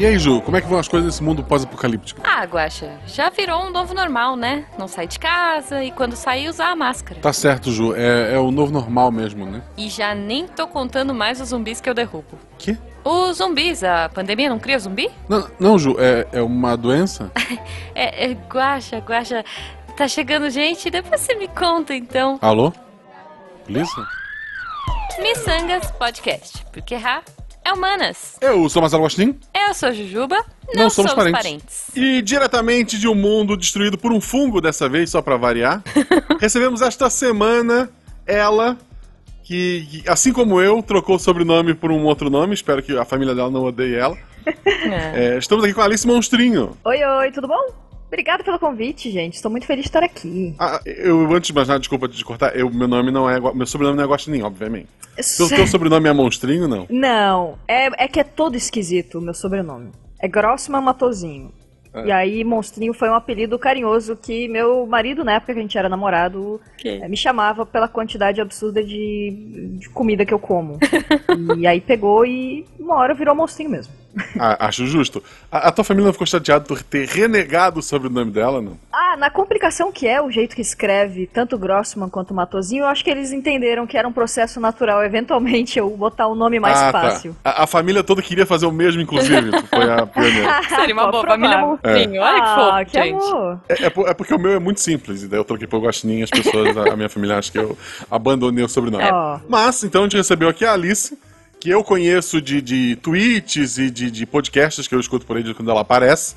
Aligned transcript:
E 0.00 0.06
aí, 0.06 0.18
Ju, 0.18 0.40
como 0.40 0.56
é 0.56 0.62
que 0.62 0.66
vão 0.66 0.78
as 0.78 0.88
coisas 0.88 1.04
nesse 1.04 1.22
mundo 1.22 1.44
pós-apocalíptico? 1.44 2.22
Ah, 2.24 2.42
Guaxa, 2.44 2.98
já 3.06 3.28
virou 3.28 3.66
um 3.66 3.70
novo 3.70 3.92
normal, 3.92 4.34
né? 4.34 4.64
Não 4.78 4.88
sai 4.88 5.06
de 5.06 5.18
casa 5.18 5.84
e 5.84 5.90
quando 5.90 6.16
sair 6.16 6.48
usar 6.48 6.70
a 6.70 6.74
máscara. 6.74 7.20
Tá 7.20 7.34
certo, 7.34 7.70
Ju, 7.70 7.94
é, 7.94 8.32
é 8.32 8.38
o 8.38 8.50
novo 8.50 8.72
normal 8.72 9.12
mesmo, 9.12 9.44
né? 9.44 9.60
E 9.76 9.90
já 9.90 10.14
nem 10.14 10.48
tô 10.48 10.66
contando 10.66 11.12
mais 11.14 11.38
os 11.38 11.50
zumbis 11.50 11.82
que 11.82 11.90
eu 11.90 11.92
derrubo. 11.92 12.38
Que? 12.56 12.78
Os 13.04 13.36
zumbis, 13.36 13.84
a 13.84 14.08
pandemia 14.08 14.48
não 14.48 14.58
cria 14.58 14.78
zumbi? 14.78 15.10
Não, 15.28 15.46
não 15.60 15.78
Ju, 15.78 15.94
é, 15.98 16.26
é 16.32 16.40
uma 16.40 16.78
doença? 16.78 17.30
é, 17.94 18.30
é, 18.30 18.32
Guaxa, 18.32 19.00
Guaxa, 19.00 19.44
tá 19.98 20.08
chegando 20.08 20.48
gente, 20.48 20.88
depois 20.88 21.20
você 21.20 21.34
me 21.34 21.46
conta 21.46 21.94
então. 21.94 22.38
Alô? 22.40 22.72
Polícia? 23.66 24.02
Missangas 25.20 25.90
Podcast, 25.90 26.64
porque 26.72 26.94
errar 26.94 27.22
é 27.64 27.72
humanas. 27.72 28.36
Eu 28.40 28.68
sou 28.68 28.80
Marcelo 28.82 29.02
Agostinho. 29.02 29.38
Eu 29.54 29.74
sou 29.74 29.92
Jujuba. 29.92 30.36
Não, 30.74 30.84
Não 30.84 30.90
somos, 30.90 31.10
somos 31.12 31.14
parentes. 31.32 31.42
parentes. 31.42 31.96
E 31.96 32.22
diretamente 32.22 32.98
de 32.98 33.08
um 33.08 33.14
mundo 33.14 33.56
destruído 33.56 33.98
por 33.98 34.12
um 34.12 34.20
fungo, 34.20 34.60
dessa 34.60 34.88
vez, 34.88 35.10
só 35.10 35.20
pra 35.22 35.36
variar, 35.36 35.82
recebemos 36.40 36.80
esta 36.82 37.10
semana 37.10 37.90
ela, 38.26 38.76
que, 39.42 39.86
que, 39.90 40.08
assim 40.08 40.32
como 40.32 40.60
eu, 40.60 40.82
trocou 40.82 41.16
o 41.16 41.18
sobrenome 41.18 41.74
por 41.74 41.90
um 41.90 42.04
outro 42.04 42.30
nome. 42.30 42.54
Espero 42.54 42.82
que 42.82 42.96
a 42.96 43.04
família 43.04 43.34
dela 43.34 43.50
não 43.50 43.64
odeie 43.64 43.94
ela. 43.96 44.16
É. 44.66 45.34
É, 45.34 45.38
estamos 45.38 45.62
aqui 45.62 45.74
com 45.74 45.82
a 45.82 45.84
Alice 45.84 46.06
Monstrinho. 46.06 46.76
Oi, 46.84 47.04
oi, 47.04 47.30
tudo 47.30 47.46
bom? 47.46 47.89
Obrigada 48.10 48.42
pelo 48.42 48.58
convite, 48.58 49.08
gente. 49.08 49.34
Estou 49.34 49.48
muito 49.48 49.66
feliz 49.66 49.84
de 49.84 49.88
estar 49.88 50.02
aqui. 50.02 50.52
Ah, 50.58 50.80
eu, 50.84 51.32
antes 51.32 51.46
de 51.46 51.54
mais 51.54 51.68
nada, 51.68 51.78
desculpa 51.78 52.08
te 52.08 52.24
cortar, 52.24 52.56
eu, 52.56 52.68
meu 52.68 52.88
nome 52.88 53.12
não 53.12 53.30
é. 53.30 53.38
Meu 53.38 53.66
sobrenome 53.66 53.96
não 53.96 54.04
é 54.04 54.06
Guaxinim, 54.08 54.42
obviamente. 54.42 54.88
Se 55.20 55.40
o 55.40 55.48
teu 55.48 55.64
sobrenome 55.64 56.08
é 56.08 56.12
Monstrinho, 56.12 56.66
não. 56.66 56.86
Não, 56.90 57.56
é, 57.68 58.04
é 58.04 58.08
que 58.08 58.18
é 58.18 58.24
todo 58.24 58.56
esquisito 58.56 59.18
o 59.18 59.20
meu 59.20 59.32
sobrenome. 59.32 59.92
É 60.18 60.26
Grossman 60.26 60.82
Matozinho. 60.82 61.52
É. 61.94 62.06
E 62.06 62.12
aí, 62.12 62.44
Monstrinho 62.44 62.92
foi 62.92 63.08
um 63.08 63.14
apelido 63.14 63.56
carinhoso 63.58 64.16
que 64.16 64.48
meu 64.48 64.86
marido, 64.86 65.24
na 65.24 65.34
época 65.34 65.52
que 65.52 65.58
a 65.60 65.62
gente 65.62 65.78
era 65.78 65.88
namorado, 65.88 66.60
eh, 66.84 67.06
me 67.08 67.16
chamava 67.16 67.64
pela 67.64 67.88
quantidade 67.88 68.40
absurda 68.40 68.82
de, 68.82 69.76
de 69.78 69.88
comida 69.88 70.24
que 70.24 70.34
eu 70.34 70.38
como. 70.38 70.78
e 71.58 71.66
aí 71.66 71.80
pegou 71.80 72.26
e 72.26 72.66
uma 72.78 72.96
hora 72.96 73.14
virou 73.14 73.34
Monstrinho 73.34 73.70
mesmo. 73.70 73.99
Ah, 74.38 74.66
acho 74.66 74.86
justo. 74.86 75.22
A, 75.50 75.68
a 75.68 75.72
tua 75.72 75.84
família 75.84 76.06
não 76.06 76.12
ficou 76.12 76.26
chateada 76.26 76.64
por 76.64 76.82
ter 76.82 77.06
renegado 77.08 77.80
o 77.80 77.82
sobrenome 77.82 78.30
dela, 78.30 78.60
não? 78.60 78.78
Ah, 78.92 79.16
na 79.16 79.30
complicação 79.30 79.92
que 79.92 80.06
é 80.06 80.20
o 80.20 80.30
jeito 80.30 80.56
que 80.56 80.62
escreve 80.62 81.28
tanto 81.32 81.56
Grossman 81.56 82.08
quanto 82.08 82.34
Matozinho, 82.34 82.82
eu 82.82 82.86
acho 82.86 83.04
que 83.04 83.10
eles 83.10 83.32
entenderam 83.32 83.86
que 83.86 83.96
era 83.96 84.06
um 84.06 84.12
processo 84.12 84.60
natural, 84.60 85.04
eventualmente, 85.04 85.78
eu 85.78 85.88
botar 85.90 86.26
o 86.26 86.34
nome 86.34 86.58
mais 86.58 86.80
ah, 86.80 86.92
fácil. 86.92 87.36
Tá. 87.42 87.50
A, 87.50 87.64
a 87.64 87.66
família 87.66 88.02
toda 88.02 88.22
queria 88.22 88.46
fazer 88.46 88.66
o 88.66 88.72
mesmo, 88.72 89.00
inclusive. 89.00 89.50
foi 89.70 89.90
a 89.90 90.06
pioneira. 90.06 90.62
Seria 90.68 90.94
uma 90.94 91.10
boa 91.10 91.24
família 91.26 91.58
Monstrinho. 91.58 92.22
Olha 92.22 92.34
que 92.34 92.48
ah, 92.48 92.54
fofo, 92.54 92.90
que 92.90 93.04
gente. 93.04 93.24
amor. 93.24 93.60
É, 93.68 93.84
é 93.84 94.10
é 94.10 94.14
porque 94.14 94.34
o 94.34 94.38
meu 94.38 94.52
é 94.52 94.58
muito 94.58 94.80
simples, 94.80 95.22
e 95.22 95.28
daí 95.28 95.38
eu 95.38 95.44
troquei 95.44 95.66
por 95.66 95.80
Guaxinim 95.80 96.22
as 96.22 96.30
pessoas, 96.30 96.76
a, 96.76 96.92
a 96.92 96.96
minha 96.96 97.08
família, 97.08 97.38
acha 97.38 97.52
que 97.52 97.58
eu 97.58 97.76
abandonei 98.10 98.64
o 98.64 98.68
sobrenome. 98.68 99.04
Ó. 99.10 99.40
Mas, 99.48 99.84
então 99.84 100.02
a 100.02 100.04
gente 100.04 100.16
recebeu 100.16 100.48
aqui 100.48 100.64
a 100.64 100.72
Alice, 100.72 101.16
que 101.60 101.68
eu 101.70 101.84
conheço 101.84 102.40
de, 102.40 102.60
de 102.62 102.96
tweets 102.96 103.78
e 103.78 103.90
de, 103.90 104.10
de 104.10 104.26
podcasts 104.26 104.88
que 104.88 104.94
eu 104.94 105.00
escuto 105.00 105.26
por 105.26 105.36
aí 105.36 105.42
de 105.42 105.52
quando 105.54 105.70
ela 105.70 105.82
aparece. 105.82 106.34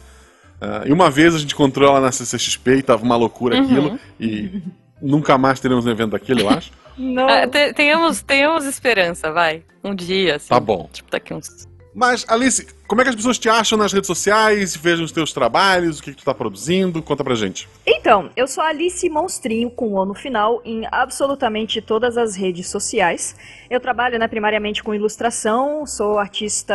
Ah, 0.61 0.83
e 0.85 0.91
uma 0.91 1.09
vez 1.09 1.33
a 1.33 1.39
gente 1.39 1.53
encontrou 1.53 1.89
ela 1.89 1.99
na 2.01 2.11
CCXP 2.11 2.75
e 2.77 2.83
tava 2.83 3.03
uma 3.03 3.15
loucura 3.15 3.55
Uhum. 3.57 3.63
aquilo, 3.63 3.99
e 4.19 4.61
nunca 5.01 5.37
mais 5.37 5.59
teremos 5.59 5.85
um 5.85 5.89
evento 5.91 6.11
daquele, 6.11 6.41
eu 6.43 6.49
acho. 6.49 6.71
Não. 6.97 7.27
Ah, 7.27 7.47
te- 7.47 7.73
tenhamos, 7.73 8.21
tenhamos 8.21 8.65
esperança, 8.65 9.31
vai. 9.31 9.63
Um 9.83 9.95
dia, 9.95 10.35
assim. 10.35 10.49
Tá 10.49 10.59
bom. 10.59 10.87
Tipo, 10.93 11.09
daqui 11.09 11.33
uns. 11.33 11.67
Mas, 11.95 12.25
Alice, 12.27 12.67
como 12.87 13.01
é 13.01 13.03
que 13.03 13.09
as 13.11 13.15
pessoas 13.15 13.37
te 13.37 13.47
acham 13.47 13.77
nas 13.77 13.93
redes 13.93 14.07
sociais? 14.07 14.75
Vejam 14.75 15.05
os 15.05 15.11
teus 15.11 15.31
trabalhos, 15.31 15.99
o 15.99 16.03
que, 16.03 16.11
que 16.11 16.17
tu 16.17 16.25
tá 16.25 16.33
produzindo? 16.33 17.01
Conta 17.03 17.23
pra 17.23 17.35
gente. 17.35 17.67
Então, 17.85 18.29
eu 18.35 18.47
sou 18.47 18.63
Alice 18.63 19.07
Monstrinho 19.09 19.69
com 19.69 19.93
o 19.93 20.05
no 20.05 20.13
final 20.13 20.61
em 20.65 20.87
absolutamente 20.91 21.81
todas 21.81 22.17
as 22.17 22.35
redes 22.35 22.67
sociais. 22.67 23.35
Eu 23.69 23.79
trabalho 23.79 24.17
né, 24.17 24.27
primariamente 24.27 24.83
com 24.83 24.93
ilustração, 24.93 25.85
sou 25.85 26.17
artista 26.17 26.73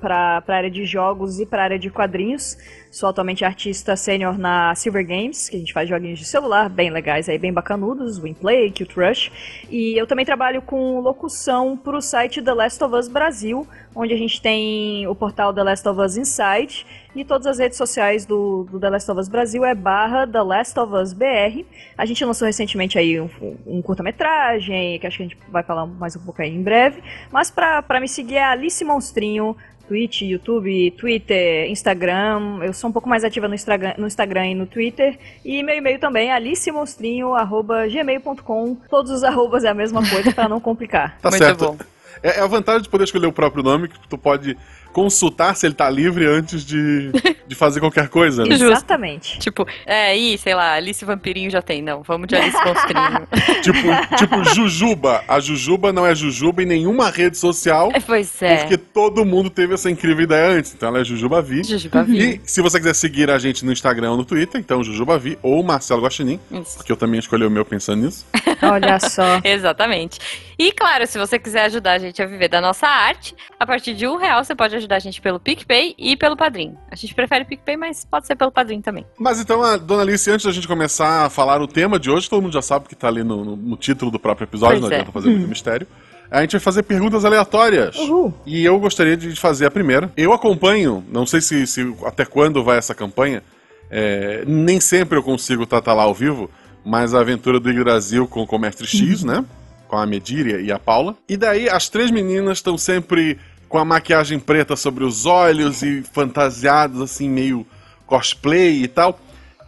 para 0.00 0.42
a 0.46 0.52
área 0.52 0.70
de 0.70 0.84
jogos 0.84 1.40
e 1.40 1.46
para 1.46 1.62
a 1.62 1.64
área 1.64 1.78
de 1.78 1.90
quadrinhos. 1.90 2.56
Sou 2.90 3.08
atualmente 3.08 3.44
artista 3.44 3.94
sênior 3.94 4.36
na 4.36 4.74
Silver 4.74 5.06
Games, 5.06 5.48
que 5.48 5.54
a 5.54 5.58
gente 5.60 5.72
faz 5.72 5.88
joguinhos 5.88 6.18
de 6.18 6.24
celular 6.24 6.68
bem 6.68 6.90
legais, 6.90 7.28
aí 7.28 7.38
bem 7.38 7.52
bacanudos, 7.52 8.18
Winplay, 8.18 8.68
Cute 8.72 8.98
Rush. 8.98 9.30
E 9.70 9.96
eu 9.96 10.08
também 10.08 10.26
trabalho 10.26 10.60
com 10.60 10.98
locução 10.98 11.76
para 11.76 11.96
o 11.96 12.00
site 12.00 12.42
The 12.42 12.52
Last 12.52 12.82
of 12.82 12.92
Us 12.96 13.06
Brasil, 13.06 13.64
onde 13.94 14.12
a 14.12 14.16
gente 14.16 14.42
tem 14.42 15.06
o 15.06 15.14
portal 15.14 15.54
The 15.54 15.62
Last 15.62 15.88
of 15.88 16.00
Us 16.00 16.16
Inside 16.16 16.84
e 17.14 17.24
todas 17.24 17.46
as 17.46 17.58
redes 17.60 17.78
sociais 17.78 18.26
do, 18.26 18.64
do 18.64 18.80
The 18.80 18.90
Last 18.90 19.08
of 19.08 19.20
Us 19.20 19.28
Brasil 19.28 19.64
é 19.64 19.72
barra 19.72 20.26
The 20.26 20.42
Last 20.42 20.78
of 20.80 20.92
Us 20.92 21.12
BR. 21.12 21.64
A 21.96 22.04
gente 22.04 22.24
lançou 22.24 22.46
recentemente 22.46 22.98
aí 22.98 23.20
um, 23.20 23.30
um 23.66 23.80
curta-metragem, 23.80 24.98
que 24.98 25.06
acho 25.06 25.16
que 25.16 25.22
a 25.22 25.26
gente 25.26 25.38
vai 25.48 25.62
falar 25.62 25.86
mais 25.86 26.16
um 26.16 26.20
pouco 26.20 26.42
aí 26.42 26.52
em 26.52 26.62
breve. 26.62 27.02
Mas 27.30 27.52
pra 27.52 28.00
me 28.00 28.08
seguir 28.08 28.36
é 28.36 28.44
Alice 28.44 28.84
Monstrinho, 28.84 29.56
Twitch, 29.90 30.22
YouTube, 30.22 30.92
Twitter, 30.92 31.68
Instagram. 31.68 32.60
Eu 32.62 32.72
sou 32.72 32.88
um 32.90 32.92
pouco 32.92 33.08
mais 33.08 33.24
ativa 33.24 33.48
no 33.48 33.56
Instagram, 33.56 33.94
no 33.98 34.06
Instagram 34.06 34.46
e 34.46 34.54
no 34.54 34.64
Twitter. 34.64 35.18
E 35.44 35.64
meu 35.64 35.76
e-mail 35.76 35.98
também 35.98 36.28
é 36.28 36.32
alicemonstrinho.gmail.com. 36.32 38.76
Todos 38.88 39.10
os 39.10 39.24
arrobas 39.24 39.64
é 39.64 39.68
a 39.68 39.74
mesma 39.74 40.08
coisa 40.08 40.32
pra 40.32 40.48
não 40.48 40.60
complicar. 40.60 41.18
Tá 41.20 41.28
Muito 41.28 41.42
certo. 41.42 41.72
bom. 41.72 41.76
É, 42.22 42.38
é 42.38 42.40
a 42.40 42.46
vantagem 42.46 42.82
de 42.82 42.88
poder 42.88 43.02
escolher 43.02 43.26
o 43.26 43.32
próprio 43.32 43.64
nome, 43.64 43.88
que 43.88 43.98
tu 44.08 44.16
pode 44.16 44.56
consultar 44.92 45.54
se 45.56 45.66
ele 45.66 45.74
tá 45.74 45.88
livre 45.88 46.26
antes 46.26 46.64
de, 46.64 47.10
de 47.46 47.54
fazer 47.54 47.80
qualquer 47.80 48.08
coisa, 48.08 48.44
né? 48.44 48.54
Exatamente. 48.54 49.38
Tipo, 49.38 49.66
é, 49.86 50.08
aí, 50.10 50.38
sei 50.38 50.54
lá, 50.54 50.74
Alice 50.74 51.04
Vampirinho 51.04 51.50
já 51.50 51.62
tem. 51.62 51.82
Não, 51.82 52.02
vamos 52.02 52.26
de 52.28 52.36
Alice 52.36 52.56
Monstrinho. 52.64 53.26
tipo, 53.62 54.16
tipo 54.16 54.44
Jujuba. 54.54 55.22
A 55.28 55.40
Jujuba 55.40 55.92
não 55.92 56.06
é 56.06 56.14
Jujuba 56.14 56.62
em 56.62 56.66
nenhuma 56.66 57.10
rede 57.10 57.38
social, 57.38 57.90
É, 57.94 58.00
pois 58.00 58.42
é. 58.42 58.58
porque 58.58 58.76
todo 58.76 59.24
mundo 59.24 59.50
teve 59.50 59.74
essa 59.74 59.90
incrível 59.90 60.24
ideia 60.24 60.58
antes. 60.58 60.74
Então 60.74 60.88
ela 60.88 61.00
é 61.00 61.04
Jujuba 61.04 61.40
Vi. 61.42 61.64
Jujuba 61.64 62.02
Vi. 62.02 62.36
E 62.36 62.40
se 62.44 62.60
você 62.60 62.78
quiser 62.78 62.94
seguir 62.94 63.30
a 63.30 63.38
gente 63.38 63.64
no 63.64 63.72
Instagram 63.72 64.10
ou 64.12 64.16
no 64.16 64.24
Twitter, 64.24 64.60
então 64.60 64.82
Jujuba 64.82 65.18
Vi 65.18 65.38
ou 65.42 65.62
Marcelo 65.62 66.02
Guaxinim, 66.02 66.40
Isso. 66.50 66.76
porque 66.76 66.92
eu 66.92 66.96
também 66.96 67.18
escolhi 67.20 67.44
o 67.44 67.50
meu 67.50 67.64
pensando 67.64 68.02
nisso. 68.04 68.26
Olha 68.62 68.98
só. 68.98 69.40
Exatamente. 69.44 70.18
E 70.58 70.72
claro, 70.72 71.06
se 71.06 71.18
você 71.18 71.38
quiser 71.38 71.64
ajudar 71.64 71.92
a 71.92 71.98
gente 71.98 72.20
a 72.22 72.26
viver 72.26 72.48
da 72.48 72.60
nossa 72.60 72.86
arte, 72.86 73.34
a 73.58 73.66
partir 73.66 73.94
de 73.94 74.06
um 74.06 74.16
real 74.16 74.44
você 74.44 74.54
pode 74.54 74.76
ajudar 74.80 74.96
a 74.96 74.98
gente 75.00 75.20
pelo 75.20 75.38
PicPay 75.40 75.94
e 75.98 76.16
pelo 76.16 76.36
Padrim. 76.36 76.74
A 76.90 76.96
gente 76.96 77.14
prefere 77.14 77.44
PicPay, 77.44 77.76
mas 77.76 78.04
pode 78.04 78.26
ser 78.26 78.34
pelo 78.36 78.50
Padrim 78.50 78.80
também. 78.80 79.06
Mas 79.18 79.40
então, 79.40 79.62
a 79.62 79.76
dona 79.76 80.02
Alice, 80.02 80.30
antes 80.30 80.44
da 80.44 80.52
gente 80.52 80.66
começar 80.68 81.26
a 81.26 81.30
falar 81.30 81.62
o 81.62 81.66
tema 81.68 81.98
de 81.98 82.10
hoje, 82.10 82.28
todo 82.28 82.42
mundo 82.42 82.52
já 82.52 82.62
sabe 82.62 82.88
que 82.88 82.94
tá 82.94 83.08
ali 83.08 83.22
no, 83.22 83.44
no- 83.44 83.56
no 83.56 83.76
título 83.76 84.10
do 84.10 84.18
próprio 84.18 84.44
episódio, 84.44 84.80
Pois 84.80 84.82
não 84.82 84.90
é. 84.90 84.94
adianta 85.00 85.12
fazer 85.12 85.30
muito 85.30 85.48
mistério. 85.48 85.86
A 86.30 86.40
gente 86.42 86.52
vai 86.52 86.60
fazer 86.60 86.82
perguntas 86.84 87.24
aleatórias. 87.24 87.96
Uhul. 87.96 88.32
E 88.46 88.64
eu 88.64 88.78
gostaria 88.78 89.16
de 89.16 89.34
fazer 89.34 89.66
a 89.66 89.70
primeira. 89.70 90.12
Eu 90.16 90.32
acompanho, 90.32 91.04
não 91.10 91.26
sei 91.26 91.40
se, 91.40 91.66
se- 91.66 91.94
até 92.04 92.24
quando 92.24 92.62
vai 92.62 92.78
essa 92.78 92.94
campanha, 92.94 93.42
é, 93.90 94.44
nem 94.46 94.78
sempre 94.80 95.18
eu 95.18 95.22
consigo 95.22 95.64
estar 95.64 95.82
lá 95.92 96.04
ao 96.04 96.14
vivo, 96.14 96.48
mas 96.84 97.14
a 97.14 97.20
aventura 97.20 97.58
do 97.58 97.72
Brasil 97.84 98.26
com, 98.28 98.46
com 98.46 98.56
o 98.56 98.58
Mestre 98.58 98.86
X, 98.86 99.24
né? 99.24 99.44
Com 99.88 99.96
a 99.96 100.06
Medíria 100.06 100.60
e 100.60 100.70
a 100.70 100.78
Paula. 100.78 101.16
E 101.28 101.36
daí 101.36 101.68
as 101.68 101.88
três 101.88 102.12
meninas 102.12 102.58
estão 102.58 102.78
sempre 102.78 103.36
com 103.70 103.78
a 103.78 103.84
maquiagem 103.84 104.38
preta 104.40 104.74
sobre 104.74 105.04
os 105.04 105.24
olhos 105.26 105.80
e 105.80 106.02
fantasiadas 106.02 107.00
assim, 107.00 107.30
meio 107.30 107.64
cosplay 108.04 108.82
e 108.82 108.88
tal. 108.88 109.18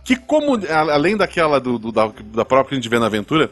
Que 0.05 0.17
como, 0.17 0.59
além 0.69 1.17
daquela 1.17 1.61
do, 1.61 1.79
do- 1.79 1.93
da, 1.93 2.11
da 2.35 2.45
própria 2.45 2.71
que 2.71 2.75
a 2.75 2.79
gente 2.79 2.89
vê 2.89 2.99
na 2.99 3.07
aventura, 3.07 3.51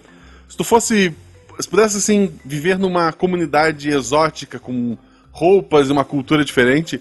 se 0.48 0.56
tu 0.56 0.64
fosse. 0.64 1.14
Se 1.60 1.68
pudesse 1.68 1.98
assim, 1.98 2.34
viver 2.44 2.78
numa 2.78 3.12
comunidade 3.12 3.90
exótica 3.90 4.58
com 4.58 4.96
roupas 5.30 5.88
e 5.88 5.92
uma 5.92 6.04
cultura 6.04 6.44
diferente, 6.44 7.00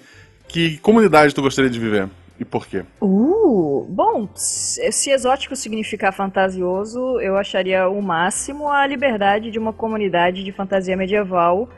que 0.49 0.77
comunidade 0.79 1.33
tu 1.33 1.41
gostaria 1.41 1.71
de 1.71 1.79
viver? 1.79 2.09
E 2.37 2.45
por 2.45 2.67
quê? 2.67 2.83
Uh, 3.01 3.85
bom, 3.89 4.29
se 4.35 5.09
exótico 5.11 5.55
significar 5.55 6.13
fantasioso, 6.13 7.19
eu 7.21 7.37
acharia 7.37 7.87
o 7.89 8.01
máximo 8.01 8.69
a 8.69 8.85
liberdade 8.85 9.49
de 9.49 9.57
uma 9.57 9.73
comunidade 9.73 10.43
de 10.43 10.51
fantasia 10.51 10.95
medieval, 10.95 11.69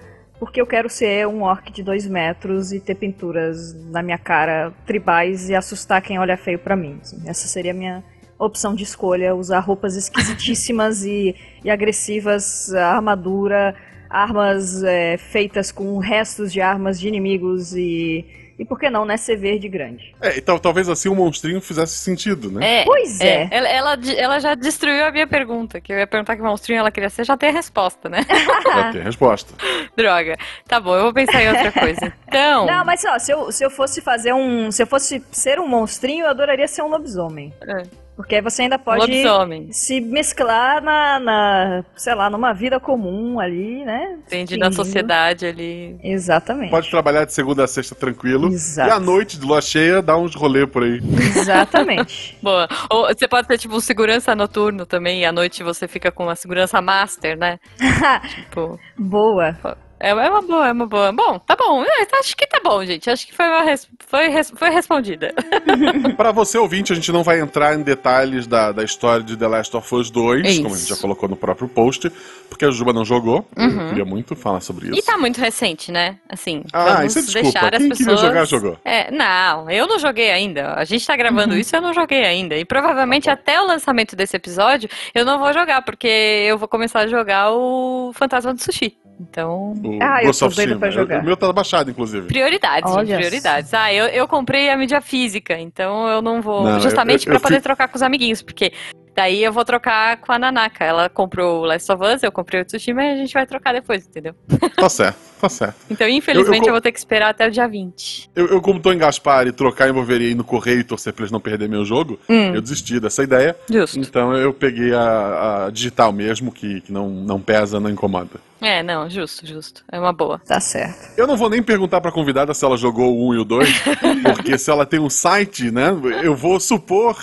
porque 0.42 0.60
eu 0.60 0.66
quero 0.66 0.90
ser 0.90 1.28
um 1.28 1.44
orc 1.44 1.72
de 1.72 1.84
dois 1.84 2.08
metros 2.08 2.74
e 2.74 2.80
ter 2.80 2.96
pinturas 2.96 3.76
na 3.92 4.02
minha 4.02 4.18
cara 4.18 4.74
tribais 4.88 5.52
e 5.52 5.54
assustar 5.54 6.02
quem 6.02 6.18
olha 6.18 6.36
feio 6.36 6.58
pra 6.58 6.76
mim. 6.76 7.00
Essa 7.28 7.48
seria 7.48 7.70
a 7.70 7.76
minha 7.76 8.04
opção 8.40 8.74
de 8.74 8.84
escolha, 8.84 9.36
usar 9.36 9.60
roupas 9.60 9.96
esquisitíssimas 9.96 11.06
e, 11.06 11.36
e 11.64 11.70
agressivas, 11.70 12.74
armadura, 12.74 13.76
armas 14.10 14.82
é, 14.84 15.16
feitas 15.16 15.72
com 15.72 16.00
restos 16.00 16.52
de 16.52 16.60
armas 16.60 17.00
de 17.00 17.08
inimigos 17.08 17.76
e. 17.76 18.26
E 18.62 18.66
por 18.66 18.80
que 18.80 18.92
não, 18.92 19.04
né? 19.06 19.18
Ser 19.18 19.38
verde 19.38 19.68
grande. 19.68 20.14
É, 20.22 20.38
e 20.38 20.42
tal, 20.42 20.60
talvez 20.60 20.88
assim 20.88 21.10
o 21.10 21.16
monstrinho 21.16 21.60
fizesse 21.60 21.96
sentido, 21.96 22.52
né? 22.52 22.82
É, 22.82 22.86
Pois 22.86 23.20
é. 23.20 23.48
Ela, 23.50 23.68
ela, 23.68 24.00
ela 24.16 24.40
já 24.40 24.54
destruiu 24.54 25.04
a 25.04 25.12
minha 25.12 25.26
pergunta, 25.26 25.82
que 25.82 25.92
eu 25.92 25.98
ia 25.98 26.06
perguntar 26.06 26.36
que 26.36 26.44
monstrinho 26.44 26.78
ela 26.78 26.92
queria 26.92 27.10
ser, 27.10 27.26
já 27.26 27.36
tem 27.36 27.50
a 27.50 27.54
resposta, 27.54 28.08
né? 28.08 28.20
Já 28.72 28.92
tem 28.92 29.02
a 29.02 29.04
resposta. 29.04 29.54
Droga. 29.98 30.38
Tá 30.68 30.80
bom, 30.80 30.96
eu 30.96 31.04
vou 31.04 31.14
pensar 31.14 31.42
em 31.42 31.48
outra 31.50 31.72
coisa. 31.72 32.14
Então. 32.28 32.68
Não, 32.68 32.86
mas 32.86 33.04
ó, 33.04 33.18
se 33.18 33.34
eu, 33.34 33.52
se 33.52 33.66
eu 33.66 33.72
fosse 33.72 34.00
fazer 34.00 34.32
um. 34.34 34.72
Se 34.72 34.84
eu 34.84 34.88
fosse 34.88 35.24
ser 35.32 35.60
um 35.60 35.68
monstrinho, 35.68 36.26
eu 36.26 36.30
adoraria 36.30 36.68
ser 36.68 36.84
um 36.84 36.88
lobisomem. 36.88 37.52
É. 37.64 37.84
Porque 38.22 38.36
aí 38.36 38.42
você 38.42 38.62
ainda 38.62 38.78
pode 38.78 39.02
Lobisomem. 39.02 39.72
se 39.72 40.00
mesclar 40.00 40.82
na, 40.82 41.20
na, 41.20 41.84
sei 41.96 42.14
lá, 42.14 42.30
numa 42.30 42.54
vida 42.54 42.80
comum 42.80 43.40
ali, 43.40 43.84
né? 43.84 44.20
Entendi, 44.28 44.58
na 44.58 44.72
sociedade 44.72 45.48
ali. 45.48 45.98
Exatamente. 46.04 46.70
Pode 46.70 46.90
trabalhar 46.90 47.26
de 47.26 47.34
segunda 47.34 47.64
a 47.64 47.68
sexta 47.68 47.96
tranquilo. 47.96 48.48
Exato. 48.48 48.90
E 48.90 48.92
à 48.92 49.00
noite, 49.00 49.40
de 49.40 49.46
lua 49.46 49.60
cheia, 49.60 50.04
dá 50.04 50.16
uns 50.16 50.36
rolê 50.36 50.68
por 50.68 50.84
aí. 50.84 51.00
Exatamente. 51.36 52.38
Boa. 52.44 52.68
Ou 52.92 53.08
você 53.08 53.28
pode 53.28 53.48
ser 53.48 53.58
tipo 53.58 53.76
um 53.76 53.80
segurança 53.80 54.36
noturno 54.36 54.86
também, 54.86 55.22
e 55.22 55.26
à 55.26 55.32
noite 55.32 55.64
você 55.64 55.88
fica 55.88 56.12
com 56.12 56.24
uma 56.24 56.36
segurança 56.36 56.80
master, 56.80 57.36
né? 57.38 57.58
tipo. 58.30 58.80
Boa. 58.98 59.58
É 60.02 60.10
é 60.10 60.14
uma 60.30 60.42
boa, 60.42 60.68
é 60.68 60.72
uma 60.72 60.86
boa. 60.88 61.12
Bom, 61.12 61.40
tá 61.40 61.56
bom. 61.56 61.84
É, 61.84 62.08
Acho 62.20 62.36
que 62.36 62.46
tá 62.48 62.60
bom, 62.64 62.84
gente. 62.86 63.10
Acho 63.10 63.26
que 63.28 63.34
foi, 63.34 63.46
res- 63.64 63.88
foi, 64.08 64.28
res- 64.30 64.54
foi 64.56 64.70
respondida. 64.70 65.34
Pra 66.18 66.32
você 66.32 66.58
ouvinte, 66.58 66.92
a 66.92 66.96
gente 66.96 67.12
não 67.12 67.24
vai 67.24 67.40
entrar 67.40 67.76
em 67.76 67.82
detalhes 67.82 68.48
da, 68.48 68.72
da 68.72 68.84
história 68.84 69.24
de 69.24 69.38
The 69.38 69.48
Last 69.48 69.76
of 69.78 69.96
Us 69.96 70.10
2, 70.12 70.46
Isso. 70.48 70.64
como 70.64 70.76
a 70.76 70.78
gente 70.78 70.90
já 70.90 70.98
colocou 70.98 71.30
no 71.30 71.36
próprio 71.36 71.68
post, 71.70 72.12
porque 72.50 72.66
a 72.66 72.72
Juba 72.72 72.92
não 72.94 73.06
jogou. 73.06 73.48
Eu 73.56 73.90
queria 73.90 74.06
muito 74.06 74.36
falar 74.36 74.60
sobre 74.62 74.86
isso. 74.86 74.94
Uhum. 74.94 75.00
E 75.00 75.02
tá 75.04 75.18
muito 75.18 75.40
recente, 75.40 75.92
né? 75.92 76.18
Assim, 76.30 76.64
Ah, 76.74 76.96
vamos 76.96 77.16
isso 77.16 77.38
é 77.38 77.42
deixar 77.44 77.74
as 77.74 77.80
Quem 77.80 77.90
pessoas... 77.90 78.20
jogar, 78.20 78.46
jogou. 78.46 78.78
É, 78.84 79.12
não, 79.12 79.70
eu 79.70 79.88
não 79.88 80.00
joguei 80.00 80.32
ainda. 80.32 80.74
A 80.76 80.84
gente 80.84 81.06
tá 81.06 81.16
gravando 81.16 81.56
isso, 81.56 81.76
eu 81.76 81.82
não 81.82 81.94
joguei 81.94 82.24
ainda. 82.26 82.56
E 82.58 82.66
provavelmente 82.66 83.26
Tá 83.26 83.34
até 83.34 83.62
o 83.62 83.66
lançamento 83.68 84.16
desse 84.16 84.36
episódio, 84.36 84.90
eu 85.14 85.24
não 85.24 85.38
vou 85.40 85.54
jogar, 85.54 85.82
porque 85.84 86.08
eu 86.08 86.58
vou 86.58 86.68
começar 86.68 87.02
a 87.02 87.08
jogar 87.08 87.52
o 87.52 88.12
Fantasma 88.14 88.54
do 88.54 88.62
Sushi. 88.62 88.98
Então, 89.22 89.74
O 89.84 90.00
Ah, 90.02 90.24
eu 90.24 90.32
tô 90.34 90.50
pra 90.80 90.90
jogar. 90.90 91.22
O 91.22 91.26
meu 91.26 91.38
tá 91.38 91.52
baixado, 91.54 91.92
inclusive. 91.92 92.28
prioridades, 92.28 92.92
Olha 92.92 93.06
gente, 93.06 93.18
prioridades. 93.18 93.74
Ah, 93.74 93.94
eu, 93.94 94.06
eu 94.08 94.28
comprei 94.28 94.70
a 94.70 94.78
mídia 94.78 95.00
física, 95.02 95.58
então 95.60 96.08
eu 96.10 96.22
não 96.22 96.42
vou. 96.42 96.64
Não, 96.64 96.74
eu- 96.76 96.80
justamente 96.80 97.28
eu- 97.28 97.34
eu 97.34 97.40
pra 97.40 97.48
poder 97.48 97.56
fico- 97.56 97.64
trocar 97.64 97.88
com 97.88 97.96
os 97.96 98.02
amiguinhos, 98.02 98.42
porque 98.42 98.72
daí 99.16 99.44
eu 99.44 99.54
vou 99.54 99.64
trocar 99.64 100.18
com 100.18 100.32
a 100.32 100.40
Nanaka. 100.40 100.84
Ela 100.84 101.08
comprou 101.10 101.62
o 101.62 101.66
Last 101.66 101.92
of 101.92 102.04
Us, 102.04 102.24
eu 102.24 102.32
comprei 102.32 102.62
o 102.62 102.66
Tsushima 102.66 103.04
e 103.04 103.12
a 103.14 103.16
gente 103.16 103.34
vai 103.34 103.46
trocar 103.46 103.74
depois, 103.74 104.08
entendeu? 104.08 104.34
Tá 104.76 104.90
certo, 104.90 105.18
tá 105.40 105.50
certo. 105.50 105.76
Então, 105.92 106.08
infelizmente, 106.08 106.64
eu, 106.64 106.68
eu- 106.68 106.74
vou 106.74 106.82
ter 106.82 106.92
que 106.92 106.98
esperar 107.00 107.30
até 107.30 107.48
o 107.48 107.52
dia 107.52 107.68
20. 107.68 108.30
Eu, 108.36 108.48
eu 108.48 108.62
como 108.62 108.80
tô 108.80 108.92
em 108.92 108.98
Gaspar 108.98 109.46
e 109.48 109.52
trocar 109.52 109.88
envolveria 109.90 110.30
ir 110.30 110.36
no 110.36 110.44
correio 110.44 110.80
e 110.80 110.84
torcer 110.84 111.14
pra 111.14 111.24
eles 111.24 111.32
não 111.32 111.40
perderem 111.40 111.70
meu 111.70 111.86
jogo, 111.86 112.18
Hum. 112.30 112.56
eu 112.56 112.62
desisti 112.62 113.00
dessa 113.00 113.22
ideia. 113.24 113.56
Justo. 113.70 114.00
Então 114.00 114.34
eu 114.36 114.54
peguei 114.54 114.94
a, 114.94 115.66
a 115.68 115.70
digital 115.70 116.12
mesmo, 116.12 116.52
que, 116.52 116.82
que 116.82 116.92
não, 116.92 117.10
não 117.10 117.40
pesa, 117.40 117.80
não 117.80 117.90
incomoda. 117.90 118.40
É, 118.62 118.84
não, 118.84 119.10
justo, 119.10 119.46
justo. 119.46 119.84
É 119.92 120.00
uma 120.00 120.14
boa. 120.14 120.40
Tá 120.46 120.60
certo. 120.60 121.10
Eu 121.18 121.26
não 121.26 121.36
vou 121.36 121.50
nem 121.50 121.64
perguntar 121.64 122.00
pra 122.00 122.12
convidada 122.12 122.54
se 122.54 122.64
ela 122.64 122.78
jogou 122.78 123.12
o 123.18 123.30
1 123.30 123.34
e 123.34 123.38
o 123.40 123.44
2, 123.44 123.70
porque 124.24 124.58
se 124.58 124.70
ela 124.70 124.86
tem 124.86 125.00
um 125.00 125.10
site, 125.10 125.72
né, 125.72 125.88
eu 126.24 126.36
vou 126.36 126.60
supor 126.60 127.18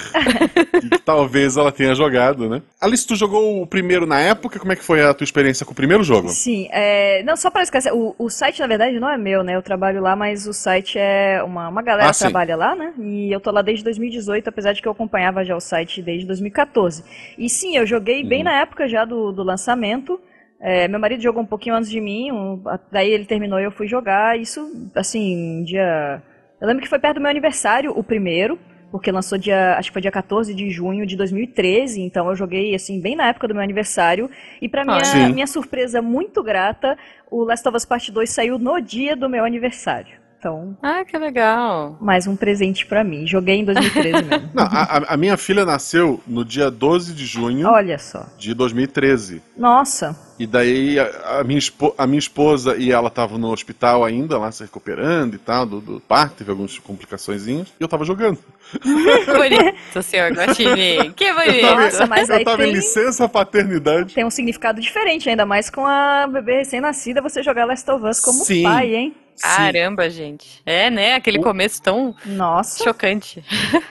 que 0.81 0.99
talvez 1.05 1.57
ela 1.57 1.71
tenha 1.71 1.95
jogado, 1.95 2.49
né? 2.49 2.61
Alice, 2.81 3.07
tu 3.07 3.15
jogou 3.15 3.63
o 3.63 3.67
primeiro 3.67 4.05
na 4.07 4.19
época? 4.21 4.59
Como 4.59 4.73
é 4.73 4.77
que 4.77 4.83
foi 4.85 5.01
a 5.03 5.15
tua 5.15 5.25
experiência 5.25 5.65
com 5.65 5.73
o 5.73 5.77
primeiro 5.77 6.03
jogo? 6.03 6.29
Sim, 6.29 6.69
é, 6.73 7.23
não, 7.23 7.37
só 7.37 7.51
para 7.51 7.63
esquecer, 7.63 7.93
o, 7.93 8.15
o 8.19 8.29
site 8.29 8.61
na 8.61 8.67
verdade 8.67 8.99
não 8.99 9.09
é 9.09 9.17
meu, 9.17 9.43
né? 9.45 9.55
Eu 9.55 9.63
trabalho 9.63 10.01
lá, 10.03 10.17
mas 10.17 10.47
o 10.47 10.53
site 10.53 10.99
é 10.99 11.41
uma, 11.45 11.69
uma 11.69 11.83
galera 11.83 12.11
Ah, 12.11 12.13
sim. 12.13 12.25
trabalha 12.25 12.57
lá, 12.57 12.75
né? 12.75 12.93
E 12.99 13.31
eu 13.33 13.41
tô 13.41 13.51
lá 13.51 13.63
desde 13.63 13.85
2018, 13.85 14.49
apesar 14.49 14.73
de 14.73 14.83
que 14.83 14.89
eu 14.89 14.93
acompanhava 14.93 15.45
já 15.45 15.57
o 15.57 15.61
site 15.61 16.03
desde 16.03 16.27
2014. 16.27 17.05
E 17.39 17.49
sim, 17.49 17.77
eu 17.77 17.87
joguei 17.87 18.25
bem 18.25 18.39
Uhum. 18.39 18.45
na 18.45 18.61
época 18.61 18.89
já 18.89 19.05
do, 19.05 19.31
do 19.33 19.43
lançamento. 19.43 20.21
É, 20.61 20.89
meu 20.89 20.99
marido 20.99 21.23
jogou 21.23 21.43
um 21.43 21.47
pouquinho 21.47 21.77
antes 21.77 21.89
de 21.89 22.01
mim, 22.01 22.33
um- 22.33 22.61
daí 22.91 23.11
ele 23.11 23.25
terminou 23.25 23.61
e 23.61 23.65
eu 23.65 23.71
fui 23.71 23.87
jogar. 23.87 24.39
Isso, 24.39 24.91
assim, 24.95 25.63
dia. 25.65 26.21
Eu 26.61 26.67
lembro 26.67 26.83
que 26.83 26.89
foi 26.89 26.99
perto 26.99 27.15
do 27.17 27.21
meu 27.21 27.31
aniversário, 27.31 27.93
o 27.97 28.03
primeiro, 28.03 28.59
porque 28.91 29.13
lançou 29.13 29.39
dia. 29.39 29.77
Acho 29.79 29.91
que 29.91 29.93
foi 29.93 30.03
dia 30.03 30.11
14 30.11 30.53
de 30.53 30.69
junho 30.71 31.07
de 31.07 31.17
2013, 31.17 32.01
então 32.03 32.29
eu 32.29 32.35
joguei, 32.35 32.75
assim, 32.75 33.01
bem 33.01 33.15
na 33.15 33.29
época 33.29 33.47
do 33.47 33.55
meu 33.55 33.63
aniversário. 33.63 34.29
E 34.61 34.69
pra 34.69 34.85
minha, 34.85 35.05
sim. 35.05 35.33
minha 35.33 35.47
surpresa 35.47 36.03
muito 36.03 36.43
grata, 36.43 36.99
o 37.31 37.45
Last 37.45 37.67
of 37.69 37.77
Us 37.77 37.85
Part 37.85 38.11
2 38.11 38.29
saiu 38.29 38.59
no 38.59 38.81
dia 38.81 39.15
do 39.15 39.29
meu 39.29 39.45
aniversário. 39.45 40.18
Então, 40.39 40.77
Ah, 40.81 41.05
que 41.05 41.19
legal. 41.19 41.97
mais 42.01 42.29
um 42.29 42.37
presente 42.37 42.87
pra 42.87 43.03
mim. 43.03 43.27
Joguei 43.27 43.57
em 43.57 43.65
2013 43.65 44.23
mesmo. 44.25 44.51
Não, 44.55 44.63
a, 44.65 45.13
a- 45.15 45.17
minha 45.17 45.37
filha 45.37 45.65
nasceu 45.65 46.21
no 46.29 46.45
dia 46.45 46.71
12 46.71 47.13
de 47.13 47.27
junho 47.27 47.67
Olha 47.69 47.99
só. 47.99 48.25
de 48.39 48.55
2013. 48.55 49.43
Nossa. 49.57 50.17
E 50.39 50.47
daí 50.47 50.97
a, 51.01 51.41
a 51.41 51.45
minha, 51.45 51.59
espo- 51.59 51.93
a 51.99 52.07
minha 52.07 52.21
esposa 52.21 52.77
e 52.77 52.93
ela 52.93 53.09
estavam 53.09 53.37
no 53.37 53.51
hospital 53.51 54.05
ainda, 54.05 54.39
lá 54.39 54.53
se 54.53 54.63
recuperando 54.63 55.35
e 55.35 55.39
tal, 55.39 55.67
do, 55.67 55.81
do 55.81 56.01
parto, 56.01 56.37
teve 56.37 56.51
algumas 56.53 56.79
complicaçõezinhas, 56.79 57.67
e 57.79 57.83
eu 57.83 57.89
tava 57.89 58.05
jogando. 58.05 58.39
Bonito, 59.27 60.03
senhor 60.05 60.31
Guatini. 60.33 61.11
Que 61.17 61.33
bonito. 61.33 61.63
Nossa, 61.67 62.07
mas 62.07 62.29
eu 62.29 62.37
aí 62.37 62.45
tava 62.45 62.63
em 62.63 62.67
tem- 62.67 62.75
licença 62.75 63.29
paternidade. 63.29 64.15
Tem 64.15 64.25
um 64.25 64.31
significado 64.31 64.81
diferente, 64.81 65.29
ainda 65.29 65.45
mais 65.45 65.69
com 65.69 65.85
a 65.85 66.29
bebê 66.29 66.59
recém-nascida, 66.59 67.21
você 67.21 67.43
jogar 67.43 67.65
Last 67.65 67.91
of 67.91 68.07
Us 68.07 68.21
como 68.21 68.45
Sim. 68.45 68.63
pai, 68.63 68.95
hein? 68.95 69.15
Caramba, 69.43 70.09
gente. 70.11 70.61
É, 70.67 70.91
né? 70.91 71.15
Aquele 71.15 71.39
O- 71.39 71.43
começo 71.43 71.81
tão 71.83 72.15
Nossa. 72.25 72.83
chocante. 72.85 73.45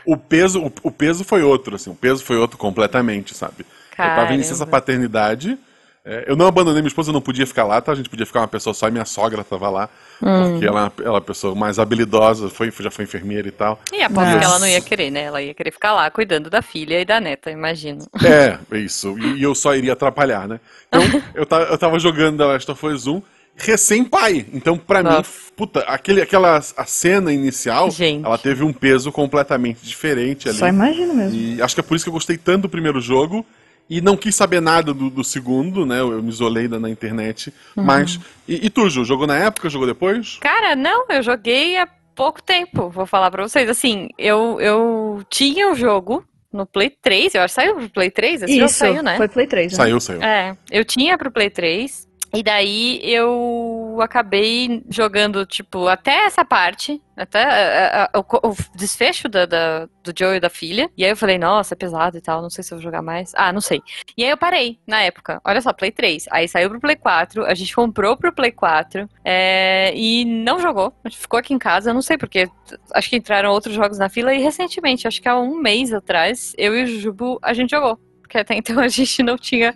O 0.05 0.15
peso, 0.17 0.61
o, 0.63 0.71
o 0.83 0.91
peso 0.91 1.23
foi 1.23 1.43
outro, 1.43 1.75
assim, 1.75 1.89
o 1.89 1.95
peso 1.95 2.23
foi 2.23 2.37
outro 2.37 2.57
completamente, 2.57 3.35
sabe? 3.35 3.59
Eu 3.59 3.65
tava 3.95 4.15
Caramba. 4.15 4.33
em 4.33 4.37
licença 4.37 4.65
paternidade. 4.65 5.57
é, 6.05 6.25
eu 6.27 6.35
não 6.35 6.47
abandonei 6.47 6.81
minha 6.81 6.87
esposa, 6.87 7.09
eu 7.09 7.13
não 7.13 7.21
podia 7.21 7.45
ficar 7.47 7.63
lá, 7.65 7.81
tá? 7.81 7.91
A 7.91 7.95
gente 7.95 8.09
podia 8.09 8.25
ficar 8.25 8.41
uma 8.41 8.47
pessoa 8.47 8.73
só 8.73 8.87
e 8.87 8.91
minha 8.91 9.03
sogra 9.05 9.43
tava 9.43 9.69
lá. 9.69 9.89
Hum. 10.21 10.51
Porque 10.51 10.65
ela, 10.65 10.91
ela 10.99 11.07
é 11.07 11.09
uma 11.09 11.21
pessoa 11.21 11.53
mais 11.55 11.77
habilidosa, 11.79 12.47
foi, 12.49 12.71
já 12.79 12.89
foi 12.91 13.05
enfermeira 13.05 13.47
e 13.47 13.51
tal. 13.51 13.79
E 13.91 14.01
aposto 14.01 14.37
que 14.37 14.45
ela 14.45 14.59
não 14.59 14.67
ia 14.67 14.79
querer, 14.81 15.09
né? 15.11 15.23
Ela 15.23 15.41
ia 15.41 15.53
querer 15.53 15.71
ficar 15.71 15.93
lá 15.93 16.09
cuidando 16.09 16.49
da 16.49 16.61
filha 16.61 17.01
e 17.01 17.05
da 17.05 17.19
neta, 17.19 17.51
imagino. 17.51 18.05
É, 18.23 18.57
isso. 18.77 19.17
E, 19.19 19.39
e 19.39 19.43
eu 19.43 19.53
só 19.55 19.75
iria 19.75 19.93
atrapalhar, 19.93 20.47
né? 20.47 20.59
Então, 20.87 21.01
eu, 21.35 21.45
ta- 21.45 21.63
eu 21.63 21.77
tava 21.77 21.99
jogando 21.99 22.37
The 22.37 22.45
Last 22.45 22.71
of 22.71 22.85
Us 22.85 23.05
1 23.07 23.21
recém-pai. 23.57 24.45
Então, 24.53 24.77
pra 24.77 25.03
mim, 25.03 25.09
puta, 25.55 25.79
aquele, 25.81 26.21
aquela 26.21 26.57
a 26.57 26.85
cena 26.85 27.33
inicial, 27.33 27.89
Gente. 27.91 28.25
ela 28.25 28.37
teve 28.37 28.63
um 28.63 28.71
peso 28.71 29.11
completamente 29.11 29.79
diferente 29.83 30.47
ali. 30.47 30.57
Só 30.57 30.67
imagino 30.67 31.13
mesmo. 31.13 31.37
E 31.37 31.61
acho 31.61 31.75
que 31.75 31.81
é 31.81 31.83
por 31.83 31.95
isso 31.95 32.05
que 32.05 32.09
eu 32.09 32.13
gostei 32.13 32.37
tanto 32.37 32.63
do 32.63 32.69
primeiro 32.69 33.01
jogo. 33.01 33.45
E 33.89 34.01
não 34.01 34.17
quis 34.17 34.35
saber 34.35 34.61
nada 34.61 34.93
do, 34.93 35.09
do 35.09 35.23
segundo, 35.23 35.85
né? 35.85 36.01
Eu, 36.01 36.11
eu 36.11 36.21
me 36.21 36.27
isolei 36.27 36.67
da- 36.67 36.77
na 36.77 36.89
internet. 36.89 37.53
Uhum. 37.75 37.83
Mas. 37.85 38.19
E, 38.45 38.65
e 38.65 38.69
tu, 38.69 38.89
Ju? 38.89 39.05
Jogou 39.05 39.25
na 39.25 39.37
época? 39.37 39.69
Jogou 39.69 39.87
depois? 39.87 40.37
Cara, 40.41 40.75
não, 40.75 41.05
eu 41.09 41.23
joguei 41.23 41.77
há 41.77 41.87
pouco 42.13 42.43
tempo, 42.43 42.89
vou 42.89 43.05
falar 43.05 43.31
pra 43.31 43.47
vocês. 43.47 43.69
Assim, 43.69 44.09
eu, 44.17 44.59
eu 44.59 45.23
tinha 45.29 45.71
o 45.71 45.75
jogo 45.75 46.21
no 46.51 46.65
Play 46.65 46.89
3, 47.01 47.35
eu 47.35 47.41
acho 47.43 47.53
que 47.55 47.61
saiu 47.61 47.75
pro 47.75 47.89
Play 47.89 48.11
3, 48.11 48.41
esse 48.43 48.53
jogo 48.55 48.65
Isso, 48.65 48.77
saiu, 48.79 49.01
né? 49.03 49.15
foi 49.15 49.27
Play 49.29 49.47
3, 49.47 49.71
né? 49.71 49.75
Saiu, 49.77 49.99
saiu. 50.01 50.21
É, 50.21 50.57
eu 50.69 50.83
tinha 50.83 51.17
pro 51.17 51.31
Play 51.31 51.49
3. 51.49 52.06
E 52.37 52.43
daí 52.43 52.99
eu 53.01 53.97
acabei 53.99 54.83
jogando, 54.91 55.43
tipo, 55.43 55.87
até 55.87 56.25
essa 56.25 56.45
parte, 56.45 57.01
até 57.15 58.07
o, 58.15 58.49
o 58.49 58.55
desfecho 58.75 59.27
da, 59.27 59.47
da- 59.47 59.87
do 60.03 60.13
Joe 60.15 60.37
e 60.37 60.39
da 60.39 60.47
filha. 60.47 60.87
E 60.95 61.03
aí 61.03 61.09
eu 61.09 61.17
falei, 61.17 61.39
nossa, 61.39 61.73
é 61.73 61.75
pesado 61.75 62.15
e 62.15 62.21
tal, 62.21 62.39
não 62.39 62.49
sei 62.51 62.63
se 62.63 62.71
eu 62.71 62.77
vou 62.77 62.83
jogar 62.83 63.01
mais. 63.01 63.31
Ah, 63.35 63.51
não 63.51 63.59
sei. 63.59 63.81
E 64.15 64.23
aí 64.23 64.29
eu 64.29 64.37
parei 64.37 64.79
na 64.85 65.01
época. 65.01 65.41
Olha 65.43 65.59
só, 65.61 65.73
Play 65.73 65.89
3. 65.89 66.27
Aí 66.29 66.47
saiu 66.47 66.69
pro 66.69 66.79
Play 66.79 66.95
4, 66.95 67.43
a 67.43 67.55
gente 67.55 67.73
comprou 67.75 68.15
pro 68.15 68.31
Play 68.31 68.51
4 68.51 69.09
é, 69.25 69.91
e 69.95 70.23
não 70.23 70.59
jogou. 70.59 70.93
A 71.03 71.09
gente 71.09 71.19
ficou 71.19 71.39
aqui 71.39 71.55
em 71.55 71.59
casa, 71.59 71.91
não 71.91 72.03
sei 72.03 72.19
porque. 72.19 72.47
Acho 72.93 73.09
que 73.09 73.15
entraram 73.15 73.49
outros 73.51 73.73
jogos 73.73 73.97
na 73.97 74.09
fila 74.09 74.31
e 74.35 74.37
recentemente, 74.43 75.07
acho 75.07 75.19
que 75.19 75.27
há 75.27 75.39
um 75.39 75.59
mês 75.59 75.91
atrás, 75.91 76.53
eu 76.55 76.77
e 76.77 76.83
o 76.83 76.99
Jubo, 76.99 77.39
a 77.41 77.51
gente 77.51 77.71
jogou. 77.71 77.97
Porque 78.21 78.37
até 78.37 78.53
então 78.55 78.77
a 78.79 78.87
gente 78.89 79.23
não 79.23 79.37
tinha 79.39 79.73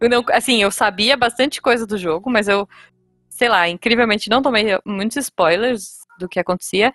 eu 0.00 0.08
não, 0.08 0.24
assim, 0.32 0.62
eu 0.62 0.70
sabia 0.70 1.16
bastante 1.16 1.60
coisa 1.60 1.86
do 1.86 1.98
jogo, 1.98 2.30
mas 2.30 2.48
eu, 2.48 2.68
sei 3.28 3.48
lá, 3.48 3.68
incrivelmente 3.68 4.30
não 4.30 4.42
tomei 4.42 4.78
muitos 4.84 5.16
spoilers 5.16 5.98
do 6.18 6.28
que 6.28 6.38
acontecia. 6.38 6.92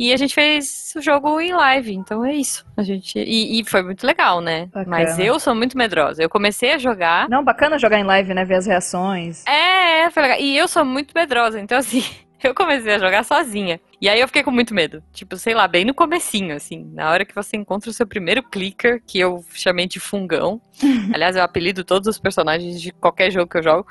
E 0.00 0.12
a 0.12 0.16
gente 0.16 0.32
fez 0.32 0.94
o 0.96 1.02
jogo 1.02 1.40
em 1.40 1.52
live, 1.52 1.92
então 1.92 2.24
é 2.24 2.32
isso. 2.32 2.64
A 2.76 2.82
gente 2.84 3.18
e, 3.18 3.60
e 3.60 3.64
foi 3.64 3.82
muito 3.82 4.06
legal, 4.06 4.40
né? 4.40 4.66
Bacana. 4.66 4.86
Mas 4.86 5.18
eu 5.18 5.40
sou 5.40 5.56
muito 5.56 5.76
medrosa. 5.76 6.22
Eu 6.22 6.30
comecei 6.30 6.72
a 6.72 6.78
jogar. 6.78 7.28
Não, 7.28 7.42
bacana 7.42 7.80
jogar 7.80 7.98
em 7.98 8.04
live, 8.04 8.32
né? 8.32 8.44
Ver 8.44 8.54
as 8.54 8.66
reações. 8.66 9.44
É, 9.44 10.08
foi 10.10 10.22
legal. 10.22 10.38
E 10.38 10.56
eu 10.56 10.68
sou 10.68 10.84
muito 10.84 11.12
medrosa, 11.12 11.58
então 11.58 11.76
assim, 11.76 12.04
eu 12.44 12.54
comecei 12.54 12.94
a 12.94 12.98
jogar 12.98 13.24
sozinha. 13.24 13.80
E 14.00 14.08
aí 14.08 14.20
eu 14.20 14.28
fiquei 14.28 14.42
com 14.42 14.50
muito 14.50 14.72
medo. 14.72 15.02
Tipo, 15.12 15.36
sei 15.36 15.54
lá, 15.54 15.66
bem 15.66 15.84
no 15.84 15.92
comecinho, 15.92 16.54
assim. 16.54 16.88
Na 16.94 17.10
hora 17.10 17.24
que 17.24 17.34
você 17.34 17.56
encontra 17.56 17.90
o 17.90 17.92
seu 17.92 18.06
primeiro 18.06 18.42
clicker, 18.42 19.02
que 19.06 19.18
eu 19.18 19.44
chamei 19.52 19.88
de 19.88 19.98
fungão. 19.98 20.60
Aliás, 21.12 21.34
eu 21.34 21.42
apelido 21.42 21.82
todos 21.82 22.06
os 22.06 22.18
personagens 22.18 22.80
de 22.80 22.92
qualquer 22.92 23.30
jogo 23.30 23.50
que 23.50 23.58
eu 23.58 23.62
jogo. 23.62 23.86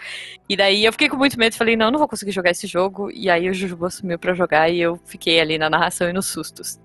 E 0.48 0.56
daí 0.56 0.86
eu 0.86 0.92
fiquei 0.94 1.10
com 1.10 1.18
muito 1.18 1.38
medo. 1.38 1.56
Falei, 1.56 1.76
não, 1.76 1.92
não 1.92 2.00
vou 2.00 2.08
conseguir 2.08 2.32
jogar 2.32 2.52
esse 2.52 2.68
jogo. 2.68 3.12
E 3.12 3.30
aí 3.30 3.50
o 3.50 3.54
Jujubu 3.54 3.86
assumiu 3.86 4.18
pra 4.18 4.34
jogar 4.34 4.70
e 4.70 4.80
eu 4.80 5.00
fiquei 5.06 5.40
ali 5.40 5.58
na 5.58 5.70
narração 5.70 6.10
e 6.10 6.14
nos 6.14 6.28
sustos. 6.28 6.80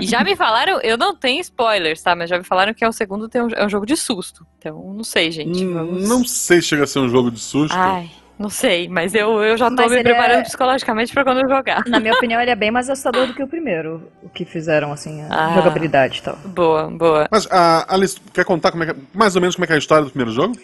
E 0.00 0.06
já 0.06 0.24
me 0.24 0.34
falaram, 0.34 0.80
eu 0.80 0.96
não 0.96 1.14
tenho 1.14 1.40
spoilers, 1.40 2.00
tá? 2.02 2.16
Mas 2.16 2.30
já 2.30 2.38
me 2.38 2.44
falaram 2.44 2.72
que 2.72 2.82
é 2.82 2.88
o 2.88 2.92
segundo 2.92 3.28
tem 3.28 3.42
um, 3.42 3.48
é 3.50 3.64
um 3.64 3.68
jogo 3.68 3.84
de 3.84 3.96
susto. 3.96 4.46
Então, 4.58 4.94
não 4.94 5.04
sei, 5.04 5.30
gente. 5.30 5.64
Hum, 5.64 5.74
Vamos... 5.74 6.08
Não 6.08 6.24
sei 6.24 6.62
se 6.62 6.68
chega 6.68 6.84
a 6.84 6.86
ser 6.86 7.00
um 7.00 7.08
jogo 7.08 7.30
de 7.30 7.38
susto. 7.38 7.76
Ai, 7.76 8.10
não 8.38 8.48
sei, 8.50 8.88
mas 8.88 9.14
eu, 9.14 9.42
eu 9.42 9.56
já 9.56 9.68
tô 9.70 9.76
Mas 9.76 9.90
me 9.92 9.96
ele 9.98 10.04
preparando 10.04 10.40
é- 10.40 10.42
psicologicamente 10.42 11.12
pra 11.12 11.24
quando 11.24 11.40
eu 11.40 11.48
jogar. 11.48 11.84
Na 11.86 11.98
minha 12.00 12.14
opinião, 12.14 12.40
ele 12.40 12.50
é 12.50 12.54
bem 12.56 12.70
mais 12.70 12.88
assustador 12.90 13.26
do 13.26 13.34
que 13.34 13.42
o 13.42 13.48
primeiro. 13.48 14.10
O 14.22 14.28
que 14.28 14.44
fizeram, 14.44 14.92
assim, 14.92 15.22
a 15.22 15.28
Ah. 15.48 15.54
jogabilidade 15.54 16.18
e 16.18 16.22
tal. 16.22 16.36
Boa, 16.44 16.90
boa. 16.90 17.28
Mas, 17.30 17.46
a 17.50 17.92
Alice, 17.94 18.20
quer 18.34 18.44
contar 18.44 18.70
como 18.72 18.84
é 18.84 18.92
que, 18.92 19.00
mais 19.14 19.34
ou 19.34 19.40
menos 19.40 19.56
como 19.56 19.64
é 19.64 19.66
que 19.66 19.72
é 19.72 19.76
a 19.76 19.78
história 19.78 20.04
do 20.04 20.10
primeiro 20.10 20.30
jogo? 20.32 20.54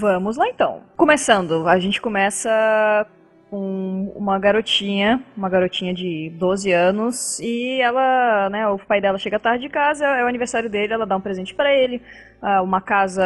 Vamos 0.00 0.36
lá 0.36 0.48
então. 0.48 0.80
Começando, 0.96 1.68
a 1.68 1.78
gente 1.78 2.00
começa 2.00 3.06
com 3.50 4.12
uma 4.14 4.38
garotinha, 4.38 5.20
uma 5.36 5.48
garotinha 5.48 5.92
de 5.92 6.30
12 6.38 6.70
anos, 6.72 7.40
e 7.40 7.80
ela, 7.80 8.48
né, 8.48 8.68
o 8.68 8.78
pai 8.78 9.00
dela 9.00 9.18
chega 9.18 9.40
tarde 9.40 9.62
de 9.62 9.68
casa, 9.68 10.06
é 10.06 10.22
o 10.24 10.28
aniversário 10.28 10.70
dele, 10.70 10.92
ela 10.92 11.04
dá 11.04 11.16
um 11.16 11.20
presente 11.20 11.52
pra 11.52 11.72
ele, 11.74 12.00
ah, 12.40 12.62
uma 12.62 12.80
casa 12.80 13.24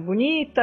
bonita, 0.00 0.62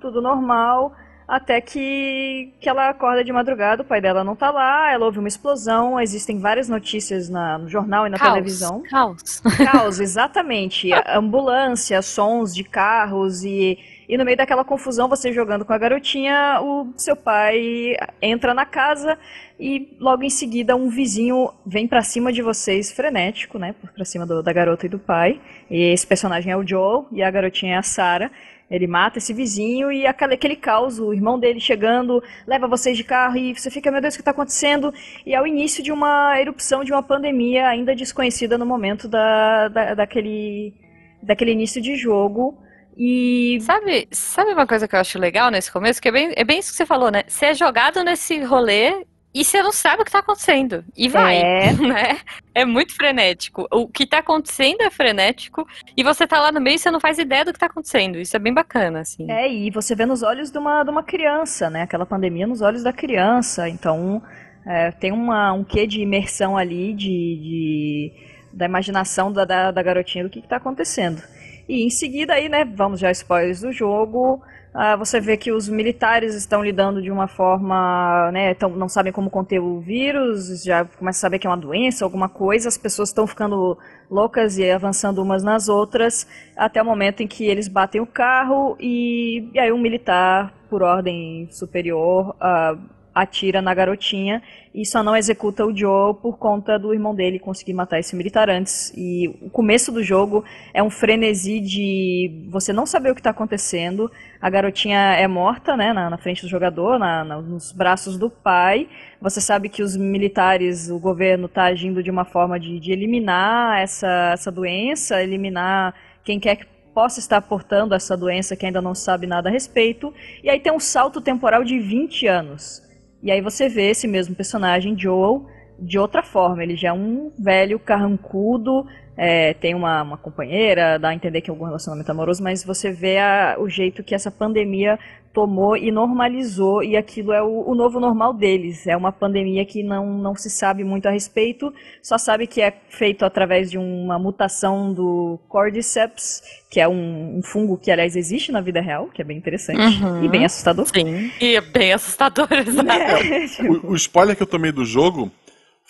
tudo 0.00 0.20
normal, 0.20 0.92
até 1.28 1.60
que, 1.60 2.54
que 2.58 2.68
ela 2.68 2.88
acorda 2.88 3.22
de 3.22 3.30
madrugada, 3.30 3.82
o 3.82 3.84
pai 3.84 4.00
dela 4.00 4.24
não 4.24 4.34
tá 4.34 4.50
lá, 4.50 4.90
ela 4.90 5.04
ouve 5.04 5.18
uma 5.18 5.28
explosão, 5.28 6.00
existem 6.00 6.40
várias 6.40 6.70
notícias 6.70 7.28
na- 7.28 7.58
no 7.58 7.68
jornal 7.68 8.06
e 8.06 8.10
na 8.10 8.16
Caos, 8.18 8.30
televisão. 8.32 8.82
Caos. 8.88 9.40
Caos, 9.70 10.00
exatamente. 10.00 10.88
Ambulância, 11.06 12.00
sons 12.00 12.54
de 12.54 12.64
carros 12.64 13.44
e, 13.44 13.78
e 14.08 14.16
no 14.16 14.24
meio 14.24 14.38
daquela 14.38 14.64
confusão, 14.64 15.06
você 15.06 15.30
jogando 15.30 15.66
com 15.66 15.72
a 15.74 15.78
garotinha, 15.78 16.60
o 16.62 16.92
seu 16.96 17.14
pai 17.14 17.94
entra 18.22 18.54
na 18.54 18.64
casa 18.64 19.18
e 19.60 19.94
logo 20.00 20.22
em 20.22 20.30
seguida 20.30 20.74
um 20.76 20.88
vizinho 20.88 21.50
vem 21.66 21.86
pra 21.86 22.00
cima 22.02 22.32
de 22.32 22.40
vocês 22.40 22.90
frenético, 22.90 23.58
né? 23.58 23.74
Pra 23.94 24.04
cima 24.06 24.24
do- 24.24 24.42
da 24.42 24.52
garota 24.52 24.86
e 24.86 24.88
do 24.88 24.98
pai. 24.98 25.38
E 25.70 25.92
esse 25.92 26.06
personagem 26.06 26.50
é 26.52 26.56
o 26.56 26.66
Joel 26.66 27.06
e 27.12 27.22
a 27.22 27.30
garotinha 27.30 27.74
é 27.74 27.76
a 27.78 27.82
Sarah. 27.82 28.30
Ele 28.70 28.86
mata 28.86 29.18
esse 29.18 29.32
vizinho 29.32 29.90
e 29.90 30.06
aquele, 30.06 30.34
aquele 30.34 30.56
caos, 30.56 30.98
o 30.98 31.12
irmão 31.14 31.38
dele 31.38 31.58
chegando, 31.58 32.22
leva 32.46 32.68
vocês 32.68 32.96
de 32.96 33.04
carro 33.04 33.36
e 33.38 33.54
você 33.54 33.70
fica, 33.70 33.90
meu 33.90 34.00
Deus, 34.00 34.14
o 34.14 34.16
que 34.18 34.20
está 34.20 34.30
acontecendo? 34.30 34.92
E 35.24 35.34
é 35.34 35.40
o 35.40 35.46
início 35.46 35.82
de 35.82 35.90
uma 35.90 36.38
erupção 36.40 36.84
de 36.84 36.92
uma 36.92 37.02
pandemia 37.02 37.66
ainda 37.66 37.94
desconhecida 37.96 38.58
no 38.58 38.66
momento 38.66 39.08
da, 39.08 39.68
da- 39.68 39.94
daquele, 39.94 40.74
daquele 41.22 41.52
início 41.52 41.80
de 41.80 41.96
jogo. 41.96 42.58
E 42.96 43.58
Sabe, 43.62 44.08
sabe 44.10 44.52
uma 44.52 44.66
coisa 44.66 44.86
que 44.88 44.94
eu 44.96 45.00
acho 45.00 45.18
legal 45.18 45.50
nesse 45.50 45.72
começo? 45.72 46.02
Que 46.02 46.08
é 46.08 46.12
bem, 46.12 46.32
é 46.36 46.44
bem 46.44 46.58
isso 46.58 46.70
que 46.70 46.76
você 46.76 46.84
falou, 46.84 47.10
né? 47.10 47.22
Você 47.28 47.46
é 47.46 47.54
jogado 47.54 48.02
nesse 48.02 48.38
rolê 48.42 49.06
e 49.40 49.44
você 49.44 49.62
não 49.62 49.72
sabe 49.72 50.02
o 50.02 50.04
que 50.04 50.10
tá 50.12 50.18
acontecendo. 50.20 50.84
E 50.96 51.08
vai, 51.08 51.36
É. 51.38 51.72
né? 51.78 52.18
É 52.54 52.64
muito 52.64 52.94
frenético. 52.94 53.66
O 53.70 53.86
que 53.88 54.06
tá 54.06 54.18
acontecendo 54.18 54.80
é 54.82 54.90
frenético 54.90 55.66
e 55.96 56.02
você 56.02 56.26
tá 56.26 56.40
lá 56.40 56.50
no 56.50 56.60
meio 56.60 56.76
e 56.76 56.78
você 56.78 56.90
não 56.90 56.98
faz 57.00 57.18
ideia 57.18 57.44
do 57.44 57.52
que 57.52 57.58
tá 57.58 57.66
acontecendo. 57.66 58.18
Isso 58.18 58.34
é 58.36 58.38
bem 58.38 58.52
bacana, 58.52 59.00
assim. 59.00 59.30
É, 59.30 59.48
e 59.50 59.70
você 59.70 59.94
vê 59.94 60.04
nos 60.06 60.22
olhos 60.22 60.50
de 60.50 60.58
uma, 60.58 60.82
de 60.82 60.90
uma 60.90 61.02
criança, 61.02 61.70
né? 61.70 61.82
Aquela 61.82 62.04
pandemia 62.06 62.46
nos 62.46 62.60
olhos 62.62 62.82
da 62.82 62.92
criança. 62.92 63.68
Então, 63.68 64.22
é, 64.66 64.90
tem 64.90 65.12
uma, 65.12 65.52
um 65.52 65.62
quê 65.62 65.86
de 65.86 66.00
imersão 66.00 66.56
ali, 66.56 66.92
de, 66.94 67.06
de- 67.06 68.12
da 68.52 68.64
imaginação 68.66 69.32
da, 69.32 69.44
da, 69.44 69.70
da 69.70 69.82
garotinha 69.82 70.24
do 70.24 70.30
que 70.30 70.40
está 70.40 70.56
acontecendo. 70.56 71.22
E 71.68 71.84
em 71.84 71.90
seguida 71.90 72.34
aí, 72.34 72.48
né, 72.48 72.64
vamos 72.64 72.98
já 72.98 73.10
spoilers 73.10 73.60
do 73.60 73.70
jogo, 73.70 74.42
ah, 74.72 74.96
você 74.96 75.20
vê 75.20 75.36
que 75.36 75.50
os 75.50 75.68
militares 75.68 76.34
estão 76.34 76.62
lidando 76.62 77.02
de 77.02 77.10
uma 77.10 77.26
forma, 77.26 78.30
né, 78.32 78.54
tão, 78.54 78.70
não 78.70 78.88
sabem 78.88 79.12
como 79.12 79.28
conter 79.28 79.58
o 79.58 79.80
vírus, 79.80 80.62
já 80.62 80.84
começa 80.84 81.18
a 81.18 81.20
saber 81.20 81.38
que 81.38 81.46
é 81.46 81.50
uma 81.50 81.56
doença, 81.56 82.04
alguma 82.04 82.28
coisa, 82.28 82.68
as 82.68 82.78
pessoas 82.78 83.08
estão 83.08 83.26
ficando 83.26 83.76
loucas 84.10 84.56
e 84.56 84.70
avançando 84.70 85.22
umas 85.22 85.42
nas 85.42 85.68
outras, 85.68 86.26
até 86.56 86.80
o 86.80 86.84
momento 86.84 87.22
em 87.22 87.26
que 87.26 87.44
eles 87.44 87.68
batem 87.68 88.00
o 88.00 88.06
carro 88.06 88.76
e, 88.78 89.50
e 89.52 89.58
aí 89.58 89.72
um 89.72 89.78
militar, 89.78 90.54
por 90.70 90.82
ordem 90.82 91.48
superior, 91.50 92.36
ah, 92.40 92.76
atira 93.20 93.60
na 93.60 93.74
garotinha 93.74 94.42
e 94.74 94.84
só 94.86 95.02
não 95.02 95.16
executa 95.16 95.64
o 95.64 95.76
Joe 95.76 96.14
por 96.14 96.38
conta 96.38 96.78
do 96.78 96.92
irmão 96.94 97.14
dele 97.14 97.38
conseguir 97.38 97.72
matar 97.72 97.98
esse 97.98 98.14
militar 98.14 98.48
antes. 98.48 98.92
E 98.96 99.28
o 99.42 99.50
começo 99.50 99.90
do 99.90 100.02
jogo 100.02 100.44
é 100.72 100.82
um 100.82 100.90
frenesi 100.90 101.58
de 101.60 102.46
você 102.48 102.72
não 102.72 102.86
saber 102.86 103.10
o 103.10 103.14
que 103.14 103.20
está 103.20 103.30
acontecendo. 103.30 104.10
A 104.40 104.48
garotinha 104.48 104.98
é 105.14 105.26
morta, 105.26 105.76
né, 105.76 105.92
na, 105.92 106.08
na 106.10 106.18
frente 106.18 106.42
do 106.42 106.48
jogador, 106.48 106.98
na- 106.98 107.24
na- 107.24 107.40
nos 107.42 107.72
braços 107.72 108.16
do 108.16 108.30
pai. 108.30 108.88
Você 109.20 109.40
sabe 109.40 109.68
que 109.68 109.82
os 109.82 109.96
militares, 109.96 110.88
o 110.90 110.98
governo 110.98 111.46
está 111.46 111.64
agindo 111.64 112.02
de 112.02 112.10
uma 112.10 112.24
forma 112.24 112.58
de, 112.60 112.78
de 112.78 112.92
eliminar 112.92 113.80
essa, 113.80 114.30
essa 114.34 114.52
doença, 114.52 115.20
eliminar 115.22 115.94
quem 116.22 116.38
quer 116.38 116.56
que 116.56 116.66
possa 116.94 117.20
estar 117.20 117.40
portando 117.42 117.94
essa 117.94 118.16
doença 118.16 118.56
que 118.56 118.66
ainda 118.66 118.82
não 118.82 118.94
sabe 118.94 119.26
nada 119.26 119.48
a 119.48 119.52
respeito. 119.52 120.12
E 120.42 120.50
aí 120.50 120.58
tem 120.60 120.72
um 120.72 120.80
salto 120.80 121.20
temporal 121.20 121.64
de 121.64 121.78
20 121.78 122.26
anos. 122.26 122.82
E 123.22 123.30
aí 123.30 123.40
você 123.40 123.68
vê 123.68 123.90
esse 123.90 124.06
mesmo 124.06 124.34
personagem, 124.34 124.98
Joel, 124.98 125.46
de 125.78 125.98
outra 125.98 126.22
forma. 126.22 126.62
Ele 126.62 126.76
já 126.76 126.88
é 126.88 126.92
um 126.92 127.30
velho 127.38 127.78
carrancudo, 127.78 128.86
é, 129.16 129.54
tem 129.54 129.74
uma, 129.74 130.02
uma 130.02 130.16
companheira, 130.16 130.98
dá 130.98 131.08
a 131.10 131.14
entender 131.14 131.40
que 131.40 131.50
é 131.50 131.52
algum 131.52 131.64
relacionamento 131.64 132.10
amoroso, 132.10 132.42
mas 132.42 132.62
você 132.64 132.90
vê 132.92 133.18
a- 133.18 133.56
o 133.58 133.68
jeito 133.68 134.02
que 134.02 134.14
essa 134.14 134.30
pandemia 134.30 134.98
tomou 135.32 135.76
e 135.76 135.90
normalizou, 135.92 136.82
e 136.82 136.96
aquilo 136.96 137.32
é 137.32 137.40
o, 137.42 137.68
o 137.68 137.74
novo 137.74 138.00
normal 138.00 138.32
deles. 138.32 138.86
É 138.86 138.96
uma 138.96 139.12
pandemia 139.12 139.64
que 139.64 139.82
não, 139.84 140.06
não 140.18 140.34
se 140.34 140.50
sabe 140.50 140.82
muito 140.82 141.06
a 141.06 141.10
respeito, 141.12 141.72
só 142.02 142.16
sabe 142.18 142.46
que 142.46 142.60
é 142.60 142.72
feito 142.88 143.24
através 143.24 143.70
de 143.70 143.78
uma 143.78 144.18
mutação 144.18 144.92
do 144.92 145.38
Cordyceps, 145.48 146.42
que 146.70 146.80
é 146.80 146.88
um, 146.88 147.38
um 147.38 147.42
fungo 147.42 147.76
que, 147.76 147.90
aliás, 147.90 148.16
existe 148.16 148.50
na 148.50 148.60
vida 148.60 148.80
real, 148.80 149.08
que 149.12 149.20
é 149.22 149.24
bem 149.24 149.36
interessante 149.36 149.78
Uhum. 150.02 150.24
e 150.24 150.28
bem 150.28 150.44
assustador. 150.44 150.86
Sim. 150.86 151.30
E 151.40 151.54
é 151.56 151.60
bem 151.60 151.92
assustador, 151.92 152.48
exato. 152.66 152.90
É, 152.90 153.46
tipo, 153.46 153.86
O, 153.86 153.92
o 153.92 153.96
spoiler 153.96 154.34
que 154.36 154.42
eu 154.42 154.46
tomei 154.46 154.72
do 154.72 154.84
jogo 154.84 155.30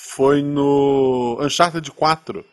foi 0.01 0.43
no 0.43 1.37
Uncharted 1.41 1.91
4. 1.91 2.45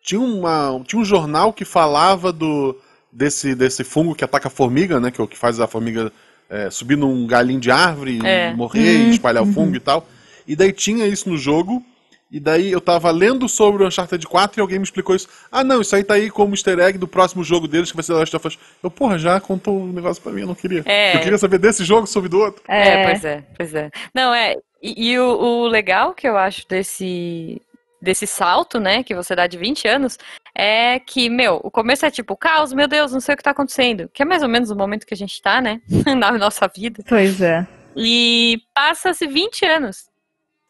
Tinha, 0.00 0.20
uma, 0.20 0.80
tinha 0.86 1.02
um 1.02 1.04
jornal 1.04 1.52
que 1.52 1.64
falava 1.64 2.32
do 2.32 2.76
desse, 3.12 3.56
desse 3.56 3.82
fungo 3.82 4.14
que 4.14 4.24
ataca 4.24 4.46
a 4.46 4.50
formiga, 4.50 5.00
né? 5.00 5.10
Que 5.10 5.20
é 5.20 5.24
o 5.24 5.26
que 5.26 5.36
faz 5.36 5.58
a 5.58 5.66
formiga 5.66 6.12
é, 6.48 6.70
subir 6.70 6.96
num 6.96 7.26
galinho 7.26 7.58
de 7.58 7.72
árvore, 7.72 8.20
É. 8.24 8.54
morrer 8.54 8.98
e 9.08 9.10
espalhar 9.10 9.42
o 9.42 9.52
fungo 9.52 9.74
e 9.74 9.80
tal. 9.80 10.06
E 10.46 10.54
daí 10.54 10.72
tinha 10.72 11.04
isso 11.08 11.28
no 11.28 11.36
jogo. 11.36 11.84
E 12.30 12.38
daí 12.40 12.70
eu 12.72 12.80
tava 12.80 13.10
lendo 13.10 13.46
sobre 13.48 13.82
o 13.82 13.86
Uncharted 13.86 14.24
4 14.26 14.58
e 14.58 14.60
alguém 14.62 14.78
me 14.78 14.84
explicou 14.84 15.14
isso. 15.14 15.28
Ah, 15.50 15.62
não, 15.64 15.82
isso 15.82 15.94
aí 15.94 16.02
tá 16.04 16.14
aí 16.14 16.30
como 16.30 16.54
easter 16.54 16.78
egg 16.78 16.96
do 16.98 17.06
próximo 17.08 17.44
jogo 17.44 17.68
deles, 17.68 17.90
que 17.90 17.96
vai 17.96 18.02
ser 18.02 18.12
The 18.14 18.18
Last 18.20 18.36
of 18.36 18.46
Us. 18.48 18.58
Eu, 18.82 18.90
porra, 18.90 19.18
já 19.18 19.38
contou 19.40 19.78
um 19.78 19.92
negócio 19.92 20.22
pra 20.22 20.32
mim, 20.32 20.40
eu 20.42 20.46
não 20.46 20.54
queria. 20.54 20.82
É. 20.86 21.16
Eu 21.16 21.20
queria 21.20 21.36
saber 21.36 21.58
desse 21.58 21.84
jogo 21.84 22.06
sobre 22.06 22.30
do 22.30 22.38
outro. 22.38 22.62
É, 22.68 23.04
pois 23.04 23.24
é, 23.24 23.44
pois 23.58 23.74
é. 23.74 23.90
Não, 24.14 24.32
é. 24.32 24.56
E, 24.82 25.10
e 25.12 25.18
o, 25.18 25.28
o 25.28 25.66
legal 25.68 26.12
que 26.12 26.28
eu 26.28 26.36
acho 26.36 26.66
desse, 26.68 27.62
desse 28.00 28.26
salto, 28.26 28.80
né, 28.80 29.04
que 29.04 29.14
você 29.14 29.36
dá 29.36 29.46
de 29.46 29.56
20 29.56 29.86
anos, 29.86 30.18
é 30.54 30.98
que, 30.98 31.30
meu, 31.30 31.60
o 31.62 31.70
começo 31.70 32.04
é 32.04 32.10
tipo, 32.10 32.36
caos, 32.36 32.72
meu 32.72 32.88
Deus, 32.88 33.12
não 33.12 33.20
sei 33.20 33.34
o 33.34 33.36
que 33.36 33.44
tá 33.44 33.52
acontecendo. 33.52 34.10
Que 34.12 34.22
é 34.22 34.24
mais 34.24 34.42
ou 34.42 34.48
menos 34.48 34.70
o 34.70 34.76
momento 34.76 35.06
que 35.06 35.14
a 35.14 35.16
gente 35.16 35.40
tá, 35.40 35.60
né, 35.60 35.80
na 36.18 36.32
nossa 36.32 36.66
vida. 36.66 37.04
Pois 37.08 37.40
é. 37.40 37.66
E 37.96 38.60
passa-se 38.74 39.26
20 39.26 39.64
anos. 39.64 40.10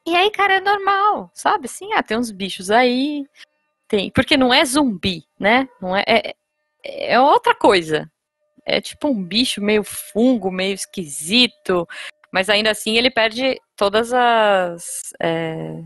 E 0.07 0.15
aí, 0.15 0.31
cara, 0.31 0.55
é 0.55 0.61
normal, 0.61 1.31
sabe? 1.33 1.69
Sim, 1.69 1.93
ah, 1.95 2.03
tem 2.03 2.19
uns 2.19 2.31
bichos 2.31 2.71
aí. 2.71 3.25
Tem. 3.87 4.11
Porque 4.11 4.37
não 4.37 4.53
é 4.53 4.65
zumbi, 4.65 5.25
né? 5.39 5.69
Não 5.81 5.97
é, 5.97 6.05
é, 6.07 6.35
é 6.85 7.21
outra 7.21 7.55
coisa. 7.55 8.11
É 8.65 8.81
tipo 8.81 9.09
um 9.09 9.23
bicho 9.23 9.61
meio 9.63 9.85
fungo, 9.85 10.51
meio 10.51 10.75
esquisito. 10.75 11.89
Mas 12.33 12.49
ainda 12.49 12.71
assim 12.71 12.97
ele 12.97 13.11
perde 13.11 13.61
todas 13.77 14.13
as, 14.13 15.13
é, 15.21 15.83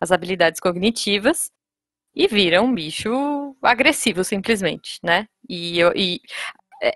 as 0.00 0.12
habilidades 0.12 0.60
cognitivas 0.60 1.50
e 2.14 2.28
vira 2.28 2.62
um 2.62 2.74
bicho 2.74 3.56
agressivo, 3.62 4.24
simplesmente, 4.24 4.98
né? 5.02 5.26
E, 5.48 5.78
eu- 5.78 5.92
e 5.96 6.20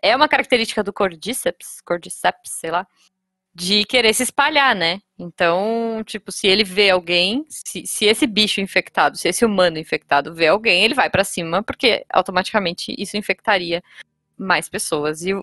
é 0.03 0.15
uma 0.17 0.29
característica 0.29 0.83
do 0.85 0.93
Cordyceps, 0.93 1.81
Cordyceps, 1.85 2.53
sei 2.61 2.71
lá, 2.71 2.87
de 3.55 3.85
querer 3.85 4.15
se 4.15 4.23
espalhar, 4.25 4.75
né? 4.77 5.01
Então, 5.19 6.03
tipo, 6.07 6.31
se 6.33 6.47
ele 6.47 6.65
vê 6.65 6.91
alguém, 6.91 7.45
se, 7.49 7.87
se 7.87 8.05
esse 8.07 8.27
bicho 8.27 8.61
infectado, 8.61 9.17
se 9.19 9.29
esse 9.29 9.45
humano 9.45 9.79
infectado 9.79 10.35
vê 10.35 10.49
alguém, 10.49 10.85
ele 10.85 10.95
vai 10.95 11.11
pra 11.11 11.25
cima, 11.25 11.63
porque 11.63 12.05
automaticamente 12.13 12.95
isso 12.99 13.17
infectaria 13.17 13.83
mais 14.39 14.69
pessoas. 14.69 15.23
E 15.23 15.35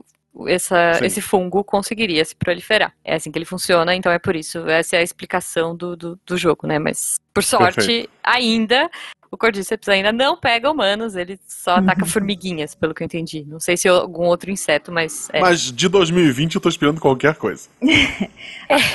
essa, 0.47 0.99
esse 1.03 1.21
fungo 1.21 1.63
conseguiria 1.63 2.23
se 2.25 2.35
proliferar. 2.35 2.93
É 3.03 3.15
assim 3.15 3.31
que 3.31 3.37
ele 3.37 3.45
funciona, 3.45 3.95
então 3.95 4.11
é 4.11 4.19
por 4.19 4.35
isso. 4.35 4.67
Essa 4.67 4.97
é 4.97 4.99
a 4.99 5.03
explicação 5.03 5.75
do, 5.75 5.95
do, 5.95 6.19
do 6.25 6.37
jogo, 6.37 6.67
né? 6.67 6.77
Mas, 6.77 7.19
por 7.33 7.43
sorte, 7.43 7.75
Perfeito. 7.75 8.09
ainda. 8.23 8.89
O 9.35 9.37
Cordyceps 9.37 9.89
ainda 9.89 10.13
não 10.13 10.37
pega 10.37 10.71
humanos, 10.71 11.13
ele 11.13 11.37
só 11.45 11.75
ataca 11.75 12.05
formiguinhas, 12.05 12.73
pelo 12.73 12.93
que 12.93 13.03
eu 13.03 13.05
entendi. 13.05 13.43
Não 13.45 13.59
sei 13.59 13.75
se 13.75 13.85
algum 13.85 14.23
outro 14.23 14.49
inseto, 14.49 14.93
mas. 14.93 15.27
É. 15.33 15.41
Mas 15.41 15.73
de 15.73 15.89
2020 15.89 16.55
eu 16.55 16.61
tô 16.61 16.69
esperando 16.69 17.01
qualquer 17.01 17.35
coisa. 17.35 17.67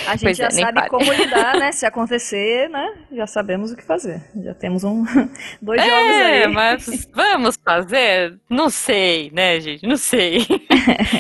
A 0.07 0.13
gente 0.17 0.23
Pois 0.23 0.37
já 0.39 0.47
é, 0.47 0.51
sabe 0.51 0.89
como 0.89 1.13
lidar, 1.13 1.59
né? 1.59 1.73
Se 1.77 1.85
acontecer, 1.85 2.71
né? 2.71 2.89
Já 3.13 3.27
sabemos 3.27 3.71
o 3.71 3.77
que 3.77 3.83
fazer. 3.83 4.23
Já 4.43 4.55
temos 4.55 4.83
um 4.83 5.05
dois 5.61 5.79
jogos 5.85 6.11
É, 6.17 6.45
aí. 6.45 6.49
mas 6.49 7.07
vamos 7.13 7.59
fazer? 7.63 8.39
Não 8.49 8.71
sei, 8.71 9.31
né, 9.35 9.61
gente? 9.61 9.87
Não 9.87 9.99
sei. 9.99 10.47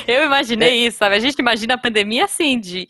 Eu 0.09 0.25
imaginei 0.25 0.87
isso, 0.87 0.97
sabe? 0.97 1.15
A 1.17 1.21
gente 1.21 1.39
imagina 1.39 1.75
a 1.75 1.79
pandemia 1.79 2.25
assim, 2.25 2.59
de, 2.59 2.89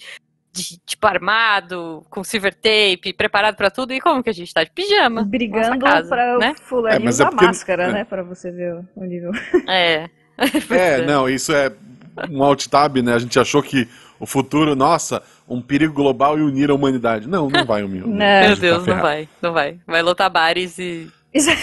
de 0.52 0.78
tipo 0.84 1.06
armado, 1.06 2.04
com 2.10 2.24
silver 2.24 2.54
tape, 2.54 3.12
preparado 3.16 3.56
pra 3.56 3.70
tudo. 3.70 3.92
E 3.92 4.00
como 4.00 4.22
que 4.22 4.30
a 4.30 4.32
gente 4.34 4.52
tá? 4.52 4.64
De 4.64 4.70
pijama. 4.70 5.22
Brigando 5.24 5.78
pra 6.08 6.38
né? 6.38 6.54
o 6.58 6.62
fulaninho 6.62 7.02
É, 7.02 7.04
mas 7.04 7.20
é 7.20 7.22
usar 7.24 7.30
porque- 7.30 7.46
máscara, 7.46 7.82
é. 7.84 7.92
né? 7.92 8.04
Pra 8.04 8.22
você 8.22 8.50
ver 8.50 8.74
o- 8.96 9.04
nível. 9.04 9.30
É. 9.68 10.08
É, 10.70 11.04
não, 11.04 11.28
isso 11.28 11.52
é 11.52 11.70
um 12.30 12.42
alt 12.42 12.66
tab, 12.66 12.96
né? 13.02 13.12
A 13.14 13.18
gente 13.18 13.38
achou 13.38 13.62
que 13.62 13.86
o 14.18 14.24
futuro, 14.26 14.74
nossa, 14.74 15.22
um 15.46 15.60
perigo 15.60 15.92
global 15.92 16.38
e 16.38 16.42
unir 16.42 16.70
a 16.70 16.74
humanidade. 16.74 17.28
Não, 17.28 17.48
não 17.50 17.64
vai 17.66 17.82
unir. 17.82 18.06
Não. 18.06 18.16
Meu 18.16 18.42
gente 18.48 18.54
tá 18.56 18.60
Deus, 18.62 18.86
não 18.86 19.00
vai, 19.00 19.28
não 19.42 19.52
vai. 19.52 19.78
Vai 19.86 20.02
lotar 20.02 20.30
bares 20.30 20.78
e, 20.78 21.10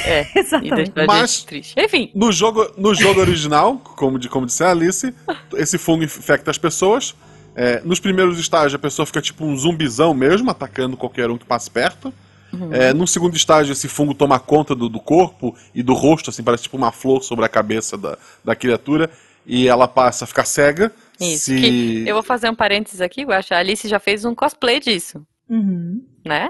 é, 0.06 0.27
Exatamente. 0.39 0.94
Mas-. 1.08 1.46
Enfim, 1.75 2.12
No 2.13 2.32
jogo, 2.32 2.72
no 2.77 2.94
jogo 2.94 3.20
original, 3.20 3.77
como, 3.79 4.20
de, 4.20 4.29
como 4.29 4.46
disse 4.46 4.63
a 4.63 4.70
Alice, 4.72 5.13
esse 5.56 5.77
fungo 5.79 6.03
infecta 6.03 6.51
as 6.51 6.58
pessoas. 6.60 7.15
É, 7.60 7.82
nos 7.84 8.00
primeiros 8.00 8.38
estágios, 8.38 8.76
a 8.76 8.80
pessoa 8.80 9.04
fica 9.04 9.20
tipo 9.20 9.44
um 9.44 9.58
zumbizão 9.58 10.14
mesmo, 10.14 10.52
atacando 10.52 10.96
qualquer 10.96 11.32
um 11.32 11.38
que 11.40 11.46
passe 11.46 11.72
perto. 11.72 12.14
É, 12.72 12.94
no 12.94 13.08
segundo 13.08 13.36
estágio, 13.36 13.74
esse 13.74 13.88
fungo 13.88 14.14
toma 14.14 14.40
conta 14.40 14.76
do, 14.76 14.88
do 14.88 15.00
corpo 15.00 15.56
e 15.76 15.82
do 15.82 15.94
rosto, 15.94 16.30
assim, 16.30 16.44
parece 16.44 16.64
tipo 16.64 16.78
uma 16.78 16.92
flor 16.92 17.22
sobre 17.24 17.44
a 17.44 17.50
cabeça 17.50 17.98
da, 17.98 18.16
da 18.46 18.56
criatura. 18.56 19.10
E 19.46 19.68
ela 19.68 19.88
passa 19.88 20.24
a 20.26 20.28
ficar 20.28 20.46
cega. 20.46 20.92
isso. 21.20 21.46
se... 21.46 21.60
que 21.60 22.04
eu 22.06 22.14
vou 22.14 22.24
fazer 22.24 22.48
um 22.50 22.56
parênteses 22.56 23.02
aqui, 23.02 23.24
eu 23.24 23.32
acho. 23.32 23.54
A 23.54 23.58
Alice 23.58 23.88
já 23.88 24.00
fez 24.00 24.24
um 24.24 24.36
cosplay 24.36 24.80
disso, 24.80 25.26
Uhum. 25.50 26.06
né? 26.26 26.50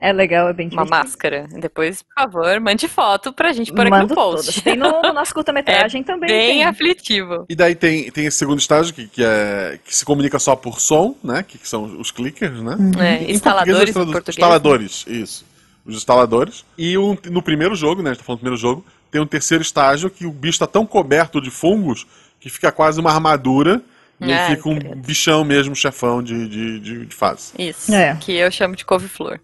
É 0.00 0.12
legal, 0.12 0.48
é 0.48 0.52
bem 0.52 0.68
Uma 0.70 0.84
máscara. 0.84 1.46
Depois, 1.58 2.02
por 2.02 2.14
favor, 2.14 2.60
mande 2.60 2.86
foto 2.88 3.32
pra 3.32 3.52
gente 3.52 3.72
pôr 3.72 3.86
aqui 3.86 3.96
no 4.06 4.08
post. 4.08 4.46
todas. 4.46 4.62
Tem 4.62 4.76
no, 4.76 5.00
no 5.00 5.12
nosso 5.14 5.32
curta-metragem 5.34 6.02
também. 6.02 6.28
Bem 6.28 6.48
tem. 6.58 6.64
aflitivo. 6.64 7.46
E 7.48 7.54
daí 7.54 7.74
tem, 7.74 8.10
tem 8.10 8.26
esse 8.26 8.36
segundo 8.36 8.58
estágio 8.58 8.92
que, 8.92 9.06
que, 9.06 9.24
é, 9.24 9.78
que 9.82 9.94
se 9.96 10.04
comunica 10.04 10.38
só 10.38 10.54
por 10.54 10.78
som, 10.80 11.16
né? 11.24 11.42
Que, 11.42 11.56
que 11.56 11.66
são 11.68 11.84
os 11.98 12.10
clickers, 12.10 12.60
né? 12.62 12.76
É, 13.00 13.24
Em 13.24 13.30
instaladores 13.32 13.92
português. 13.92 14.28
Instaladores, 14.28 15.04
isso. 15.06 15.46
Os 15.86 15.94
instaladores. 15.96 16.64
E 16.76 16.98
o- 16.98 17.16
no 17.30 17.40
primeiro 17.40 17.74
jogo, 17.74 18.02
né? 18.02 18.10
A 18.10 18.12
gente 18.12 18.20
tá 18.20 18.26
falando 18.26 18.40
do 18.40 18.42
primeiro 18.42 18.60
jogo, 18.60 18.84
tem 19.10 19.20
um 19.22 19.26
terceiro 19.26 19.62
estágio 19.62 20.10
que 20.10 20.26
o 20.26 20.30
bicho 20.32 20.58
tá 20.58 20.66
tão 20.66 20.84
coberto 20.84 21.40
de 21.40 21.50
fungos 21.50 22.06
que 22.40 22.50
fica 22.50 22.70
quase 22.70 23.00
uma 23.00 23.10
armadura. 23.10 23.80
E 24.20 24.30
ele 24.30 24.56
fica 24.56 24.68
um 24.68 24.78
credo. 24.78 24.96
bichão 24.96 25.44
mesmo, 25.44 25.74
chefão 25.74 26.22
de, 26.22 26.48
de, 26.48 26.80
de, 26.80 27.06
de 27.06 27.14
fase. 27.14 27.52
Isso. 27.58 27.92
É. 27.92 28.16
Que 28.20 28.32
eu 28.32 28.50
chamo 28.50 28.76
de 28.76 28.84
couve-flor. 28.84 29.40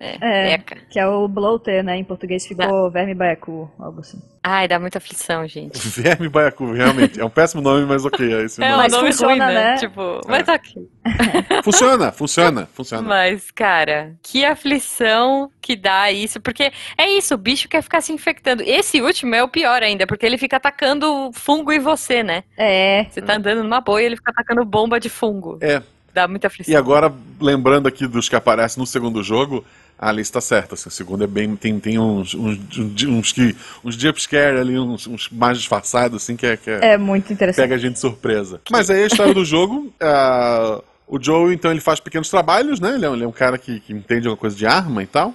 É, 0.00 0.52
É. 0.54 0.58
Que 0.58 0.98
é 0.98 1.06
o 1.06 1.26
bloater, 1.26 1.82
né? 1.82 1.96
Em 1.96 2.04
português 2.04 2.46
ficou 2.46 2.90
verme 2.90 3.14
baiacu, 3.14 3.70
algo 3.78 4.00
assim. 4.00 4.18
Ai, 4.50 4.66
dá 4.66 4.78
muita 4.78 4.96
aflição, 4.96 5.46
gente. 5.46 5.76
Verme 6.00 6.26
Baiacu, 6.28 6.72
realmente. 6.72 7.20
É 7.20 7.24
um 7.24 7.28
péssimo 7.28 7.60
nome, 7.60 7.84
mas 7.84 8.06
ok, 8.06 8.32
é 8.32 8.44
esse 8.44 8.62
É 8.62 8.66
um 8.66 8.70
nome. 8.70 8.82
Mas 8.82 8.92
nome 8.92 9.12
funciona, 9.12 9.44
ruim, 9.44 9.54
né? 9.54 9.72
né? 9.72 9.76
Tipo, 9.76 10.20
mas 10.26 10.42
tá 10.44 10.54
aqui. 10.54 10.88
Funciona, 11.64 12.12
funciona, 12.12 12.68
funciona. 12.72 13.06
Mas, 13.06 13.50
cara, 13.50 14.14
que 14.22 14.44
aflição 14.44 15.50
que 15.60 15.74
dá 15.74 16.10
isso. 16.10 16.40
Porque 16.40 16.72
é 16.96 17.10
isso, 17.10 17.34
o 17.34 17.38
bicho 17.38 17.68
quer 17.68 17.82
ficar 17.82 18.00
se 18.00 18.12
infectando. 18.12 18.62
Esse 18.62 19.02
último 19.02 19.34
é 19.34 19.42
o 19.42 19.48
pior 19.48 19.82
ainda, 19.82 20.06
porque 20.06 20.24
ele 20.24 20.38
fica 20.38 20.56
atacando 20.56 21.30
fungo 21.32 21.72
em 21.72 21.78
você, 21.78 22.22
né? 22.22 22.44
É. 22.56 23.06
Você 23.10 23.20
tá 23.20 23.36
andando 23.36 23.62
numa 23.62 23.80
boia 23.80 24.04
e 24.04 24.06
ele 24.06 24.16
fica 24.16 24.30
atacando 24.30 24.64
bomba 24.64 25.00
de 25.00 25.08
fungo. 25.08 25.58
É, 25.60 25.82
Dá 26.12 26.26
muita 26.26 26.46
aflição. 26.48 26.72
E 26.72 26.76
agora, 26.76 27.12
lembrando 27.40 27.86
aqui 27.86 28.06
dos 28.06 28.28
que 28.28 28.36
aparecem 28.36 28.80
no 28.80 28.86
segundo 28.86 29.22
jogo, 29.22 29.64
a 29.98 30.14
tá 30.32 30.40
certa. 30.40 30.74
Assim, 30.74 30.88
o 30.88 30.92
segundo 30.92 31.24
é 31.24 31.26
bem. 31.26 31.56
Tem, 31.56 31.78
tem 31.80 31.98
uns, 31.98 32.34
uns, 32.34 32.58
uns, 32.78 33.04
uns, 33.04 33.32
que, 33.32 33.56
uns 33.84 33.96
jumpscare 33.96 34.58
ali, 34.58 34.78
uns, 34.78 35.06
uns 35.06 35.28
mais 35.28 35.58
disfarçados, 35.58 36.22
assim, 36.22 36.36
que 36.36 36.46
é. 36.46 36.56
Que 36.56 36.70
é- 36.70 36.92
É 36.92 36.98
muito 36.98 37.32
interessante. 37.32 37.64
pega 37.64 37.74
a 37.74 37.78
gente 37.78 37.94
de 37.94 37.98
surpresa. 38.00 38.60
Mas 38.70 38.88
aí 38.90 39.02
a 39.02 39.06
história 39.06 39.34
do 39.34 39.44
jogo. 39.44 39.92
ah, 40.00 40.80
o 41.06 41.20
Joe, 41.20 41.52
então, 41.54 41.70
ele 41.70 41.80
faz 41.80 41.98
pequenos 42.00 42.28
trabalhos, 42.30 42.78
né? 42.80 42.94
Ele 42.94 43.04
é, 43.06 43.10
um- 43.10 43.14
ele 43.14 43.24
é 43.24 43.26
um 43.28 43.32
cara 43.32 43.56
que, 43.58 43.80
que 43.80 43.92
entende 43.92 44.28
alguma 44.28 44.36
coisa 44.40 44.54
de 44.56 44.66
arma 44.66 45.02
e 45.02 45.06
tal. 45.06 45.34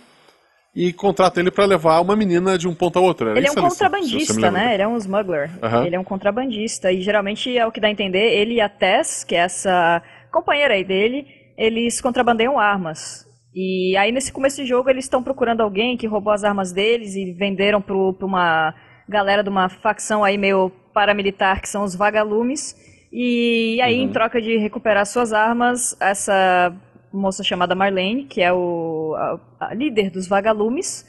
E 0.76 0.92
contrata 0.92 1.40
ele 1.40 1.52
pra 1.52 1.66
levar 1.66 2.00
uma 2.00 2.16
menina 2.16 2.58
de 2.58 2.68
um 2.68 2.74
ponto 2.74 2.98
ao 2.98 3.06
outro. 3.06 3.30
Era 3.30 3.38
Ele 3.38 3.48
é 3.48 3.52
um 3.52 3.56
contrabandista, 3.56 4.50
né? 4.50 4.74
Ele 4.74 4.82
é 4.84 4.88
um 4.88 4.98
smuggler. 4.98 5.52
Aham. 5.62 5.86
Ele 5.86 5.96
é 5.96 6.00
um 6.00 6.04
contrabandista. 6.04 6.92
E 6.92 7.02
geralmente 7.02 7.56
é 7.56 7.66
o 7.66 7.72
que 7.72 7.80
dá 7.80 7.88
a 7.88 7.92
entender, 7.92 8.34
ele 8.40 8.56
e 8.56 8.62
a 8.62 8.68
Tess, 8.70 9.24
que 9.24 9.36
é 9.36 9.40
essa 9.40 10.02
companheira 10.32 10.74
aí 10.74 10.84
dele, 10.84 11.28
eles 11.56 12.02
contrabandeiam 12.02 12.58
armas. 12.58 13.28
E 13.56 13.96
aí 13.98 14.12
nesse 14.12 14.32
começo 14.32 14.58
de 14.62 14.66
jogo 14.68 14.90
eles 14.90 15.06
estão 15.06 15.22
procurando 15.22 15.62
alguém 15.62 15.96
que 15.96 16.08
roubou 16.08 16.34
as 16.34 16.44
armas 16.44 16.72
deles 16.72 17.16
e 17.16 17.32
venderam 17.34 17.82
pro, 17.82 18.14
pra 18.14 18.26
uma 18.26 18.74
galera 19.08 19.44
de 19.44 19.50
uma 19.50 19.70
facção 19.70 20.24
aí 20.24 20.38
meio 20.38 20.72
paramilitar, 20.94 21.62
que 21.62 21.70
são 21.70 21.84
os 21.84 21.96
vagalumes. 21.96 22.76
E 23.12 23.80
aí, 23.82 23.98
em 24.02 24.10
troca 24.10 24.42
de 24.42 24.58
recuperar 24.58 25.06
suas 25.06 25.34
armas, 25.34 25.96
essa 26.00 26.74
moça 27.12 27.44
chamada 27.44 27.76
Marlene, 27.76 28.24
que 28.26 28.42
é 28.42 28.52
o, 28.52 29.14
a- 29.16 29.40
a 29.70 29.74
líder 29.76 30.10
dos 30.10 30.28
vagalumes, 30.28 31.06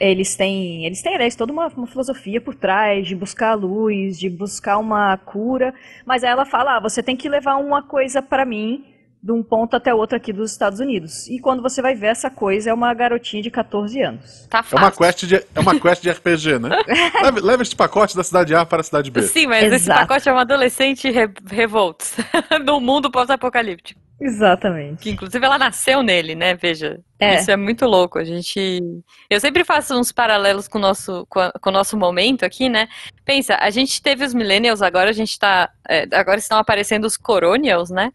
eles 0.00 0.34
têm, 0.34 0.86
eles 0.86 1.02
têm, 1.02 1.14
aliás, 1.14 1.36
toda 1.36 1.52
uma, 1.52 1.66
uma 1.68 1.86
filosofia 1.86 2.40
por 2.40 2.54
trás 2.54 3.06
de 3.06 3.14
buscar 3.14 3.50
a 3.50 3.54
luz, 3.54 4.18
de 4.18 4.30
buscar 4.30 4.78
uma 4.78 5.16
cura. 5.18 5.74
Mas 6.06 6.24
aí 6.24 6.30
ela 6.30 6.46
fala: 6.46 6.76
ah, 6.76 6.80
você 6.80 7.02
tem 7.02 7.16
que 7.16 7.28
levar 7.28 7.56
uma 7.56 7.82
coisa 7.82 8.22
pra 8.22 8.46
mim 8.46 8.84
de 9.22 9.30
um 9.30 9.40
ponto 9.42 9.76
até 9.76 9.94
outro 9.94 10.16
aqui 10.16 10.32
dos 10.32 10.50
Estados 10.50 10.80
Unidos. 10.80 11.28
E 11.28 11.38
quando 11.38 11.62
você 11.62 11.80
vai 11.80 11.94
ver 11.94 12.08
essa 12.08 12.28
coisa, 12.28 12.70
é 12.70 12.74
uma 12.74 12.92
garotinha 12.92 13.40
de 13.42 13.50
14 13.52 14.02
anos. 14.02 14.46
Tá 14.50 14.58
É 14.58 14.62
fácil. 14.64 14.78
uma, 14.78 14.90
quest 14.90 15.24
de, 15.26 15.36
é 15.36 15.60
uma 15.60 15.78
quest 15.78 16.02
de 16.02 16.10
RPG, 16.10 16.58
né? 16.58 16.70
leva, 17.22 17.40
leva 17.40 17.62
este 17.62 17.76
pacote 17.76 18.16
da 18.16 18.24
cidade 18.24 18.52
A 18.54 18.66
para 18.66 18.80
a 18.80 18.84
cidade 18.84 19.10
B. 19.12 19.22
Sim, 19.22 19.46
mas 19.46 19.64
esse 19.64 19.84
Exato. 19.84 20.00
pacote 20.00 20.28
é 20.28 20.32
um 20.32 20.38
adolescente 20.38 21.08
re 21.08 21.28
revolto 21.48 22.04
no 22.66 22.80
mundo 22.80 23.10
pós-apocalíptico. 23.12 24.00
Exatamente. 24.20 25.02
Que 25.02 25.10
inclusive 25.10 25.44
ela 25.44 25.58
nasceu 25.58 26.00
nele, 26.02 26.34
né? 26.36 26.54
Veja. 26.54 27.00
É. 27.18 27.36
Isso 27.40 27.50
é 27.50 27.56
muito 27.56 27.86
louco. 27.86 28.18
A 28.18 28.24
gente. 28.24 28.80
Eu 29.28 29.40
sempre 29.40 29.64
faço 29.64 29.98
uns 29.98 30.12
paralelos 30.12 30.68
com 30.68 30.78
o 30.78 30.80
nosso, 30.80 31.26
com, 31.28 31.40
a- 31.40 31.52
com 31.60 31.70
o 31.70 31.72
nosso 31.72 31.96
momento 31.96 32.44
aqui, 32.44 32.68
né? 32.68 32.86
Pensa, 33.24 33.56
a 33.60 33.68
gente 33.70 34.00
teve 34.00 34.24
os 34.24 34.32
millennials, 34.32 34.80
agora 34.80 35.10
a 35.10 35.12
gente 35.12 35.36
tá. 35.38 35.70
é, 35.88 36.06
agora 36.12 36.38
estão 36.38 36.56
aparecendo 36.58 37.04
os 37.04 37.16
coronials, 37.16 37.90
né? 37.90 38.12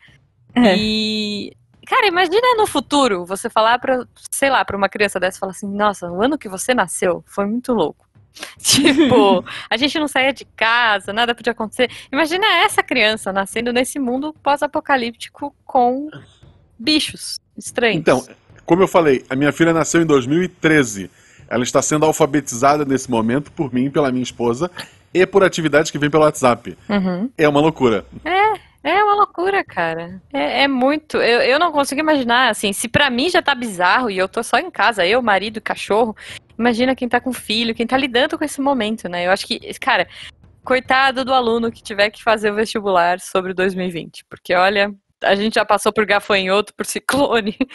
É. 0.65 0.75
E. 0.77 1.53
Cara, 1.85 2.07
imagina 2.07 2.55
no 2.57 2.67
futuro 2.67 3.25
você 3.25 3.49
falar 3.49 3.79
pra, 3.79 4.05
sei 4.29 4.49
lá, 4.49 4.65
pra 4.65 4.75
uma 4.75 4.89
criança 4.89 5.19
dessa 5.19 5.37
e 5.37 5.39
falar 5.39 5.51
assim, 5.53 5.69
nossa, 5.69 6.11
o 6.11 6.21
ano 6.21 6.37
que 6.37 6.49
você 6.49 6.73
nasceu 6.73 7.23
foi 7.25 7.45
muito 7.45 7.73
louco. 7.73 8.05
Tipo, 8.59 9.43
a 9.69 9.77
gente 9.77 9.97
não 9.97 10.07
saía 10.07 10.33
de 10.33 10.43
casa, 10.43 11.13
nada 11.13 11.33
podia 11.33 11.53
acontecer. 11.53 11.89
Imagina 12.11 12.45
essa 12.57 12.83
criança 12.83 13.31
nascendo 13.31 13.71
nesse 13.71 13.99
mundo 13.99 14.35
pós-apocalíptico 14.43 15.55
com 15.65 16.09
bichos 16.77 17.39
estranhos. 17.57 17.97
Então, 17.97 18.27
como 18.65 18.83
eu 18.83 18.87
falei, 18.87 19.25
a 19.29 19.35
minha 19.35 19.53
filha 19.53 19.71
nasceu 19.71 20.01
em 20.01 20.05
2013. 20.05 21.09
Ela 21.49 21.63
está 21.63 21.81
sendo 21.81 22.05
alfabetizada 22.05 22.83
nesse 22.83 23.09
momento 23.09 23.49
por 23.51 23.73
mim, 23.73 23.89
pela 23.89 24.11
minha 24.11 24.23
esposa, 24.23 24.69
e 25.13 25.25
por 25.25 25.41
atividades 25.41 25.89
que 25.89 25.97
vêm 25.97 26.09
pelo 26.09 26.23
WhatsApp. 26.23 26.77
Uhum. 26.89 27.29
É 27.37 27.47
uma 27.47 27.61
loucura. 27.61 28.05
É 28.25 28.66
uma 29.03 29.15
loucura, 29.15 29.63
cara. 29.63 30.21
É, 30.31 30.63
é 30.63 30.67
muito. 30.67 31.17
Eu, 31.17 31.41
eu 31.41 31.59
não 31.59 31.71
consigo 31.71 31.99
imaginar, 31.99 32.49
assim, 32.49 32.71
se 32.71 32.87
pra 32.87 33.09
mim 33.09 33.29
já 33.29 33.41
tá 33.41 33.53
bizarro 33.53 34.09
e 34.09 34.17
eu 34.17 34.27
tô 34.29 34.41
só 34.43 34.57
em 34.57 34.71
casa, 34.71 35.05
eu, 35.05 35.21
marido 35.21 35.57
e 35.57 35.61
cachorro, 35.61 36.15
imagina 36.57 36.95
quem 36.95 37.09
tá 37.09 37.19
com 37.19 37.33
filho, 37.33 37.75
quem 37.75 37.87
tá 37.87 37.97
lidando 37.97 38.37
com 38.37 38.45
esse 38.45 38.61
momento, 38.61 39.09
né? 39.09 39.25
Eu 39.25 39.31
acho 39.31 39.45
que, 39.45 39.59
cara, 39.79 40.07
coitado 40.63 41.23
do 41.23 41.33
aluno 41.33 41.71
que 41.71 41.81
tiver 41.81 42.09
que 42.09 42.21
fazer 42.23 42.51
o 42.51 42.55
vestibular 42.55 43.19
sobre 43.19 43.53
2020. 43.53 44.25
Porque, 44.29 44.53
olha, 44.53 44.93
a 45.23 45.35
gente 45.35 45.55
já 45.55 45.65
passou 45.65 45.93
por 45.93 46.05
gafanhoto, 46.05 46.73
por 46.73 46.85
ciclone. 46.85 47.57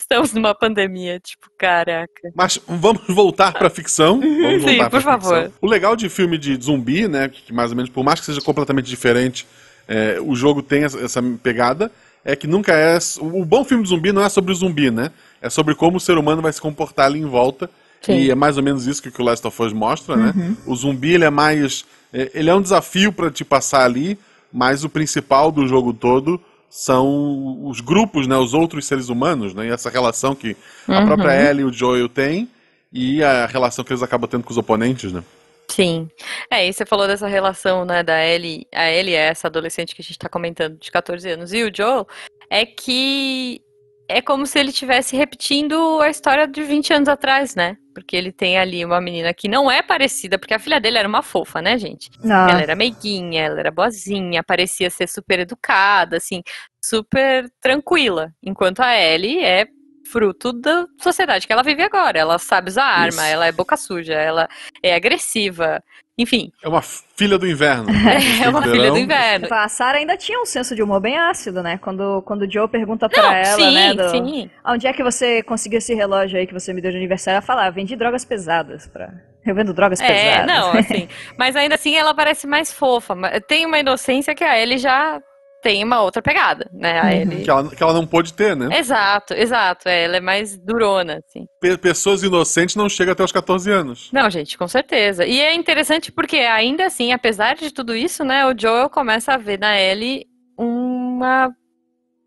Estamos 0.00 0.32
numa 0.32 0.52
pandemia, 0.52 1.20
tipo, 1.20 1.46
caraca. 1.56 2.32
Mas 2.34 2.58
vamos 2.66 3.02
voltar 3.06 3.52
pra 3.52 3.70
ficção. 3.70 4.18
Vamos 4.18 4.62
Sim, 4.62 4.78
voltar 4.78 4.90
pra 4.90 4.90
por 4.90 5.02
favor. 5.02 5.42
ficção. 5.42 5.58
O 5.60 5.66
legal 5.68 5.94
de 5.94 6.08
filme 6.08 6.36
de 6.36 6.60
zumbi, 6.60 7.06
né? 7.06 7.28
Que 7.28 7.52
mais 7.52 7.70
ou 7.70 7.76
menos, 7.76 7.90
por 7.90 8.02
mais 8.02 8.18
que 8.18 8.26
seja 8.26 8.40
completamente 8.40 8.86
diferente, 8.86 9.46
é, 9.88 10.18
o 10.20 10.34
jogo 10.34 10.62
tem 10.62 10.84
essa, 10.84 11.22
pegada. 11.42 11.90
É 12.24 12.36
que 12.36 12.46
nunca 12.46 12.72
é. 12.74 12.98
O 13.20 13.44
bom 13.44 13.64
filme 13.64 13.82
de 13.82 13.88
zumbi 13.88 14.12
não 14.12 14.22
é 14.22 14.28
sobre 14.28 14.52
o 14.52 14.54
zumbi, 14.54 14.90
né? 14.90 15.10
É 15.40 15.48
sobre 15.48 15.74
como 15.74 15.96
o 15.96 16.00
ser 16.00 16.18
humano 16.18 16.42
vai 16.42 16.52
se 16.52 16.60
comportar 16.60 17.06
ali 17.06 17.18
em 17.18 17.24
volta. 17.26 17.70
Sim. 18.02 18.12
E 18.18 18.30
é 18.30 18.34
mais 18.34 18.56
ou 18.58 18.62
menos 18.62 18.86
isso 18.86 19.02
que 19.02 19.20
o 19.20 19.24
Last 19.24 19.46
of 19.46 19.62
Us 19.62 19.72
mostra, 19.72 20.16
né? 20.16 20.56
O 20.66 20.74
zumbi, 20.76 21.14
ele 21.14 21.24
é 21.24 21.30
mais. 21.30 21.84
é, 22.12 22.30
Ele 22.34 22.50
é 22.50 22.54
um 22.54 22.60
desafio 22.62 23.10
pra 23.12 23.30
te 23.30 23.44
passar 23.44 23.84
ali, 23.84 24.18
mas 24.52 24.84
o 24.84 24.88
principal 24.90 25.50
do 25.50 25.66
jogo 25.66 25.92
todo 25.94 26.40
são 26.68 27.66
os 27.66 27.80
grupos, 27.80 28.26
né, 28.26 28.36
os 28.36 28.54
outros 28.54 28.86
seres 28.86 29.08
humanos, 29.08 29.52
né, 29.54 29.66
e 29.66 29.70
essa 29.70 29.90
relação 29.90 30.34
que 30.36 30.56
a 30.86 31.00
Uhum. 31.00 31.06
própria 31.06 31.50
Ellie 31.50 31.62
e 31.62 31.64
o 31.64 31.72
Joel 31.72 32.08
têm 32.08 32.48
e 32.92 33.22
a 33.24 33.44
relação 33.46 33.84
que 33.84 33.92
eles 33.92 34.02
acabam 34.04 34.28
tendo 34.30 34.44
com 34.44 34.50
os 34.52 34.56
oponentes, 34.58 35.12
né? 35.12 35.22
Sim. 35.70 36.08
É, 36.50 36.66
e 36.66 36.72
você 36.72 36.84
falou 36.84 37.06
dessa 37.06 37.28
relação, 37.28 37.84
né, 37.84 38.02
da 38.02 38.24
Ellie, 38.24 38.66
a 38.74 38.90
Ellie 38.90 39.14
é 39.14 39.28
essa 39.28 39.46
adolescente 39.46 39.94
que 39.94 40.02
a 40.02 40.04
gente 40.04 40.18
tá 40.18 40.28
comentando, 40.28 40.76
de 40.76 40.90
14 40.90 41.28
anos, 41.30 41.52
e 41.52 41.62
o 41.62 41.70
Joel, 41.74 42.06
é 42.50 42.66
que 42.66 43.62
é 44.08 44.20
como 44.20 44.44
se 44.44 44.58
ele 44.58 44.70
estivesse 44.70 45.16
repetindo 45.16 46.00
a 46.00 46.10
história 46.10 46.44
de 46.46 46.64
20 46.64 46.92
anos 46.92 47.08
atrás, 47.08 47.54
né? 47.54 47.76
Porque 47.94 48.16
ele 48.16 48.32
tem 48.32 48.58
ali 48.58 48.84
uma 48.84 49.00
menina 49.00 49.32
que 49.32 49.46
não 49.46 49.70
é 49.70 49.82
parecida, 49.82 50.36
porque 50.36 50.52
a 50.52 50.58
filha 50.58 50.80
dele 50.80 50.98
era 50.98 51.06
uma 51.06 51.22
fofa, 51.22 51.62
né, 51.62 51.78
gente? 51.78 52.10
Não. 52.24 52.48
Ela 52.48 52.60
era 52.60 52.74
meiguinha, 52.74 53.44
ela 53.44 53.60
era 53.60 53.70
boazinha, 53.70 54.42
parecia 54.42 54.90
ser 54.90 55.08
super 55.08 55.38
educada, 55.38 56.16
assim, 56.16 56.42
super 56.84 57.48
tranquila. 57.60 58.32
Enquanto 58.42 58.80
a 58.80 58.96
Ellie 59.00 59.44
é 59.44 59.68
fruto 60.10 60.52
da 60.52 60.86
sociedade 60.98 61.46
que 61.46 61.52
ela 61.52 61.62
vive 61.62 61.82
agora. 61.82 62.18
Ela 62.18 62.38
sabe 62.38 62.70
usar 62.70 62.84
arma, 62.84 63.08
Isso. 63.08 63.32
ela 63.32 63.46
é 63.46 63.52
boca 63.52 63.76
suja, 63.76 64.14
ela 64.14 64.48
é 64.82 64.94
agressiva. 64.94 65.82
Enfim, 66.18 66.52
É 66.62 66.68
uma 66.68 66.82
filha 66.82 67.38
do 67.38 67.46
inverno. 67.48 67.86
é 68.44 68.48
uma 68.48 68.60
filha 68.62 68.90
do 68.90 68.98
inverno. 68.98 69.46
A 69.50 69.68
Sarah 69.68 69.98
ainda 69.98 70.18
tinha 70.18 70.38
um 70.38 70.44
senso 70.44 70.74
de 70.74 70.82
humor 70.82 71.00
bem 71.00 71.16
ácido, 71.16 71.62
né? 71.62 71.78
Quando, 71.78 72.20
quando 72.22 72.42
o 72.42 72.50
Joe 72.50 72.68
pergunta 72.68 73.08
pra 73.08 73.22
Não, 73.22 73.32
ela, 73.32 73.56
sim, 73.56 73.72
né? 73.74 73.94
do- 73.94 74.10
sim. 74.10 74.50
Onde 74.66 74.86
é 74.86 74.92
que 74.92 75.02
você 75.02 75.42
conseguiu 75.42 75.78
esse 75.78 75.94
relógio 75.94 76.38
aí 76.38 76.46
que 76.46 76.52
você 76.52 76.74
me 76.74 76.82
deu 76.82 76.90
de 76.90 76.98
aniversário? 76.98 77.36
Ela 77.38 77.42
fala, 77.46 77.64
ah, 77.66 77.70
vendi 77.70 77.96
drogas 77.96 78.24
pesadas 78.24 78.86
pra... 78.86 79.08
Eu 79.46 79.54
vendo 79.54 79.72
drogas 79.72 79.98
É, 80.02 80.06
pesadas. 80.06 80.46
não, 80.46 80.72
assim. 80.72 81.08
Mas 81.38 81.56
ainda 81.56 81.74
assim 81.76 81.96
ela 81.96 82.12
parece 82.12 82.46
mais 82.46 82.70
fofa. 82.70 83.16
Tem 83.48 83.64
uma 83.64 83.78
inocência 83.78 84.34
que 84.34 84.44
a 84.44 84.60
Ellie 84.60 84.76
já 84.76 85.18
tem 85.62 85.82
uma 85.84 86.00
outra 86.02 86.22
pegada, 86.22 86.68
né? 86.72 86.98
A 87.00 87.04
Uhum. 87.04 87.10
Ellie. 87.10 87.44
Que 87.44 87.50
ela, 87.50 87.68
que 87.68 87.82
ela 87.82 87.92
não 87.92 88.06
pôde 88.06 88.32
ter, 88.32 88.56
né? 88.56 88.68
Exato, 88.78 89.34
exato. 89.34 89.88
é, 89.88 90.04
Ela 90.04 90.16
é 90.16 90.20
mais 90.20 90.56
durona, 90.58 91.20
assim. 91.26 91.44
Pe- 91.60 91.76
pessoas 91.78 92.22
inocentes 92.22 92.76
não 92.76 92.88
chegam 92.88 93.12
até 93.12 93.22
os 93.22 93.32
14 93.32 93.70
anos. 93.70 94.10
Não, 94.12 94.28
gente, 94.30 94.56
com 94.56 94.66
certeza. 94.68 95.24
E 95.26 95.40
é 95.40 95.54
interessante 95.54 96.10
porque 96.12 96.36
ainda 96.38 96.86
assim, 96.86 97.12
apesar 97.12 97.54
de 97.56 97.70
tudo 97.72 97.94
isso, 97.94 98.24
né, 98.24 98.46
o 98.46 98.54
Joel 98.58 98.88
começa 98.90 99.34
a 99.34 99.36
ver 99.36 99.58
na 99.58 99.78
Ellie 99.80 100.26
uma, 100.58 101.50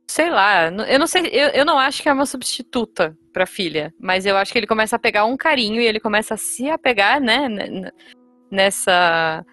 sei 0.08 0.30
lá, 0.30 0.66
eu 0.88 1.00
não 1.00 1.08
sei, 1.08 1.28
eu, 1.32 1.50
eu 1.50 1.66
não 1.66 1.78
acho 1.80 2.02
que 2.02 2.10
é 2.10 2.14
uma 2.14 2.26
substituta 2.26 3.16
pra 3.32 3.46
filha, 3.46 3.92
mas 4.00 4.26
eu 4.26 4.38
acho 4.38 4.52
que 4.52 4.60
ele 4.60 4.68
começa 4.68 4.96
a 4.96 5.00
pegar 5.00 5.26
um 5.26 5.36
carinho 5.38 5.82
e 5.82 5.86
ele 5.86 6.00
começa 6.00 6.36
a 6.36 6.38
se 6.38 6.70
apegar, 6.70 7.20
né, 7.22 7.48
nessa 8.52 9.44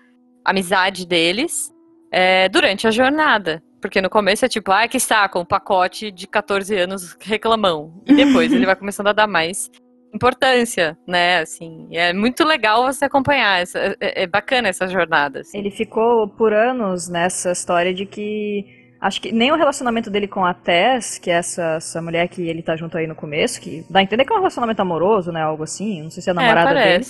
amizade 0.44 1.06
deles 1.06 1.70
é, 2.12 2.48
durante 2.48 2.86
a 2.86 2.90
jornada. 2.90 3.62
Porque 3.80 4.00
no 4.00 4.10
começo 4.10 4.44
é 4.44 4.48
tipo, 4.48 4.70
ah, 4.72 4.86
que 4.86 5.00
saco, 5.00 5.38
um 5.38 5.44
pacote 5.44 6.10
de 6.10 6.26
14 6.26 6.76
anos 6.76 7.16
reclamão. 7.20 8.02
E 8.06 8.14
depois 8.14 8.52
ele 8.52 8.66
vai 8.66 8.76
começando 8.76 9.08
a 9.08 9.12
dar 9.12 9.26
mais 9.26 9.70
importância, 10.14 10.98
né? 11.06 11.38
Assim, 11.38 11.88
é 11.92 12.12
muito 12.12 12.44
legal 12.44 12.84
você 12.84 13.04
acompanhar. 13.04 13.62
Essa, 13.62 13.78
é, 14.00 14.22
é 14.22 14.26
bacana 14.26 14.68
essa 14.68 14.86
jornada. 14.86 15.40
assim. 15.40 15.58
Ele 15.58 15.70
ficou 15.70 16.28
por 16.28 16.52
anos 16.52 17.08
nessa 17.08 17.52
história 17.52 17.94
de 17.94 18.06
que. 18.06 18.79
Acho 19.00 19.22
que 19.22 19.32
nem 19.32 19.50
o 19.50 19.56
relacionamento 19.56 20.10
dele 20.10 20.28
com 20.28 20.44
a 20.44 20.52
Tess, 20.52 21.18
que 21.18 21.30
é 21.30 21.34
essa, 21.34 21.76
essa 21.76 22.02
mulher 22.02 22.28
que 22.28 22.42
ele 22.46 22.62
tá 22.62 22.76
junto 22.76 22.98
aí 22.98 23.06
no 23.06 23.14
começo, 23.14 23.58
que 23.60 23.82
dá 23.88 24.00
a 24.00 24.02
entender 24.02 24.26
que 24.26 24.32
é 24.32 24.36
um 24.36 24.40
relacionamento 24.40 24.82
amoroso, 24.82 25.32
né? 25.32 25.40
Algo 25.40 25.62
assim. 25.62 26.02
Não 26.02 26.10
sei 26.10 26.22
se 26.22 26.28
é 26.28 26.32
a 26.32 26.34
namorada 26.34 26.78
é, 26.78 26.98
dele. 26.98 27.04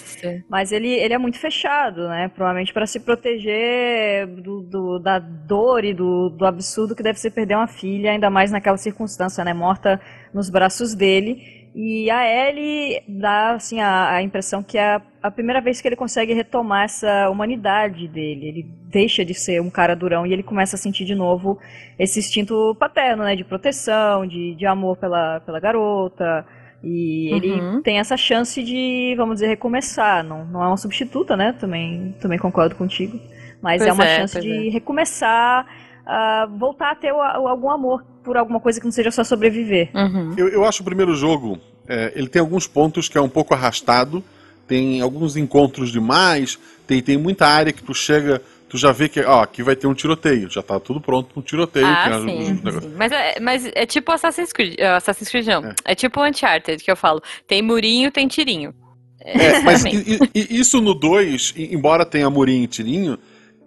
Mas 0.49 0.71
ele, 0.71 0.89
ele 0.89 1.15
é 1.15 1.19
muito 1.19 1.39
fechado, 1.39 2.09
né? 2.09 2.29
Provavelmente 2.29 2.73
para 2.73 2.87
se 2.87 3.01
proteger 3.01 4.27
do, 4.29 4.63
do- 4.63 4.99
da 5.01 5.19
dor 5.19 5.85
e 5.85 5.93
do, 5.93 6.31
do 6.31 6.47
absurdo 6.47 6.95
que 6.95 7.03
deve 7.03 7.19
ser 7.19 7.31
perder 7.33 7.57
uma 7.57 7.67
filha, 7.67 8.13
ainda 8.13 8.31
mais 8.31 8.53
naquela 8.53 8.77
circunstância, 8.77 9.45
né? 9.45 9.53
Morta 9.53 10.01
nos 10.33 10.49
braços 10.49 10.95
dele. 10.95 11.60
E 11.75 12.11
a 12.11 12.27
Ellie 12.49 13.01
dá 13.07 13.53
assim, 13.53 13.81
a, 13.81 14.15
a 14.15 14.23
impressão 14.23 14.63
que 14.63 14.77
é 14.77 14.97
a, 14.97 15.03
a 15.23 15.31
primeira 15.31 15.61
vez 15.61 15.81
que 15.81 15.87
ele 15.87 15.95
consegue 15.97 16.33
retomar 16.35 16.85
essa 16.85 17.31
humanidade 17.31 18.09
dele. 18.09 18.49
Ele 18.49 18.63
deixa 18.89 19.25
de 19.25 19.35
ser 19.35 19.61
um 19.63 19.71
cara 19.71 19.95
durão 19.95 20.27
e 20.27 20.33
ele 20.33 20.43
começa 20.43 20.75
a 20.77 20.79
sentir 20.79 21.05
de 21.05 21.15
novo 21.15 21.59
esse 21.99 22.19
instinto 22.19 22.75
paterno, 22.79 23.23
né? 23.23 23.37
De 23.37 23.45
proteção, 23.45 24.27
de, 24.27 24.55
de 24.57 24.67
amor 24.67 24.97
pela, 24.97 25.41
pela 25.41 25.61
garota. 25.61 26.45
E 26.83 27.33
ele 27.35 27.61
Uhum. 27.61 27.83
tem 27.83 27.99
essa 27.99 28.17
chance 28.17 28.63
de, 28.63 29.15
vamos 29.17 29.37
dizer, 29.37 29.49
recomeçar. 29.49 30.25
Não, 30.25 30.45
não 30.47 30.65
é 30.65 30.67
uma 30.67 30.77
substituta, 30.77 31.37
né? 31.37 31.53
Também, 31.53 32.17
também 32.21 32.39
concordo 32.39 32.75
contigo. 32.75 33.21
Mas 33.63 33.79
Pois 33.79 33.89
é 33.89 33.93
uma 33.93 34.05
é, 34.05 34.17
chance 34.17 34.41
de 34.41 34.71
recomeçar, 34.71 35.67
a 36.13 36.47
voltar 36.47 36.91
a 36.93 36.95
ter 36.95 37.13
o- 37.13 37.21
algum 37.21 37.71
amor 37.71 38.05
por 38.25 38.37
alguma 38.37 38.59
coisa 38.61 38.79
que 38.81 38.85
não 38.87 38.93
seja 38.93 39.11
só 39.11 39.23
sobreviver. 39.25 39.91
Uhum. 39.95 40.35
Eu, 40.37 40.49
eu 40.49 40.65
acho 40.65 40.83
o 40.83 40.85
primeiro 40.85 41.15
jogo, 41.15 41.59
é, 41.89 42.13
ele 42.17 42.29
tem 42.29 42.41
alguns 42.41 42.67
pontos 42.67 43.09
que 43.09 43.17
é 43.17 43.21
um 43.21 43.29
pouco 43.29 43.55
arrastado, 43.55 44.23
tem 44.67 45.01
alguns 45.01 45.37
encontros 45.37 45.91
demais, 45.93 46.59
tem, 46.87 47.01
tem 47.03 47.17
muita 47.17 47.47
área 47.47 47.73
que 47.73 47.83
tu 47.83 47.95
chega, 47.95 48.43
tu 48.69 48.77
já 48.79 48.93
vê 48.93 49.09
que, 49.09 49.21
ó, 49.21 49.43
aqui 49.43 49.63
vai 49.63 49.75
ter 49.75 49.87
um 49.87 49.95
tiroteio, 49.95 50.49
já 50.51 50.63
tá 50.63 50.79
tudo 50.79 51.01
pronto 51.01 51.29
um 51.39 51.43
tiroteio. 51.43 51.87
Ah, 51.87 52.07
as- 52.17 52.23
sim, 52.23 52.61
os 52.65 52.75
sim. 52.85 52.93
Mas 52.97 53.13
é, 53.13 53.41
mas 53.41 53.71
é 53.75 53.87
tipo 53.87 54.13
Assassin's 54.13 54.53
Creed. 54.53 54.75
eh, 54.79 54.87
Assassin's 54.95 55.29
Creed 55.31 55.47
não. 55.47 55.65
É. 55.67 55.75
É, 55.87 55.95
tipo 55.95 56.25
Uncharted, 56.25 56.83
que 56.85 56.91
eu 56.91 56.97
falo. 56.97 57.21
Tem 57.49 57.63
murinho, 57.63 58.11
tem 58.13 58.29
tirinho. 58.29 58.75
É, 59.23 59.61
mas 59.61 59.83
isso 60.35 60.81
no 60.81 60.95
2, 60.95 61.55
embora 61.57 62.05
tenha 62.07 62.31
murinho 62.31 62.65
e 62.65 62.69
tirinho, 62.69 63.19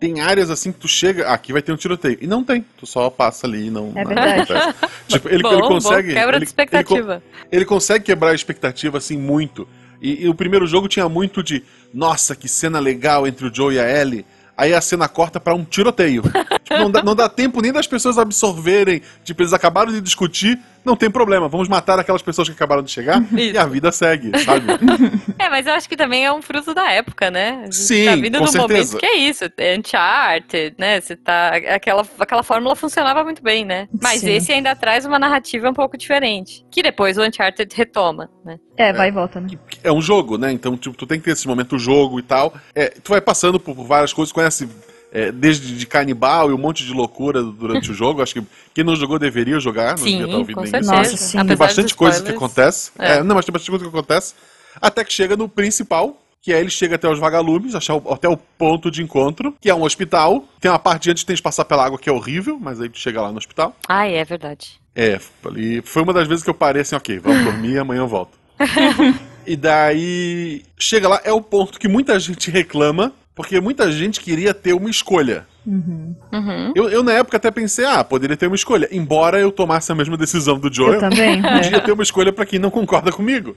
tem 0.04 0.20
áreas 0.20 0.50
assim 0.50 0.74
que 0.74 0.80
tu 0.80 0.88
chega, 0.88 1.30
aqui 1.30 1.54
vai 1.54 1.62
ter 1.62 1.72
um 1.72 1.78
tiroteio. 1.78 2.18
E 2.20 2.28
não 2.28 2.44
tem, 2.44 2.66
tu 2.78 2.86
só 2.86 3.10
passa 3.10 3.48
ali 3.48 3.68
e 3.68 3.70
não. 3.70 3.94
É 3.96 4.04
não 4.04 4.10
verdade. 4.10 4.52
acontece. 4.52 4.94
Tipo, 5.08 5.30
ele, 5.30 5.42
bom, 5.42 5.54
ele 5.54 5.62
bom, 5.62 5.68
consegue. 5.70 6.14
quebra 6.14 6.36
ele, 6.36 6.40
de 6.40 6.46
expectativa. 6.46 7.14
Ele, 7.14 7.48
ele 7.54 7.66
consegue 7.66 8.04
quebrar 8.04 8.32
a 8.32 8.36
expectativa 8.36 8.98
assim 8.98 9.18
muito. 9.18 9.66
E, 10.02 10.26
e 10.26 10.28
o 10.28 10.36
primeiro 10.36 10.68
jogo 10.68 10.90
tinha 10.90 11.08
muito 11.08 11.42
de, 11.42 11.64
nossa, 11.94 12.36
que 12.36 12.50
cena 12.50 12.82
legal 12.82 13.26
entre 13.26 13.48
o 13.48 13.56
Joe 13.56 13.76
e 13.76 13.80
a 13.80 13.90
Ellie. 13.90 14.26
Aí 14.58 14.74
a 14.74 14.82
cena 14.82 15.08
corta 15.08 15.40
pra 15.40 15.56
um 15.56 15.64
tiroteio. 15.64 16.24
Tipo, 16.64 16.80
não, 16.80 16.92
dá, 16.92 17.04
não 17.04 17.16
dá 17.16 17.30
tempo 17.30 17.62
nem 17.62 17.72
das 17.72 17.88
pessoas 17.88 18.18
absorverem. 18.18 19.02
Tipo, 19.24 19.42
eles 19.42 19.54
acabaram 19.54 19.92
de 19.92 20.02
discutir, 20.02 20.60
não 20.86 20.96
tem 20.96 21.10
problema, 21.10 21.48
vamos 21.48 21.68
matar 21.68 22.00
aquelas 22.00 22.22
pessoas 22.22 22.48
que 22.48 22.56
acabaram 22.56 22.82
de 22.82 22.92
chegar 22.92 23.22
e 23.34 23.50
Isso. 23.50 23.60
a 23.60 23.66
vida 23.66 23.92
segue, 23.92 24.38
sabe? 24.40 24.68
É, 25.40 25.50
mas 25.50 25.68
eu 25.68 25.74
acho 25.74 25.90
que 25.90 25.98
também 25.98 26.26
é 26.26 26.32
um 26.32 26.42
fruto 26.42 26.74
da 26.74 26.90
época, 26.92 27.30
né? 27.30 27.64
Gente 27.66 27.76
Sim, 27.76 28.06
tá 28.06 28.16
vindo 28.16 28.38
com 28.38 28.46
num 28.46 28.52
certeza. 28.52 28.74
momento 28.74 28.98
que 28.98 29.06
é 29.06 29.18
isso, 29.18 29.44
é 29.58 29.78
Uncharted, 29.78 30.76
né? 30.78 31.02
Você 31.02 31.16
tá. 31.16 31.50
Aquela, 31.50 32.06
aquela 32.20 32.44
fórmula 32.44 32.76
funcionava 32.76 33.24
muito 33.24 33.44
bem, 33.44 33.66
né? 33.66 33.88
Mas 34.02 34.22
Sim. 34.22 34.32
esse 34.32 34.54
ainda 34.54 34.76
traz 34.76 35.06
uma 35.06 35.20
narrativa 35.20 35.70
um 35.70 35.74
pouco 35.74 35.98
diferente. 35.98 36.66
Que 36.72 36.82
depois 36.82 37.18
o 37.18 37.24
Uncharted 37.24 37.76
retoma, 37.76 38.30
né? 38.46 38.58
É, 38.78 38.94
vai 38.94 39.10
e 39.10 39.12
volta, 39.12 39.42
né? 39.42 39.50
é 39.84 39.92
um 39.92 40.02
jogo, 40.02 40.38
né? 40.38 40.52
Então, 40.52 40.78
tipo, 40.78 40.96
tu 40.96 41.06
tem 41.06 41.20
que 41.20 41.26
ter 41.26 41.32
esse 41.32 41.48
momento 41.48 41.78
jogo 41.78 42.20
e 42.20 42.24
tal. 42.24 42.54
É, 42.74 42.88
tu 42.90 43.10
vai 43.10 43.22
passando 43.22 43.60
por 43.60 43.76
várias 43.76 44.14
coisas, 44.14 44.32
conhece 44.32 44.68
é, 45.16 45.32
desde 45.32 45.78
de 45.78 45.86
canibal 45.86 46.50
e 46.50 46.54
um 46.54 46.58
monte 46.58 46.84
de 46.84 46.92
loucura 46.92 47.44
durante 47.44 47.92
o 47.92 47.94
jogo. 47.94 48.22
Acho 48.24 48.34
que 48.34 48.44
quem 48.74 48.84
não 48.84 48.96
jogou 48.96 49.20
deveria 49.20 49.60
jogar, 49.60 49.90
não 49.98 50.04
devia 50.04 50.16
estar 50.24 50.28
Sim, 50.28 50.34
ouvindo 50.40 50.56
com 50.56 50.66
certeza. 50.66 50.92
Nossa, 50.92 51.18
sim. 51.18 51.46
Tem 51.46 51.56
bastante 51.56 51.94
coisa 51.96 52.24
que 52.24 52.32
acontece. 52.32 52.92
É. 52.98 53.18
É, 53.18 53.24
não, 53.24 53.36
mas 53.36 53.46
tem 53.46 53.54
bastante 53.54 53.70
coisa 53.70 53.86
que 53.86 53.90
acontece. 53.96 54.34
Até 54.82 55.04
que 55.04 55.14
chega 55.14 55.38
no 55.38 55.48
principal, 55.48 56.20
que 56.42 56.52
aí 56.52 56.60
ele 56.62 56.72
chega 56.72 56.96
até 56.96 57.08
os 57.08 57.20
vagalumes, 57.20 57.76
achar 57.76 57.96
o- 57.96 58.12
até 58.12 58.28
o 58.28 58.36
ponto 58.36 58.90
de 58.90 59.04
encontro, 59.04 59.56
que 59.62 59.70
é 59.70 59.76
um 59.76 59.84
hospital. 59.84 60.46
Tem 60.60 60.72
uma 60.72 60.80
parte 60.80 61.12
antes 61.12 61.22
que 61.22 61.28
tem 61.28 61.36
que 61.36 61.42
passar 61.44 61.64
pela 61.66 61.86
água 61.86 62.00
que 62.00 62.10
é 62.10 62.12
horrível, 62.12 62.58
mas 62.60 62.82
aí 62.82 62.90
tu 62.90 62.98
chega 62.98 63.22
lá 63.22 63.32
no 63.32 63.38
hospital. 63.38 63.76
Ai, 63.88 64.16
é 64.16 64.26
verdade. 64.26 64.80
É, 64.96 65.20
ali 65.46 65.82
foi 65.86 66.02
uma 66.02 66.12
das 66.12 66.28
vezes 66.28 66.44
que 66.44 66.50
eu 66.50 66.54
parei 66.56 66.82
assim, 66.82 66.96
ok, 66.96 67.20
vamos 67.20 67.44
dormir, 67.44 67.78
amanhã 67.80 68.00
eu 68.02 68.08
volto. 68.08 68.38
e 69.46 69.56
daí 69.56 70.64
chega 70.78 71.08
lá, 71.08 71.22
é 71.24 71.32
o 71.32 71.42
ponto 71.42 71.80
que 71.80 71.88
muita 71.88 72.20
gente 72.20 72.50
reclama, 72.52 73.14
porque 73.36 73.60
muita 73.60 73.92
gente 73.92 74.20
queria 74.20 74.54
ter 74.54 74.74
uma 74.74 74.90
escolha. 74.90 75.46
Uhum. 75.66 76.16
Uhum. 76.32 76.74
Eu, 76.76 76.90
eu, 76.90 77.04
na 77.04 77.14
época 77.14 77.38
até 77.38 77.50
pensei, 77.50 77.86
ah, 77.86 78.04
poderia 78.04 78.36
ter 78.38 78.48
uma 78.48 78.56
escolha, 78.56 78.88
embora 78.92 79.40
eu 79.40 79.52
tomasse 79.52 79.92
a 79.92 79.96
mesma 79.96 80.18
decisão 80.18 80.60
do 80.60 80.68
Eu 80.68 80.74
Joel. 80.74 81.00
também. 81.00 81.40
né? 81.42 81.62
Podia 81.62 81.82
ter 81.82 81.92
uma 81.92 82.04
escolha 82.04 82.32
pra 82.34 82.46
quem 82.46 82.60
não 82.60 82.70
concorda 82.70 83.12
comigo. 83.12 83.56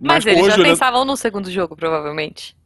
Mas, 0.00 0.26
eles 0.26 0.38
já 0.38 0.44
olhando- 0.44 0.62
pensavam 0.64 1.04
no 1.04 1.16
segundo 1.16 1.50
jogo, 1.50 1.76
provavelmente. 1.76 2.56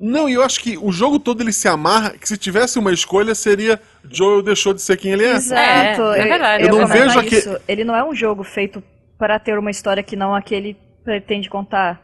Não, 0.00 0.26
e 0.26 0.32
eu 0.32 0.42
acho 0.42 0.60
que 0.60 0.78
o 0.78 0.90
jogo 0.90 1.18
todo 1.18 1.42
ele 1.42 1.52
se 1.52 1.68
amarra, 1.68 2.10
que 2.18 2.26
se 2.26 2.38
tivesse 2.38 2.78
uma 2.78 2.90
escolha 2.90 3.34
seria 3.34 3.78
Joel 4.10 4.40
deixou 4.42 4.72
de 4.72 4.80
ser 4.80 4.96
quem 4.96 5.12
ele 5.12 5.26
é. 5.26 5.32
Exato. 5.34 6.02
É, 6.14 6.20
é 6.20 6.24
verdade. 6.26 6.64
Eu, 6.64 6.70
Eu 6.70 6.78
não 6.78 6.86
vejo 6.86 7.18
aqui-. 7.18 7.42
Ele 7.68 7.84
não 7.84 7.94
é 7.94 8.02
um 8.02 8.14
jogo 8.14 8.42
feito 8.42 8.82
para 9.18 9.38
ter 9.38 9.58
uma 9.58 9.70
história 9.70 10.02
que 10.02 10.16
não 10.16 10.34
a 10.34 10.40
que 10.40 10.54
ele 10.54 10.74
pretende 11.04 11.50
contar. 11.50 12.00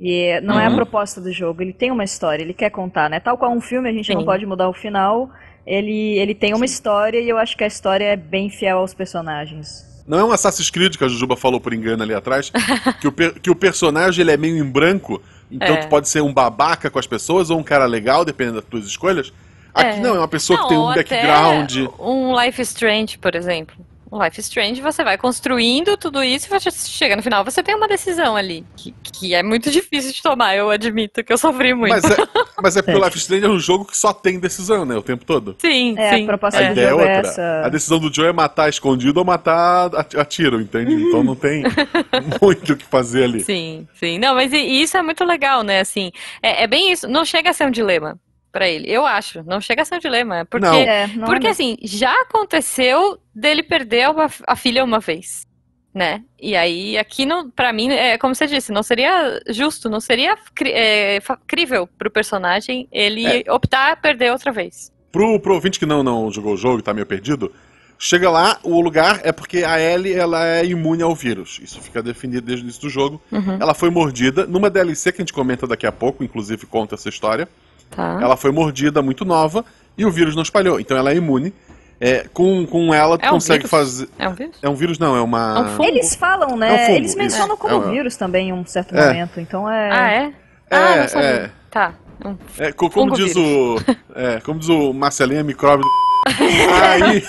E 0.00 0.40
não 0.42 0.58
é 0.60 0.66
a 0.66 0.68
Uhum. 0.70 0.76
proposta 0.76 1.20
do 1.20 1.32
jogo. 1.32 1.60
Ele 1.62 1.72
tem 1.72 1.90
uma 1.90 2.04
história, 2.04 2.42
ele 2.42 2.54
quer 2.54 2.70
contar, 2.70 3.10
né? 3.10 3.18
Tal 3.18 3.36
qual 3.36 3.50
um 3.52 3.60
filme, 3.60 3.88
a 3.88 3.92
gente 3.92 4.12
não 4.14 4.20
Sim. 4.20 4.26
pode 4.26 4.46
mudar 4.46 4.68
o 4.68 4.72
final. 4.72 5.28
Ele, 5.66 6.18
ele 6.18 6.34
tem 6.34 6.54
uma 6.54 6.64
história 6.64 7.18
e 7.20 7.28
eu 7.28 7.36
acho 7.36 7.56
que 7.56 7.64
a 7.64 7.66
história 7.66 8.04
é 8.04 8.16
bem 8.16 8.48
fiel 8.48 8.78
aos 8.78 8.94
personagens. 8.94 9.86
Não 10.06 10.18
é 10.18 10.24
um 10.24 10.32
Assassin's 10.32 10.70
Creed 10.70 10.96
que 10.96 11.04
a 11.04 11.08
Jujuba 11.08 11.36
falou 11.36 11.60
por 11.60 11.74
engano 11.74 12.02
ali 12.02 12.14
atrás, 12.14 12.50
que, 13.00 13.06
o 13.08 13.12
per- 13.12 13.38
que 13.40 13.50
o 13.50 13.54
personagem 13.54 14.22
ele 14.22 14.30
é 14.30 14.36
meio 14.36 14.56
em 14.56 14.64
branco, 14.70 15.20
então 15.50 15.74
É. 15.74 15.76
tu 15.78 15.88
pode 15.88 16.08
ser 16.08 16.22
um 16.22 16.32
babaca 16.32 16.88
com 16.88 16.98
as 16.98 17.06
pessoas 17.06 17.50
ou 17.50 17.58
um 17.58 17.62
cara 17.62 17.84
legal, 17.84 18.24
dependendo 18.24 18.56
das 18.60 18.64
tuas 18.70 18.86
escolhas. 18.86 19.32
Aqui 19.74 19.98
É. 19.98 20.00
não, 20.00 20.14
é 20.14 20.18
uma 20.18 20.28
pessoa 20.28 20.56
Não, 20.58 20.62
que 20.62 20.68
tem 20.70 20.78
um 20.78 20.94
background. 20.94 21.76
Um 22.00 22.40
Life 22.40 22.62
is 22.62 22.68
Strange, 22.68 23.18
por 23.18 23.34
exemplo. 23.34 23.76
Life 24.12 24.40
is 24.40 24.46
Strange, 24.46 24.80
você 24.80 25.04
vai 25.04 25.18
construindo 25.18 25.96
tudo 25.96 26.22
isso 26.22 26.46
e 26.46 26.48
você 26.48 26.70
chega 26.70 27.16
no 27.16 27.22
final, 27.22 27.44
você 27.44 27.62
tem 27.62 27.74
uma 27.74 27.88
decisão 27.88 28.36
ali. 28.36 28.64
Que, 28.76 28.94
que 29.02 29.34
é 29.34 29.42
muito 29.42 29.70
difícil 29.70 30.12
de 30.12 30.22
tomar, 30.22 30.56
eu 30.56 30.70
admito 30.70 31.22
que 31.22 31.32
eu 31.32 31.38
sofri 31.38 31.74
muito. 31.74 31.90
Mas 31.92 32.04
é, 32.04 32.16
mas 32.62 32.76
é 32.76 32.82
porque 32.82 32.96
o 32.98 33.02
É. 33.02 33.04
Life 33.06 33.16
is 33.16 33.22
Strange 33.22 33.44
é 33.44 33.48
um 33.48 33.58
jogo 33.58 33.84
que 33.84 33.96
só 33.96 34.12
tem 34.12 34.38
decisão, 34.38 34.84
né? 34.84 34.96
O 34.96 35.02
tempo 35.02 35.24
todo. 35.24 35.56
Sim, 35.58 35.94
É, 35.98 36.14
sim. 36.16 36.22
a 36.24 36.26
proposta 36.26 36.60
A 36.60 36.64
do 36.66 36.72
ideia 36.72 36.86
é 36.86 36.90
jogo 36.90 37.02
é 37.02 37.16
outra. 37.16 37.30
essa. 37.30 37.62
A 37.64 37.68
decisão 37.68 37.98
do 37.98 38.12
Joe 38.14 38.26
é 38.28 38.32
matar 38.32 38.68
escondido 38.68 39.18
ou 39.18 39.24
matar 39.24 39.90
a, 39.94 40.24
tiro, 40.24 40.60
entende? 40.60 40.94
Então 40.94 41.22
não 41.22 41.34
tem 41.34 41.64
muito 42.40 42.72
o 42.72 42.76
que 42.76 42.84
fazer 42.84 43.24
ali. 43.24 43.40
Sim, 43.44 43.86
sim. 43.94 44.18
Não, 44.18 44.34
mas 44.34 44.52
isso 44.52 44.96
é 44.96 45.02
muito 45.02 45.24
legal, 45.24 45.62
né? 45.62 45.80
Assim, 45.80 46.10
é, 46.42 46.64
é 46.64 46.66
bem 46.66 46.92
isso. 46.92 47.06
Não 47.08 47.24
chega 47.24 47.50
a 47.50 47.52
ser 47.52 47.66
um 47.66 47.70
dilema 47.70 48.18
pra 48.52 48.68
ele, 48.68 48.90
eu 48.90 49.04
acho. 49.06 49.42
Não 49.44 49.60
chega 49.60 49.82
a 49.82 49.84
ser 49.84 49.96
um 49.96 49.98
dilema. 50.00 50.44
Porque, 50.44 50.66
Não. 50.66 50.74
É, 50.74 51.06
não 51.08 51.26
porque 51.26 51.46
é 51.46 51.50
assim, 51.50 51.76
já 51.82 52.12
aconteceu 52.22 53.18
dele 53.34 53.62
perder 53.62 54.08
uma- 54.10 54.30
a 54.46 54.56
filha 54.56 54.84
uma 54.84 55.00
vez. 55.00 55.46
Né? 55.94 56.22
E 56.40 56.54
aí, 56.54 56.96
aqui, 56.98 57.24
não, 57.26 57.50
pra 57.50 57.72
mim, 57.72 57.90
é 57.90 58.16
como 58.18 58.34
você 58.34 58.46
disse, 58.46 58.70
não 58.70 58.82
seria 58.82 59.40
justo, 59.48 59.88
não 59.90 60.00
seria 60.00 60.36
cri- 60.54 60.70
é, 60.72 61.18
crível 61.46 61.88
pro 61.98 62.10
personagem 62.10 62.86
ele 62.92 63.42
optar 63.50 63.92
a 63.92 63.96
perder 63.96 64.30
outra 64.30 64.52
vez. 64.52 64.92
Pro, 65.10 65.40
pro 65.40 65.54
ouvinte 65.54 65.78
que 65.78 65.86
não, 65.86 66.02
não 66.02 66.30
jogou 66.30 66.52
o 66.54 66.56
jogo 66.56 66.78
e 66.78 66.82
tá 66.82 66.92
meio 66.94 67.06
perdido, 67.06 67.50
chega 67.98 68.30
lá, 68.30 68.58
o 68.62 68.80
lugar 68.80 69.22
é 69.24 69.32
porque 69.32 69.64
a 69.64 69.80
Ellie 69.80 70.12
ela 70.14 70.46
é 70.46 70.64
imune 70.64 71.02
ao 71.02 71.14
vírus. 71.16 71.58
Isso 71.60 71.80
fica 71.80 72.00
definido 72.02 72.42
desde 72.42 72.62
o 72.62 72.66
início 72.66 72.82
do 72.82 72.90
jogo. 72.90 73.20
Uhum, 73.32 73.56
Ela 73.58 73.74
foi 73.74 73.90
mordida 73.90 74.46
numa 74.46 74.70
DLC 74.70 75.10
que 75.10 75.20
a 75.20 75.24
gente 75.24 75.32
comenta 75.32 75.66
daqui 75.66 75.86
a 75.86 75.90
pouco, 75.90 76.22
inclusive 76.22 76.66
conta 76.66 76.94
essa 76.94 77.08
história. 77.08 77.48
Tá. 77.90 78.18
Ela 78.22 78.36
foi 78.36 78.50
mordida 78.52 79.00
muito 79.02 79.24
nova 79.24 79.64
e 79.96 80.04
o 80.04 80.10
vírus 80.10 80.34
não 80.36 80.42
espalhou. 80.42 80.78
Então 80.80 80.96
ela 80.96 81.10
é 81.10 81.16
imune. 81.16 81.52
É, 82.00 82.28
com, 82.32 82.64
com 82.64 82.94
ela, 82.94 83.18
tu 83.18 83.24
É 83.24 83.28
um 83.28 83.32
consegue 83.32 83.58
vírus? 83.66 83.70
fazer. 83.72 84.08
É 84.16 84.28
um 84.28 84.32
vírus? 84.34 84.56
É 84.62 84.68
um 84.68 84.74
vírus, 84.74 84.98
não, 85.00 85.16
é 85.16 85.20
uma. 85.20 85.56
É 85.58 85.60
um 85.62 85.68
fungo. 85.76 85.84
Eles 85.88 86.14
falam, 86.14 86.56
né? 86.56 86.68
É 86.68 86.72
um 86.74 86.86
fungo, 86.86 86.96
Eles 86.98 87.14
mencionam 87.16 87.54
isso. 87.54 87.56
como 87.56 87.74
É 87.74 87.76
um- 87.76 87.90
vírus 87.90 88.16
também 88.16 88.48
em 88.50 88.52
um 88.52 88.64
certo 88.64 88.94
É. 88.96 89.06
momento. 89.06 89.40
Então 89.40 89.68
é. 89.68 89.90
Ah, 89.90 90.10
é? 90.12 90.32
É, 90.70 90.76
ah, 90.76 90.96
não 91.00 91.08
sabia. 91.08 91.28
é. 91.28 91.50
Tá. 91.70 91.94
Um 92.24 92.36
É, 92.58 92.70
co- 92.72 92.88
como 92.90 93.10
Fungo 93.10 93.16
diz 93.16 93.34
o. 93.36 93.76
É, 94.14 94.40
como 94.40 94.60
diz 94.60 94.68
o 94.68 94.92
Marcelinho, 94.92 95.40
é 95.40 95.42
micróbio 95.42 95.84
do. 95.84 95.90
Aí. 97.04 97.24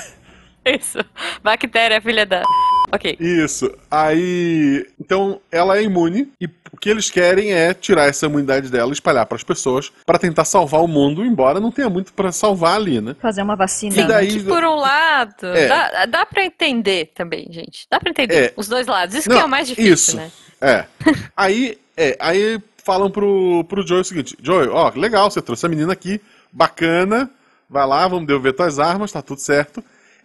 Isso. 0.76 1.00
Bactéria, 1.43 2.00
filha 2.02 2.26
da. 2.26 2.43
Ok. 2.91 3.17
Isso. 3.19 3.71
Aí. 3.89 4.86
Então, 4.99 5.39
ela 5.52 5.78
é 5.78 5.84
imune 5.84 6.32
e 6.39 6.45
o 6.71 6.78
que 6.78 6.89
eles 6.89 7.10
querem 7.10 7.52
é 7.54 7.73
tirar 7.73 8.06
essa 8.08 8.25
imunidade 8.25 8.69
dela 8.69 8.89
e 8.91 8.93
espalhar 8.93 9.25
para 9.25 9.36
as 9.36 9.43
pessoas 9.43 9.91
para 10.06 10.17
tentar 10.19 10.45
salvar 10.45 10.82
o 10.82 10.88
mundo, 10.88 11.23
embora 11.25 11.60
não 11.60 11.71
tenha 11.71 11.89
muito 11.89 12.13
para 12.13 12.32
salvar 12.32 12.75
ali, 12.75 13.02
né? 13.02 13.15
Fazer 13.21 13.41
uma 13.41 13.56
vacina. 13.56 13.95
E 13.99 14.08
daí- 14.08 14.28
Que 14.39 14.43
por 14.43 14.63
um 14.63 14.75
lado, 14.75 15.47
É. 15.47 15.67
dá, 15.67 16.06
dá 16.06 16.25
pra 16.25 16.45
entender 16.45 17.12
também, 17.15 17.47
gente. 17.52 17.86
Dá 17.91 17.99
pra 17.99 18.10
entender 18.10 18.36
É. 18.36 18.54
os 18.56 18.67
dois 18.67 18.88
lados. 18.88 19.15
Isso 19.15 19.30
Não, 19.30 19.36
que 19.38 19.41
é 19.41 19.45
o 19.45 19.49
mais 19.49 19.67
difícil, 19.67 19.93
isso. 19.93 20.17
né? 20.17 20.32
É. 20.62 20.86
aí, 21.36 21.78
é, 21.97 22.17
aí 22.19 22.60
falam 22.84 23.10
pro, 23.10 23.63
pro 23.65 23.86
Joey 23.86 24.02
o 24.02 24.06
seguinte: 24.06 24.38
Joey, 24.41 24.67
ó, 24.69 24.91
legal, 24.95 25.30
você 25.30 25.41
trouxe 25.41 25.65
a 25.65 25.69
menina 25.69 25.93
aqui, 25.93 26.21
bacana, 26.52 27.30
vai 27.69 27.86
lá, 27.88 28.08
vamos 28.08 28.28
devolver 28.28 28.54
tuas 28.54 28.80
armas, 28.80 29.12
tá 29.12 29.21
tudo 29.21 29.39
certo. 29.39 29.84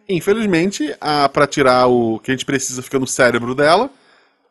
Infelizmente, 0.09 0.95
a, 1.01 1.29
pra 1.29 1.47
tirar 1.47 1.87
o 1.87 2.19
que 2.19 2.31
a 2.31 2.35
gente 2.35 2.45
precisa 2.45 2.83
fica 2.83 2.99
no 2.99 3.07
cérebro 3.07 3.55
dela, 3.55 3.91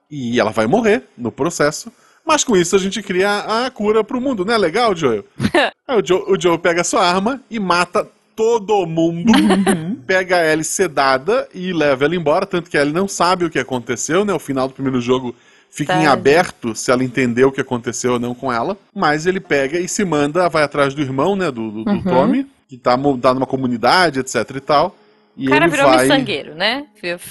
e 0.10 0.40
ela 0.40 0.52
vai 0.52 0.68
morrer 0.68 1.04
no 1.18 1.32
processo. 1.32 1.92
Mas 2.26 2.44
com 2.44 2.56
isso 2.56 2.76
a 2.76 2.80
gente 2.80 3.02
cria 3.02 3.30
a, 3.30 3.66
a 3.66 3.72
cura 3.72 4.04
pro 4.04 4.22
mundo, 4.22 4.46
não 4.46 4.54
é 4.54 4.58
legal, 4.58 4.96
Joel? 4.96 5.26
Aí 5.88 6.00
o 6.02 6.06
Joe, 6.06 6.24
o 6.28 6.40
Joe 6.40 6.58
pega 6.58 6.82
a 6.82 6.84
sua 6.86 7.06
arma 7.06 7.42
e 7.50 7.60
mata 7.60 8.08
todo 8.36 8.86
mundo, 8.86 9.32
pega 10.08 10.38
a 10.38 10.52
Ellie 10.52 10.64
sedada 10.64 11.48
e 11.54 11.72
leva 11.74 12.06
ela 12.06 12.16
embora, 12.16 12.46
tanto 12.46 12.70
que 12.70 12.78
a 12.78 12.82
Ellie 12.82 12.94
não 12.94 13.08
sabe 13.08 13.46
o 13.46 13.50
que 13.50 13.60
aconteceu, 13.60 14.24
né? 14.26 14.34
O 14.34 14.40
final 14.40 14.68
do 14.68 14.74
primeiro 14.74 15.00
jogo 15.02 15.36
fica 15.70 15.94
em 15.96 16.06
aberto 16.08 16.76
se 16.76 16.92
ela 16.92 17.04
entendeu 17.04 17.48
o 17.50 17.52
que 17.52 17.62
aconteceu 17.62 18.14
ou 18.14 18.20
não 18.20 18.34
com 18.36 18.52
ela, 18.54 18.78
mas 18.96 19.26
ele 19.26 19.40
pega 19.40 19.80
e 19.80 19.88
se 19.88 20.06
manda, 20.06 20.48
vai 20.48 20.64
atrás 20.64 20.94
do 20.94 21.02
irmão, 21.02 21.36
né, 21.36 21.52
do, 21.52 21.72
do, 21.72 21.84
do 21.84 21.92
Uhum. 21.92 22.04
Tommy, 22.04 22.48
que 22.70 22.78
tá, 22.78 22.98
tá 23.22 23.34
numa 23.34 23.46
comunidade, 23.48 24.20
etc 24.20 24.36
e 24.56 24.60
tal. 24.60 24.96
E 25.36 25.48
O 25.48 25.50
cara 25.50 25.66
ele 25.66 25.72
virou 25.72 25.90
vai... 25.90 26.04
miçangueiro, 26.04 26.54
né? 26.54 26.86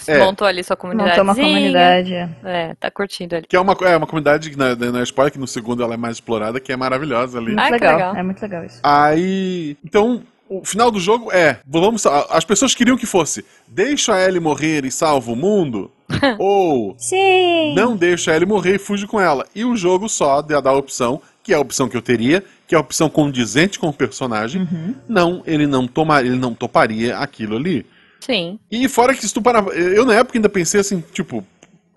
É. 0.09 0.19
Montou 0.19 0.47
ali 0.47 0.65
sua 0.65 0.77
comunidade. 0.77 1.11
Montou 1.11 1.25
uma 1.25 1.35
comunidade. 1.35 2.15
é. 2.15 2.29
É, 2.45 2.75
tá 2.75 2.91
curtindo 2.91 3.37
ali. 3.37 3.47
Que 3.47 3.57
é 3.57 3.61
uma, 3.61 3.77
é 3.83 3.97
uma 3.97 4.07
comunidade 4.07 4.51
que 4.51 4.57
na, 4.57 4.75
na 4.75 5.03
spoiler, 5.03 5.33
que 5.33 5.39
no 5.39 5.47
segundo 5.47 5.83
ela 5.83 5.95
é 5.95 5.97
mais 5.97 6.17
explorada, 6.17 6.59
que 6.59 6.73
é 6.73 6.77
maravilhosa 6.77 7.39
ali. 7.39 7.55
Ah, 7.57 7.67
que 7.67 7.73
legal. 7.73 7.93
legal. 7.95 8.17
É 8.17 8.23
muito 8.23 8.43
legal 8.43 8.65
isso. 8.65 8.81
Aí. 8.83 9.77
Então, 9.85 10.23
o 10.49 10.65
final 10.65 10.91
do 10.91 11.01
jogo 11.01 11.33
é. 11.33 11.61
Vamos, 11.67 12.05
as 12.07 12.45
pessoas 12.45 12.75
queriam 12.75 12.97
que 12.97 13.07
fosse 13.07 13.45
deixa 13.67 14.15
a 14.15 14.23
Ellie 14.23 14.41
morrer 14.41 14.85
e 14.85 14.91
salva 14.91 15.33
o 15.33 15.37
mundo. 15.37 15.91
ou 16.39 16.95
Sim! 16.99 17.75
não 17.75 17.97
deixa 17.97 18.33
a 18.33 18.37
Ellie 18.37 18.47
morrer 18.47 18.75
e 18.75 18.79
fuge 18.79 19.07
com 19.07 19.19
ela. 19.19 19.47
E 19.55 19.65
o 19.65 19.77
jogo 19.77 20.09
só 20.09 20.43
dá 20.43 20.59
a 20.69 20.77
opção, 20.77 21.23
que 21.43 21.55
é 21.55 21.57
a 21.57 21.61
opção 21.61 21.89
que 21.89 21.97
eu 21.97 22.03
teria, 22.03 22.45
que 22.67 22.75
é 22.75 22.79
a 22.79 22.81
opção 22.81 23.09
condizente 23.09 23.79
com 23.79 23.89
o 23.89 23.93
personagem. 23.93 24.69
Não, 25.09 25.43
ele 25.47 25.67
não 25.67 25.87
tomar, 25.87 26.25
ele 26.25 26.37
não 26.37 26.53
toparia 26.53 27.17
aquilo 27.17 27.57
ali. 27.57 27.87
Sim. 28.25 28.59
E 28.71 28.89
fora 28.89 29.15
que 29.15 29.27
se 29.27 29.35
tu 29.35 29.43
parar. 29.43 29.67
Eu 29.69 30.05
na 30.05 30.15
época 30.15 30.39
ainda 30.39 30.49
pensei 30.49 30.81
assim, 30.81 31.03
tipo. 31.13 31.45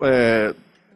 é, 0.02 0.52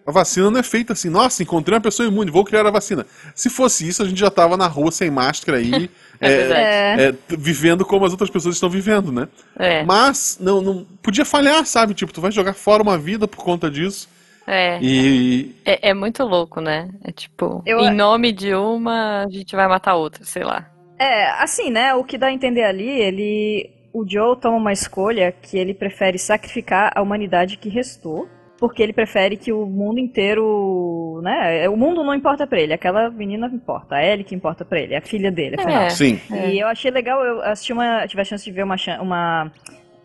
a 0.06 0.10
vacina 0.12 0.50
não 0.50 0.58
é 0.58 0.62
feita 0.62 0.92
assim, 0.92 1.08
nossa, 1.08 1.40
encontrei 1.42 1.74
uma 1.76 1.80
pessoa 1.80 2.08
imune, 2.08 2.32
vou 2.32 2.44
criar 2.44 2.66
a 2.66 2.70
vacina. 2.70 3.06
Se 3.32 3.48
fosse 3.48 3.86
isso, 3.86 4.02
a 4.02 4.06
gente 4.08 4.18
já 4.18 4.30
tava 4.30 4.56
na 4.56 4.66
rua 4.66 4.90
sem 4.90 5.08
máscara 5.10 5.58
aí, 5.58 5.88
É. 6.20 6.32
É. 6.32 6.96
é, 7.08 7.14
vivendo 7.28 7.84
como 7.84 8.04
as 8.04 8.10
outras 8.10 8.28
pessoas 8.28 8.56
estão 8.56 8.68
vivendo, 8.68 9.12
né? 9.12 9.28
É. 9.56 9.84
Mas 9.84 10.36
não, 10.40 10.60
não 10.60 10.84
podia 11.00 11.24
falhar, 11.24 11.64
sabe? 11.64 11.94
Tipo, 11.94 12.12
tu 12.12 12.20
vai 12.20 12.32
jogar 12.32 12.54
fora 12.54 12.82
uma 12.82 12.98
vida 12.98 13.28
por 13.28 13.44
conta 13.44 13.70
disso. 13.70 14.08
É. 14.46 14.78
E 14.82 15.54
É, 15.64 15.90
é 15.90 15.94
muito 15.94 16.24
louco, 16.24 16.60
né? 16.60 16.88
É 17.04 17.12
tipo, 17.12 17.62
Eu- 17.64 17.78
em 17.80 17.94
nome 17.94 18.32
de 18.32 18.52
uma, 18.54 19.24
a 19.24 19.28
gente 19.30 19.54
vai 19.54 19.68
matar 19.68 19.94
outra, 19.94 20.24
sei 20.24 20.42
lá. 20.42 20.68
É, 20.98 21.30
assim, 21.42 21.70
né? 21.70 21.94
O 21.94 22.02
que 22.04 22.18
dá 22.18 22.26
a 22.26 22.32
entender 22.32 22.64
ali, 22.64 22.88
ele. 22.88 23.70
O 23.92 24.04
Joe 24.08 24.36
toma 24.36 24.56
uma 24.56 24.72
escolha 24.72 25.32
que 25.32 25.58
ele 25.58 25.74
prefere 25.74 26.18
sacrificar 26.18 26.92
a 26.94 27.02
humanidade 27.02 27.56
que 27.56 27.68
restou. 27.68 28.28
Porque 28.58 28.82
ele 28.82 28.92
prefere 28.92 29.38
que 29.38 29.50
o 29.50 29.64
mundo 29.64 29.98
inteiro. 29.98 31.18
né? 31.22 31.66
O 31.66 31.78
mundo 31.78 32.04
não 32.04 32.14
importa 32.14 32.46
pra 32.46 32.60
ele, 32.60 32.74
aquela 32.74 33.08
menina 33.08 33.46
importa, 33.46 33.96
a 33.96 34.04
Ellie 34.04 34.22
que 34.22 34.34
importa 34.34 34.66
pra 34.66 34.78
ele, 34.78 34.92
é 34.92 34.98
a 34.98 35.00
filha 35.02 35.32
dele, 35.32 35.56
afinal. 35.58 35.84
É. 35.84 35.88
sim, 35.88 36.20
É. 36.30 36.50
E 36.50 36.60
eu 36.60 36.68
achei 36.68 36.90
legal, 36.90 37.24
eu 37.24 37.40
assisti 37.42 37.72
uma. 37.72 38.06
tive 38.06 38.20
a 38.20 38.24
chance 38.24 38.44
de 38.44 38.52
ver 38.52 38.62
uma, 38.62 38.76
uma, 39.00 39.52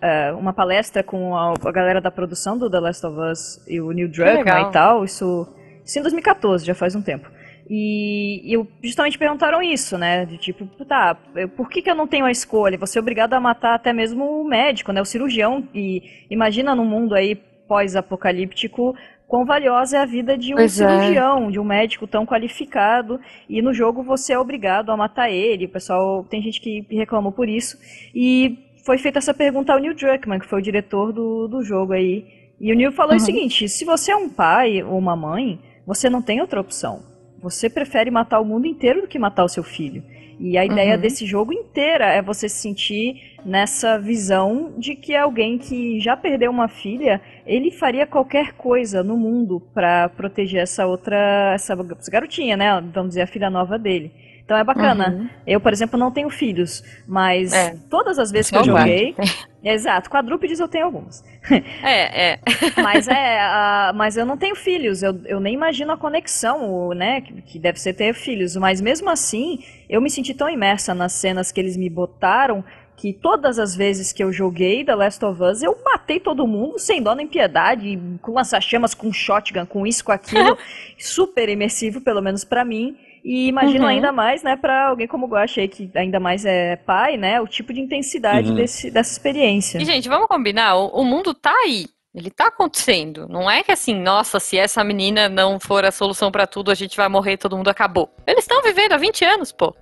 eh, 0.01 0.31
uma 0.31 0.53
palestra 0.53 1.03
com 1.03 1.35
a, 1.35 1.53
a 1.61 1.71
galera 1.71 1.99
da 1.99 2.09
produção 2.09 2.57
do 2.57 2.69
The 2.69 2.79
Last 2.79 3.05
of 3.05 3.19
Us 3.19 3.67
e 3.67 3.81
o 3.81 3.91
Neil 3.91 4.07
Druckmann 4.07 4.37
legal. 4.37 4.69
e 4.69 4.71
tal. 4.71 5.03
Isso, 5.03 5.53
isso 5.83 5.99
em 5.99 6.01
2014, 6.01 6.65
já 6.65 6.73
faz 6.73 6.95
um 6.95 7.01
tempo. 7.01 7.29
E, 7.69 8.41
e 8.49 8.53
eu, 8.53 8.67
justamente 8.83 9.17
perguntaram 9.17 9.61
isso, 9.61 9.97
né? 9.97 10.25
De 10.25 10.37
tipo, 10.37 10.65
tá, 10.85 11.17
eu- 11.35 11.49
por 11.49 11.69
que, 11.69 11.81
que 11.81 11.89
eu 11.89 11.95
não 11.95 12.05
tenho 12.07 12.25
a 12.25 12.31
escolha? 12.31 12.77
Você 12.77 12.97
é 12.99 13.01
obrigado 13.01 13.33
a 13.33 13.39
matar 13.39 13.73
até 13.75 13.91
mesmo 13.91 14.23
o 14.41 14.47
médico, 14.47 14.91
né? 14.91 15.01
O 15.01 15.05
cirurgião. 15.05 15.67
E 15.73 16.03
imagina 16.29 16.75
num 16.75 16.85
mundo 16.85 17.15
aí 17.15 17.35
pós-apocalíptico 17.67 18.95
quão 19.27 19.43
valiosa 19.45 19.97
é 19.97 20.01
a 20.01 20.05
vida 20.05 20.37
de 20.37 20.53
um 20.53 20.57
Pois 20.57 20.79
é. 20.79 20.87
cirurgião, 20.87 21.49
de 21.49 21.59
um 21.59 21.63
médico 21.63 22.05
tão 22.05 22.25
qualificado. 22.25 23.19
E 23.49 23.61
no 23.61 23.73
jogo 23.73 24.03
você 24.03 24.33
é 24.33 24.39
obrigado 24.39 24.91
a 24.91 24.97
matar 24.97 25.29
ele. 25.31 25.65
O 25.65 25.69
pessoal, 25.69 26.23
tem 26.23 26.41
gente 26.41 26.61
que 26.61 26.85
reclamou 26.91 27.31
por 27.31 27.49
isso. 27.49 27.77
E 28.13 28.59
foi 28.85 28.99
feita 28.99 29.17
essa 29.17 29.33
pergunta 29.33 29.73
ao 29.73 29.79
Neil 29.79 29.95
Druckmann, 29.95 30.39
que 30.39 30.47
foi 30.47 30.59
o 30.59 30.63
diretor 30.63 31.11
do, 31.11 31.47
do 31.47 31.63
jogo 31.63 31.93
aí. 31.93 32.25
E 32.61 32.71
o 32.71 32.75
Neil 32.75 32.91
falou 32.91 33.13
Uhum. 33.13 33.17
o 33.17 33.19
seguinte: 33.25 33.67
se 33.67 33.83
você 33.83 34.11
é 34.11 34.15
um 34.15 34.29
pai 34.29 34.83
ou 34.83 34.97
uma 34.99 35.15
mãe, 35.15 35.59
você 35.87 36.09
não 36.09 36.21
tem 36.21 36.39
outra 36.41 36.61
opção. 36.61 37.01
Você 37.45 37.69
prefere 37.69 38.09
matar 38.09 38.39
o 38.39 38.45
mundo 38.45 38.65
inteiro 38.65 39.01
do 39.01 39.07
que 39.07 39.19
matar 39.19 39.43
o 39.43 39.47
seu 39.49 39.63
filho. 39.63 40.03
E 40.39 40.57
a 40.57 40.65
ideia 40.65 40.95
Uhum. 40.95 40.99
desse 41.01 41.25
jogo 41.27 41.53
inteira 41.53 42.05
é 42.07 42.21
você 42.21 42.49
se 42.49 42.57
sentir 42.57 43.37
nessa 43.45 43.99
visão 43.99 44.73
de 44.77 44.95
que 44.95 45.15
alguém 45.15 45.57
que 45.57 45.99
já 45.99 46.17
perdeu 46.17 46.49
uma 46.49 46.67
filha, 46.67 47.21
ele 47.45 47.69
faria 47.69 48.07
qualquer 48.07 48.53
coisa 48.53 49.03
no 49.03 49.15
mundo 49.15 49.61
pra 49.75 50.09
proteger 50.09 50.63
essa 50.63 50.87
outra, 50.87 51.53
essa 51.53 51.75
garotinha, 52.11 52.57
né? 52.57 52.81
Vamos 52.93 53.09
dizer, 53.09 53.21
a 53.21 53.27
filha 53.27 53.49
nova 53.49 53.77
dele. 53.77 54.11
Então 54.45 54.55
é 54.55 54.63
bacana. 54.63 55.09
Uhum. 55.09 55.29
Eu, 55.45 55.59
por 55.59 55.73
exemplo, 55.73 55.99
não 55.99 56.11
tenho 56.11 56.29
filhos, 56.29 56.83
mas 57.07 57.51
É. 57.51 57.75
todas 57.89 58.19
as 58.19 58.31
vezes 58.31 58.51
que 58.51 58.57
eu 58.57 58.63
vai. 58.63 58.77
joguei. 58.87 59.15
Exato, 59.63 60.07
quadrúpedes 60.07 60.59
eu 60.59 60.67
tenho 60.67 60.85
alguns. 60.85 61.23
É, 61.83 62.31
é. 62.33 62.39
Mas 62.81 63.07
é, 63.07 63.91
mas 63.95 64.17
eu 64.17 64.25
não 64.25 64.37
tenho 64.37 64.55
filhos, 64.55 65.01
eu, 65.03 65.19
eu 65.25 65.39
nem 65.39 65.53
imagino 65.55 65.91
a 65.91 65.97
conexão, 65.97 66.71
o, 66.71 66.93
né, 66.93 67.21
que, 67.21 67.41
que 67.41 67.59
deve 67.59 67.79
ser 67.79 67.93
ter 67.93 68.13
filhos. 68.13 68.55
Mas 68.55 68.79
mesmo 68.81 69.09
assim, 69.09 69.59
eu 69.89 69.99
me 69.99 70.09
senti 70.11 70.33
tão 70.33 70.47
imersa 70.49 70.93
nas 70.93 71.13
cenas 71.13 71.51
que 71.51 71.59
eles 71.59 71.75
me 71.75 71.89
botaram 71.89 72.63
que 72.95 73.11
todas 73.11 73.59
as 73.59 73.75
vezes 73.75 74.13
que 74.13 74.23
eu 74.23 74.31
joguei 74.31 74.83
The 74.85 74.95
Last 74.95 75.23
of 75.25 75.41
Us, 75.43 75.61
eu 75.61 75.77
matei 75.83 76.19
todo 76.19 76.47
mundo 76.47 76.79
sem 76.79 77.01
dó 77.01 77.13
nem 77.13 77.27
piedade, 77.27 77.99
com 78.21 78.31
lança-chamas, 78.33 78.93
com 78.93 79.11
shotgun, 79.11 79.65
com 79.65 79.85
isso, 79.85 80.03
com 80.03 80.11
aquilo, 80.13 80.57
super 80.97 81.49
imersivo, 81.49 81.99
pelo 81.99 82.21
menos 82.21 82.43
pra 82.45 82.63
mim. 82.63 82.95
E 83.27 83.47
imagino 83.47 83.85
Uhum. 83.85 83.89
ainda 83.89 84.11
mais, 84.11 84.43
né, 84.43 84.55
pra 84.55 84.89
alguém 84.89 85.07
como 85.07 85.25
o 85.25 85.29
Guache 85.29 85.67
que 85.67 85.89
ainda 85.95 86.19
mais 86.19 86.45
é 86.45 86.75
pai, 86.75 87.17
né, 87.17 87.41
o 87.41 87.47
tipo 87.47 87.73
de 87.73 87.81
intensidade 87.81 88.49
Uhum. 88.49 88.55
desse, 88.55 88.91
dessa 88.91 89.11
experiência. 89.11 89.79
E, 89.81 89.85
gente, 89.85 90.07
vamos 90.07 90.27
combinar, 90.27 90.75
o, 90.75 90.89
o 90.89 91.03
mundo 91.03 91.33
tá 91.33 91.51
aí. 91.65 91.87
Ele 92.13 92.29
tá 92.29 92.47
acontecendo. 92.47 93.27
Não 93.27 93.49
é 93.49 93.63
que 93.63 93.71
assim, 93.71 93.93
nossa, 93.95 94.39
se 94.39 94.57
essa 94.57 94.83
menina 94.83 95.27
não 95.27 95.59
for 95.59 95.83
a 95.83 95.91
solução 95.91 96.31
pra 96.31 96.45
tudo, 96.47 96.69
a 96.71 96.75
gente 96.75 96.95
vai 96.95 97.09
morrer 97.09 97.33
e 97.33 97.37
todo 97.37 97.57
mundo 97.57 97.67
acabou. 97.67 98.09
Eles 98.27 98.43
estão 98.43 98.61
vivendo 98.61 98.93
há 98.93 98.97
20 98.97 99.25
anos, 99.25 99.51
pô. 99.51 99.75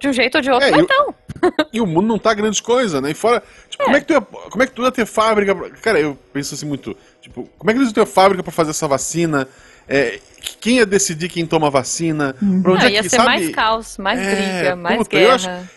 De 0.00 0.08
um 0.08 0.12
jeito 0.12 0.36
ou 0.36 0.40
de 0.40 0.50
outro, 0.50 0.66
É, 0.68 0.70
mas 0.70 0.82
então. 0.84 1.14
E 1.74 1.80
o 1.80 1.86
mundo 1.86 2.06
não 2.06 2.18
tá 2.18 2.32
grandes 2.32 2.60
coisas, 2.60 3.02
né? 3.02 3.10
E 3.10 3.14
fora. 3.14 3.42
Tipo, 3.68 3.84
como 3.84 3.96
é 3.96 4.00
que 4.00 4.06
tu 4.06 4.12
ia, 4.14 4.20
como 4.20 4.62
é 4.62 4.66
que 4.66 4.72
tu 4.72 4.82
ia 4.82 4.92
ter 4.92 5.04
fábrica? 5.04 5.54
pra- 5.54 5.70
Cara, 5.70 6.00
eu 6.00 6.16
penso 6.32 6.54
assim 6.54 6.64
muito. 6.66 6.96
Tipo, 7.20 7.46
como 7.58 7.70
é 7.70 7.74
que 7.74 7.80
eles 7.80 7.88
iam 7.88 7.94
ter 8.04 8.06
fábrica 8.10 8.42
pra 8.42 8.52
fazer 8.52 8.70
essa 8.70 8.88
vacina? 8.88 9.46
É, 9.88 10.18
quem 10.60 10.76
ia 10.76 10.86
decidir 10.86 11.28
quem 11.28 11.46
toma 11.46 11.70
vacina? 11.70 12.34
Pra 12.62 12.72
onde 12.72 12.84
Ah, 12.86 12.88
é 12.88 12.92
ia 12.94 13.02
que, 13.02 13.08
ser 13.10 13.16
sabe? 13.16 13.28
mais 13.28 13.48
caos, 13.50 13.98
mais 13.98 14.18
É, 14.20 14.34
briga, 14.62 14.76
mais 14.76 14.98
puta, 14.98 15.16
eu 15.16 15.20
guerra. 15.20 15.34
acho- 15.34 15.74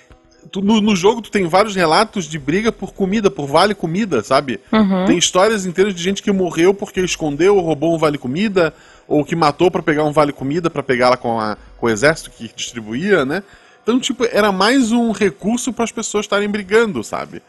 Tu- 0.49 0.61
no, 0.61 0.79
no 0.79 0.95
jogo 0.95 1.21
tu 1.21 1.29
tem 1.29 1.45
vários 1.45 1.75
relatos 1.75 2.23
de 2.25 2.39
briga 2.39 2.71
por 2.71 2.93
comida, 2.93 3.29
por 3.29 3.45
vale 3.47 3.75
comida, 3.75 4.23
sabe? 4.23 4.61
Uhum. 4.71 5.03
Tem 5.05 5.17
histórias 5.17 5.65
inteiras 5.65 5.93
de 5.93 6.01
gente 6.01 6.23
que 6.23 6.31
morreu 6.31 6.73
porque 6.73 7.01
escondeu 7.01 7.57
ou 7.57 7.61
roubou 7.61 7.93
um 7.93 7.97
vale 7.97 8.17
comida, 8.17 8.73
ou 9.05 9.25
que 9.25 9.35
matou 9.35 9.69
pra 9.69 9.81
pegar 9.83 10.05
um 10.05 10.13
vale 10.13 10.31
comida 10.31 10.69
pra 10.69 10.81
pegar 10.81 11.09
lá 11.09 11.17
com, 11.17 11.37
a- 11.37 11.57
com 11.77 11.87
o 11.87 11.89
exército 11.89 12.31
que 12.31 12.49
distribuía, 12.55 13.25
né? 13.25 13.43
Então, 13.83 13.99
tipo, 13.99 14.23
era 14.31 14.49
mais 14.49 14.93
um 14.93 15.11
recurso 15.11 15.73
para 15.73 15.83
as 15.83 15.91
pessoas 15.91 16.23
estarem 16.23 16.47
brigando, 16.49 17.03
sabe? 17.03 17.41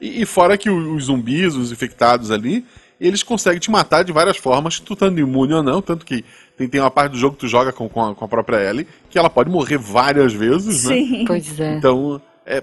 E, 0.00 0.22
e 0.22 0.24
fora 0.26 0.56
que 0.56 0.70
os 0.70 1.04
zumbis, 1.04 1.54
os 1.54 1.70
infectados 1.70 2.30
ali, 2.30 2.64
eles 3.00 3.22
conseguem 3.22 3.60
te 3.60 3.70
matar 3.70 4.02
de 4.02 4.12
várias 4.12 4.36
formas, 4.36 4.80
tu 4.80 4.94
estando 4.94 5.18
imune 5.18 5.54
ou 5.54 5.62
não, 5.62 5.82
tanto 5.82 6.04
que 6.04 6.24
tem, 6.56 6.68
tem 6.68 6.80
uma 6.80 6.90
parte 6.90 7.12
do 7.12 7.18
jogo 7.18 7.34
que 7.34 7.40
tu 7.40 7.48
joga 7.48 7.72
com, 7.72 7.88
com, 7.88 8.02
a, 8.02 8.14
com 8.14 8.24
a 8.24 8.28
própria 8.28 8.68
Ellie, 8.68 8.86
que 9.10 9.18
ela 9.18 9.28
pode 9.28 9.50
morrer 9.50 9.78
várias 9.78 10.32
vezes, 10.32 10.84
né? 10.84 10.94
Sim. 10.94 11.24
Pois 11.26 11.60
é. 11.60 11.74
Então, 11.74 12.20
é, 12.46 12.62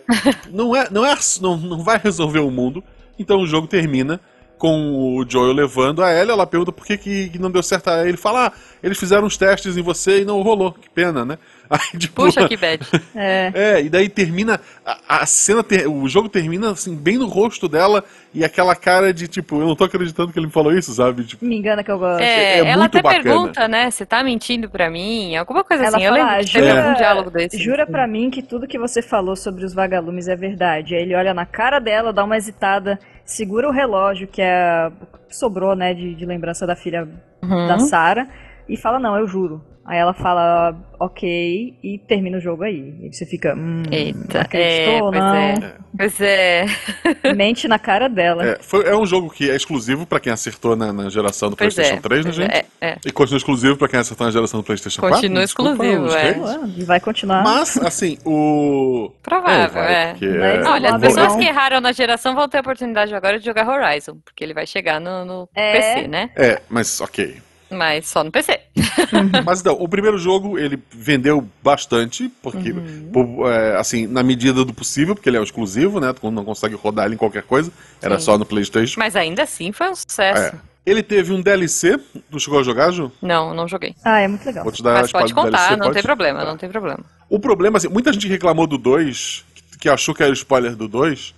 não, 0.51 0.75
é, 0.75 0.89
não, 0.89 1.05
é, 1.05 1.15
não, 1.41 1.57
não 1.57 1.83
vai 1.83 1.99
resolver 2.01 2.39
o 2.39 2.49
mundo. 2.49 2.83
Então 3.19 3.41
o 3.41 3.45
jogo 3.45 3.67
termina 3.67 4.19
com 4.57 5.17
o 5.17 5.25
Joel 5.29 5.51
levando 5.51 6.01
a 6.01 6.13
Ellie. 6.13 6.31
Ela 6.31 6.47
pergunta 6.47 6.71
por 6.71 6.85
que, 6.85 6.97
que 6.97 7.29
que 7.29 7.37
não 7.37 7.51
deu 7.51 7.61
certo 7.61 7.89
a 7.89 8.07
ele. 8.07 8.15
Fala, 8.15 8.47
ah, 8.47 8.51
eles 8.81 8.97
fizeram 8.97 9.27
uns 9.27 9.37
testes 9.37 9.75
em 9.75 9.81
você 9.81 10.21
e 10.21 10.25
não 10.25 10.41
rolou. 10.41 10.71
Que 10.71 10.89
pena, 10.89 11.25
né? 11.25 11.37
Aí, 11.93 11.97
tipo, 11.99 12.13
Puxa 12.23 12.47
que 12.47 12.55
bad. 12.55 12.85
É. 13.15 13.51
é, 13.55 13.81
e 13.81 13.89
daí 13.89 14.07
termina. 14.07 14.59
A, 14.85 15.21
a 15.21 15.25
cena, 15.25 15.63
ter- 15.63 15.87
o 15.87 16.07
jogo 16.07 16.29
termina 16.29 16.71
assim, 16.71 16.95
bem 16.95 17.17
no 17.17 17.25
rosto 17.27 17.67
dela 17.67 18.03
e 18.33 18.43
aquela 18.43 18.75
cara 18.75 19.11
de 19.13 19.27
tipo, 19.27 19.55
eu 19.59 19.65
não 19.67 19.75
tô 19.75 19.83
acreditando 19.85 20.31
que 20.31 20.37
ele 20.37 20.45
me 20.47 20.51
falou 20.51 20.71
isso, 20.71 20.91
sabe? 20.93 21.23
Tipo, 21.23 21.43
Me 21.45 21.55
engana 21.57 21.83
que 21.83 21.89
eu 21.89 21.97
gosto. 21.97 22.21
É, 22.21 22.59
é 22.59 22.65
ela 22.67 22.81
muito 22.83 22.97
até 22.97 23.01
bacana. 23.01 23.23
pergunta, 23.23 23.67
né? 23.67 23.89
Você 23.89 24.05
tá 24.05 24.23
mentindo 24.23 24.69
pra 24.69 24.89
mim? 24.89 25.35
Alguma 25.35 25.63
coisa 25.63 25.85
Ela 25.85 25.97
assim. 25.97 26.05
Eu 26.05 26.11
fala, 26.13 26.23
lembro 26.23 26.33
"Ah, 26.41 26.45
teve 26.45 26.67
jura- 26.67 26.83
algum 26.83 26.97
diálogo 26.97 27.31
desse. 27.31 27.57
Jura 27.57 27.87
pra 27.87 28.05
mim 28.07 28.29
que 28.29 28.43
tudo 28.43 28.67
que 28.67 28.77
você 28.77 29.01
falou 29.01 29.35
sobre 29.35 29.65
os 29.65 29.73
vagalumes 29.73 30.27
é 30.27 30.35
verdade. 30.35 30.95
Aí 30.95 31.01
ele 31.01 31.15
olha 31.15 31.33
na 31.33 31.45
cara 31.45 31.79
dela, 31.79 32.13
dá 32.13 32.23
uma 32.23 32.37
hesitada, 32.37 32.99
segura 33.25 33.67
o 33.67 33.71
relógio, 33.71 34.27
que 34.27 34.41
é 34.41 34.91
sobrou, 35.29 35.75
né, 35.75 35.93
de, 35.95 36.13
de 36.13 36.25
lembrança 36.25 36.67
da 36.67 36.75
filha 36.75 37.07
Uhum. 37.41 37.67
da 37.67 37.79
Sarah, 37.79 38.27
e 38.69 38.77
fala, 38.77 38.99
não, 38.99 39.17
eu 39.17 39.27
juro. 39.27 39.61
Aí 39.85 39.97
ela 39.99 40.13
fala, 40.13 40.73
ok, 40.97 41.77
e 41.83 41.97
termina 42.07 42.37
o 42.37 42.39
jogo 42.39 42.63
aí. 42.63 42.95
E 43.01 43.13
você 43.13 43.25
fica, 43.25 43.53
hum, 43.53 43.83
Eita, 43.91 44.39
acreditou, 44.41 45.13
é, 45.13 45.19
não? 45.19 45.35
é. 45.35 45.73
Pois 45.97 46.21
é. 46.21 46.65
Mente 47.35 47.67
na 47.67 47.77
cara 47.77 48.07
dela. 48.07 48.45
é, 48.45 48.59
foi- 48.61 48.85
é 48.87 48.95
um 48.95 49.05
jogo 49.05 49.29
que 49.29 49.51
é 49.51 49.55
exclusivo 49.55 50.05
pra 50.05 50.21
quem 50.21 50.31
acertou 50.31 50.75
na, 50.77 50.93
na 50.93 51.09
geração 51.09 51.49
do 51.49 51.57
Pois 51.57 51.73
PlayStation 51.75 51.99
é. 51.99 52.01
3, 52.01 52.25
né, 52.25 52.31
gente? 52.31 52.51
é, 52.55 52.65
é. 52.79 52.97
E 53.05 53.11
continua 53.11 53.37
exclusivo 53.37 53.75
pra 53.75 53.89
quem 53.89 53.99
acertou 53.99 54.25
na 54.25 54.31
geração 54.31 54.61
do 54.61 54.63
PlayStation 54.65 55.01
4. 55.01 55.17
Continua 55.17 55.43
Desculpa, 55.43 55.71
exclusivo, 55.71 56.05
os 56.05 56.15
é. 56.15 56.79
E 56.79 56.83
vai 56.85 56.99
continuar. 57.01 57.43
Mas, 57.43 57.75
assim, 57.77 58.17
o. 58.25 59.11
Provável, 59.21 59.69
vai, 59.73 59.93
é. 59.93 60.15
é- 60.21 60.63
Olha, 60.65 60.95
as 60.95 61.01
pessoas 61.01 61.35
que 61.35 61.43
erraram 61.43 61.81
na 61.81 61.91
geração 61.91 62.33
vão 62.33 62.47
ter 62.47 62.57
a 62.59 62.61
oportunidade 62.61 63.13
agora 63.13 63.37
de 63.37 63.45
jogar 63.45 63.67
Horizon, 63.67 64.15
porque 64.23 64.43
ele 64.45 64.53
vai 64.53 64.65
chegar 64.65 65.01
no, 65.01 65.25
no 65.25 65.49
É. 65.53 65.73
PC, 65.73 66.07
né? 66.07 66.29
É, 66.37 66.61
mas 66.69 67.01
ok. 67.01 67.35
Mas 67.73 68.07
só 68.07 68.23
no 68.23 68.31
PC. 68.31 68.59
Mas 69.45 69.59
então, 69.61 69.75
o 69.79 69.87
primeiro 69.87 70.17
jogo 70.17 70.57
ele 70.57 70.79
vendeu 70.91 71.47
bastante, 71.63 72.31
porque, 72.41 72.71
Uhum. 72.71 73.09
por, 73.11 73.49
é, 73.51 73.75
assim, 73.77 74.07
na 74.07 74.23
medida 74.23 74.63
do 74.65 74.73
possível, 74.73 75.15
porque 75.15 75.29
ele 75.29 75.37
é 75.37 75.39
um 75.39 75.43
exclusivo, 75.43 75.99
né? 75.99 76.13
Tu 76.13 76.31
não 76.31 76.45
consegue 76.45 76.75
rodar 76.75 77.05
ele 77.05 77.15
em 77.15 77.17
qualquer 77.17 77.43
coisa, 77.43 77.71
era 78.01 78.17
Sim. 78.19 78.25
só 78.25 78.37
no 78.37 78.45
PlayStation. 78.45 78.99
Mas 78.99 79.15
ainda 79.15 79.43
assim 79.43 79.71
foi 79.71 79.89
um 79.89 79.95
sucesso. 79.95 80.55
É. 80.55 80.73
Ele 80.85 81.01
teve 81.01 81.31
um 81.31 81.41
DLC, 81.41 81.97
tu 82.29 82.39
chegou 82.39 82.59
a 82.59 82.63
jogar, 82.63 82.91
Ju? 82.91 83.09
Não, 83.21 83.53
não 83.53 83.67
joguei. 83.69 83.95
Ah, 84.03 84.19
é 84.19 84.27
muito 84.27 84.45
legal. 84.45 84.63
Vou 84.65 84.73
te 84.73 84.83
dar 84.83 85.01
Mas 85.01 85.11
pode 85.13 85.33
contar, 85.33 85.49
DLC, 85.51 85.71
não 85.77 85.83
pode? 85.85 85.93
tem 85.93 86.03
problema, 86.03 86.39
Tá. 86.41 86.45
não 86.45 86.57
tem 86.57 86.69
problema. 86.69 86.99
O 87.29 87.39
problema, 87.39 87.77
assim, 87.77 87.87
muita 87.87 88.11
gente 88.11 88.27
reclamou 88.27 88.67
do 88.67 88.77
2, 88.77 89.45
que, 89.55 89.77
que 89.79 89.89
achou 89.89 90.13
que 90.13 90.21
era 90.21 90.29
o 90.31 90.33
spoiler 90.35 90.75
do 90.75 90.89
2. 90.89 91.33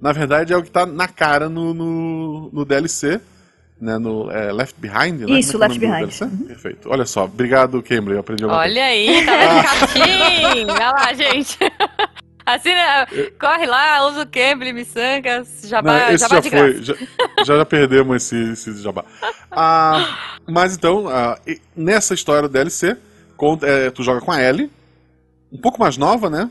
Na 0.00 0.12
verdade, 0.12 0.52
é 0.52 0.56
o 0.56 0.62
que 0.62 0.70
tá 0.70 0.86
na 0.86 1.08
cara 1.08 1.46
no, 1.48 1.74
no, 1.74 2.50
no 2.50 2.64
DLC, 2.64 3.20
né? 3.80 3.98
No 3.98 4.30
é, 4.30 4.52
Left 4.52 4.74
Behind, 4.80 5.20
né? 5.20 5.38
Isso, 5.38 5.50
é 5.50 5.58
que 5.58 5.64
é 5.64 5.68
Left 5.68 5.78
Behind. 5.78 5.98
DLC? 5.98 6.26
Perfeito. 6.46 6.88
Olha 6.90 7.04
só, 7.06 7.24
obrigado, 7.24 7.82
eu 7.90 8.20
aprendi 8.20 8.44
alguma 8.44 8.62
coisa. 8.62 8.74
Olha 8.74 8.84
aí, 8.84 9.24
tá 9.26 9.36
vendo 9.36 9.62
catinho? 9.64 10.68
Olha 10.72 10.90
lá, 10.90 11.12
gente. 11.14 11.58
Assina, 12.46 13.08
corre 13.40 13.66
lá, 13.66 14.06
usa 14.06 14.22
o 14.22 14.26
Cambly, 14.26 14.72
miçangas, 14.72 15.62
jabá, 15.64 15.98
Não, 16.06 16.10
esse 16.14 16.18
jabá 16.22 16.34
já 16.36 16.40
de 16.42 16.50
foi, 16.50 16.72
graça. 16.74 16.84
já, 16.84 16.94
já, 17.44 17.56
já 17.58 17.64
perdemos 17.64 18.16
esse, 18.22 18.52
esse 18.52 18.82
jabá. 18.82 19.04
Ah, 19.50 20.16
mas 20.46 20.76
então, 20.76 21.08
ah, 21.08 21.38
nessa 21.74 22.12
história 22.14 22.42
do 22.42 22.48
DLC, 22.48 22.96
conta- 23.36 23.66
é, 23.66 23.90
tu 23.90 24.02
joga 24.04 24.20
com 24.20 24.30
a 24.30 24.40
Ellie, 24.40 24.70
um 25.50 25.56
pouco 25.58 25.80
mais 25.80 25.96
nova, 25.96 26.28
né? 26.30 26.50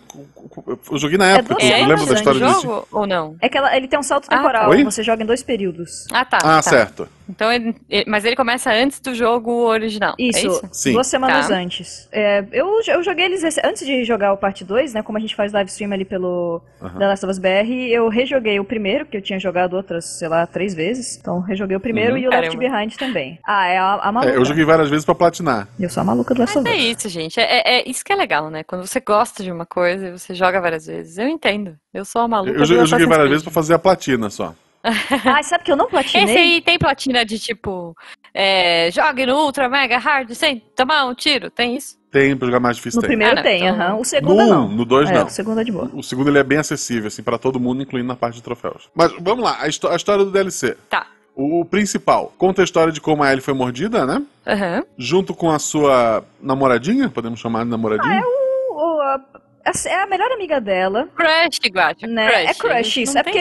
Eu 0.91 0.97
joguei 0.97 1.17
na 1.17 1.27
época, 1.27 1.53
duas 1.55 1.63
tu 1.63 1.71
É, 1.73 1.85
lembra 1.85 2.05
da 2.05 2.13
história 2.13 2.39
do 2.39 2.45
disso? 2.47 2.61
jogo 2.63 2.87
ou 2.91 3.05
não? 3.07 3.35
É 3.39 3.47
que 3.47 3.57
ela- 3.57 3.75
ele 3.77 3.87
tem 3.87 3.97
um 3.99 4.03
salto 4.03 4.25
Ah, 4.29 4.35
temporal, 4.37 4.69
Oi? 4.71 4.83
você 4.83 5.03
joga 5.03 5.21
em 5.23 5.25
dois 5.25 5.43
períodos. 5.43 6.07
Ah, 6.11 6.25
tá. 6.25 6.37
Ah, 6.39 6.41
tá. 6.41 6.61
certo. 6.63 7.07
Então, 7.27 7.51
ele, 7.51 7.75
ele- 7.89 8.05
mas 8.07 8.23
ele 8.25 8.35
começa 8.35 8.71
antes 8.71 8.99
do 8.99 9.13
jogo 9.15 9.51
original. 9.67 10.13
Isso, 10.19 10.37
É 10.39 10.41
isso? 10.43 10.69
Sim. 10.71 10.93
duas 10.93 11.07
semanas 11.07 11.47
Tá. 11.47 11.55
antes. 11.55 12.07
É, 12.11 12.43
eu, 12.51 12.79
eu 12.87 13.03
joguei 13.03 13.25
eles 13.25 13.43
antes 13.63 13.85
de 13.85 14.03
jogar 14.03 14.31
o 14.33 14.37
parte 14.37 14.63
2, 14.63 14.93
né? 14.93 15.01
Como 15.01 15.17
a 15.17 15.21
gente 15.21 15.35
faz 15.35 15.51
live 15.51 15.69
stream 15.69 15.91
ali 15.91 16.05
pelo 16.05 16.61
Aham. 16.81 16.99
The 16.99 17.07
Last 17.07 17.25
of 17.25 17.31
Us 17.31 17.39
BR, 17.39 17.69
eu 17.89 18.07
rejoguei 18.09 18.59
o 18.59 18.63
primeiro, 18.65 19.05
que 19.05 19.17
eu 19.17 19.21
tinha 19.21 19.39
jogado 19.39 19.73
outras, 19.75 20.05
sei 20.05 20.27
lá, 20.27 20.45
três 20.45 20.73
vezes. 20.73 21.17
Então 21.19 21.39
rejoguei 21.39 21.75
o 21.75 21.79
primeiro 21.79 22.11
Uhum. 22.13 22.17
e 22.19 22.27
o 22.27 22.29
Left 22.29 22.55
Caramba. 22.57 22.77
Behind 22.77 22.95
também. 22.95 23.39
Ah, 23.45 23.67
é 23.67 23.77
a, 23.77 23.93
a 23.95 24.11
maluca. 24.11 24.33
É, 24.33 24.37
eu 24.37 24.45
joguei 24.45 24.63
várias 24.65 24.89
vezes 24.89 25.05
pra 25.05 25.15
platinar. 25.15 25.67
Eu 25.79 25.89
sou 25.89 26.01
a 26.01 26.03
maluca 26.03 26.33
do 26.33 26.39
Last 26.41 26.57
of 26.57 26.67
é 26.69 26.73
Us. 26.75 26.83
isso, 26.97 27.09
gente. 27.09 27.39
É, 27.39 27.43
é- 27.43 27.79
é 27.79 27.89
isso 27.89 28.03
que 28.05 28.13
é 28.13 28.15
legal, 28.15 28.49
né? 28.49 28.63
Quando 28.63 28.85
você 28.85 28.99
gosta 28.99 29.41
de 29.43 29.51
uma 29.51 29.65
coisa 29.65 30.07
e 30.07 30.11
você 30.11 30.33
joga 30.35 30.61
várias 30.61 30.85
vezes. 30.85 31.17
Eu 31.17 31.27
entendo. 31.27 31.75
Eu 31.93 32.05
sou 32.05 32.21
a 32.21 32.27
maluca 32.27 32.51
Eu, 32.51 32.55
do 32.57 32.61
eu 32.61 32.65
joguei 32.65 32.83
Assassin's 32.83 33.07
várias 33.07 33.17
Creed. 33.17 33.29
vezes 33.31 33.43
pra 33.43 33.51
fazer 33.53 33.73
a 33.73 33.79
platina 33.79 34.29
só. 34.29 34.53
Ah, 35.25 35.41
sabe 35.43 35.63
que 35.63 35.71
eu 35.71 35.75
não 35.75 35.87
platinei? 35.87 36.25
Esse 36.25 36.37
aí 36.37 36.61
tem 36.61 36.77
platina 36.77 37.25
de 37.25 37.39
tipo, 37.39 37.95
é, 38.33 38.89
jogue 38.91 39.25
no 39.25 39.35
Ultra 39.35 39.67
Mega 39.67 39.97
Hard 39.97 40.31
sem 40.33 40.59
tomar 40.75 41.05
um 41.05 41.13
tiro. 41.15 41.49
Tem 41.49 41.75
isso? 41.75 41.97
Tem 42.11 42.35
pra 42.37 42.45
jogar 42.47 42.59
mais 42.59 42.77
difícil, 42.77 42.97
No 42.97 43.01
tem. 43.01 43.09
primeiro 43.09 43.33
Ah, 43.33 43.35
não, 43.35 43.43
tem, 43.43 43.65
então- 43.67 43.75
aham. 43.81 43.95
O 43.99 44.05
segundo 44.05 44.35
No 44.43 44.47
não. 44.49 44.65
1, 44.67 44.69
no 44.69 44.85
2 44.85 45.09
é, 45.09 45.13
não. 45.13 45.25
O 45.25 45.29
segundo 45.29 45.59
é 45.59 45.63
de 45.63 45.71
boa. 45.71 45.89
O 45.93 46.01
segundo 46.03 46.29
ele 46.29 46.37
é 46.39 46.43
bem 46.43 46.57
acessível, 46.59 47.07
assim, 47.07 47.21
pra 47.23 47.37
todo 47.37 47.59
mundo, 47.59 47.81
incluindo 47.81 48.07
na 48.07 48.15
parte 48.15 48.35
de 48.35 48.43
troféus. 48.43 48.89
Mas 48.95 49.11
vamos 49.19 49.43
lá, 49.43 49.57
a, 49.59 49.63
a 49.65 49.67
história 49.67 50.23
do 50.23 50.31
DLC. 50.31 50.77
Tá. 50.89 51.07
O, 51.35 51.59
o 51.61 51.65
principal 51.65 52.31
conta 52.37 52.61
a 52.61 52.63
história 52.63 52.93
de 52.93 53.01
como 53.01 53.21
a 53.21 53.29
Ellie 53.29 53.41
foi 53.43 53.53
mordida, 53.53 54.05
né? 54.05 54.21
Aham. 54.47 54.83
Junto 54.97 55.33
com 55.33 55.51
a 55.51 55.59
sua 55.59 56.23
namoradinha, 56.41 57.09
podemos 57.09 57.39
chamar 57.41 57.65
de 57.65 57.69
namoradinha. 57.71 58.21
O- 58.23 58.75
o- 58.75 59.01
a- 59.01 59.15
a- 59.15 59.41
é 59.85 60.03
a 60.03 60.07
melhor 60.07 60.31
amiga 60.31 60.59
dela. 60.61 61.07
Crush, 61.15 61.59
Guacha. 61.71 62.07
Né, 62.07 62.27
Crush. 62.29 62.49
é 62.49 62.53
crush, 62.53 63.01
isso, 63.01 63.13
não 63.13 63.21
é 63.21 63.23
porque 63.23 63.39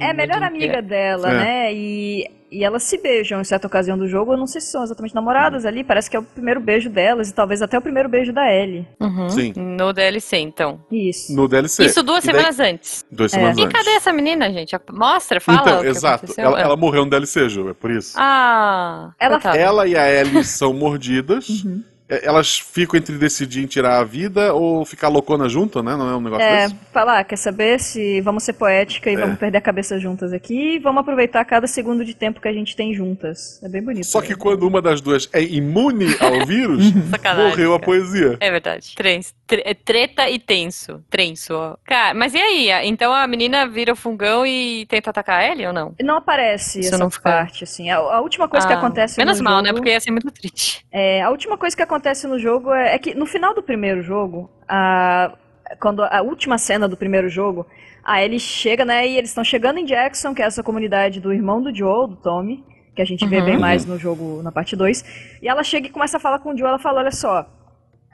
É 0.00 0.10
a 0.10 0.14
melhor 0.14 0.42
amiga 0.42 0.80
dela, 0.80 1.30
É. 1.30 1.34
né? 1.34 1.74
E, 1.74 2.30
e 2.50 2.64
elas 2.64 2.82
se 2.84 2.96
beijam 2.98 3.40
em 3.40 3.44
certa 3.44 3.66
ocasião 3.66 3.98
do 3.98 4.06
jogo. 4.08 4.32
Eu 4.32 4.36
não 4.36 4.46
sei 4.46 4.60
se 4.60 4.68
são 4.68 4.82
exatamente 4.84 5.14
namoradas 5.14 5.66
ali. 5.66 5.82
Parece 5.84 6.08
que 6.08 6.16
é 6.16 6.20
o 6.20 6.22
primeiro 6.22 6.60
beijo 6.60 6.88
delas 6.88 7.28
e 7.28 7.34
talvez 7.34 7.60
até 7.60 7.76
o 7.76 7.82
primeiro 7.82 8.08
beijo 8.08 8.32
da 8.32 8.50
Ellie. 8.52 8.86
Uhum. 9.00 9.28
Sim. 9.28 9.52
No 9.56 9.92
DLC, 9.92 10.36
então. 10.38 10.80
Isso. 10.90 11.34
No 11.34 11.48
DLC. 11.48 11.84
Isso 11.86 12.02
duas 12.02 12.22
E 12.24 12.28
daí- 12.28 12.36
semanas 12.36 12.60
antes. 12.60 13.04
Duas 13.10 13.32
É. 13.32 13.36
semanas 13.36 13.58
E 13.58 13.62
antes. 13.64 13.76
cadê 13.76 13.90
essa 13.96 14.12
menina, 14.12 14.50
gente? 14.52 14.74
Mostra, 14.92 15.40
fala 15.40 15.60
Então, 15.62 15.78
o 15.78 15.82
que 15.82 15.88
exato. 15.88 16.32
Ela, 16.38 16.58
Ah. 16.58 16.60
ela 16.62 16.76
morreu 16.76 17.04
no 17.04 17.10
DLC, 17.10 17.48
Ju, 17.48 17.68
é 17.70 17.74
por 17.74 17.90
isso. 17.90 18.14
Ah, 18.16 19.10
Ela-. 19.18 19.40
Ela 19.56 19.86
e 19.88 19.96
a 19.96 20.08
Ellie 20.08 20.44
são 20.44 20.72
mordidas. 20.72 21.48
Uhum. 21.48 21.82
É, 22.14 22.26
Elas 22.26 22.58
ficam 22.58 22.98
entre 22.98 23.16
decidir 23.18 23.66
tirar 23.66 23.98
a 24.00 24.04
vida 24.04 24.52
ou 24.54 24.84
ficar 24.84 25.08
loucona 25.08 25.48
junto, 25.48 25.82
né? 25.82 25.96
Não 25.96 26.08
é 26.10 26.16
um 26.16 26.20
negócio 26.20 26.44
É, 26.46 26.62
desse? 26.68 26.76
falar, 26.92 27.24
quer 27.24 27.36
saber 27.36 27.80
se 27.80 28.20
vamos 28.20 28.42
ser 28.42 28.52
poética 28.54 29.10
e 29.10 29.14
É. 29.14 29.16
vamos 29.20 29.38
perder 29.38 29.58
a 29.58 29.60
cabeça 29.60 29.98
juntas 29.98 30.32
aqui 30.32 30.74
e 30.74 30.78
vamos 30.78 31.00
aproveitar 31.00 31.44
cada 31.44 31.66
segundo 31.66 32.04
de 32.04 32.14
tempo 32.14 32.40
que 32.40 32.48
a 32.48 32.52
gente 32.52 32.74
tem 32.76 32.94
juntas. 32.94 33.60
É 33.62 33.68
bem 33.68 33.82
bonito. 33.82 34.06
Só 34.06 34.20
que 34.20 34.30
né? 34.30 34.36
quando 34.38 34.66
uma 34.66 34.80
das 34.82 35.00
duas 35.00 35.28
é 35.32 35.42
imune 35.42 36.16
ao 36.20 36.44
vírus, 36.46 36.92
morreu 37.36 37.74
a 37.74 37.78
poesia. 37.80 38.36
É 38.40 38.50
verdade. 38.50 38.94
Trens, 38.96 39.34
tre- 39.46 39.62
é 39.64 39.74
treta 39.74 40.28
e 40.28 40.38
tenso. 40.38 41.02
Trenso, 41.10 41.54
ó. 41.54 41.76
Cara, 41.84 42.14
mas 42.14 42.34
e 42.34 42.38
aí? 42.38 42.70
Então 42.88 43.12
a 43.12 43.26
menina 43.26 43.66
vira 43.66 43.92
o 43.92 43.96
fungão 43.96 44.46
e 44.46 44.86
tenta 44.88 45.10
atacar 45.10 45.44
ele 45.50 45.66
ou 45.66 45.72
não? 45.72 45.94
Não 46.02 46.16
aparece 46.16 46.80
Isso 46.80 46.88
essa 46.90 46.98
não 46.98 47.10
parte, 47.10 47.64
assim. 47.64 47.90
A, 47.90 47.96
a 47.96 48.20
última 48.20 48.48
coisa 48.48 48.66
que 48.66 48.72
Ah, 48.72 48.76
acontece 48.78 49.18
Menos 49.18 49.38
no 49.38 49.44
mal, 49.44 49.54
jogo, 49.56 49.66
né? 49.66 49.72
Porque 49.72 49.88
ia 49.90 50.00
ser 50.00 50.10
muito 50.10 50.30
triste. 50.30 50.84
É, 50.92 51.22
a 51.22 51.30
última 51.30 51.56
coisa 51.56 51.74
que 51.74 51.82
acontece 51.82 52.03
acontece 52.04 52.26
no 52.26 52.38
jogo 52.38 52.72
é, 52.72 52.94
é 52.94 52.98
que 52.98 53.14
no 53.14 53.24
final 53.24 53.54
do 53.54 53.62
primeiro 53.62 54.02
jogo, 54.02 54.50
a, 54.68 55.32
quando 55.80 56.02
a 56.02 56.20
última 56.20 56.58
cena 56.58 56.86
do 56.86 56.96
primeiro 56.96 57.30
jogo, 57.30 57.66
a 58.04 58.22
Ellie 58.22 58.38
chega, 58.38 58.84
né? 58.84 59.08
E 59.08 59.16
eles 59.16 59.30
estão 59.30 59.42
chegando 59.42 59.78
em 59.78 59.86
Jackson, 59.86 60.34
que 60.34 60.42
é 60.42 60.44
essa 60.44 60.62
comunidade 60.62 61.18
do 61.20 61.32
irmão 61.32 61.62
do 61.62 61.74
Joe, 61.74 62.08
do 62.08 62.16
Tommy, 62.16 62.62
que 62.94 63.00
a 63.00 63.04
gente 63.06 63.26
vê 63.26 63.38
Uhum. 63.38 63.44
bem 63.46 63.58
mais 63.58 63.86
no 63.86 63.98
jogo, 63.98 64.42
na 64.42 64.52
parte 64.52 64.76
2. 64.76 65.38
E 65.40 65.48
ela 65.48 65.64
chega 65.64 65.86
e 65.86 65.90
começa 65.90 66.18
a 66.18 66.20
falar 66.20 66.38
com 66.40 66.50
o 66.50 66.56
Joe, 66.56 66.68
ela 66.68 66.78
fala, 66.78 67.00
olha 67.00 67.10
só, 67.10 67.46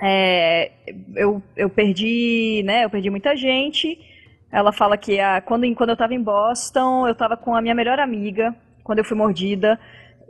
é, 0.01 0.71
eu, 1.17 1.43
eu 1.57 1.69
perdi, 1.69 2.63
né? 2.65 2.85
Eu 2.85 2.91
perdi 2.91 3.11
muita 3.11 3.35
gente. 3.35 3.99
Ela 4.53 4.73
fala 4.73 4.97
que 4.97 5.19
a, 5.19 5.41
quando, 5.41 5.73
quando 5.75 5.91
eu 5.91 5.97
tava 5.97 6.15
em 6.15 6.23
Boston, 6.23 7.09
eu 7.09 7.15
tava 7.15 7.37
com 7.37 7.57
a 7.57 7.61
minha 7.61 7.75
melhor 7.75 7.99
amiga, 7.99 8.55
quando 8.85 9.01
eu 9.01 9.05
fui 9.05 9.17
mordida. 9.17 9.79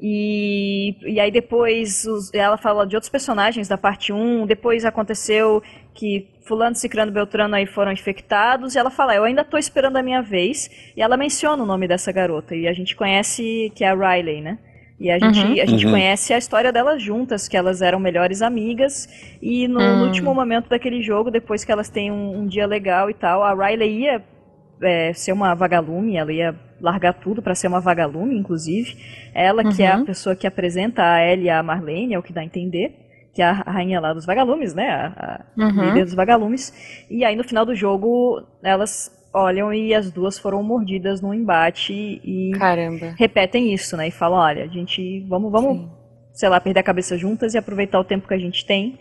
E, 0.02 0.96
e 1.04 1.20
aí 1.20 1.30
depois 1.30 2.04
os- 2.06 2.32
ela 2.32 2.56
fala 2.56 2.86
de 2.86 2.96
outros 2.96 3.10
personagens 3.10 3.68
da 3.68 3.76
parte 3.76 4.12
1. 4.12 4.46
Depois 4.46 4.84
aconteceu 4.84 5.62
que 5.94 6.28
fulano, 6.46 6.74
cicrano, 6.74 7.12
beltrano 7.12 7.54
aí 7.54 7.66
foram 7.66 7.92
infectados. 7.92 8.74
E 8.74 8.78
ela 8.78 8.90
fala, 8.90 9.14
eu 9.14 9.24
ainda 9.24 9.44
tô 9.44 9.58
esperando 9.58 9.96
a 9.96 10.02
minha 10.02 10.22
vez. 10.22 10.70
E 10.96 11.02
ela 11.02 11.16
menciona 11.16 11.62
o 11.62 11.66
nome 11.66 11.86
dessa 11.86 12.10
garota. 12.12 12.56
E 12.56 12.66
a 12.66 12.72
gente 12.72 12.96
conhece 12.96 13.70
que 13.74 13.84
é 13.84 13.88
a 13.90 13.94
Riley, 13.94 14.40
né? 14.40 14.58
E 14.98 15.10
a 15.10 15.18
gente, 15.18 15.46
Uhum. 15.46 15.62
a 15.62 15.66
gente 15.66 15.86
Uhum. 15.86 15.90
conhece 15.92 16.32
a 16.34 16.38
história 16.38 16.72
delas 16.72 17.02
juntas, 17.02 17.48
que 17.48 17.56
elas 17.56 17.80
eram 17.82 17.98
melhores 17.98 18.42
amigas. 18.42 19.08
E 19.40 19.66
no, 19.68 19.96
no 19.96 20.04
Hum. 20.04 20.04
último 20.04 20.34
momento 20.34 20.68
daquele 20.68 21.02
jogo, 21.02 21.30
depois 21.30 21.64
que 21.64 21.72
elas 21.72 21.88
têm 21.88 22.10
um, 22.10 22.40
um 22.40 22.46
dia 22.46 22.66
legal 22.66 23.08
e 23.10 23.14
tal, 23.14 23.42
a 23.42 23.54
Riley 23.54 24.00
ia 24.02 24.22
é, 24.82 25.12
ser 25.12 25.32
uma 25.32 25.54
vagalume, 25.54 26.16
ela 26.16 26.32
ia 26.32 26.54
largar 26.80 27.12
tudo 27.14 27.42
pra 27.42 27.54
ser 27.54 27.68
uma 27.68 27.80
vagalume, 27.80 28.36
inclusive. 28.38 28.96
Ela 29.34 29.62
que 29.64 29.82
é 29.82 29.92
a 29.92 29.96
Uhum. 29.98 30.04
pessoa 30.04 30.34
que 30.36 30.46
apresenta 30.46 31.02
a 31.02 31.24
Ellie 31.24 31.46
e 31.46 31.50
a 31.50 31.62
Marlene, 31.62 32.14
é 32.14 32.18
o 32.18 32.22
que 32.22 32.32
dá 32.32 32.40
a 32.40 32.44
entender. 32.44 32.94
Que 33.32 33.42
é 33.42 33.44
a 33.44 33.52
rainha 33.52 34.00
lá 34.00 34.12
dos 34.12 34.26
vagalumes, 34.26 34.74
né? 34.74 34.88
A, 34.90 35.44
a 35.56 35.64
Uhum. 35.64 35.84
líder 35.84 36.04
dos 36.04 36.14
vagalumes. 36.14 37.06
E 37.08 37.24
aí 37.24 37.36
no 37.36 37.44
final 37.44 37.64
do 37.64 37.74
jogo, 37.76 38.42
elas 38.62 39.10
olham 39.32 39.72
e 39.72 39.94
as 39.94 40.10
duas 40.10 40.36
foram 40.38 40.60
mordidas 40.62 41.20
num 41.22 41.32
embate 41.32 41.92
e 42.24 42.50
Caramba. 42.58 43.14
repetem 43.16 43.72
isso, 43.72 43.96
né? 43.96 44.08
E 44.08 44.10
falam, 44.10 44.38
olha, 44.40 44.64
a 44.64 44.66
gente 44.66 45.20
vamos, 45.28 45.52
vamos, 45.52 45.78
Sim. 45.78 45.90
sei 46.32 46.48
lá, 46.48 46.60
perder 46.60 46.80
a 46.80 46.82
cabeça 46.82 47.16
juntas 47.16 47.54
e 47.54 47.58
aproveitar 47.58 48.00
o 48.00 48.04
tempo 48.04 48.26
que 48.26 48.34
a 48.34 48.38
gente 48.38 48.66
tem. 48.66 48.98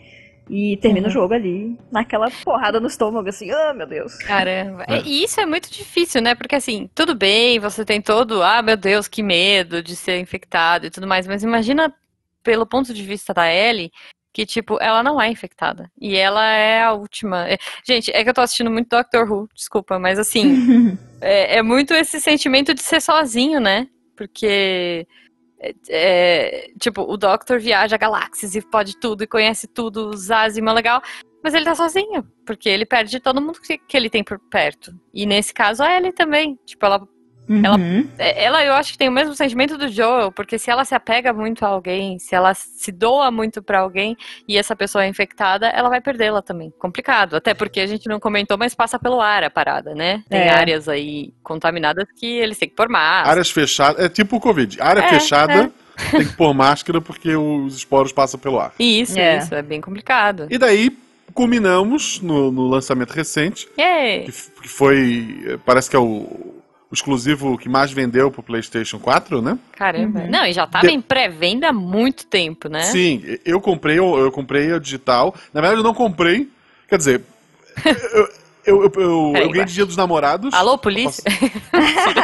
E 0.52 0.76
termina 0.78 1.06
Uhum. 1.06 1.10
o 1.10 1.12
jogo 1.14 1.32
ali, 1.32 1.78
naquela 1.92 2.28
porrada 2.42 2.80
no 2.80 2.88
estômago, 2.88 3.28
assim, 3.28 3.52
ah, 3.52 3.72
meu 3.72 3.86
Deus. 3.86 4.16
Caramba. 4.16 4.84
É. 4.88 5.00
E 5.02 5.22
isso 5.22 5.40
é 5.40 5.46
muito 5.46 5.70
difícil, 5.70 6.20
né? 6.20 6.34
Porque 6.34 6.56
assim, 6.56 6.90
tudo 6.92 7.14
bem, 7.14 7.60
você 7.60 7.84
tem 7.84 8.02
todo, 8.02 8.42
ah, 8.42 8.60
meu 8.60 8.76
Deus, 8.76 9.06
que 9.06 9.22
medo 9.22 9.80
de 9.80 9.94
ser 9.94 10.18
infectado 10.18 10.86
e 10.86 10.90
tudo 10.90 11.06
mais, 11.06 11.24
mas 11.24 11.44
imagina 11.44 11.94
pelo 12.42 12.66
ponto 12.66 12.92
de 12.92 13.02
vista 13.04 13.32
da 13.32 13.46
Ellie, 13.52 13.92
que 14.32 14.44
tipo, 14.44 14.76
ela 14.80 15.02
não 15.04 15.20
é 15.20 15.28
infectada. 15.28 15.88
E 16.00 16.16
ela 16.16 16.44
é 16.44 16.82
a 16.82 16.92
última. 16.94 17.48
é- 17.48 17.58
Gente, 17.86 18.10
é 18.12 18.24
que 18.24 18.30
eu 18.30 18.34
tô 18.34 18.40
assistindo 18.40 18.70
muito 18.72 18.88
Doctor 18.88 19.30
Who, 19.30 19.48
desculpa, 19.54 19.98
mas 20.00 20.18
assim, 20.18 20.42
é, 21.20 21.58
é 21.58 21.62
muito 21.62 21.94
esse 21.94 22.20
sentimento 22.20 22.74
de 22.74 22.82
ser 22.82 23.00
sozinho, 23.00 23.60
né? 23.60 23.86
Porque. 24.16 25.06
É, 25.60 25.74
é, 25.88 26.70
tipo, 26.80 27.02
o 27.02 27.16
Doctor 27.16 27.60
viaja 27.60 27.96
galáxias 27.96 28.54
e 28.54 28.62
pode 28.62 28.98
tudo 28.98 29.22
e 29.22 29.26
conhece 29.26 29.66
tudo, 29.66 30.08
os 30.08 30.30
Azima 30.30 30.72
legal, 30.72 31.02
mas 31.42 31.54
ele 31.54 31.64
tá 31.64 31.74
sozinho, 31.74 32.26
porque 32.46 32.68
ele 32.68 32.86
perde 32.86 33.20
todo 33.20 33.40
mundo 33.40 33.60
que, 33.60 33.78
que 33.78 33.96
ele 33.96 34.10
tem 34.10 34.24
por 34.24 34.38
perto. 34.38 34.92
E 35.12 35.26
nesse 35.26 35.52
caso, 35.54 35.82
a 35.82 35.96
Ellie 35.96 36.12
também. 36.12 36.58
Tipo, 36.64 36.86
Ela- 36.86 37.08
Uhum. 37.50 38.08
é, 38.18 38.44
ela 38.44 38.64
eu 38.64 38.72
acho 38.74 38.92
que 38.92 38.98
tem 38.98 39.08
o 39.08 39.12
mesmo 39.12 39.34
sentimento 39.34 39.76
do 39.76 39.88
Joel, 39.88 40.30
porque 40.30 40.58
se 40.58 40.70
ela 40.70 40.84
se 40.84 40.94
apega 40.94 41.32
muito 41.32 41.64
a 41.64 41.68
alguém, 41.68 42.18
se 42.18 42.34
ela 42.34 42.54
se 42.54 42.92
doa 42.92 43.30
muito 43.30 43.60
pra 43.62 43.80
alguém 43.80 44.16
e 44.46 44.56
essa 44.56 44.76
pessoa 44.76 45.04
é 45.04 45.08
infectada, 45.08 45.66
ela 45.68 45.88
vai 45.88 46.00
perdê-la 46.00 46.40
também. 46.42 46.72
Complicado. 46.78 47.34
Até 47.36 47.52
porque 47.54 47.80
a 47.80 47.86
gente 47.86 48.08
não 48.08 48.20
comentou, 48.20 48.56
mas 48.56 48.74
passa 48.74 48.98
pelo 48.98 49.20
ar 49.20 49.42
a 49.42 49.50
parada, 49.50 49.94
né? 49.94 50.22
Tem 50.28 50.40
É. 50.42 50.50
áreas 50.50 50.88
aí 50.88 51.32
contaminadas 51.42 52.06
que 52.16 52.26
eles 52.26 52.56
têm 52.58 52.68
que 52.68 52.74
pôr 52.76 52.88
máscara. 52.88 53.30
Áreas 53.30 53.50
fechadas, 53.50 54.04
é 54.04 54.08
tipo 54.08 54.36
o 54.36 54.40
Covid. 54.40 54.80
Área 54.80 55.00
É, 55.00 55.08
fechada 55.08 55.72
tem 56.12 56.26
que 56.26 56.36
pôr 56.36 56.54
máscara 56.54 57.00
porque 57.00 57.34
os 57.34 57.76
esporos 57.76 58.12
passam 58.12 58.38
pelo 58.38 58.60
ar. 58.60 58.72
Isso, 58.78 59.18
É. 59.18 59.38
isso, 59.38 59.54
é 59.54 59.60
bem 59.62 59.80
complicado. 59.80 60.46
E 60.50 60.56
daí 60.56 60.96
culminamos 61.34 62.20
no, 62.20 62.50
no 62.50 62.68
lançamento 62.68 63.10
recente, 63.10 63.66
que, 63.74 64.32
que 64.62 64.68
foi, 64.68 65.42
eh, 65.46 65.58
parece 65.64 65.88
que 65.90 65.96
é 65.96 65.98
o, 65.98 66.59
o 66.90 66.94
exclusivo 66.94 67.56
que 67.56 67.68
mais 67.68 67.92
vendeu 67.92 68.30
pro 68.30 68.42
PlayStation 68.42 68.98
4, 68.98 69.40
né? 69.40 69.56
Caramba. 69.76 70.20
Uhum. 70.20 70.30
Não, 70.30 70.44
e 70.44 70.52
já 70.52 70.66
tava 70.66 70.88
De- 70.88 70.92
em 70.92 71.00
pré-venda 71.00 71.68
há 71.68 71.72
muito 71.72 72.26
tempo, 72.26 72.68
né? 72.68 72.82
Sim, 72.82 73.22
eu 73.44 73.60
comprei, 73.60 73.98
eu, 73.98 74.18
eu 74.18 74.32
comprei 74.32 74.72
a 74.72 74.78
digital. 74.78 75.34
Na 75.54 75.60
verdade, 75.60 75.80
eu 75.80 75.84
não 75.84 75.94
comprei. 75.94 76.48
Quer 76.88 76.98
dizer, 76.98 77.22
eu, 77.84 78.28
eu, 78.66 78.82
eu, 78.82 78.82
eu, 78.82 79.30
Peraí, 79.32 79.46
eu 79.46 79.50
ganhei 79.50 79.64
de 79.66 79.74
dia 79.74 79.86
dos 79.86 79.96
namorados. 79.96 80.52
Alô, 80.52 80.76
polícia? 80.76 81.22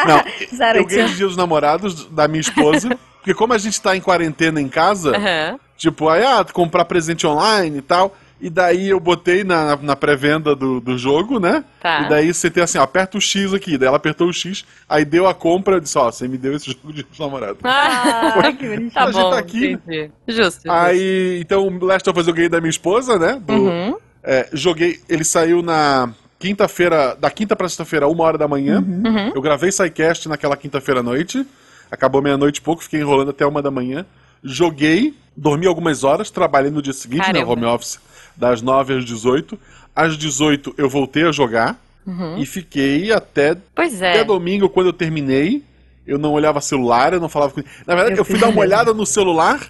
Não, 0.06 0.24
Zero 0.56 0.78
eu 0.80 0.84
ganhei 0.86 1.06
de 1.06 1.16
dia 1.16 1.26
dos 1.26 1.36
namorados 1.36 2.06
da 2.06 2.26
minha 2.26 2.40
esposa. 2.40 2.98
Porque 3.18 3.34
como 3.34 3.52
a 3.52 3.58
gente 3.58 3.80
tá 3.80 3.96
em 3.96 4.00
quarentena 4.00 4.60
em 4.60 4.68
casa, 4.68 5.16
Aham. 5.16 5.58
tipo, 5.76 6.08
aí, 6.08 6.24
ah, 6.24 6.44
comprar 6.52 6.84
presente 6.84 7.26
online 7.26 7.78
e 7.78 7.82
tal. 7.82 8.16
E 8.40 8.50
daí 8.50 8.90
eu 8.90 9.00
botei 9.00 9.42
na, 9.44 9.76
na, 9.76 9.96
pré-venda 9.96 10.54
do, 10.54 10.78
do 10.78 10.98
jogo, 10.98 11.40
né? 11.40 11.64
Tá. 11.80 12.02
E 12.02 12.08
daí 12.10 12.34
você 12.34 12.50
tem 12.50 12.62
assim, 12.62 12.76
ó, 12.76 12.82
aperta 12.82 13.16
o 13.16 13.20
X 13.20 13.54
aqui. 13.54 13.78
Daí 13.78 13.88
ela 13.88 13.96
apertou 13.96 14.28
o 14.28 14.32
X, 14.32 14.64
aí 14.88 15.04
deu 15.06 15.26
a 15.26 15.32
compra, 15.34 15.80
disse, 15.80 15.96
ó, 15.96 16.10
você 16.10 16.28
me 16.28 16.36
deu 16.36 16.54
esse 16.54 16.66
jogo 16.72 16.92
de 16.92 17.06
namorados. 17.18 17.60
Ah, 17.64 18.34
Ah, 18.38 18.52
que 18.52 18.66
bonitinho. 18.68 18.90
tá 18.90 19.04
A 19.04 19.06
gente 19.12 19.22
bom, 19.22 19.30
tá 19.30 19.38
aqui, 19.38 19.70
entendi. 19.72 20.10
Justo. 20.28 20.42
justo. 20.42 20.70
Aí, 20.70 21.38
então, 21.40 21.66
o 21.66 21.84
Last 21.84 22.08
of 22.10 22.20
Us 22.20 22.28
eu 22.28 22.34
ganhei 22.34 22.48
da 22.50 22.60
minha 22.60 22.70
esposa, 22.70 23.18
né? 23.18 23.40
Do, 23.42 23.54
Uhum. 23.54 23.96
é, 24.22 24.48
joguei, 24.52 25.00
ele 25.08 25.24
saiu 25.24 25.62
na 25.62 26.12
quinta-feira, 26.38 27.16
da 27.18 27.30
quinta 27.30 27.56
pra 27.56 27.66
sexta-feira, 27.68 28.06
uma 28.06 28.22
hora 28.24 28.36
da 28.36 28.46
manhã. 28.46 28.80
Uhum. 28.86 29.32
Eu 29.34 29.40
gravei 29.40 29.72
SciCast 29.72 30.28
naquela 30.28 30.56
quinta-feira 30.58 31.00
à 31.00 31.02
noite. 31.02 31.46
Acabou 31.90 32.20
meia-noite 32.20 32.58
e 32.58 32.62
pouco, 32.62 32.82
fiquei 32.82 33.00
enrolando 33.00 33.30
até 33.30 33.46
uma 33.46 33.62
da 33.62 33.70
manhã. 33.70 34.04
Joguei, 34.44 35.14
dormi 35.36 35.66
algumas 35.66 36.04
horas, 36.04 36.30
trabalhei 36.30 36.70
no 36.70 36.82
dia 36.82 36.92
seguinte, 36.92 37.26
né? 37.28 37.32
Caramba. 37.40 37.52
Home 37.52 37.64
office, 37.64 37.98
das 38.36 38.62
9 38.62 38.98
às 38.98 39.04
18. 39.04 39.58
Às 39.94 40.16
18 40.16 40.74
eu 40.76 40.88
voltei 40.88 41.24
a 41.24 41.32
jogar 41.32 41.78
Uhum. 42.06 42.38
e 42.38 42.46
fiquei 42.46 43.10
até, 43.10 43.56
Pois 43.74 43.96
até 43.96 44.20
é. 44.20 44.24
domingo, 44.24 44.68
quando 44.68 44.86
eu 44.86 44.92
terminei. 44.92 45.64
Eu 46.06 46.18
não 46.18 46.32
olhava 46.32 46.60
celular, 46.60 47.12
eu 47.12 47.20
não 47.20 47.28
falava 47.28 47.52
com 47.52 47.60
Na 47.84 47.96
verdade, 47.96 48.12
Eu 48.12 48.18
eu, 48.18 48.24
fui 48.24 48.38
dar 48.38 48.48
uma 48.48 48.60
olhada 48.60 48.94
no 48.94 49.04
celular, 49.04 49.60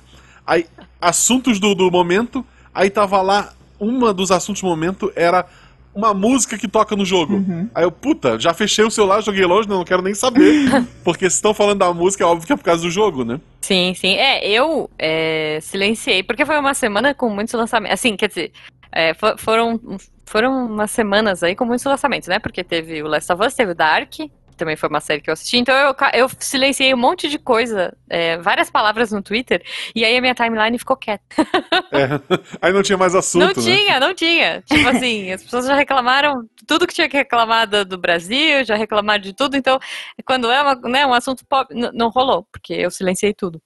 aí, 0.47 0.67
assuntos 1.01 1.59
do, 1.59 1.75
do 1.75 1.91
momento, 1.91 2.45
aí 2.75 2.91
tava 2.91 3.23
lá, 3.23 3.55
uma 3.81 4.13
dos 4.13 4.31
assuntos 4.31 4.61
do 4.61 4.69
momento 4.69 5.11
era 5.17 5.47
uma 5.95 6.13
música 6.13 6.59
que 6.59 6.69
toca 6.69 6.95
no 6.95 7.07
jogo. 7.07 7.37
Uhum. 7.37 7.71
Aí 7.75 7.85
eu, 7.85 7.91
puta, 7.91 8.39
já 8.39 8.53
fechei 8.53 8.85
o 8.85 8.91
celular, 8.91 9.23
joguei 9.23 9.47
longe, 9.47 9.67
não, 9.67 9.79
não 9.79 9.85
quero 9.85 10.03
nem 10.03 10.13
saber. 10.13 10.67
porque 11.03 11.31
se 11.31 11.37
estão 11.37 11.55
falando 11.55 11.79
da 11.79 11.93
música, 11.95 12.23
é 12.23 12.27
óbvio 12.27 12.47
que 12.47 12.53
é 12.53 12.57
por 12.57 12.65
causa 12.65 12.83
do 12.83 12.91
jogo, 12.91 13.25
né? 13.25 13.41
Sim, 13.67 13.95
sim. 13.95 14.15
É, 14.15 14.49
eu 14.49 14.89
é, 14.97 15.59
silenciei, 15.61 16.23
porque 16.23 16.47
foi 16.47 16.57
uma 16.57 16.73
semana 16.73 17.13
com 17.15 17.29
muitos 17.29 17.53
lançamentos. 17.53 17.95
Assim, 17.95 18.17
quer 18.17 18.29
dizer, 18.29 18.53
é, 18.93 19.13
fo- 19.15 19.37
foram, 19.37 19.81
foram 20.25 20.67
umas 20.67 20.93
semanas 20.93 21.43
aí 21.43 21.57
com 21.57 21.65
muitos 21.65 21.85
lançamentos, 21.85 22.29
né? 22.29 22.39
Porque 22.39 22.63
teve 22.63 23.03
o 23.03 23.09
Last 23.09 23.33
of 23.33 23.45
Us, 23.45 23.55
teve 23.55 23.73
o 23.73 23.75
Dark, 23.75 24.13
também 24.57 24.77
foi 24.77 24.89
uma 24.89 25.01
série 25.01 25.21
que 25.21 25.31
eu 25.31 25.33
assisti. 25.35 25.59
Então 25.59 25.75
eu, 25.75 25.95
eu 26.15 26.29
silenciei 26.39 26.93
um 26.93 26.97
monte 26.97 27.29
de 27.29 27.39
coisa, 27.39 27.97
é, 28.09 28.37
várias 28.39 28.71
palavras 28.71 29.13
no 29.13 29.23
Twitter, 29.23 29.63
e 29.95 30.05
aí 30.05 30.17
a 30.17 30.21
minha 30.21 30.35
timeline 30.35 30.79
ficou 30.79 30.97
quieta. 30.97 31.25
É. 31.93 32.09
Aí 32.61 32.73
não 32.73 32.83
tinha 32.83 32.99
mais 32.99 33.15
assunto, 33.15 33.41
não 33.41 33.49
né? 33.49 33.55
tinha, 33.55 34.01
não 34.01 34.13
tinha. 34.15 34.61
Tipo 34.63 34.89
assim, 34.89 35.31
as 35.33 35.43
pessoas 35.43 35.67
já 35.67 35.75
reclamaram 35.75 36.43
tudo 36.67 36.87
que 36.87 36.93
tinha 36.95 37.09
que 37.09 37.17
reclamar 37.17 37.67
do, 37.69 37.85
do 37.85 37.97
Brasil, 37.97 38.65
já 38.65 38.75
reclamaram 38.77 39.23
de 39.23 39.33
tudo, 39.33 39.57
então 39.57 39.79
quando 40.27 40.51
é 40.51 40.61
uma, 40.61 40.75
né, 40.75 41.07
um 41.07 41.15
assunto 41.15 41.45
pop, 41.47 41.73
não 41.95 42.09
rolou, 42.11 42.47
porque 42.51 42.75
eu 42.75 42.91
silenciei 42.91 43.33
tudo. 43.33 43.63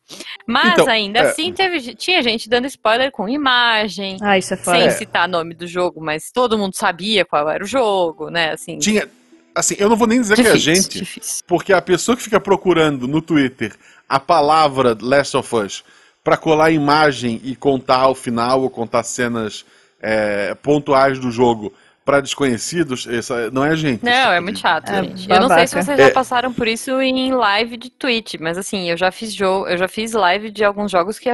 Mas 0.46 0.72
Então, 0.72 0.86
ainda 0.88 1.20
é. 1.20 1.22
assim 1.22 1.52
teve, 1.52 1.94
tinha 1.94 2.22
gente 2.22 2.48
dando 2.48 2.66
spoiler 2.66 3.10
com 3.10 3.28
imagem, 3.28 4.18
Ah, 4.20 4.36
isso 4.38 4.54
é 4.54 4.56
sem 4.56 4.74
foda. 4.82 4.90
citar 4.90 5.28
nome 5.28 5.54
do 5.54 5.66
jogo, 5.66 6.00
mas 6.00 6.30
todo 6.30 6.58
mundo 6.58 6.74
sabia 6.76 7.24
qual 7.24 7.48
era 7.48 7.64
o 7.64 7.66
jogo, 7.66 8.28
né? 8.30 8.52
Assim, 8.52 8.78
Tinha. 8.78 9.08
Assim, 9.54 9.74
eu 9.78 9.88
não 9.88 9.96
vou 9.96 10.06
nem 10.06 10.20
dizer 10.20 10.34
que 10.36 10.42
é 10.42 10.50
a 10.50 10.54
difícil, 10.54 10.74
gente, 10.74 10.98
difícil. 11.00 11.44
porque 11.46 11.72
a 11.72 11.82
pessoa 11.82 12.16
que 12.16 12.22
fica 12.22 12.40
procurando 12.40 13.06
no 13.08 13.20
Twitter 13.20 13.74
a 14.08 14.18
palavra 14.20 14.96
Last 15.00 15.36
of 15.36 15.54
Us 15.56 15.84
pra 16.22 16.36
colar 16.36 16.70
imagem 16.70 17.40
e 17.44 17.56
contar 17.56 18.08
o 18.08 18.14
final 18.14 18.62
ou 18.62 18.70
contar 18.70 19.02
cenas 19.02 19.64
é, 20.00 20.54
pontuais 20.54 21.18
do 21.18 21.30
jogo 21.30 21.72
pra 22.04 22.20
desconhecidos, 22.20 23.06
essa 23.06 23.50
não 23.50 23.64
é 23.64 23.70
a 23.70 23.74
gente. 23.76 24.04
Não, 24.04 24.32
é 24.32 24.40
muito 24.40 24.58
chato, 24.58 24.88
É 24.90 25.02
gente. 25.04 25.30
Eu 25.30 25.40
não 25.40 25.48
sei 25.48 25.66
se 25.66 25.74
vocês 25.74 25.98
já 25.98 26.06
É. 26.06 26.10
passaram 26.10 26.52
por 26.52 26.66
isso 26.66 27.00
em 27.00 27.32
live 27.32 27.76
de 27.76 27.90
Twitch, 27.90 28.34
mas 28.40 28.56
assim, 28.58 28.90
eu 28.90 28.96
já 28.96 29.12
fiz 29.12 29.32
jogo, 29.34 29.68
eu 29.68 29.76
já 29.76 29.86
fiz 29.86 30.12
live 30.12 30.50
de 30.50 30.64
alguns 30.64 30.90
jogos 30.90 31.18
que 31.18 31.28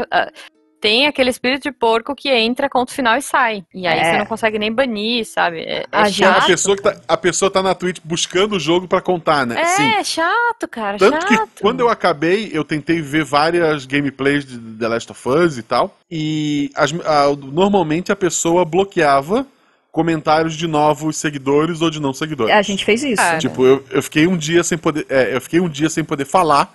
tem 0.80 1.06
aquele 1.06 1.30
espírito 1.30 1.62
de 1.64 1.72
porco 1.72 2.14
que 2.14 2.28
entra, 2.28 2.68
conta 2.68 2.92
o 2.92 2.94
final 2.94 3.16
e 3.16 3.22
sai. 3.22 3.64
E 3.74 3.86
aí 3.86 3.98
É. 3.98 4.04
você 4.12 4.18
não 4.18 4.26
consegue 4.26 4.58
nem 4.58 4.70
banir, 4.72 5.24
sabe? 5.26 5.60
É, 5.60 5.78
é 5.80 5.86
A 5.90 6.04
gente- 6.08 6.18
chato. 6.18 6.42
A 6.42 6.46
pessoa, 6.46 6.76
que 6.76 6.82
tá, 6.82 7.00
a 7.08 7.16
pessoa 7.16 7.50
tá 7.50 7.62
na 7.62 7.74
Twitch 7.74 7.98
buscando 8.04 8.56
o 8.56 8.60
jogo 8.60 8.86
pra 8.86 9.00
contar, 9.00 9.46
né? 9.46 9.64
Sim. 9.64 9.86
É, 9.94 10.04
chato, 10.04 10.68
cara, 10.70 10.98
Tanto 10.98 11.14
chato. 11.28 11.48
que 11.54 11.60
quando 11.62 11.80
eu 11.80 11.88
acabei, 11.88 12.50
eu 12.52 12.62
tentei 12.62 13.00
ver 13.00 13.24
várias 13.24 13.86
gameplays 13.86 14.44
de 14.44 14.58
The 14.58 14.88
Last 14.88 15.10
of 15.12 15.28
Us 15.28 15.58
e 15.58 15.62
tal. 15.62 15.96
E 16.10 16.70
as- 16.74 16.92
a- 17.04 17.34
normalmente 17.36 18.12
a 18.12 18.16
pessoa 18.16 18.64
bloqueava 18.64 19.46
comentários 19.90 20.54
de 20.54 20.66
novos 20.66 21.16
seguidores 21.16 21.80
ou 21.80 21.88
de 21.90 21.98
não 22.00 22.12
seguidores. 22.12 22.54
A 22.54 22.60
gente 22.60 22.84
fez 22.84 23.02
isso. 23.02 23.16
Cara. 23.16 23.38
Tipo, 23.38 23.64
eu, 23.64 23.84
eu 23.90 24.02
fiquei 24.02 24.26
um 24.26 24.36
dia 24.36 24.62
sem 24.62 24.76
poder. 24.76 25.06
é, 25.08 25.34
eu 25.34 25.40
fiquei 25.40 25.58
um 25.58 25.68
dia 25.70 25.88
sem 25.88 26.04
poder 26.04 26.26
falar, 26.26 26.72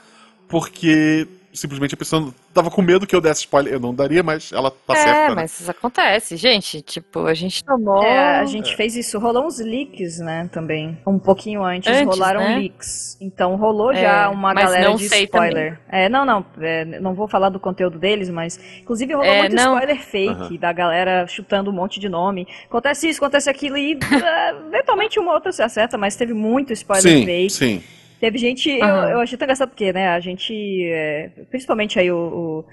porque 0.49 1.27
simplesmente 1.53 1.93
a 1.93 1.97
pessoa 1.97 2.33
tava 2.53 2.69
com 2.71 2.81
medo 2.81 3.05
que 3.07 3.15
eu 3.15 3.21
desse 3.21 3.41
spoiler. 3.41 3.73
Eu 3.73 3.79
não 3.79 3.93
daria, 3.93 4.21
mas 4.23 4.51
ela 4.51 4.71
tá 4.71 4.93
é, 4.93 4.97
certa. 4.97 5.29
né? 5.29 5.35
mas 5.35 5.59
isso 5.59 5.71
acontece, 5.71 6.35
gente. 6.37 6.81
Tipo, 6.81 7.25
a 7.25 7.33
gente 7.33 7.63
tomou. 7.63 8.03
É, 8.03 8.39
a 8.39 8.45
gente 8.45 8.75
fez 8.75 8.95
isso. 8.95 9.19
Rolou 9.19 9.45
uns 9.45 9.59
leaks, 9.59 10.19
né, 10.19 10.49
também. 10.51 10.97
Um 11.05 11.19
pouquinho 11.19 11.63
antes, 11.63 11.91
Antes, 11.91 12.05
rolaram 12.05 12.39
né? 12.41 12.55
leaks. 12.59 13.17
Então 13.21 13.55
rolou 13.55 13.91
É, 13.91 14.01
já 14.01 14.29
uma 14.29 14.53
mas 14.53 14.65
galera 14.65 14.89
não 14.89 14.95
de 14.95 15.07
sei 15.09 15.23
spoiler. 15.25 15.79
É, 15.89 16.09
não, 16.09 16.25
não. 16.25 16.45
é, 16.59 16.85
não 16.99 17.13
vou 17.13 17.27
falar 17.27 17.49
do 17.49 17.59
conteúdo 17.59 17.99
deles, 17.99 18.29
mas. 18.29 18.59
Inclusive 18.81 19.13
rolou 19.13 19.29
É, 19.31 19.39
muito 19.39 19.55
não. 19.55 19.73
spoiler 19.75 20.01
fake 20.03 20.29
Aham. 20.29 20.55
da 20.57 20.73
galera 20.73 21.27
chutando 21.27 21.69
um 21.69 21.73
monte 21.73 21.99
de 21.99 22.09
nome. 22.09 22.47
Acontece 22.65 23.09
isso, 23.09 23.19
acontece 23.19 23.49
aquilo 23.49 23.77
e. 23.77 23.93
é, 24.01 24.49
eventualmente 24.67 25.19
uma 25.19 25.33
outra 25.33 25.51
se 25.51 25.61
acerta, 25.61 25.97
mas 25.97 26.15
teve 26.15 26.33
muito 26.33 26.73
spoiler 26.73 27.01
Sim, 27.19 27.25
fake. 27.25 27.49
sim. 27.51 27.83
Teve 28.21 28.37
gente, 28.39 28.69
eu, 28.69 28.87
Aham. 28.87 29.07
eu 29.07 29.21
achei 29.21 29.37
tão 29.37 29.45
engraçado 29.45 29.69
porque, 29.69 29.93
né, 29.93 30.09
a 30.09 30.21
gente, 30.21 30.53
é, 30.85 31.29
principalmente 31.49 31.99
aí 31.99 32.11
o, 32.11 32.17
o- 32.17 32.65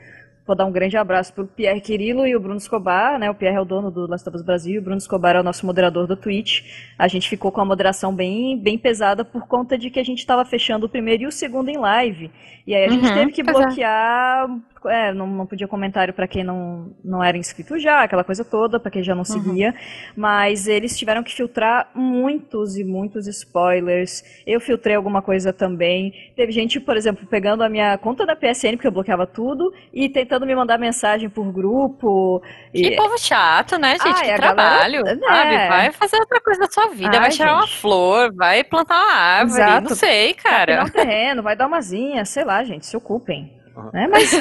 vou 0.47 0.57
dar 0.57 0.67
um 0.67 0.73
grande 0.73 0.97
abraço 0.97 1.33
pro 1.35 1.47
Pierre 1.47 1.81
Quirilo 1.81 2.27
e 2.27 2.37
o 2.37 2.41
Bruno 2.41 2.59
Escobar, 2.59 3.19
né, 3.19 3.31
o 3.31 3.35
Pierre 3.35 3.57
é 3.57 3.61
o 3.61 3.67
dono 3.67 3.91
do 3.91 4.07
Last 4.07 4.29
of 4.29 4.37
Us 4.37 4.43
Brasil, 4.45 4.75
e 4.77 4.79
o 4.79 4.83
Bruno 4.83 4.99
Escobar 4.99 5.37
é 5.37 5.41
o 5.41 5.45
nosso 5.45 5.67
moderador 5.67 6.07
do 6.07 6.17
Twitch. 6.17 6.63
A 6.99 7.09
gente 7.09 7.29
ficou 7.29 7.53
com 7.53 7.61
a 7.63 7.67
moderação 7.67 8.15
bem, 8.15 8.59
bem 8.59 8.79
pesada 8.79 9.25
por 9.25 9.47
conta 9.47 9.79
de 9.79 9.91
que 9.91 10.01
a 10.01 10.05
gente 10.05 10.21
estava 10.21 10.45
fechando 10.45 10.87
o 10.87 10.89
primeiro 10.89 11.25
e 11.25 11.27
o 11.27 11.33
segundo 11.33 11.71
em 11.71 11.79
live. 11.79 12.31
E 12.67 12.75
aí 12.75 12.85
a 12.85 12.91
gente 12.91 13.11
Uhum, 13.11 13.13
teve 13.13 13.33
que 13.33 13.43
é. 13.43 14.47
É, 14.87 15.13
não, 15.13 15.27
não 15.27 15.47
podia 15.47 15.67
comentário 15.67 16.13
para 16.15 16.29
quem 16.29 16.45
não, 16.45 16.93
não 17.05 17.23
era 17.25 17.37
inscrito 17.37 17.79
já, 17.79 18.03
aquela 18.03 18.23
coisa 18.25 18.45
toda, 18.45 18.79
para 18.79 18.91
quem 18.91 19.03
já 19.03 19.15
não 19.15 19.25
seguia. 19.25 19.75
Mas 20.17 20.67
eles 20.67 20.97
tiveram 20.97 21.23
que 21.23 21.35
filtrar 21.35 21.89
muitos 21.95 22.77
e 22.77 22.85
muitos 22.85 23.27
spoilers. 23.27 24.23
Eu 24.47 24.61
filtrei 24.61 24.95
alguma 24.97 25.23
coisa 25.23 25.53
também. 25.53 26.13
Teve 26.37 26.53
gente, 26.53 26.79
por 26.81 26.97
exemplo, 26.97 27.27
pegando 27.27 27.63
a 27.65 27.69
minha 27.69 27.97
conta 27.99 28.27
da 28.27 28.37
PSN, 28.37 28.73
porque 28.77 28.87
eu 28.87 28.93
bloqueava 28.93 29.27
tudo, 29.27 29.73
e 29.93 30.09
tentando 30.09 30.45
me 30.47 30.55
mandar 30.55 30.79
mensagem 30.79 31.29
por 31.29 31.51
grupo. 31.53 32.43
Que 32.73 32.89
E... 32.89 32.97
povo 32.97 33.19
chato, 33.19 33.79
né, 33.79 33.93
gente? 33.93 34.07
Ai, 34.07 34.25
que 34.25 34.31
a 34.31 34.37
galera- 34.39 34.55
trabalho. 34.55 35.07
é. 35.07 35.17
Sabe? 35.19 35.69
Vai 35.69 35.93
fazer 35.93 36.17
outra 36.19 36.41
coisa 36.41 36.61
da 36.61 36.69
sua 36.71 36.89
vida. 36.89 37.11
Ai, 37.15 37.21
vai 37.21 37.31
tirar 37.31 37.55
uma 37.55 37.67
flor, 37.67 38.33
vai 38.35 38.65
plantar 38.65 38.95
uma 39.03 39.15
árvore. 39.15 39.61
Exato. 39.63 39.89
Não 39.89 39.97
sei, 39.97 40.35
cara. 40.35 40.85
um 40.85 40.89
terreno, 40.89 41.43
vai 41.43 41.57
dar 41.57 41.67
umazinha, 41.67 42.25
sei 42.25 42.45
lá, 42.45 42.63
gente, 42.65 42.87
se 42.87 42.97
ocupem. 42.97 43.58
Aham. 43.79 43.91
Né? 43.93 44.09
Mas, 44.09 44.33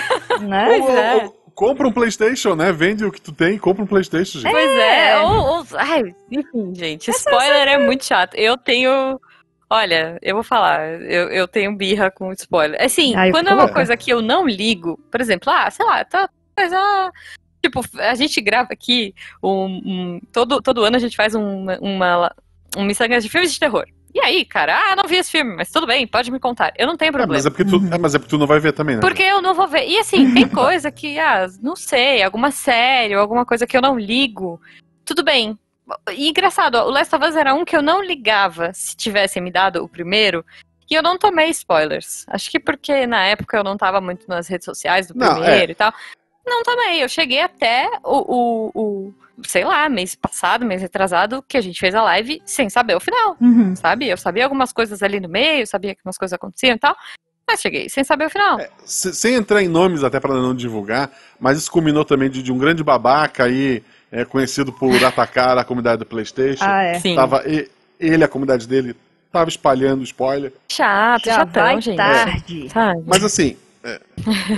né? 0.42 0.70
Ou- 0.70 0.82
ou- 0.84 0.98
é. 0.98 1.16
ou 1.26 1.32
compra 1.54 1.88
um 1.88 1.92
PlayStation, 1.92 2.56
né? 2.56 2.72
Vende 2.72 3.06
o 3.06 3.12
que 3.12 3.22
tu 3.22 3.32
tem 3.32 3.56
e 3.56 3.60
compra 3.60 3.84
um 3.84 3.88
PlayStation, 3.88 4.40
gente. 4.40 4.52
Pois 4.52 4.72
é. 4.72 5.10
É. 5.12 5.20
Ou, 5.22 5.36
ou- 5.60 5.66
ai, 5.76 6.16
enfim, 6.32 6.74
gente. 6.76 7.10
Spoiler 7.12 7.68
é 7.68 7.78
muito 7.78 8.06
chato. 8.06 8.36
Eu 8.36 8.58
tenho. 8.58 9.20
Olha, 9.70 10.18
eu 10.22 10.34
vou 10.36 10.44
falar, 10.44 11.02
eu, 11.02 11.30
eu 11.30 11.46
tenho 11.46 11.76
birra 11.76 12.10
com 12.10 12.32
spoiler. 12.32 12.82
Assim, 12.82 13.14
Ai, 13.16 13.32
quando 13.32 13.50
é 13.50 13.54
uma 13.54 13.68
coisa 13.68 13.98
que 13.98 14.10
eu 14.10 14.22
não 14.22 14.48
ligo, 14.48 14.98
por 15.12 15.20
exemplo, 15.20 15.52
ah, 15.52 15.70
sei 15.70 15.86
lá, 15.86 16.06
tá 16.06 16.30
coisa. 16.56 17.12
Tipo, 17.62 17.82
a 18.00 18.16
gente 18.16 18.40
grava 18.40 18.70
aqui 18.72 19.14
um, 19.44 19.66
um- 19.86 20.22
todo, 20.32 20.62
todo 20.62 20.86
ano 20.86 20.96
a 20.96 21.00
gente 21.00 21.18
faz 21.18 21.36
um, 21.36 21.66
uma, 21.82 22.34
um 22.78 22.86
miçangas 22.86 23.22
de 23.24 23.30
filmes 23.30 23.52
de 23.52 23.60
terror. 23.60 23.86
E 24.18 24.20
aí, 24.20 24.44
cara, 24.46 24.76
ah, 24.76 24.96
não 24.96 25.04
vi 25.08 25.18
esse 25.18 25.30
filme, 25.30 25.56
mas 25.56 25.70
tudo 25.72 25.86
bem, 25.86 26.08
pode 26.08 26.32
me 26.32 26.40
contar. 26.40 26.74
Eu 26.76 26.88
não 26.88 26.98
tenho 26.98 27.10
É, 27.10 27.12
problema. 27.12 27.34
mas, 27.34 27.46
é 27.46 27.52
porque 27.52 27.64
tu, 27.64 27.76
é, 27.94 27.98
mas 28.00 28.16
é 28.16 28.18
porque 28.18 28.32
tu 28.32 28.40
não 28.40 28.48
vai 28.48 28.60
ver 28.60 28.72
também, 28.74 28.96
né? 28.96 29.02
Porque 29.02 29.22
eu 29.22 29.44
não 29.44 29.54
vou 29.54 29.68
ver. 29.68 29.86
E 29.88 30.00
assim, 30.00 30.18
tem 30.34 30.50
coisa 30.50 30.90
que, 30.90 31.20
ah, 31.20 31.46
não 31.62 31.76
sei, 31.76 32.24
alguma 32.24 32.50
série, 32.50 33.16
ou 33.16 33.22
alguma 33.22 33.46
coisa 33.46 33.68
que 33.68 33.78
eu 33.78 33.82
não 33.82 33.96
ligo. 33.96 34.60
Tudo 35.06 35.24
bem. 35.24 35.56
E 36.14 36.30
engraçado, 36.30 36.76
ó, 36.76 36.88
o 36.88 36.90
Last 36.90 37.16
of 37.16 37.24
Us 37.28 37.36
era 37.36 37.54
um 37.54 37.64
que 37.64 37.78
eu 37.78 37.82
não 37.84 38.04
ligava 38.04 38.74
se 38.74 38.96
tivessem 38.98 39.40
me 39.40 39.52
dado 39.52 39.84
o 39.84 39.88
primeiro. 39.88 40.44
E 40.90 40.96
eu 40.96 41.04
não 41.04 41.16
tomei 41.16 41.50
spoilers. 41.52 42.26
Acho 42.28 42.50
que 42.50 42.60
porque 42.60 43.06
na 43.06 43.24
época 43.24 43.56
eu 43.56 43.64
não 43.64 43.78
tava 43.78 44.02
muito 44.02 44.28
nas 44.28 44.48
redes 44.48 44.66
sociais 44.66 45.08
do 45.08 45.16
Não, 45.16 45.36
primeiro 45.36 45.74
e 45.74 45.76
tal. 45.76 45.94
Não 46.44 46.64
tomei. 46.64 47.04
Eu 47.04 47.08
cheguei 47.10 47.42
até 47.42 47.88
o, 48.04 48.18
o, 48.36 48.72
o, 48.74 49.14
sei 49.44 49.64
lá, 49.64 49.88
mês 49.90 50.16
passado, 50.16 50.66
mês 50.66 50.82
retrasado, 50.82 51.44
que 51.48 51.58
a 51.58 51.62
gente 51.62 51.80
fez 51.80 51.94
a 51.94 52.02
live 52.04 52.42
sem 52.46 52.70
saber 52.70 52.96
o 52.96 53.00
final 53.00 53.38
Uhum. 53.40 53.76
sabe? 53.76 54.08
Eu 54.10 54.18
sabia 54.18 54.44
algumas 54.44 54.72
coisas 54.74 55.04
ali 55.04 55.20
no 55.20 55.30
meio, 55.30 55.66
sabia 55.68 55.94
que 55.94 56.02
umas 56.04 56.18
coisas 56.18 56.34
aconteciam 56.34 56.76
e 56.76 56.80
tal, 56.80 56.96
mas 57.48 57.62
cheguei 57.62 57.88
sem 57.90 58.04
saber 58.04 58.26
o 58.26 58.30
final. 58.30 58.60
Se- 58.86 59.14
sem 59.14 59.36
entrar 59.36 59.62
em 59.62 59.68
nomes 59.68 60.04
até 60.04 60.20
pra 60.20 60.34
não 60.34 60.56
divulgar, 60.56 61.12
mas 61.40 61.58
isso 61.58 61.72
culminou 61.72 62.04
também 62.04 62.30
de, 62.30 62.42
de 62.42 62.52
um 62.52 62.58
grande 62.58 62.84
babaca 62.84 63.44
aí, 63.46 63.84
é, 64.12 64.26
conhecido 64.26 64.72
por 64.74 65.04
atacar 65.04 65.58
a 65.58 65.64
comunidade 65.64 66.00
do 66.00 66.06
PlayStation. 66.06 66.64
Ah, 66.66 66.82
é. 66.84 67.00
Sim. 67.00 67.16
Tava, 67.16 67.44
e- 67.48 67.70
ele, 68.00 68.24
a 68.24 68.28
comunidade 68.28 68.68
dele, 68.68 68.96
tava 69.32 69.50
espalhando 69.50 70.04
spoiler. 70.04 70.52
Chato, 70.70 71.26
Já 71.26 71.36
chatão, 71.36 71.64
vai 71.64 71.82
gente. 71.82 71.98
tarde. 71.98 72.70
Sabe? 72.70 73.04
Mas 73.06 73.24
assim, 73.24 73.56
é, 73.84 74.00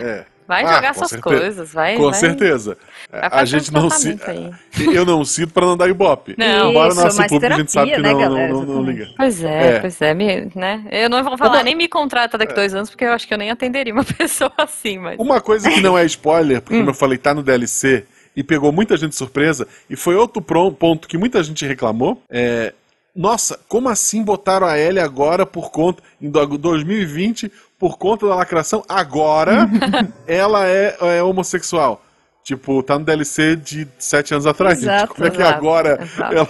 é, 0.02 0.26
Vai 0.50 0.64
Ah, 0.66 0.74
jogar 0.78 0.96
suas 0.96 1.12
certeza. 1.12 1.38
coisas, 1.40 1.72
vai. 1.74 1.96
com 1.96 2.06
vai, 2.10 2.14
certeza. 2.16 2.76
vai 3.12 3.30
a 3.32 3.46
gente 3.46 3.72
não 3.72 3.88
se, 3.88 4.20
aí. 4.26 4.52
eu 4.96 5.06
não 5.06 5.24
cito 5.24 5.54
pra 5.54 5.64
não 5.64 5.78
dar 5.78 5.88
ibope. 5.88 6.34
Não. 6.40 6.72
Embora 6.72 6.90
Isso, 6.90 7.02
nosso 7.04 7.28
público 7.28 7.54
a 7.54 7.58
gente 7.58 7.72
sabe 7.72 7.92
que 7.92 7.96
terapia, 8.02 8.14
não, 8.14 8.20
né, 8.20 8.26
não, 8.28 8.34
galera? 8.34 8.54
não, 8.54 8.62
não 8.62 8.64
Exatamente. 8.82 8.98
liga. 9.00 9.14
Pois 9.16 9.44
é, 9.44 9.68
É. 9.76 9.80
pois 9.80 10.02
é, 10.02 10.14
me, 10.16 10.52
né? 10.56 10.84
Eu 10.90 11.08
não 11.08 11.24
vou 11.24 11.38
falar, 11.38 11.58
Uma- 11.58 11.64
nem 11.64 11.76
me 11.76 11.88
contrata 11.88 12.36
daqui 12.36 12.56
dois 12.56 12.74
anos, 12.74 12.90
porque 12.90 13.06
eu 13.06 13.14
acho 13.14 13.28
que 13.28 13.34
eu 13.36 13.38
nem 13.38 13.52
atenderia 13.52 13.94
uma 13.94 14.04
pessoa 14.18 14.52
assim, 14.58 14.98
mas. 14.98 15.20
Uma 15.20 15.40
coisa 15.40 15.70
que 15.70 15.82
não 15.82 15.96
é 15.96 16.04
spoiler, 16.06 16.62
porque 16.64 16.76
Hum. 16.78 16.80
como 16.80 16.90
eu 16.90 16.96
falei, 16.96 17.20
tá 17.20 17.32
no 17.32 17.44
DLC 17.44 18.06
e 18.36 18.44
pegou 18.44 18.72
muita 18.72 18.98
gente 18.98 19.12
de 19.12 19.18
surpresa, 19.18 19.68
e 19.88 19.96
foi 19.96 20.16
outro 20.16 20.42
ponto 20.42 21.08
que 21.08 21.16
muita 21.18 21.44
gente 21.44 21.64
reclamou, 21.64 22.24
é... 22.28 22.74
Nossa, 23.16 23.60
como 23.68 23.90
assim 23.90 24.24
botaram 24.24 24.66
a 24.66 24.78
Ellie 24.80 25.00
agora 25.00 25.46
por 25.46 25.72
conta, 25.72 26.02
em 26.22 26.30
do- 26.30 26.58
2020, 26.58 27.52
por 27.80 27.98
conta 27.98 28.28
da 28.28 28.36
lacração? 28.36 28.84
Agora 28.88 29.68
ela 30.28 30.68
é, 30.68 30.96
é 31.18 31.24
homossexual. 31.24 32.04
Tipo, 32.42 32.82
tá 32.82 32.98
no 32.98 33.06
DLC 33.06 33.56
de 33.56 33.88
sete 34.00 34.34
anos 34.34 34.48
atrás, 34.48 34.80
gente. 34.80 34.90
Exato, 34.90 35.14
Como 35.14 35.28
é 35.28 35.30
que 35.30 35.38
exato, 35.38 35.56
agora 35.56 36.00
exato. 36.02 36.34
ela, 36.36 36.50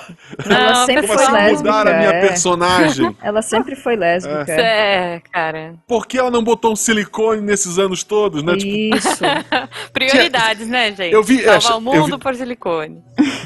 Ela 0.50 0.86
sempre 0.86 1.08
foi 1.08 1.16
assim 1.18 1.32
lésbica. 1.34 1.58
mudaram 1.58 1.92
a 1.92 1.98
minha 1.98 2.10
é. 2.12 2.22
personagem? 2.28 3.18
Ela 3.22 3.42
sempre 3.42 3.76
foi 3.76 3.96
lésbica. 3.98 4.46
É, 4.50 5.20
cara. 5.34 5.74
Por 5.86 6.08
que 6.08 6.18
ela 6.18 6.32
não 6.32 6.42
botou 6.42 6.72
um 6.72 6.76
silicone 6.76 7.42
nesses 7.42 7.78
anos 7.78 8.02
todos, 8.04 8.44
né? 8.44 8.56
Tipo, 8.56 8.96
Isso. 8.96 9.20
Prioridades, 9.92 10.68
né, 10.70 10.88
gente? 10.94 11.12
Eu 11.14 11.24
vi- 11.24 11.44
é, 11.46 11.60
Salvar 11.60 11.72
o 11.94 11.96
eu 11.96 12.02
mundo 12.04 12.16
vi- 12.18 12.24
por 12.24 12.36
silicone. 12.36 13.04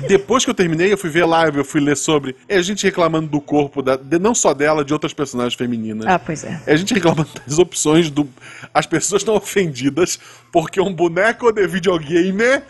Depois 0.08 0.44
que 0.44 0.50
eu 0.52 0.54
terminei, 0.56 0.92
eu 0.92 0.98
fui 0.98 1.10
ver 1.10 1.26
live, 1.26 1.58
eu 1.60 1.66
fui 1.66 1.80
ler 1.82 1.96
sobre. 1.98 2.36
É 2.48 2.58
a 2.58 2.62
gente 2.62 2.84
reclamando 2.84 3.28
do 3.28 3.40
corpo, 3.42 3.82
da, 3.82 3.96
de- 3.96 4.20
não 4.20 4.34
só 4.36 4.54
dela, 4.54 4.84
de 4.84 4.94
outras 4.94 5.14
personagens 5.14 5.54
femininas. 5.56 6.06
Ah, 6.08 6.20
pois 6.20 6.44
é. 6.44 6.62
É 6.66 6.74
a 6.74 6.76
gente 6.76 6.94
reclamando 6.94 7.30
das 7.48 7.58
opções 7.60 8.10
do. 8.10 8.28
As 8.74 8.86
pessoas 8.86 9.22
estão 9.22 9.36
ofendidas 9.36 10.20
porque 10.52 10.80
um 10.82 10.94
boneco 10.94 11.52
de 11.52 11.66
videogame. 11.68 12.62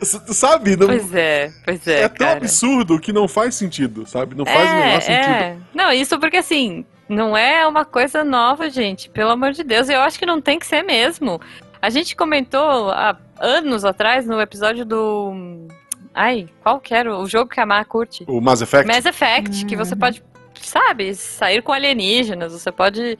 s- 0.00 0.20
Sabe? 0.34 0.76
Não, 0.76 0.86
Pois 0.86 1.14
é, 1.14 1.50
pois 1.64 1.86
é. 1.86 2.02
é 2.02 2.08
tão 2.08 2.26
cara. 2.26 2.38
absurdo 2.38 2.98
que 3.00 3.12
não 3.12 3.26
faz 3.26 3.54
sentido, 3.54 4.06
sabe? 4.06 4.34
Não 4.36 4.44
faz 4.46 4.70
o 4.70 4.74
menor 4.74 5.02
sentido. 5.02 5.30
é. 5.32 5.56
Não, 5.74 5.92
isso 5.92 6.18
porque 6.20 6.36
assim, 6.36 6.84
não 7.08 7.36
é 7.36 7.66
uma 7.66 7.84
coisa 7.84 8.22
nova, 8.22 8.70
gente. 8.70 9.10
Pelo 9.10 9.30
amor 9.30 9.52
de 9.52 9.64
Deus. 9.64 9.88
Eu 9.88 10.00
acho 10.00 10.18
que 10.18 10.26
não 10.26 10.40
tem 10.40 10.58
que 10.58 10.66
ser 10.66 10.82
mesmo. 10.82 11.40
A 11.80 11.90
gente 11.90 12.16
comentou 12.16 12.90
há 12.90 13.16
anos 13.40 13.84
atrás 13.84 14.26
no 14.26 14.40
episódio 14.40 14.84
do. 14.84 15.66
Ai, 16.14 16.48
qual 16.62 16.80
que 16.80 16.94
era 16.94 17.16
o 17.16 17.26
jogo 17.26 17.50
que 17.50 17.60
a 17.60 17.66
Mar 17.66 17.84
curte? 17.84 18.24
O 18.26 18.40
Mass 18.40 18.60
Effect. 18.60 18.86
Mass 18.86 19.04
Effect, 19.06 19.64
que 19.66 19.76
você 19.76 19.94
pode, 19.94 20.22
sabe, 20.60 21.14
sair 21.14 21.62
com 21.62 21.72
alienígenas, 21.72 22.52
você 22.52 22.70
pode. 22.72 23.18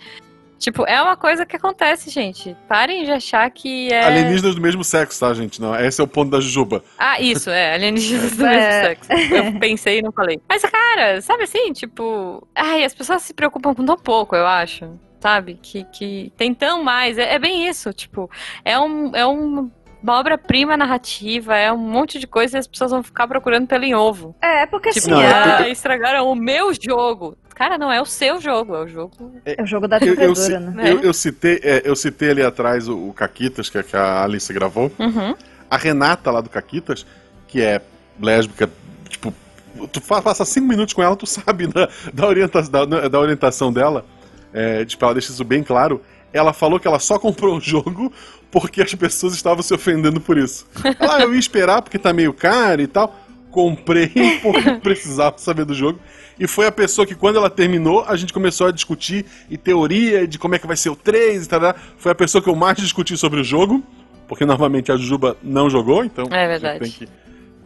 Tipo, 0.58 0.84
é 0.88 1.00
uma 1.00 1.16
coisa 1.16 1.46
que 1.46 1.54
acontece, 1.54 2.10
gente. 2.10 2.56
Parem 2.68 3.04
de 3.04 3.12
achar 3.12 3.48
que 3.48 3.92
é. 3.92 4.04
Alienígenas 4.04 4.56
do 4.56 4.60
mesmo 4.60 4.82
sexo, 4.82 5.20
tá, 5.20 5.32
gente? 5.32 5.60
Não, 5.60 5.74
esse 5.78 6.00
é 6.00 6.04
o 6.04 6.08
ponto 6.08 6.30
da 6.32 6.40
Jujuba. 6.40 6.82
Ah, 6.98 7.20
isso, 7.20 7.48
é, 7.48 7.74
alienígenas 7.74 8.36
do 8.36 8.42
É. 8.46 8.50
mesmo 8.50 9.06
sexo. 9.06 9.12
Eu 9.34 9.58
pensei 9.60 9.98
e 10.00 10.02
não 10.02 10.10
falei. 10.10 10.40
Mas, 10.48 10.62
cara, 10.62 11.20
sabe 11.20 11.44
assim, 11.44 11.72
tipo. 11.72 12.46
Ai, 12.56 12.84
as 12.84 12.92
pessoas 12.92 13.22
se 13.22 13.32
preocupam 13.32 13.72
com 13.72 13.84
tão 13.84 13.96
pouco, 13.96 14.34
eu 14.34 14.46
acho. 14.46 14.90
Sabe? 15.20 15.58
Que, 15.60 15.84
que 15.84 16.32
tem 16.36 16.54
tão 16.54 16.82
mais. 16.82 17.18
É, 17.18 17.34
é 17.34 17.38
bem 17.38 17.68
isso, 17.68 17.92
tipo. 17.92 18.28
É, 18.64 18.78
um, 18.78 19.14
é 19.14 19.26
um, 19.26 19.70
uma 20.02 20.18
obra-prima 20.18 20.76
narrativa, 20.76 21.56
é 21.56 21.72
um 21.72 21.76
monte 21.78 22.18
de 22.18 22.26
coisa 22.26 22.56
e 22.56 22.60
as 22.60 22.66
pessoas 22.66 22.90
vão 22.90 23.02
ficar 23.02 23.26
procurando 23.26 23.66
pelo 23.66 23.84
em 23.84 23.94
ovo. 23.94 24.34
É, 24.40 24.66
porque 24.66 24.90
Tipo, 24.90 25.06
assim, 25.06 25.10
Não, 25.10 25.20
é 25.22 25.32
ah, 25.64 25.68
estragaram 25.68 26.30
o 26.30 26.34
meu 26.34 26.72
jogo. 26.72 27.36
cara, 27.54 27.76
não 27.76 27.90
é 27.90 28.00
o 28.00 28.04
seu 28.06 28.40
jogo, 28.40 28.74
é 28.76 28.84
o 28.84 28.88
jogo. 28.88 29.32
É 29.44 29.62
o 29.62 29.66
jogo 29.66 29.88
da 29.88 29.98
Eu, 29.98 30.14
eu, 30.14 30.60
né? 30.60 30.92
eu- 30.92 31.00
eu 31.00 31.12
citei, 31.12 31.60
é, 31.62 31.82
eu 31.84 31.96
citei 31.96 32.30
ali 32.30 32.42
atrás 32.42 32.88
o, 32.88 33.08
o 33.08 33.12
Caquitas, 33.12 33.68
que, 33.68 33.78
é 33.78 33.82
que 33.82 33.96
a 33.96 34.22
Alice 34.22 34.52
gravou. 34.52 34.90
Uhum. 34.98 35.34
A 35.70 35.76
Renata 35.76 36.30
lá 36.30 36.40
do 36.40 36.48
Caquitas, 36.48 37.04
que 37.48 37.60
é 37.60 37.80
lésbica, 38.20 38.70
tipo, 39.08 39.34
tu 39.92 40.00
passa 40.00 40.44
cinco 40.44 40.66
minutos 40.68 40.94
com 40.94 41.02
ela, 41.02 41.16
tu 41.16 41.26
sabe 41.28 41.66
da, 41.66 41.88
da, 42.14 42.26
orienta 42.26 42.62
da, 42.62 42.84
da 43.08 43.18
orientação 43.20 43.72
dela. 43.72 44.04
É, 44.52 44.84
tipo, 44.84 45.04
ela 45.04 45.14
deixa 45.14 45.30
isso 45.32 45.44
bem 45.44 45.62
claro. 45.62 46.00
Ela 46.32 46.52
falou 46.52 46.78
que 46.78 46.86
ela 46.86 46.98
só 46.98 47.18
comprou 47.20 47.56
o 47.56 47.60
jogo 47.60 48.12
porque 48.50 48.82
as 48.82 48.94
pessoas 48.94 49.34
estavam 49.34 49.62
se 49.62 49.74
ofendendo 49.74 50.20
por 50.20 50.38
isso. 50.38 50.66
Ah, 50.98 51.20
eu 51.20 51.32
ia 51.32 51.38
esperar 51.38 51.82
porque 51.82 51.98
tá 51.98 52.12
meio 52.12 52.32
caro 52.32 52.82
e 52.82 52.86
tal. 52.86 53.14
Comprei 53.50 54.08
porque 54.42 54.72
precisava 54.82 55.38
saber 55.38 55.64
do 55.64 55.74
jogo. 55.74 55.98
E 56.38 56.46
foi 56.46 56.66
a 56.66 56.72
pessoa 56.72 57.06
que, 57.06 57.14
quando 57.14 57.36
ela 57.36 57.50
terminou, 57.50 58.04
a 58.06 58.14
gente 58.16 58.32
começou 58.32 58.68
a 58.68 58.70
discutir 58.70 59.26
e 59.50 59.56
teoria 59.56 60.26
de 60.26 60.38
como 60.38 60.54
é 60.54 60.58
que 60.58 60.66
vai 60.66 60.76
ser 60.76 60.90
o 60.90 60.96
3 60.96 61.44
e 61.44 61.48
tal. 61.48 61.74
Foi 61.96 62.12
a 62.12 62.14
pessoa 62.14 62.40
que 62.40 62.48
eu 62.48 62.54
mais 62.54 62.76
discuti 62.76 63.16
sobre 63.16 63.40
o 63.40 63.44
jogo, 63.44 63.82
porque 64.28 64.44
normalmente 64.46 64.92
a 64.92 64.96
Juba 64.96 65.36
não 65.42 65.68
jogou, 65.68 66.04
então 66.04 66.28
É 66.30 66.78
tem 66.78 66.90
que 66.90 67.08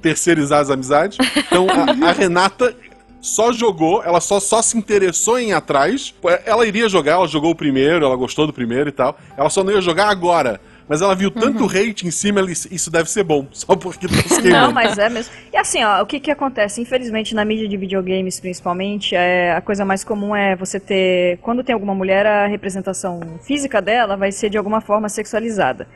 terceirizar 0.01 0.61
as 0.61 0.71
amizades. 0.71 1.19
Então 1.37 1.67
a, 1.69 2.09
a 2.09 2.13
Renata 2.13 2.75
só 3.21 3.53
jogou, 3.53 4.03
ela 4.03 4.21
só, 4.21 4.41
só 4.41 4.61
se 4.61 4.77
interessou 4.77 5.39
em 5.39 5.51
ir 5.51 5.53
atrás. 5.53 6.15
Ela 6.45 6.67
iria 6.67 6.89
jogar, 6.89 7.13
ela 7.13 7.29
jogou 7.29 7.53
o 7.53 7.55
primeiro, 7.55 8.05
ela 8.05 8.17
gostou 8.17 8.47
do 8.47 8.53
primeiro 8.53 8.89
e 8.89 8.93
tal. 8.93 9.17
Ela 9.37 9.51
só 9.51 9.63
não 9.63 9.73
ia 9.73 9.81
jogar 9.81 10.09
agora. 10.09 10.61
Mas 10.89 11.01
ela 11.01 11.15
viu 11.15 11.31
tanto 11.31 11.65
hate 11.67 12.07
em 12.07 12.11
cima, 12.11 12.41
ela 12.41 12.49
disse, 12.49 12.73
isso 12.75 12.91
deve 12.91 13.09
ser 13.11 13.23
bom, 13.23 13.47
só 13.53 13.75
porque 13.77 14.07
tá 14.09 14.15
se 14.29 14.43
Não, 14.49 14.73
mas 14.73 14.99
é 14.99 15.09
mesmo. 15.09 15.33
E 15.53 15.57
assim, 15.57 15.83
ó, 15.83 16.03
o 16.03 16.07
que 16.07 16.21
que 16.21 16.31
acontece? 16.31 16.81
Infelizmente, 16.81 17.35
na 17.35 17.45
mídia 17.45 17.69
de 17.69 17.77
videogames, 17.77 18.41
principalmente, 18.41 19.15
é, 19.15 19.53
a 19.53 19.61
coisa 19.61 19.85
mais 19.85 20.05
comum 20.05 20.35
é 20.35 20.57
você 20.57 20.79
ter. 20.81 21.39
Quando 21.43 21.63
tem 21.65 21.73
alguma 21.73 21.95
mulher, 21.95 22.27
a 22.27 22.47
representação 22.47 23.21
física 23.43 23.81
dela 23.81 24.17
vai 24.17 24.33
ser 24.33 24.51
de 24.51 24.59
alguma 24.59 24.81
forma 24.81 25.09
sexualizada. 25.09 25.87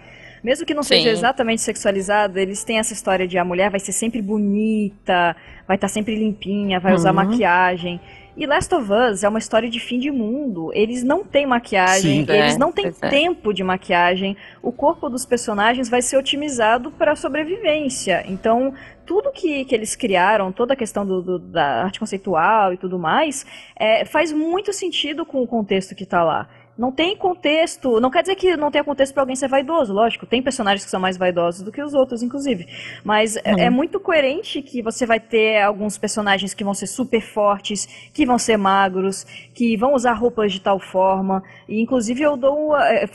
Mesmo 0.45 0.65
que 0.65 0.75
não 0.75 0.83
Sim. 0.83 0.97
seja 0.97 1.11
exatamente 1.11 1.61
sexualizada, 1.63 2.41
eles 2.41 2.63
têm 2.63 2.79
essa 2.79 2.93
história 2.93 3.27
de 3.27 3.37
a 3.37 3.45
mulher 3.45 3.69
vai 3.71 3.81
ser 3.81 3.93
sempre 3.93 4.23
bonita, 4.23 5.35
vai 5.67 5.77
estar 5.77 5.89
sempre 5.89 6.15
limpinha, 6.15 6.79
vai 6.79 6.95
usar 6.95 7.11
Uhum. 7.11 7.17
maquiagem. 7.17 8.01
E 8.37 8.45
Last 8.47 8.75
of 8.75 8.91
Us 8.93 9.25
é 9.25 9.29
uma 9.29 9.39
história 9.39 9.69
de 9.71 9.81
fim 9.81 9.99
de 9.99 10.11
mundo. 10.11 10.71
Eles 10.75 11.03
não 11.03 11.25
têm 11.25 11.47
maquiagem, 11.47 12.27
Sim. 12.27 12.33
eles 12.33 12.55
É, 12.55 12.59
não 12.59 12.71
têm 12.71 12.87
é. 13.01 13.09
tempo 13.09 13.53
de 13.55 13.65
maquiagem. 13.65 14.37
O 14.63 14.71
corpo 14.71 15.09
dos 15.09 15.25
personagens 15.25 15.89
vai 15.89 16.03
ser 16.03 16.19
otimizado 16.19 16.91
para 16.91 17.17
sobrevivência. 17.17 18.23
Então, 18.29 18.75
tudo 19.07 19.33
que, 19.33 19.65
que 19.65 19.75
eles 19.75 19.97
criaram, 19.97 20.53
toda 20.53 20.75
a 20.75 20.77
questão 20.77 21.07
do, 21.07 21.23
do- 21.23 21.39
da 21.39 21.85
arte 21.85 21.99
conceitual 21.99 22.75
e 22.75 22.77
tudo 22.77 22.99
mais, 22.99 23.47
é, 23.75 24.05
faz 24.05 24.33
muito 24.33 24.71
sentido 24.73 25.25
com 25.25 25.43
o 25.43 25.47
contexto 25.47 25.95
que 25.95 26.05
tá 26.05 26.23
lá. 26.23 26.47
Não 26.77 26.93
tem 26.93 27.17
contexto, 27.17 28.01
não 28.01 28.11
quer 28.11 28.21
dizer 28.23 28.35
que 28.37 28.57
não 28.57 28.71
tenha 28.71 28.85
contexto 28.85 29.13
para 29.15 29.23
alguém 29.23 29.35
ser 29.37 29.49
vaidoso, 29.49 29.93
lógico. 29.95 30.27
Tem 30.27 30.43
personagens 30.43 30.85
que 30.85 30.91
são 30.91 31.01
mais 31.01 31.17
vaidosos 31.17 31.63
do 31.63 31.73
que 31.73 31.83
os 31.83 31.95
outros, 31.95 32.23
inclusive. 32.23 32.67
Mas 33.03 33.37
é, 33.39 33.55
Uhum. 33.55 33.59
é 33.61 33.71
muito 33.71 33.99
coerente 33.99 34.61
que 34.61 34.83
você 34.83 35.07
vai 35.07 35.19
ter 35.19 35.63
alguns 35.63 35.97
personagens 35.97 36.53
que 36.53 36.63
vão 36.63 36.75
ser 36.75 36.87
super 36.87 37.21
fortes, 37.23 37.87
que 38.13 38.27
vão 38.27 38.39
ser 38.39 38.57
magros, 38.59 39.25
que 39.55 39.77
vão 39.77 39.95
usar 39.95 40.13
roupas 40.13 40.53
de 40.53 40.61
tal 40.61 40.79
forma. 40.79 41.43
E 41.69 41.81
inclusive 41.81 42.23
eu 42.23 42.37
dou 42.37 42.67
uma, 42.69 42.87
é, 42.89 43.07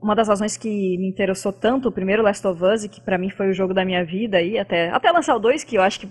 uma 0.00 0.14
das 0.14 0.28
razões 0.28 0.56
que 0.56 0.68
me 0.98 1.06
interessou 1.08 1.52
tanto 1.52 1.88
o 1.88 1.92
primeiro 1.92 2.22
Last 2.22 2.46
of 2.46 2.64
Us, 2.64 2.84
e 2.84 2.88
que 2.88 3.00
pra 3.00 3.18
mim 3.18 3.28
foi 3.28 3.48
o 3.50 3.52
jogo 3.52 3.74
da 3.74 3.84
minha 3.84 4.04
vida 4.04 4.38
aí, 4.38 4.58
até, 4.58 4.88
até 4.90 5.10
lançar 5.10 5.36
o 5.36 5.38
2, 5.38 5.64
que 5.64 5.76
eu 5.76 5.82
acho 5.82 6.00
que 6.00 6.08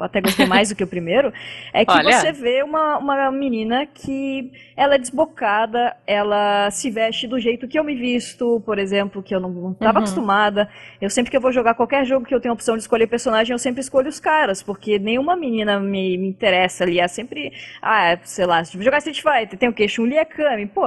até 0.00 0.20
gostei 0.20 0.44
mais 0.46 0.68
do 0.68 0.74
que 0.76 0.84
o 0.84 0.86
primeiro, 0.86 1.32
é 1.72 1.84
que 1.84 1.90
Olha. 1.92 2.12
você 2.12 2.30
vê 2.30 2.62
uma, 2.62 2.98
uma 2.98 3.30
menina 3.30 3.86
que 3.86 4.52
ela 4.76 4.96
é 4.96 4.98
desbocada, 4.98 5.96
ela 6.06 6.41
se 6.70 6.90
veste 6.90 7.26
do 7.26 7.38
jeito 7.38 7.66
que 7.68 7.78
eu 7.78 7.84
me 7.84 7.94
visto, 7.94 8.60
por 8.64 8.78
exemplo, 8.78 9.22
que 9.22 9.34
eu 9.34 9.40
não 9.40 9.72
estava 9.72 9.98
Uhum. 9.98 10.04
acostumada. 10.04 10.68
Eu 11.00 11.10
sempre 11.10 11.30
que 11.30 11.36
eu 11.36 11.40
vou 11.40 11.52
jogar 11.52 11.74
qualquer 11.74 12.04
jogo 12.04 12.24
que 12.26 12.34
eu 12.34 12.40
tenho 12.40 12.52
a 12.52 12.54
opção 12.54 12.76
de 12.76 12.82
escolher 12.82 13.06
personagem, 13.06 13.52
eu 13.52 13.58
sempre 13.58 13.80
escolho 13.80 14.08
os 14.08 14.20
caras, 14.20 14.62
porque 14.62 14.98
nenhuma 14.98 15.36
menina 15.36 15.78
me, 15.80 16.16
me 16.18 16.28
interessa 16.28 16.84
ali. 16.84 16.98
É 17.00 17.08
sempre, 17.08 17.52
ah, 17.80 18.16
sei 18.22 18.46
lá, 18.46 18.64
se 18.64 18.80
jogar 18.82 18.98
Street 18.98 19.20
Fighter, 19.22 19.58
tem 19.58 19.68
o 19.68 19.72
quê? 19.72 19.86
Chun-Li 19.88 20.16
e 20.16 20.24
Kami. 20.24 20.66
Pô, 20.66 20.86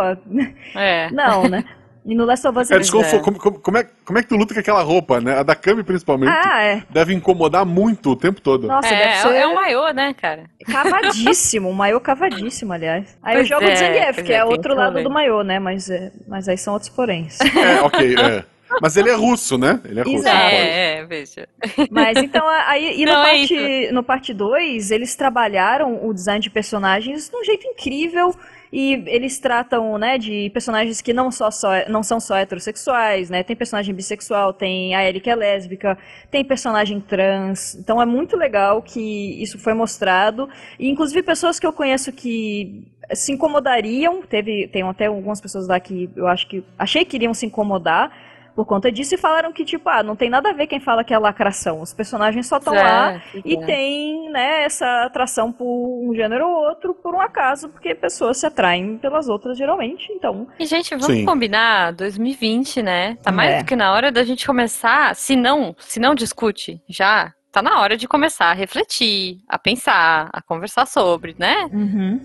É. 0.75 1.09
não, 1.13 1.47
né? 1.49 1.63
E 2.07 2.13
no 2.13 2.23
Last 2.23 2.47
of 2.47 2.59
Us 2.59 2.69
É 2.69 2.75
eles- 2.75 2.91
desconfo- 2.91 3.19
como, 3.21 3.39
como- 3.39 3.59
como 3.59 3.77
é, 3.79 3.87
como 4.05 4.19
é 4.19 4.21
que 4.21 4.29
tu 4.29 4.35
luta 4.35 4.53
com 4.53 4.59
aquela 4.59 4.83
roupa, 4.83 5.19
né? 5.19 5.39
A 5.39 5.43
da 5.43 5.55
Kami, 5.55 5.83
principalmente, 5.83 6.31
Ah, 6.31 6.61
é. 6.61 6.83
deve 6.89 7.15
incomodar 7.15 7.65
muito 7.65 8.11
o 8.11 8.15
tempo 8.15 8.39
todo. 8.39 8.67
Nossa, 8.67 8.87
deve 8.89 9.01
É, 9.01 9.15
ser 9.15 9.33
é 9.35 9.47
um 9.47 9.55
maiô, 9.55 9.89
né, 9.91 10.13
cara? 10.13 10.43
cavadíssimo, 10.71 11.67
um 11.69 11.73
maiô 11.73 11.99
cavadíssimo, 11.99 12.73
aliás. 12.73 13.17
Aí 13.23 13.37
eu 13.37 13.43
jogo 13.45 13.63
é, 13.65 13.71
de 13.71 13.79
Zangief, 13.79 14.23
que 14.23 14.31
é, 14.33 14.37
é, 14.37 14.45
outro 14.45 14.75
lado 14.75 15.01
do 15.01 15.09
maiô, 15.09 15.41
né? 15.43 15.57
Mas, 15.57 15.89
é, 15.89 16.11
mas 16.27 16.47
aí 16.47 16.57
são 16.57 16.73
outros 16.73 16.89
poréns. 16.91 17.39
É, 17.41 17.81
ok, 17.81 18.15
é. 18.15 18.45
Mas 18.81 18.97
ele 18.97 19.09
é 19.09 19.13
russo, 19.13 19.57
né? 19.57 19.79
Ele 19.85 19.99
é 19.99 20.03
russo. 20.03 20.27
É, 20.27 20.99
é, 20.99 21.05
veja. 21.05 21.47
Mas 21.89 22.17
então, 22.17 22.47
aí, 22.47 23.01
e 23.01 23.05
no, 23.05 23.13
Não, 23.13 23.21
é 23.21 23.37
parte, 23.37 23.91
no 23.91 24.03
parte 24.03 24.33
2, 24.33 24.91
eles 24.91 25.15
trabalharam 25.15 26.05
o 26.05 26.13
design 26.13 26.41
de 26.41 26.49
personagens 26.49 27.29
de 27.29 27.35
um 27.35 27.43
jeito 27.43 27.65
incrível. 27.67 28.35
E 28.73 29.03
eles 29.07 29.39
tratam, 29.39 29.97
né, 29.97 30.17
de 30.17 30.49
personagens 30.49 30.99
que 30.99 31.13
não, 31.13 31.31
só, 31.31 31.49
só, 31.49 31.69
não 31.87 32.03
são 32.03 32.19
só 32.19 32.35
heterossexuais, 32.35 33.29
né? 33.29 33.41
Tem 33.41 33.55
personagem 33.55 33.95
bissexual, 33.95 34.51
tem 34.51 34.93
a 34.93 35.07
Ellie 35.07 35.21
que 35.21 35.29
é 35.29 35.35
lésbica, 35.35 35.97
tem 36.29 36.43
personagem 36.43 36.99
trans. 36.99 37.75
Então 37.75 38.01
é 38.01 38.05
muito 38.05 38.35
legal 38.35 38.81
que 38.81 39.41
isso 39.41 39.57
foi 39.57 39.73
mostrado. 39.73 40.49
E 40.77 40.89
inclusive 40.89 41.23
pessoas 41.23 41.57
que 41.57 41.65
eu 41.65 41.71
conheço 41.71 42.11
que 42.11 42.83
se 43.13 43.31
incomodariam, 43.31 44.21
teve, 44.23 44.67
tem 44.67 44.81
até 44.81 45.05
algumas 45.05 45.39
pessoas 45.39 45.67
lá 45.67 45.79
que 45.79 46.09
eu 46.15 46.27
acho 46.27 46.47
que 46.47 46.63
achei 46.77 47.05
que 47.05 47.15
iriam 47.15 47.33
se 47.33 47.45
incomodar 47.45 48.11
por 48.55 48.65
conta 48.65 48.91
disso 48.91 49.13
e 49.15 49.17
falaram 49.17 49.51
que, 49.51 49.65
tipo, 49.65 49.89
ah, 49.89 50.01
não 50.01 50.15
tem 50.15 50.29
nada 50.29 50.49
a 50.49 50.53
ver 50.53 50.65
quem 50.67 50.79
fala 50.79 51.03
que 51.03 51.13
é 51.13 51.17
lacração. 51.19 51.81
Os 51.81 51.93
personagens 51.93 52.47
só 52.47 52.57
estão 52.57 52.73
lá 52.73 53.13
É, 53.15 53.21
e 53.43 53.55
é. 53.57 53.65
tem, 53.65 54.29
né, 54.31 54.63
essa 54.63 55.03
atração 55.03 55.51
por 55.51 55.65
um 55.65 56.15
gênero 56.15 56.47
ou 56.47 56.67
outro 56.69 56.93
por 56.93 57.13
um 57.13 57.19
acaso, 57.21 57.67
porque 57.69 57.93
pessoas 57.93 58.37
se 58.37 58.45
atraem 58.45 58.97
pelas 58.97 59.27
outras 59.27 59.57
geralmente, 59.57 60.11
então. 60.13 60.47
E, 60.57 60.65
gente, 60.65 60.91
vamos 60.91 61.05
Sim. 61.07 61.25
combinar, 61.25 61.91
2020, 61.93 62.81
né? 62.81 63.17
Tá 63.21 63.31
mais 63.31 63.51
É. 63.55 63.57
do 63.59 63.65
que 63.65 63.75
na 63.75 63.91
hora 63.91 64.11
da 64.11 64.23
gente 64.23 64.45
começar, 64.45 65.13
se 65.15 65.35
não, 65.35 65.75
se 65.77 65.99
não 65.99 66.15
discute 66.15 66.81
já, 66.87 67.33
tá 67.51 67.61
na 67.61 67.79
hora 67.81 67.97
de 67.97 68.07
começar 68.07 68.47
a 68.51 68.53
refletir, 68.53 69.39
a 69.49 69.57
pensar, 69.59 70.29
a 70.31 70.41
conversar 70.41 70.85
sobre, 70.85 71.35
né? 71.37 71.69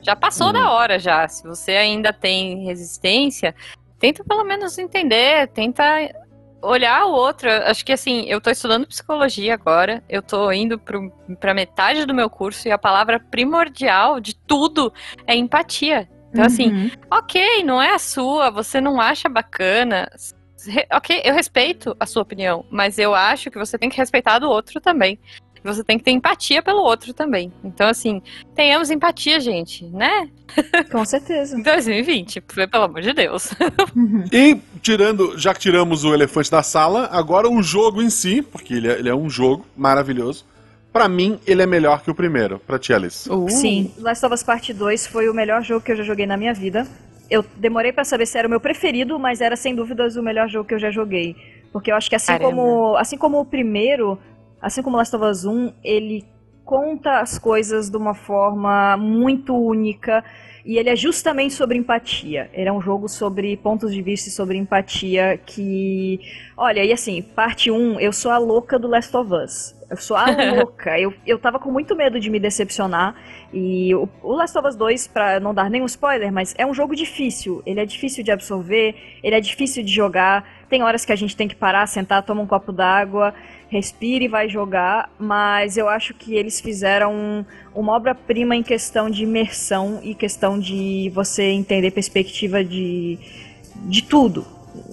Já 0.03 0.14
passou 0.16 0.49
Uhum. 0.49 0.53
da 0.53 0.70
hora 0.70 0.99
já. 0.99 1.26
Se 1.28 1.43
você 1.47 1.72
ainda 1.72 2.12
tem 2.12 2.64
resistência, 2.66 3.55
tenta 3.99 4.24
pelo 4.24 4.43
menos 4.45 4.76
entender, 4.78 5.47
tenta 5.49 5.85
olhar 6.62 7.04
o 7.06 7.12
outro. 7.12 7.50
Acho 7.50 7.84
que 7.84 7.92
assim, 7.92 8.24
eu 8.26 8.40
tô 8.40 8.50
estudando 8.50 8.86
psicologia 8.86 9.54
agora, 9.54 10.02
eu 10.08 10.22
tô 10.22 10.50
indo 10.52 10.78
pro, 10.78 11.11
pra 11.38 11.54
metade 11.54 12.06
do 12.06 12.14
meu 12.14 12.28
curso 12.28 12.68
e 12.68 12.70
a 12.70 12.78
palavra 12.78 13.18
primordial 13.20 14.20
de 14.20 14.34
tudo 14.34 14.92
é 15.26 15.34
empatia. 15.34 16.08
Então, 16.30 16.44
assim, 16.44 16.70
Uhum. 16.70 16.90
ok, 17.11 17.64
não 17.64 17.82
é 17.82 17.92
a 17.92 17.98
sua, 17.98 18.50
você 18.50 18.80
não 18.80 19.00
acha 19.00 19.28
bacana. 19.28 20.08
Ok, 20.92 21.22
eu 21.24 21.32
respeito 21.34 21.96
a 21.98 22.04
sua 22.04 22.22
opinião, 22.22 22.66
mas 22.70 22.98
eu 22.98 23.14
acho 23.14 23.50
que 23.50 23.58
você 23.58 23.78
tem 23.78 23.88
que 23.88 23.96
respeitar 23.96 24.38
do 24.38 24.48
outro 24.48 24.78
também. 24.80 25.18
Você 25.62 25.84
tem 25.84 25.98
que 25.98 26.04
ter 26.04 26.11
empatia 26.11 26.62
pelo 26.62 26.80
outro 26.80 27.12
também. 27.12 27.52
Então, 27.62 27.88
assim, 27.88 28.22
tenhamos 28.54 28.90
empatia, 28.90 29.38
gente, 29.40 29.84
né? 29.86 30.28
com 30.90 31.04
certeza. 31.04 31.56
Em 31.58 31.62
2020, 31.62 32.40
pelo 32.40 32.84
amor 32.84 33.02
de 33.02 33.12
Deus. 33.12 33.50
Uhum. 33.94 34.24
E 34.32 34.58
tirando, 34.80 35.38
já 35.38 35.52
que 35.52 35.61
tiramos 35.61 36.04
o 36.04 36.14
elefante 36.14 36.50
da 36.50 36.62
sala, 36.62 37.08
agora 37.12 37.48
o 37.48 37.62
jogo 37.62 38.00
em 38.00 38.11
si, 38.11 38.42
porque 38.42 38.74
ele 38.74 38.88
é, 38.88 38.98
ele 38.98 39.08
é 39.08 39.14
um 39.14 39.28
jogo 39.28 39.66
maravilhoso. 39.76 40.46
Pra 40.92 41.08
mim, 41.08 41.38
ele 41.46 41.62
é 41.62 41.66
melhor 41.66 42.02
que 42.02 42.11
o 42.11 42.14
primeiro. 42.14 42.58
Pra 42.58 42.78
ti, 42.78 42.92
Alice. 42.92 43.28
Sim, 43.48 43.92
Last 43.98 44.24
of 44.26 44.34
Us 44.34 44.42
Part 44.42 44.72
2 44.72 45.06
foi 45.06 45.28
o 45.28 45.34
melhor 45.34 45.62
jogo 45.62 45.84
que 45.84 45.92
eu 45.92 45.96
já 45.96 46.02
joguei 46.02 46.26
na 46.26 46.36
minha 46.36 46.52
vida. 46.52 46.86
Eu 47.30 47.44
demorei 47.56 47.92
pra 47.92 48.02
saber 48.02 48.26
se 48.26 48.36
era 48.36 48.48
o 48.48 48.50
meu 48.50 48.58
preferido, 48.58 49.16
mas 49.16 49.40
era 49.40 49.54
sem 49.54 49.72
dúvidas 49.72 50.16
o 50.16 50.22
melhor 50.22 50.48
jogo 50.48 50.66
que 50.66 50.74
eu 50.74 50.80
já 50.80 50.90
joguei. 50.90 51.36
Porque 51.72 51.92
eu 51.92 51.94
acho 51.94 52.11
que 52.11 52.16
assim 52.16 52.32
Caramba. 52.32 52.50
como, 52.50 52.96
assim 52.96 53.16
como 53.16 53.38
o 53.38 53.44
primeiro, 53.44 54.18
assim 54.61 54.82
como 54.82 54.96
Last 54.96 55.14
of 55.16 55.24
Us 55.24 55.44
1, 55.44 55.72
ele 55.82 56.24
conta 56.64 57.20
as 57.20 57.38
coisas 57.38 57.90
de 57.90 57.96
uma 57.96 58.14
forma 58.14 58.96
muito 58.96 59.56
única 59.56 60.24
e 60.64 60.76
ele 60.78 60.90
é 60.90 60.96
justamente 60.96 61.54
sobre 61.54 61.78
empatia. 61.78 62.50
Ele 62.52 62.68
é 62.68 62.72
um 62.72 62.80
jogo 62.80 63.08
sobre 63.08 63.56
pontos 63.56 63.92
de 63.92 64.02
vista 64.02 64.28
e 64.28 64.32
sobre 64.32 64.56
empatia 64.56 65.38
que, 65.38 66.20
olha, 66.56 66.84
e 66.84 66.92
assim, 66.92 67.22
parte 67.22 67.70
1, 67.70 67.98
eu 67.98 68.12
sou 68.12 68.30
a 68.30 68.38
louca 68.38 68.78
do 68.78 68.86
Last 68.86 69.16
of 69.16 69.32
Us. 69.32 69.80
Eu 69.91 69.97
sou 69.97 70.16
a 70.16 70.26
louca. 70.55 70.99
eu, 71.01 71.12
eu 71.26 71.36
tava 71.36 71.59
com 71.59 71.68
muito 71.68 71.97
medo 71.97 72.20
de 72.20 72.30
me 72.30 72.38
decepcionar. 72.38 73.12
E 73.53 73.93
o, 73.93 74.09
o 74.22 74.32
Last 74.32 74.57
of 74.57 74.68
Us 74.68 74.76
2, 74.76 75.09
pra 75.09 75.41
não 75.41 75.53
dar 75.53 75.68
nenhum 75.68 75.86
spoiler, 75.86 76.32
mas 76.32 76.55
é 76.57 76.64
um 76.64 76.72
jogo 76.72 76.95
difícil. 76.95 77.61
Ele 77.66 77.80
é 77.80 77.84
difícil 77.84 78.22
de 78.22 78.30
absorver, 78.30 78.95
ele 79.20 79.34
é 79.34 79.41
difícil 79.41 79.82
de 79.82 79.93
jogar. 79.93 80.49
Tem 80.68 80.84
horas 80.84 81.05
que 81.05 81.12
a 81.12 81.16
gente 81.16 81.36
tem 81.36 81.49
que 81.49 81.57
parar, 81.57 81.88
sentar, 81.88 82.22
tomar 82.22 82.43
um 82.43 82.47
copo 82.47 82.70
d'água, 82.70 83.34
respire 83.68 84.26
e 84.26 84.28
vai 84.28 84.49
jogar. 84.49 85.11
Mas 85.18 85.76
eu 85.76 85.88
acho 85.88 86.14
que 86.14 86.36
eles 86.36 86.61
fizeram 86.61 87.45
uma 87.74 87.93
obra-prima 87.93 88.55
em 88.55 88.62
questão 88.62 89.11
de 89.11 89.24
imersão 89.24 89.99
e 90.05 90.14
questão 90.14 90.57
de 90.57 91.11
você 91.12 91.43
entender 91.51 91.91
perspectiva 91.91 92.62
de, 92.62 93.18
de 93.86 94.05
tudo. 94.05 94.47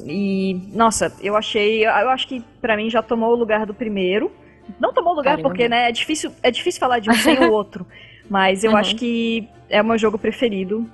E, 0.08 0.60
nossa, 0.74 1.14
eu 1.22 1.36
achei. 1.36 1.86
Eu 1.86 2.10
acho 2.10 2.28
que 2.28 2.44
para 2.60 2.76
mim 2.76 2.90
já 2.90 3.04
tomou 3.04 3.32
o 3.32 3.36
lugar 3.36 3.64
do 3.68 3.76
primeiro. 3.76 4.32
Não 4.80 4.94
tomou 4.94 5.14
lugar 5.14 5.32
Caramba. 5.38 5.50
porque, 5.50 5.68
né, 5.70 5.90
é 5.90 5.92
difícil, 5.92 6.32
é 6.44 6.52
difícil 6.52 6.80
falar 6.80 7.00
de 7.00 7.10
um 7.10 7.14
sem 7.14 7.38
o 7.40 7.50
outro. 7.52 7.86
Mas 8.30 8.64
eu 8.64 8.72
Uhum. 8.72 8.78
acho 8.78 8.96
que 8.96 9.48
é 9.70 9.82
o 9.82 9.86
meu 9.86 9.98
jogo 9.98 10.18
preferido. 10.18 10.86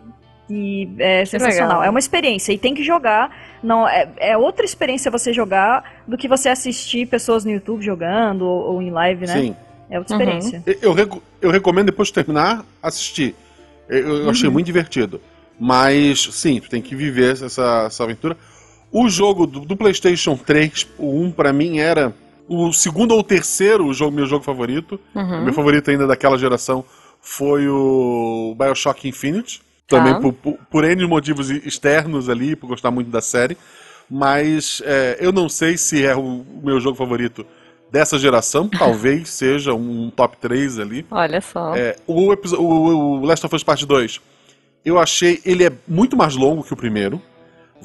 E 0.49 0.89
é 0.99 1.23
sensacional. 1.25 1.69
legal. 1.69 1.83
É 1.83 1.89
uma 1.89 1.99
experiência 1.99 2.51
e 2.51 2.57
tem 2.57 2.73
que 2.75 2.83
jogar. 2.83 3.35
Não, 3.63 3.87
é, 3.87 4.09
é 4.17 4.37
outra 4.37 4.65
experiência 4.65 5.09
você 5.09 5.31
jogar 5.33 6.01
do 6.07 6.17
que 6.17 6.27
você 6.27 6.49
assistir 6.49 7.07
pessoas 7.07 7.45
no 7.45 7.51
YouTube 7.51 7.81
jogando 7.83 8.43
ou, 8.45 8.73
ou 8.75 8.81
em 8.81 8.91
live, 8.91 9.25
né? 9.25 9.33
Sim. 9.39 9.55
É 9.89 9.97
outra 9.97 10.15
Uhum. 10.15 10.21
experiência. 10.21 10.63
Eu, 10.65 10.75
eu 10.81 10.93
reco- 10.93 11.23
eu 11.41 11.49
recomendo 11.49 11.85
depois 11.87 12.09
de 12.09 12.13
terminar, 12.15 12.63
assistir. 12.81 13.33
Eu, 13.89 14.23
eu 14.23 14.29
achei 14.29 14.49
muito 14.49 14.65
divertido. 14.65 15.19
Mas, 15.59 16.21
sim, 16.31 16.59
tem 16.59 16.81
que 16.81 16.93
viver 16.95 17.31
essa, 17.33 17.85
essa 17.87 18.03
aventura. 18.03 18.35
O 18.91 19.07
jogo 19.09 19.47
do, 19.47 19.61
do 19.61 19.77
PlayStation 19.77 20.35
3, 20.35 20.87
o 20.99 21.21
1 21.23 21.31
pra 21.31 21.53
mim 21.53 21.79
era 21.79 22.13
o 22.47 22.71
segundo 22.73 23.11
ou 23.13 23.19
o 23.19 23.23
terceiro 23.23 23.91
jogo, 23.93 24.15
meu 24.15 24.25
jogo 24.25 24.43
favorito. 24.43 24.99
Uhum. 25.15 25.45
Meu 25.45 25.53
favorito 25.53 25.89
ainda 25.89 26.05
daquela 26.05 26.37
geração 26.37 26.83
foi 27.21 27.67
o 27.67 28.55
Bioshock 28.57 29.07
Infinite. 29.07 29.61
Também 29.87 30.13
Tá. 30.13 30.19
por, 30.19 30.33
por, 30.33 30.57
por 30.69 30.83
N 30.83 31.05
motivos 31.07 31.49
externos 31.49 32.29
ali, 32.29 32.55
por 32.55 32.67
gostar 32.67 32.91
muito 32.91 33.09
da 33.09 33.21
série. 33.21 33.57
Mas 34.09 34.81
é, 34.85 35.17
eu 35.19 35.31
não 35.31 35.47
sei 35.47 35.77
se 35.77 36.05
é 36.05 36.15
o, 36.15 36.45
meu 36.63 36.79
jogo 36.79 36.97
favorito 36.97 37.45
dessa 37.91 38.17
geração. 38.17 38.67
Talvez 38.77 39.29
seja 39.29 39.73
um 39.73 40.09
top 40.09 40.37
3 40.37 40.79
ali. 40.79 41.05
Olha 41.09 41.41
só. 41.41 41.75
É, 41.75 41.95
o, 42.07 42.33
o, 42.33 43.19
o 43.21 43.25
Last 43.25 43.45
of 43.45 43.55
Us 43.55 43.63
Part 43.63 43.85
2, 43.85 44.21
eu 44.83 44.99
achei. 44.99 45.41
Ele 45.45 45.65
é 45.65 45.71
muito 45.87 46.17
mais 46.17 46.35
longo 46.35 46.63
que 46.63 46.73
o 46.73 46.77
primeiro. 46.77 47.21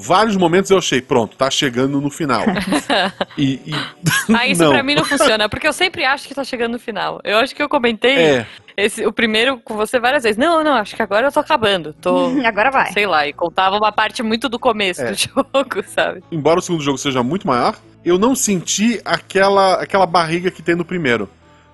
Vários 0.01 0.37
momentos 0.37 0.71
eu 0.71 0.79
achei, 0.79 1.01
pronto, 1.03 1.37
tá 1.37 1.51
chegando 1.51 2.01
no 2.01 2.09
final. 2.11 2.43
e, 3.37 3.55
e- 3.67 3.75
Ah, 4.35 4.47
isso 4.47 4.63
não. 4.65 4.71
pra 4.71 4.83
mim 4.83 4.95
não 4.95 5.05
funciona, 5.05 5.49
porque 5.49 5.67
eu 5.67 5.73
sempre 5.73 6.05
acho 6.05 6.29
que 6.29 6.35
tá 6.35 6.45
chegando 6.45 6.73
no 6.73 6.79
final. 6.79 7.21
Eu 7.25 7.39
acho 7.39 7.55
que 7.55 7.63
eu 7.63 7.69
comentei 7.69 8.15
É, 8.17 8.47
esse, 8.77 9.05
o 9.07 9.13
primeiro 9.13 9.59
com 9.59 9.75
você 9.75 9.99
várias 9.99 10.23
vezes. 10.23 10.37
Não, 10.39 10.63
não, 10.63 10.75
acho 10.75 10.95
que 10.95 11.03
agora 11.03 11.27
eu 11.27 11.33
tô 11.33 11.41
acabando. 11.41 11.93
Tô, 11.95 12.29
Agora 12.45 12.71
vai. 12.71 12.93
sei 12.93 13.07
lá, 13.07 13.27
e 13.27 13.33
contava 13.33 13.77
uma 13.77 13.91
parte 13.91 14.23
muito 14.23 14.49
do 14.49 14.59
começo 14.59 15.03
É. 15.03 15.11
do 15.11 15.17
jogo, 15.19 15.83
sabe? 15.89 16.23
embora 16.31 16.59
o 16.61 16.63
segundo 16.63 16.83
jogo 16.85 16.99
seja 16.99 17.23
muito 17.23 17.47
maior, 17.47 17.77
eu 18.05 18.19
não 18.19 18.35
senti 18.35 19.01
aquela, 19.05 19.75
aquela 19.83 20.07
barriga 20.07 20.51
que 20.51 20.63
tem 20.63 20.75
no 20.77 20.85
primeiro. 20.85 21.29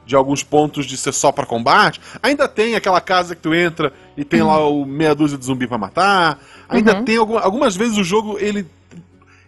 De 0.07 0.14
alguns 0.14 0.42
pontos 0.42 0.84
de 0.86 0.96
ser 0.96 1.12
só 1.12 1.32
pra 1.32 1.46
combate. 1.46 2.00
Ainda 2.22 2.46
tem 2.46 2.74
aquela 2.74 3.00
casa 3.00 3.34
que 3.34 3.40
tu 3.42 3.55
entra 3.55 3.92
e 4.16 4.24
tem 4.24 4.42
lá 4.42 4.66
o 4.68 4.84
meia 4.84 5.14
dúzia 5.14 5.38
de 5.38 5.44
zumbi 5.44 5.66
pra 5.66 5.78
matar. 5.78 6.38
Ainda 6.68 6.96
Uhum. 6.96 7.05
tem 7.05 7.16
alguma- 7.16 7.40
algumas 7.40 7.74
vezes 7.76 7.96
o 7.98 8.05
jogo 8.05 8.36
ele 8.38 8.66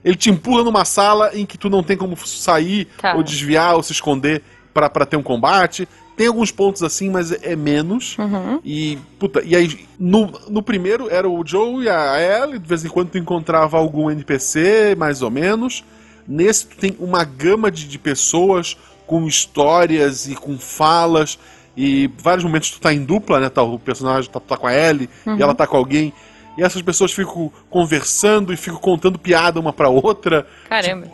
ele 0.05 0.15
te 0.17 0.31
empurra 0.31 0.63
numa 0.63 0.85
sala 0.85 1.33
em 1.35 1.45
que 1.45 1.59
tu 1.59 1.69
não 1.69 1.83
tem 1.83 1.97
como 1.97 2.17
sair 2.17 2.87
Tá. 3.01 3.15
ou 3.17 3.25
desviar 3.25 3.75
ou 3.75 3.83
se 3.83 3.91
esconder 3.93 4.41
pra 4.73 4.89
pra 4.89 5.05
ter 5.05 5.17
um 5.17 5.23
combate. 5.23 5.89
Tem 6.17 6.29
alguns 6.29 6.51
pontos 6.53 6.83
assim, 6.83 7.11
mas 7.11 7.33
é 7.33 7.55
menos. 7.57 8.17
Uhum. 8.17 8.61
E, 8.65 8.97
puta, 9.19 9.43
e 9.45 9.55
aí, 9.57 9.87
no, 9.99 10.33
no 10.49 10.63
primeiro 10.63 11.11
era 11.11 11.29
o 11.29 11.45
Joe 11.45 11.85
e 11.85 11.89
a 11.91 12.15
Ellie, 12.19 12.59
de 12.59 12.67
vez 12.69 12.85
em 12.85 12.89
quando 12.89 13.11
tu 13.11 13.19
encontrava 13.19 13.77
algum 13.77 14.09
NPC, 14.11 14.95
mais 14.97 15.21
ou 15.23 15.31
menos. 15.31 15.85
Nesse 16.27 16.67
tu 16.69 16.77
tem 16.77 16.97
uma 17.01 17.23
gama 17.25 17.71
de, 17.71 17.87
de 17.87 17.99
pessoas 17.99 18.77
com 19.07 19.27
histórias 19.27 20.27
e 20.29 20.35
com 20.35 20.59
falas. 20.59 21.39
E 21.77 22.11
vários 22.19 22.43
momentos 22.45 22.71
tu 22.71 22.81
tá 22.81 22.93
em 22.93 23.05
dupla, 23.05 23.39
né? 23.39 23.49
Tá, 23.51 23.63
o 23.63 23.79
personagem 23.79 24.31
tá, 24.31 24.41
tá 24.41 24.57
com 24.57 24.67
a 24.67 24.75
Ellie 24.75 25.11
e 25.39 25.43
ela 25.43 25.55
tá 25.55 25.67
com 25.67 25.77
alguém. 25.77 26.13
E 26.59 26.63
essas 26.63 26.81
pessoas 26.81 27.13
ficam 27.13 27.53
conversando 27.69 28.51
e 28.51 28.57
ficam 28.57 28.79
contando 28.81 29.19
piada 29.19 29.61
uma 29.61 29.75
pra 29.75 29.91
outra. 29.91 30.47
Caramba, 30.71 31.07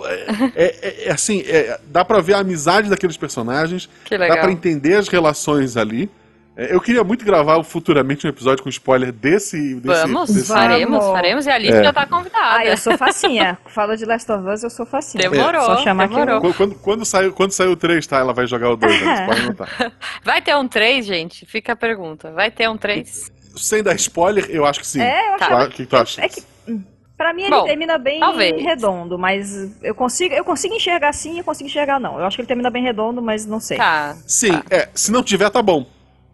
É, 0.55 0.55
é- 0.57 1.05
é 1.09 1.12
assim, 1.12 1.40
é- 1.45 1.80
dá 1.88 2.05
pra 2.05 2.20
ver 2.20 2.34
a 2.34 2.38
amizade 2.38 2.88
daqueles 2.88 3.16
personagens. 3.16 3.88
que 4.05 4.16
Dá 4.16 4.22
legal. 4.24 4.38
pra 4.43 4.53
entender 4.53 4.95
as 4.95 5.09
relações 5.09 5.76
ali. 5.76 6.09
É, 6.55 6.74
Eu 6.74 6.80
queria 6.82 7.03
muito 7.03 7.24
gravar 7.24 7.62
futuramente 7.64 8.26
um 8.26 8.30
episódio 8.30 8.62
com 8.62 8.68
spoiler 8.68 9.11
desse. 9.11 9.74
desse 9.76 10.03
Vamos, 10.03 10.30
desse- 10.30 10.48
faremos, 10.48 11.05
faremos. 11.07 11.46
E 11.46 11.50
a 11.50 11.55
Alice 11.55 11.72
É. 11.78 11.82
já 11.84 11.92
tá 11.92 12.05
convidada. 12.07 12.59
Ah, 12.59 12.66
eu 12.66 12.76
sou 12.76 12.96
facinha. 12.98 13.59
Fala 13.68 13.96
de 13.96 14.05
Last 14.05 14.30
of 14.30 14.46
Us, 14.48 14.62
eu 14.62 14.68
sou 14.70 14.84
facinha. 14.84 15.30
Demorou, 15.30 15.62
Só 15.62 15.78
chamar 15.78 16.09
que 16.09 16.14
eu- 16.14 16.26
demorou. 16.26 16.53
Quando, 16.55 16.74
quando, 16.74 17.05
saiu, 17.07 17.32
quando 17.32 17.53
saiu 17.53 17.72
o 17.72 17.76
3, 17.76 18.07
tá? 18.07 18.18
Ela 18.18 18.34
vai 18.34 18.46
jogar 18.46 18.70
o 18.70 18.76
2, 18.76 19.00
né? 19.00 19.26
Vai 20.22 20.42
ter 20.42 20.55
um 20.57 20.68
3, 20.68 21.07
gente? 21.07 21.46
Fica 21.46 21.72
a 21.72 21.76
pergunta. 21.76 22.30
Vai 22.32 22.50
ter 22.50 22.68
um 22.68 22.76
3? 22.76 23.32
Sem 23.57 23.82
dar 23.82 23.94
spoiler, 23.94 24.46
eu 24.50 24.64
acho 24.66 24.80
que 24.80 24.86
sim. 24.86 25.00
É, 25.00 25.32
eu 25.34 25.38
Tu 25.38 25.44
achava 25.44 25.62
a- 25.64 25.66
O 25.66 25.70
que 25.70 25.86
tu 25.86 25.96
acha? 25.96 26.22
É 26.22 26.28
que, 26.28 26.42
hum, 26.68 26.82
pra 27.16 27.32
mim 27.32 27.42
ele 27.42 27.50
Bom, 27.50 27.64
termina 27.64 27.96
bem 27.98 28.20
talvez. 28.20 28.62
redondo, 28.62 29.18
mas 29.18 29.70
eu 29.82 29.94
consigo, 29.94 30.34
eu 30.34 30.44
consigo 30.44 30.74
enxergar 30.74 31.12
sim 31.14 31.36
e 31.36 31.38
eu 31.38 31.44
consigo 31.44 31.66
enxergar 31.68 31.98
não. 31.98 32.18
Eu 32.18 32.26
acho 32.26 32.36
que 32.36 32.42
ele 32.42 32.46
termina 32.48 32.68
bem 32.70 32.82
redondo, 32.82 33.22
mas 33.22 33.46
não 33.46 33.59
sei. 33.61 33.78
Tá. 33.78 34.16
Sim, 34.26 34.61
é. 34.70 34.88
Se 34.94 35.11
não 35.11 35.22
tiver, 35.22 35.48
tá 35.48 35.62
bom. 35.62 35.86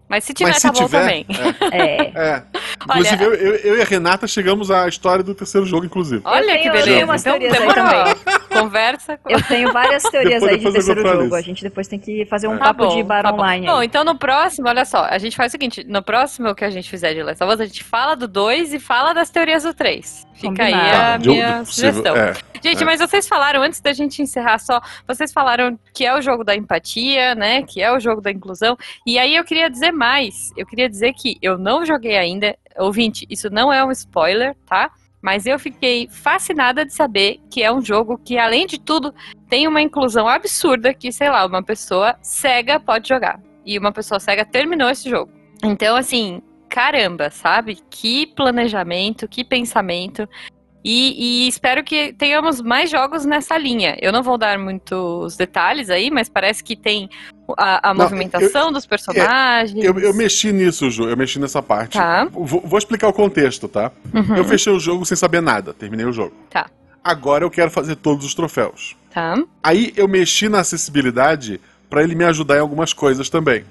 Mas 0.08 0.24
se 0.24 0.32
tiver, 0.32 0.50
Mas 0.50 0.62
tá 0.62 0.72
se 0.72 0.80
bom 0.80 0.86
tiver. 0.86 1.00
também. 1.00 1.26
É. 1.70 1.78
É. 1.78 2.12
é. 2.16 2.42
Inclusive, 2.82 3.24
eu, 3.24 3.34
eu- 3.34 3.54
eu 3.56 3.76
e 3.78 3.82
a 3.82 3.84
Renata 3.84 4.26
chegamos 4.26 4.70
à 4.70 4.88
história 4.88 5.22
do 5.22 5.34
terceiro 5.34 5.66
jogo, 5.66 5.84
inclusive. 5.84 6.22
Olha 6.24 6.46
tenho- 6.46 6.62
que 6.62 6.68
eu 6.68 6.72
beleza. 6.72 6.90
tenho 6.92 7.04
umas 7.04 7.20
então, 7.26 7.34
aí 7.34 7.48
demorou. 7.50 8.38
Conversa. 8.48 9.18
com- 9.18 9.30
Eu 9.30 9.42
tenho 9.42 9.72
várias 9.72 10.02
teorias 10.04 10.40
Depois 10.42 10.52
aí 10.52 10.58
de 10.64 10.72
terceiro 10.72 11.02
jogo. 11.02 11.22
lista. 11.22 11.36
A 11.36 11.40
gente 11.42 11.62
depois 11.62 11.88
tem 11.88 11.98
que 11.98 12.24
fazer 12.26 12.48
um 12.48 12.54
É. 12.54 12.58
Tá 12.58 12.64
papo 12.66 12.86
bom, 12.88 12.96
de 12.96 13.02
bar 13.02 13.22
tá 13.22 13.30
bom. 13.32 13.38
online. 13.38 13.66
Bom, 13.66 13.76
aí. 13.78 13.86
então 13.86 14.04
no 14.04 14.16
próximo, 14.16 14.68
olha 14.68 14.84
só, 14.84 15.04
a 15.08 15.18
gente 15.18 15.36
faz 15.36 15.50
o 15.50 15.52
seguinte: 15.52 15.84
no 15.86 16.02
próximo 16.02 16.54
que 16.54 16.64
a 16.64 16.70
gente 16.70 16.88
fizer 16.88 17.14
de 17.14 17.22
Last 17.22 17.42
of 17.44 17.52
Us, 17.54 17.60
a 17.60 17.66
gente 17.66 17.84
fala 17.84 18.14
do 18.16 18.26
2 18.26 18.72
e 18.72 18.78
fala 18.80 19.12
das 19.12 19.30
teorias 19.30 19.62
do 19.62 19.74
3. 19.74 20.26
Fica 20.34 20.62
aí 20.64 20.72
Combinado. 20.72 20.96
a 20.96 21.00
Tá, 21.00 21.16
de- 21.18 21.28
minha 21.30 21.58
possível, 21.58 21.92
sugestão. 21.92 22.16
é. 22.16 22.32
Gente, 22.62 22.82
É. 22.82 22.86
mas 22.86 23.00
vocês 23.00 23.28
falaram, 23.28 23.62
antes 23.62 23.80
da 23.80 23.92
gente 23.92 24.20
encerrar 24.22 24.58
só, 24.58 24.80
vocês 25.06 25.32
falaram 25.32 25.78
que 25.94 26.04
é 26.04 26.14
o 26.16 26.20
jogo 26.20 26.42
da 26.44 26.56
empatia, 26.56 27.34
né? 27.36 27.62
Que 27.62 27.80
é 27.80 27.92
o 27.92 28.00
jogo 28.00 28.20
da 28.20 28.30
inclusão. 28.32 28.76
E 29.06 29.16
aí 29.18 29.36
eu 29.36 29.44
queria 29.44 29.68
dizer 29.70 29.92
mais. 29.98 30.52
Eu 30.56 30.64
queria 30.64 30.88
dizer 30.88 31.12
que 31.12 31.36
eu 31.42 31.58
não 31.58 31.84
joguei 31.84 32.16
ainda. 32.16 32.56
Ouvinte, 32.78 33.26
isso 33.28 33.50
não 33.50 33.72
é 33.72 33.84
um 33.84 33.90
spoiler, 33.90 34.56
tá? 34.64 34.90
Mas 35.20 35.46
eu 35.46 35.58
fiquei 35.58 36.08
fascinada 36.08 36.86
de 36.86 36.94
saber 36.94 37.40
que 37.50 37.62
é 37.62 37.72
um 37.72 37.82
jogo 37.82 38.16
que, 38.16 38.38
além 38.38 38.66
de 38.66 38.78
tudo, 38.78 39.12
tem 39.48 39.66
uma 39.66 39.82
inclusão 39.82 40.28
absurda 40.28 40.94
que, 40.94 41.10
sei 41.10 41.28
lá, 41.28 41.44
uma 41.44 41.62
pessoa 41.62 42.16
cega 42.22 42.78
pode 42.78 43.08
jogar. 43.08 43.40
E 43.66 43.76
uma 43.76 43.90
pessoa 43.90 44.20
cega 44.20 44.44
terminou 44.44 44.88
esse 44.88 45.10
jogo. 45.10 45.32
Então, 45.62 45.96
assim, 45.96 46.40
caramba, 46.68 47.30
sabe? 47.30 47.78
Que 47.90 48.26
planejamento, 48.26 49.26
que 49.26 49.42
pensamento. 49.42 50.28
E, 50.84 51.44
e 51.44 51.48
espero 51.48 51.82
que 51.82 52.12
tenhamos 52.12 52.60
mais 52.60 52.88
jogos 52.88 53.24
nessa 53.24 53.58
linha. 53.58 53.96
Eu 54.00 54.12
não 54.12 54.22
vou 54.22 54.38
dar 54.38 54.56
muitos 54.56 55.36
detalhes 55.36 55.90
aí, 55.90 56.10
mas 56.10 56.28
parece 56.28 56.62
que 56.62 56.76
tem 56.76 57.10
a, 57.56 57.90
a 57.90 57.94
Não, 57.94 58.02
movimentação 58.04 58.70
dos 58.72 58.84
personagens. 58.86 59.84
Eu, 59.84 59.98
eu 59.98 60.12
mexi 60.14 60.52
nisso, 60.52 60.90
Ju. 60.90 61.08
Eu 61.08 61.16
mexi 61.16 61.38
nessa 61.38 61.62
parte. 61.62 61.96
Tá. 61.98 62.24
Vou, 62.30 62.60
vou 62.64 62.78
explicar 62.78 63.08
o 63.08 63.12
contexto, 63.12 63.68
tá? 63.68 63.90
Uhum, 64.12 64.36
Eu 64.36 64.44
fechei 64.44 64.72
o 64.72 64.78
jogo 64.80 65.04
sem 65.06 65.16
saber 65.16 65.40
nada. 65.40 65.72
Terminei 65.72 66.04
o 66.06 66.12
jogo. 66.12 66.34
Tá. 66.50 66.68
Agora 67.02 67.44
eu 67.44 67.50
quero 67.50 67.70
fazer 67.70 67.96
todos 67.96 68.24
os 68.26 68.34
troféus. 68.34 68.96
Tá. 69.14 69.34
Aí 69.62 69.92
eu 69.96 70.06
mexi 70.08 70.48
na 70.48 70.60
acessibilidade 70.60 71.60
pra 71.88 72.02
ele 72.02 72.14
me 72.14 72.24
ajudar 72.24 72.56
em 72.56 72.60
algumas 72.60 72.92
coisas 72.92 73.30
também. 73.30 73.64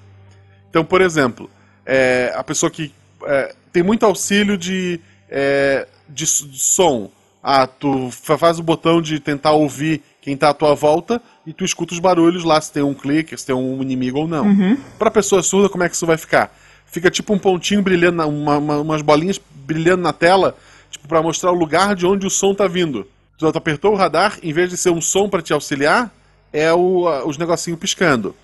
Então, 0.70 0.84
por 0.84 1.02
exemplo, 1.02 1.50
é, 1.86 2.34
a 2.36 2.44
pessoa 2.44 2.70
que 2.72 2.92
é, 3.26 3.56
tem 3.72 3.84
muito 3.84 4.06
auxílio 4.06 4.58
de, 4.58 5.00
é, 5.30 5.88
de, 6.10 6.26
de 6.26 6.60
som. 6.60 7.12
Ah, 7.44 7.66
tu 7.68 8.10
fa- 8.12 8.38
faz 8.38 8.60
o 8.60 8.64
botão 8.64 9.02
de 9.02 9.20
tentar 9.20 9.52
ouvir 9.52 10.02
quem 10.28 10.36
tá 10.36 10.50
à 10.50 10.54
tua 10.54 10.76
volta 10.76 11.22
e 11.46 11.54
tu 11.54 11.64
escuta 11.64 11.94
os 11.94 12.00
barulhos 12.02 12.44
lá, 12.44 12.60
se 12.60 12.70
tem 12.70 12.84
um 12.84 12.94
clique, 12.94 13.38
se 13.38 13.46
tem 13.46 13.56
um 13.56 13.82
inimigo 13.82 14.20
ou 14.20 14.28
não. 14.28 14.46
Uhum. 14.46 14.78
Pra 15.00 15.10
pessoa 15.10 15.42
surda, 15.42 15.70
como 15.70 15.86
é 15.86 15.90
que 15.90 15.96
isso 15.96 16.06
vai 16.06 16.18
ficar? 16.18 16.54
Fica 16.86 17.10
tipo 17.10 17.34
um 17.34 17.40
pontinho 17.40 17.82
brilhando, 17.82 18.18
na- 18.18 18.26
uma- 18.26 18.58
uma- 18.58 18.78
umas 18.82 19.02
bolinhas 19.02 19.40
brilhando 19.66 20.04
na 20.04 20.12
tela, 20.12 20.54
tipo 20.92 21.08
para 21.08 21.22
mostrar 21.24 21.50
o 21.54 21.56
lugar 21.56 21.96
de 21.96 22.06
onde 22.06 22.28
o 22.28 22.30
som 22.30 22.54
tá 22.54 22.68
vindo. 22.68 23.08
Tu 23.38 23.48
apertou 23.48 23.94
o 23.94 23.96
radar, 23.96 24.38
em 24.44 24.52
vez 24.52 24.70
de 24.70 24.76
ser 24.76 24.90
um 24.90 25.00
som 25.00 25.30
para 25.30 25.42
te 25.42 25.54
auxiliar, 25.54 26.14
é 26.52 26.74
o, 26.74 27.06
os 27.26 27.38
negocinhos 27.38 27.80
piscando. 27.80 28.36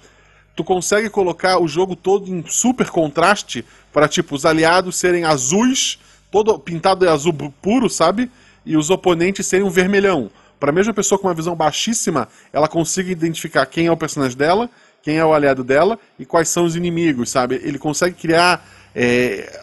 Tu 0.55 0.63
consegue 0.63 1.09
colocar 1.09 1.59
o 1.59 1.67
jogo 1.67 1.97
todo 1.97 2.33
em 2.33 2.45
super 2.47 2.89
contraste 2.91 3.65
para 3.91 4.07
tipo 4.07 4.35
os 4.35 4.45
aliados 4.45 4.95
serem 4.95 5.25
azuis, 5.25 5.99
todo 6.31 6.57
pintado 6.57 7.05
de 7.05 7.11
azul 7.11 7.33
puro, 7.61 7.89
sabe? 7.89 8.31
E 8.65 8.77
os 8.77 8.89
oponentes 8.89 9.45
serem 9.47 9.65
um 9.65 9.69
vermelhão. 9.69 10.31
Para 10.63 10.71
a 10.71 10.73
mesma 10.73 10.93
pessoa 10.93 11.19
com 11.19 11.27
uma 11.27 11.33
visão 11.33 11.53
baixíssima, 11.57 12.25
ela 12.53 12.69
consiga 12.69 13.11
identificar 13.11 13.65
quem 13.65 13.87
é 13.87 13.91
o 13.91 13.97
personagem 13.97 14.37
dela 14.37 14.69
quem 15.01 15.17
é 15.17 15.25
o 15.25 15.33
aliado 15.33 15.63
dela 15.63 15.99
e 16.17 16.25
quais 16.25 16.47
são 16.47 16.63
os 16.63 16.77
inimigos, 16.77 17.29
sabe? 17.29 17.59
Ele 17.61 17.77
consegue 17.77 18.15
criar 18.15 18.65
é, 18.95 19.59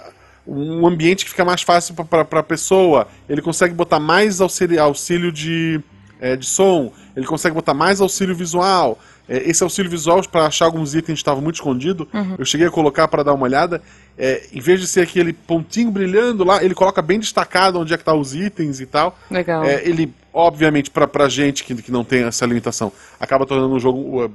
um 0.46 0.86
ambiente 0.86 1.24
que 1.24 1.30
fica 1.30 1.44
mais 1.44 1.62
fácil 1.62 1.94
para 1.94 2.40
a 2.40 2.42
pessoa, 2.42 3.08
ele 3.26 3.40
consegue 3.40 3.74
botar 3.74 3.98
mais 3.98 4.40
auxílio, 4.40 4.80
auxílio 4.82 5.32
de, 5.32 5.80
é, 6.20 6.36
de 6.36 6.44
som, 6.44 6.92
ele 7.16 7.24
consegue 7.24 7.54
botar 7.54 7.72
mais 7.72 8.00
auxílio 8.00 8.34
visual. 8.34 8.98
É, 9.26 9.48
esse 9.48 9.62
auxílio 9.62 9.90
visual, 9.90 10.22
para 10.28 10.44
achar 10.44 10.66
alguns 10.66 10.94
itens 10.94 11.14
que 11.14 11.22
estavam 11.22 11.40
muito 11.40 11.54
escondido, 11.54 12.06
uhum. 12.12 12.34
eu 12.38 12.44
cheguei 12.44 12.66
a 12.66 12.70
colocar 12.70 13.08
para 13.08 13.22
dar 13.22 13.32
uma 13.32 13.44
olhada. 13.44 13.80
É, 14.18 14.42
em 14.52 14.60
vez 14.60 14.80
de 14.80 14.86
ser 14.86 15.00
aquele 15.00 15.32
pontinho 15.32 15.90
brilhando 15.90 16.44
lá, 16.44 16.62
ele 16.62 16.74
coloca 16.74 17.00
bem 17.00 17.18
destacado 17.18 17.78
onde 17.78 17.94
é 17.94 17.96
que 17.96 18.04
tá 18.04 18.12
os 18.12 18.34
itens 18.34 18.80
e 18.80 18.86
tal. 18.86 19.18
Legal. 19.30 19.64
É, 19.64 19.82
ele, 19.88 20.12
obviamente, 20.32 20.90
para 20.90 21.06
pra 21.06 21.28
gente 21.28 21.64
que, 21.64 21.74
que 21.74 21.92
não 21.92 22.04
tem 22.04 22.24
essa 22.24 22.46
limitação, 22.46 22.92
acaba 23.18 23.46
tornando 23.46 23.74
o 23.74 23.80
jogo 23.80 24.24
uh, 24.24 24.32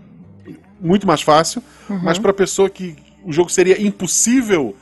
muito 0.80 1.08
mais 1.08 1.22
fácil, 1.22 1.62
uhum. 1.90 2.00
mas 2.04 2.20
pra 2.20 2.34
pessoa 2.34 2.70
que 2.70 2.96
o 3.24 3.32
jogo 3.32 3.50
seria 3.50 3.82
impossível 3.82 4.76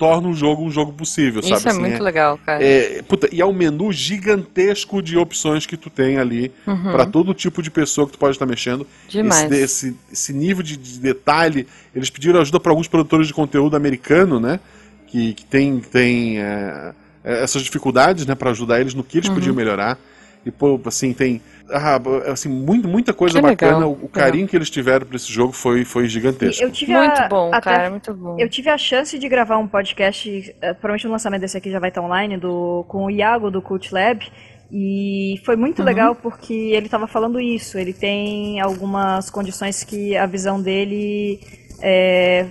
torna 0.00 0.28
o 0.28 0.34
jogo 0.34 0.64
um 0.64 0.70
jogo 0.70 0.94
possível, 0.94 1.40
Isso 1.40 1.50
sabe? 1.50 1.58
Isso 1.58 1.68
é 1.68 1.70
assim, 1.72 1.80
muito 1.80 1.96
é, 1.96 2.00
legal, 2.00 2.38
cara. 2.38 2.64
É, 2.64 3.02
puta, 3.02 3.28
e 3.30 3.38
é 3.38 3.44
um 3.44 3.52
menu 3.52 3.92
gigantesco 3.92 5.02
de 5.02 5.18
opções 5.18 5.66
que 5.66 5.76
tu 5.76 5.90
tem 5.90 6.16
ali 6.16 6.50
uhum. 6.66 6.90
para 6.90 7.04
todo 7.04 7.34
tipo 7.34 7.62
de 7.62 7.70
pessoa 7.70 8.06
que 8.06 8.14
tu 8.14 8.18
pode 8.18 8.34
estar 8.34 8.46
mexendo. 8.46 8.86
Demais. 9.06 9.52
Esse, 9.52 9.88
esse, 9.88 9.96
esse 10.10 10.32
nível 10.32 10.62
de, 10.62 10.78
de, 10.78 10.98
detalhe, 10.98 11.66
eles 11.94 12.08
pediram 12.08 12.40
ajuda 12.40 12.58
para 12.58 12.72
alguns 12.72 12.88
produtores 12.88 13.26
de 13.26 13.34
conteúdo 13.34 13.76
americano, 13.76 14.40
né? 14.40 14.58
Que, 15.06 15.34
que 15.34 15.44
tem, 15.44 15.80
tem 15.80 16.40
é, 16.40 16.94
é 17.22 17.42
essas 17.42 17.60
dificuldades, 17.60 18.24
né? 18.24 18.34
Para 18.34 18.52
ajudar 18.52 18.80
eles 18.80 18.94
no 18.94 19.04
que 19.04 19.18
eles 19.18 19.28
uhum. 19.28 19.34
podiam 19.34 19.54
melhorar. 19.54 19.98
E, 20.44 20.50
pô, 20.50 20.80
assim, 20.86 21.12
tem 21.12 21.42
ah, 21.68 22.00
assim, 22.32 22.48
muito, 22.48 22.88
muita 22.88 23.12
coisa 23.12 23.36
que 23.36 23.42
bacana. 23.42 23.78
Legal. 23.78 23.98
O 24.02 24.08
carinho 24.08 24.34
legal. 24.34 24.48
que 24.48 24.56
eles 24.56 24.70
tiveram 24.70 25.06
para 25.06 25.16
esse 25.16 25.30
jogo 25.30 25.52
foi, 25.52 25.84
foi 25.84 26.08
gigantesco. 26.08 26.62
Eu 26.62 26.70
tive 26.70 26.92
muito 26.94 27.20
a, 27.20 27.28
bom, 27.28 27.48
até, 27.52 27.60
cara, 27.60 27.90
muito 27.90 28.14
bom. 28.14 28.36
Eu 28.38 28.48
tive 28.48 28.70
a 28.70 28.78
chance 28.78 29.18
de 29.18 29.28
gravar 29.28 29.58
um 29.58 29.68
podcast, 29.68 30.54
eh, 30.60 30.72
provavelmente 30.74 31.06
o 31.06 31.10
lançamento 31.10 31.40
desse 31.42 31.56
aqui 31.56 31.70
já 31.70 31.78
vai 31.78 31.90
estar 31.90 32.00
online, 32.00 32.38
do, 32.38 32.84
com 32.88 33.04
o 33.04 33.10
Iago 33.10 33.50
do 33.50 33.60
Cult 33.60 33.92
Lab. 33.92 34.26
E 34.72 35.40
foi 35.44 35.56
muito 35.56 35.80
uhum. 35.80 35.84
legal 35.84 36.14
porque 36.14 36.54
ele 36.54 36.86
estava 36.86 37.06
falando 37.06 37.38
isso. 37.40 37.76
Ele 37.76 37.92
tem 37.92 38.60
algumas 38.60 39.28
condições 39.28 39.84
que 39.84 40.16
a 40.16 40.26
visão 40.26 40.62
dele 40.62 41.40
é, 41.82 42.46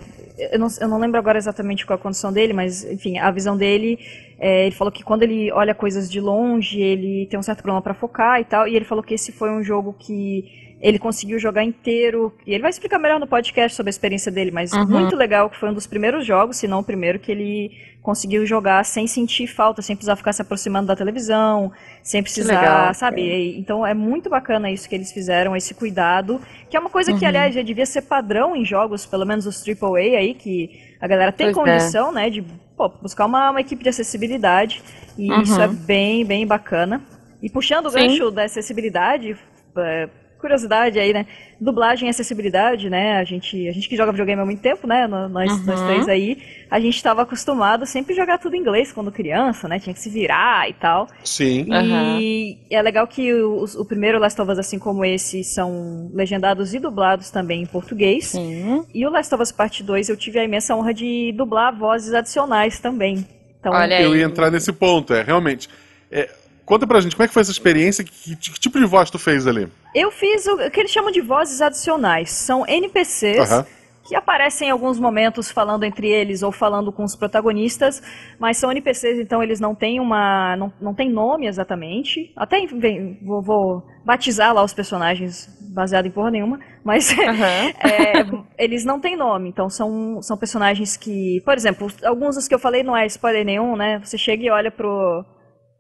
eu, 0.52 0.60
não, 0.60 0.68
eu 0.80 0.88
não 0.88 1.00
lembro 1.00 1.20
agora 1.20 1.38
exatamente 1.38 1.86
qual 1.86 2.00
a 2.00 2.02
condição 2.02 2.32
dele, 2.32 2.54
mas 2.54 2.84
enfim, 2.86 3.18
a 3.18 3.30
visão 3.30 3.58
dele 3.58 4.00
é, 4.40 4.68
ele 4.68 4.76
falou 4.76 4.92
que 4.92 5.04
quando 5.04 5.24
ele 5.24 5.52
olha 5.52 5.76
coisas 5.76 6.10
de 6.10 6.22
longe, 6.22 6.80
ele 6.80 7.28
tem 7.30 7.38
um 7.38 7.44
certo 7.44 7.62
problema 7.62 7.82
para 7.82 7.94
focar 7.94 8.40
e 8.40 8.46
tal. 8.46 8.68
E 8.68 8.76
ele 8.76 8.86
falou 8.86 9.04
que 9.04 9.14
esse 9.14 9.32
foi 9.34 9.52
um 9.52 9.62
jogo 9.62 9.94
que 10.00 10.70
ele 10.82 10.98
conseguiu 10.98 11.38
jogar 11.38 11.64
inteiro. 11.64 12.34
E 12.48 12.54
ele 12.54 12.62
vai 12.62 12.70
explicar 12.70 12.98
melhor 12.98 13.20
no 13.20 13.28
podcast 13.28 13.76
sobre 13.76 13.90
a 13.90 13.92
experiência 13.92 14.32
dele, 14.32 14.50
mas 14.50 14.72
uhum. 14.72 14.88
muito 14.88 15.16
legal 15.16 15.50
que 15.50 15.58
foi 15.58 15.70
um 15.70 15.74
dos 15.74 15.86
primeiros 15.86 16.26
jogos, 16.26 16.56
se 16.56 16.70
não 16.70 16.80
o 16.80 16.84
primeiro, 16.84 17.20
que 17.20 17.30
ele 17.32 17.72
conseguiu 18.02 18.46
jogar 18.46 18.86
sem 18.86 19.06
sentir 19.08 19.46
falta, 19.46 19.82
sem 19.82 19.94
precisar 19.94 20.16
ficar 20.16 20.32
se 20.32 20.42
aproximando 20.42 20.88
da 20.88 20.96
televisão, 20.96 21.70
sem 22.02 22.24
precisar, 22.24 22.62
legal, 22.62 22.94
sabe? 22.94 23.30
É. 23.30 23.58
Então 23.58 23.86
é 23.86 23.94
muito 23.94 24.30
bacana 24.30 24.72
isso 24.72 24.88
que 24.88 24.96
eles 24.96 25.12
fizeram, 25.12 25.54
esse 25.54 25.74
cuidado, 25.74 26.40
que 26.70 26.78
é 26.78 26.80
uma 26.80 26.90
coisa 26.90 27.12
uhum. 27.12 27.20
que, 27.20 27.26
aliás, 27.26 27.54
já 27.54 27.62
devia 27.62 27.86
ser 27.86 28.04
padrão 28.04 28.56
em 28.56 28.64
jogos, 28.64 29.06
pelo 29.06 29.26
menos 29.26 29.46
os 29.46 29.62
AAA 29.68 30.18
aí, 30.18 30.34
que 30.34 30.89
a 31.02 31.08
galera 31.08 31.32
tem 31.32 31.52
pois 31.54 31.68
é. 31.68 31.72
condição, 31.72 32.10
é. 32.12 32.14
né, 32.14 32.30
de 32.30 32.42
pô, 32.76 32.90
buscar 32.90 33.26
uma, 33.26 33.52
uma, 33.52 33.62
equipe 33.62 33.84
de 33.84 33.90
acessibilidade, 33.90 34.82
e 35.18 35.32
uhum. 35.32 35.42
isso 35.42 35.60
é 35.60 35.68
bem, 35.68 36.26
bem 36.26 36.46
bacana. 36.46 37.02
E 37.42 37.50
puxando 37.50 37.86
o 37.86 37.90
Sim. 37.92 38.00
gancho 38.00 38.32
da 38.32 38.44
acessibilidade, 38.44 39.38
é, 39.78 40.10
curiosidade 40.40 40.98
aí, 40.98 41.14
né? 41.14 41.26
Dublagem 41.60 42.08
e 42.08 42.10
acessibilidade, 42.10 42.90
né? 42.90 43.18
A 43.18 43.24
gente, 43.24 43.68
a 43.68 43.72
gente 43.72 43.88
que 43.88 43.96
joga 43.96 44.12
videogame 44.12 44.42
há 44.42 44.46
muito 44.46 44.62
tempo, 44.62 44.88
né? 44.88 45.06
Nós, 45.06 45.52
uhum. 45.52 45.66
nós 45.66 45.82
três 45.82 46.08
aí, 46.08 46.42
a 46.72 46.80
gente 46.80 46.96
estava 46.96 47.22
acostumado 47.22 47.86
sempre 47.86 48.16
jogar 48.16 48.38
tudo 48.38 48.56
em 48.56 48.60
inglês 48.60 48.92
quando 48.92 49.12
criança, 49.12 49.68
né? 49.68 49.80
Tinha 49.80 49.94
que 49.94 50.00
se 50.00 50.10
virar 50.10 50.70
e 50.70 50.74
tal. 50.74 51.08
Sim. 51.24 51.68
E 51.70 52.58
uhum. 52.72 52.78
é 52.78 52.82
legal 52.82 53.06
que 53.06 53.34
o, 53.34 53.64
o, 53.64 53.86
primeiro 53.86 54.18
Last 54.18 54.42
of 54.42 54.52
Us, 54.52 54.60
assim 54.60 54.80
como 54.80 55.04
esse, 55.04 55.44
são 55.44 56.10
legendados 56.14 56.74
e 56.74 56.80
dublados 56.80 57.30
também 57.30 57.62
em 57.62 57.66
português. 57.66 58.28
Sim. 58.28 58.86
E 58.94 59.06
o 59.06 59.10
Last 59.10 59.34
of 59.36 59.44
Us 59.44 59.52
Parte 59.52 59.84
2 59.84 60.10
eu 60.10 60.18
tive 60.18 60.40
a 60.40 60.44
imensa 60.44 60.76
honra 60.76 60.94
de 60.94 61.34
dublar 61.36 61.78
vozes 61.78 62.14
adicionais 62.14 62.80
também. 62.80 63.26
Então, 63.60 63.74
Olha 63.74 64.02
eu 64.02 64.16
ia 64.16 64.24
entrar 64.24 64.50
nesse 64.50 64.72
ponto, 64.72 65.14
é, 65.14 65.22
realmente. 65.22 65.68
É, 66.10 66.30
Conta 66.70 66.86
pra 66.86 67.02
gente, 67.02 67.16
como 67.16 67.24
é 67.24 67.28
que 67.28 67.34
foi 67.34 67.42
essa 67.42 67.52
experiência? 67.52 68.04
Que, 68.04 68.36
que, 68.36 68.52
que 68.52 68.60
tipo 68.60 68.78
de 68.78 68.86
voz 68.86 69.10
tu 69.10 69.18
fez 69.18 69.48
ali? 69.48 69.68
Eu 69.96 70.12
fiz 70.12 70.46
o, 70.46 70.54
o 70.54 70.70
que 70.70 70.80
eles 70.80 70.92
chamam 70.92 71.10
de 71.10 71.20
vozes 71.20 71.64
adicionais. 71.64 72.30
São 72.30 72.64
NPCs 72.68 73.52
uhum. 73.52 73.66
que 74.04 74.16
aparecem 74.16 74.68
em 74.68 74.72
alguns 74.72 75.00
momentos 75.00 75.50
falando 75.50 75.84
entre 75.84 76.08
eles 76.08 76.44
ou 76.44 76.52
falando 76.52 76.92
com 76.92 77.04
os 77.04 77.16
protagonistas, 77.16 78.04
mas 78.40 78.58
são 78.58 78.70
NPCs, 78.72 79.18
então 79.18 79.42
eles 79.42 79.60
não 79.60 79.74
têm 79.74 80.00
uma. 80.00 80.56
não, 80.58 80.72
não 80.80 80.94
têm 80.94 81.12
nome 81.12 81.48
exatamente. 81.48 82.32
Até 82.36 82.64
vem, 82.68 83.18
vou, 83.26 83.42
vou 83.42 83.84
batizar 84.06 84.54
lá 84.54 84.64
os 84.64 84.72
personagens 84.72 85.50
baseado 85.74 86.06
em 86.06 86.12
porra 86.12 86.30
nenhuma, 86.30 86.60
mas 86.84 87.10
uhum. 87.18 88.44
é, 88.56 88.64
eles 88.64 88.86
não 88.86 89.00
têm 89.00 89.18
nome, 89.18 89.50
então 89.50 89.72
são, 89.72 90.22
são 90.22 90.38
personagens 90.38 90.96
que, 90.96 91.42
por 91.44 91.56
exemplo, 91.56 91.88
alguns 92.04 92.36
dos 92.36 92.48
que 92.48 92.54
eu 92.54 92.60
falei 92.60 92.84
não 92.84 92.96
é 92.96 93.08
spoiler 93.08 93.44
nenhum, 93.44 93.76
né? 93.76 94.00
Você 94.04 94.20
chega 94.20 94.44
e 94.44 94.52
olha 94.52 94.70
pro 94.70 95.26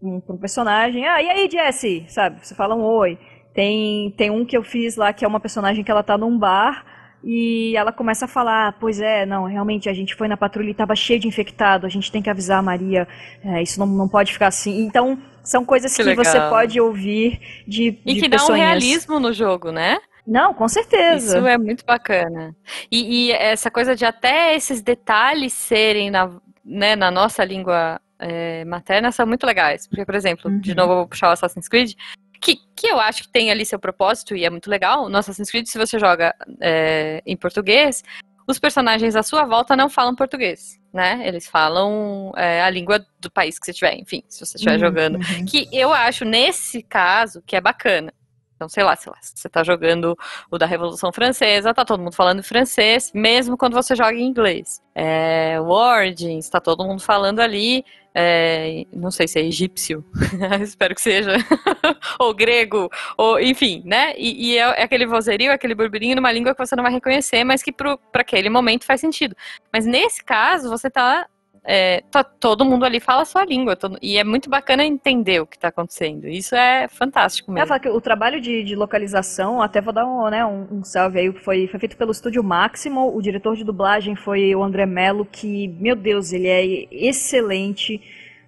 um, 0.01 0.21
um 0.29 0.37
personagem. 0.37 1.05
Ah, 1.05 1.21
e 1.21 1.29
aí, 1.29 1.49
Jesse? 1.49 2.05
Sabe? 2.07 2.45
Você 2.45 2.55
fala 2.55 2.75
um 2.75 2.83
oi. 2.83 3.17
Tem, 3.53 4.11
tem 4.11 4.29
um 4.29 4.45
que 4.45 4.55
eu 4.55 4.63
fiz 4.63 4.95
lá 4.95 5.11
que 5.11 5.25
é 5.25 5.27
uma 5.27 5.39
personagem 5.39 5.83
que 5.83 5.91
ela 5.91 6.03
tá 6.03 6.17
num 6.17 6.37
bar 6.37 6.85
e 7.23 7.75
ela 7.75 7.91
começa 7.91 8.25
a 8.25 8.27
falar, 8.27 8.77
pois 8.79 9.01
é, 9.01 9.25
não, 9.25 9.43
realmente 9.43 9.89
a 9.89 9.93
gente 9.93 10.15
foi 10.15 10.27
na 10.27 10.37
patrulha 10.37 10.69
e 10.69 10.71
estava 10.71 10.95
cheio 10.95 11.19
de 11.19 11.27
infectado, 11.27 11.85
a 11.85 11.89
gente 11.89 12.11
tem 12.11 12.21
que 12.21 12.29
avisar 12.29 12.59
a 12.59 12.61
Maria, 12.61 13.07
é, 13.43 13.61
isso 13.61 13.77
não, 13.79 13.87
não 13.87 14.07
pode 14.07 14.31
ficar 14.31 14.47
assim. 14.47 14.81
Então, 14.81 15.19
são 15.43 15.65
coisas 15.65 15.95
que, 15.95 16.03
que 16.03 16.15
você 16.15 16.39
pode 16.49 16.79
ouvir 16.79 17.39
de 17.67 17.99
E 18.05 18.13
de 18.13 18.21
que 18.21 18.29
dá 18.29 18.45
um 18.45 18.53
realismo 18.53 19.19
no 19.19 19.33
jogo, 19.33 19.71
né? 19.71 19.97
Não, 20.25 20.53
com 20.53 20.67
certeza. 20.67 21.39
Isso 21.39 21.47
é 21.47 21.57
muito 21.57 21.83
bacana. 21.83 22.55
E, 22.91 23.27
e 23.27 23.31
essa 23.31 23.71
coisa 23.71 23.95
de 23.95 24.05
até 24.05 24.55
esses 24.55 24.81
detalhes 24.81 25.53
serem 25.53 26.11
na, 26.11 26.29
né, 26.63 26.95
na 26.95 27.09
nossa 27.09 27.43
língua 27.43 27.99
é, 28.19 28.65
materna 28.65 29.11
são 29.11 29.25
muito 29.25 29.45
legais. 29.45 29.87
Porque, 29.87 30.05
por 30.05 30.15
exemplo, 30.15 30.51
uhum. 30.51 30.59
de 30.59 30.75
novo 30.75 30.93
eu 30.93 30.97
vou 30.97 31.07
puxar 31.07 31.29
o 31.29 31.31
Assassin's 31.31 31.67
Creed, 31.67 31.93
que, 32.41 32.57
que 32.75 32.87
eu 32.87 32.99
acho 32.99 33.23
que 33.23 33.29
tem 33.29 33.51
ali 33.51 33.65
seu 33.65 33.79
propósito 33.79 34.35
e 34.35 34.45
é 34.45 34.49
muito 34.49 34.69
legal. 34.69 35.09
No 35.09 35.17
Assassin's 35.17 35.49
Creed, 35.49 35.67
se 35.67 35.77
você 35.77 35.99
joga 35.99 36.35
é, 36.61 37.21
em 37.25 37.35
português, 37.35 38.03
os 38.47 38.57
personagens 38.57 39.15
à 39.15 39.21
sua 39.21 39.45
volta 39.45 39.75
não 39.75 39.89
falam 39.89 40.15
português, 40.15 40.79
né? 40.91 41.21
Eles 41.23 41.47
falam 41.47 42.31
é, 42.35 42.63
a 42.63 42.69
língua 42.69 43.05
do 43.19 43.29
país 43.29 43.59
que 43.59 43.65
você 43.65 43.71
estiver, 43.71 43.93
enfim, 43.95 44.23
se 44.27 44.43
você 44.43 44.57
estiver 44.57 44.73
uhum, 44.73 44.79
jogando. 44.79 45.15
Uhum. 45.15 45.45
Que 45.45 45.67
eu 45.71 45.93
acho, 45.93 46.25
nesse 46.25 46.81
caso, 46.81 47.43
que 47.45 47.55
é 47.55 47.61
bacana. 47.61 48.11
Então, 48.59 48.67
sei 48.67 48.83
lá, 48.83 48.93
sei 48.97 49.09
lá, 49.09 49.17
você 49.21 49.47
tá 49.47 49.63
jogando 49.63 50.17
o 50.51 50.57
da 50.57 50.65
Revolução 50.65 51.13
Francesa, 51.13 51.73
tá 51.73 51.85
todo 51.85 52.03
mundo 52.03 52.13
falando 52.13 52.43
francês, 52.43 53.09
mesmo 53.15 53.55
quando 53.55 53.73
você 53.73 53.95
joga 53.95 54.15
em 54.15 54.27
inglês. 54.27 54.81
É, 54.93 55.57
o 55.61 55.69
Origins, 55.69 56.49
tá 56.49 56.59
todo 56.59 56.83
mundo 56.83 57.01
falando 57.01 57.39
ali, 57.39 57.85
é, 58.13 58.85
não 58.91 59.11
sei 59.11 59.29
se 59.29 59.39
é 59.39 59.43
egípcio, 59.43 60.03
espero 60.61 60.93
que 60.93 60.99
seja, 60.99 61.37
ou 62.19 62.33
grego, 62.33 62.89
ou 63.17 63.39
enfim, 63.39 63.81
né? 63.85 64.13
E, 64.17 64.49
e 64.49 64.57
é, 64.57 64.81
é, 64.81 64.83
aquele 64.83 65.05
vozerio, 65.05 65.53
aquele 65.53 65.73
burburinho 65.73 66.17
numa 66.17 66.29
língua 66.29 66.53
que 66.53 66.59
você 66.59 66.75
não 66.75 66.83
vai 66.83 66.91
reconhecer, 66.91 67.45
mas 67.45 67.63
que 67.63 67.71
para 67.71 67.97
aquele 68.15 68.49
momento 68.49 68.83
faz 68.83 68.99
sentido. 68.99 69.37
Mas 69.71 69.85
nesse 69.85 70.21
caso, 70.21 70.69
você 70.69 70.89
tá 70.89 71.27
é, 71.63 72.03
tá, 72.09 72.23
todo 72.23 72.65
mundo 72.65 72.85
ali 72.85 72.99
fala 72.99 73.23
a 73.23 73.25
sua 73.25 73.45
língua. 73.45 73.75
Todo, 73.75 73.97
e 74.01 74.17
é 74.17 74.23
muito 74.23 74.49
bacana 74.49 74.83
entender 74.83 75.41
o 75.41 75.47
que 75.47 75.57
está 75.57 75.69
acontecendo. 75.69 76.27
Isso 76.27 76.55
é 76.55 76.87
fantástico 76.87 77.51
mesmo. 77.51 77.73
É, 77.73 77.79
que 77.79 77.89
o 77.89 78.01
trabalho 78.01 78.39
de, 78.39 78.63
de, 78.63 78.75
localização, 78.75 79.61
até 79.61 79.81
vou 79.81 79.93
dar 79.93 80.05
um, 80.05 80.29
né, 80.29 80.45
um, 80.45 80.67
um 80.71 80.83
salve 80.83 81.19
aí, 81.19 81.31
foi, 81.31 81.67
foi 81.67 81.79
feito 81.79 81.97
pelo 81.97 82.11
estúdio 82.11 82.43
Máximo. 82.43 83.15
O 83.15 83.21
diretor 83.21 83.55
de 83.55 83.63
dublagem 83.63 84.15
foi 84.15 84.55
o 84.55 84.63
André 84.63 84.85
Mello, 84.85 85.25
que, 85.25 85.67
meu 85.79 85.95
Deus, 85.95 86.31
ele 86.31 86.47
é 86.47 86.87
excelente. 86.91 88.01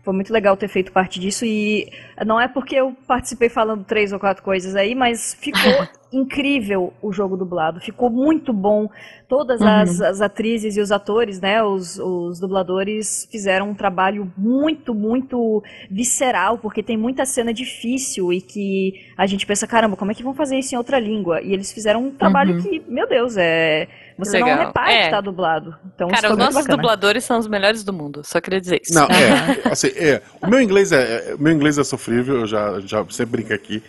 Foi 0.03 0.13
muito 0.13 0.33
legal 0.33 0.57
ter 0.57 0.67
feito 0.67 0.91
parte 0.91 1.19
disso 1.19 1.45
e 1.45 1.91
não 2.25 2.41
é 2.41 2.47
porque 2.47 2.75
eu 2.75 2.95
participei 3.05 3.49
falando 3.49 3.83
três 3.83 4.11
ou 4.11 4.19
quatro 4.19 4.41
coisas 4.41 4.75
aí, 4.75 4.95
mas 4.95 5.35
ficou 5.35 5.61
incrível 6.11 6.93
o 7.01 7.11
jogo 7.11 7.37
dublado. 7.37 7.79
Ficou 7.79 8.09
muito 8.09 8.51
bom. 8.51 8.89
Todas 9.27 9.61
uhum. 9.61 9.67
as, 9.67 10.01
as, 10.01 10.21
atrizes 10.21 10.75
e 10.75 10.81
os 10.81 10.91
atores, 10.91 11.39
né, 11.39 11.63
os, 11.63 11.97
os 11.97 12.39
dubladores 12.39 13.27
fizeram 13.31 13.69
um 13.69 13.73
trabalho 13.73 14.31
muito, 14.37 14.93
muito 14.93 15.63
visceral, 15.89 16.57
porque 16.57 16.83
tem 16.83 16.97
muita 16.97 17.25
cena 17.25 17.53
difícil 17.53 18.33
e 18.33 18.41
que 18.41 18.93
a 19.17 19.25
gente 19.25 19.45
pensa, 19.45 19.65
caramba, 19.65 19.95
como 19.95 20.11
é 20.11 20.13
que 20.13 20.23
vão 20.23 20.33
fazer 20.33 20.59
isso 20.59 20.75
em 20.75 20.77
outra 20.77 20.99
língua? 20.99 21.41
E 21.41 21.53
eles 21.53 21.71
fizeram 21.71 22.07
um 22.07 22.11
trabalho 22.11 22.55
uhum. 22.55 22.61
que, 22.61 22.83
meu 22.87 23.07
Deus, 23.07 23.37
é 23.37 23.87
você 24.17 24.37
Legal. 24.37 24.57
não 24.57 24.65
repara 24.65 24.91
é. 24.91 25.05
que 25.05 25.11
tá 25.11 25.21
dublado. 25.21 25.75
Então, 25.95 26.09
Cara, 26.09 26.31
os 26.31 26.37
nossos 26.37 26.65
dubladores 26.65 27.23
são 27.23 27.39
os 27.39 27.47
melhores 27.47 27.83
do 27.83 27.93
mundo, 27.93 28.21
só 28.23 28.41
queria 28.41 28.59
dizer 28.59 28.81
isso. 28.83 28.93
Não, 28.93 29.05
é, 29.05 29.61
assim, 29.71 29.87
é, 29.95 30.21
o 30.41 30.47
meu 30.47 30.61
inglês 30.61 30.91
é, 30.91 31.35
o 31.37 31.41
meu 31.41 31.53
inglês 31.53 31.77
é 31.77 31.83
sofrível, 31.83 32.41
eu 32.41 32.47
já, 32.47 32.79
já 32.81 33.05
sempre 33.09 33.37
brinco 33.37 33.53
aqui. 33.53 33.81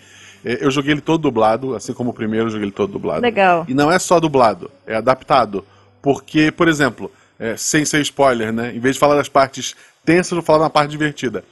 É, 0.44 0.64
Eu 0.64 0.70
joguei 0.70 0.92
ele 0.92 1.00
todo 1.00 1.22
dublado, 1.22 1.74
assim 1.74 1.92
como 1.92 2.10
o 2.10 2.14
primeiro, 2.14 2.46
eu 2.46 2.50
joguei 2.50 2.64
ele 2.66 2.72
todo 2.72 2.92
dublado. 2.92 3.22
Legal. 3.22 3.64
E 3.68 3.74
não 3.74 3.90
é 3.90 3.98
só 3.98 4.18
dublado, 4.20 4.70
é 4.86 4.96
adaptado. 4.96 5.64
Porque, 6.00 6.50
por 6.50 6.68
exemplo, 6.68 7.10
é, 7.38 7.56
sem 7.56 7.84
ser 7.84 8.00
spoiler, 8.00 8.52
né? 8.52 8.74
Em 8.74 8.80
vez 8.80 8.96
de 8.96 9.00
falar 9.00 9.16
das 9.16 9.28
partes 9.28 9.74
tensas, 10.04 10.32
eu 10.32 10.36
vou 10.36 10.44
falar 10.44 10.60
na 10.60 10.70
parte 10.70 10.90
divertida. 10.90 11.44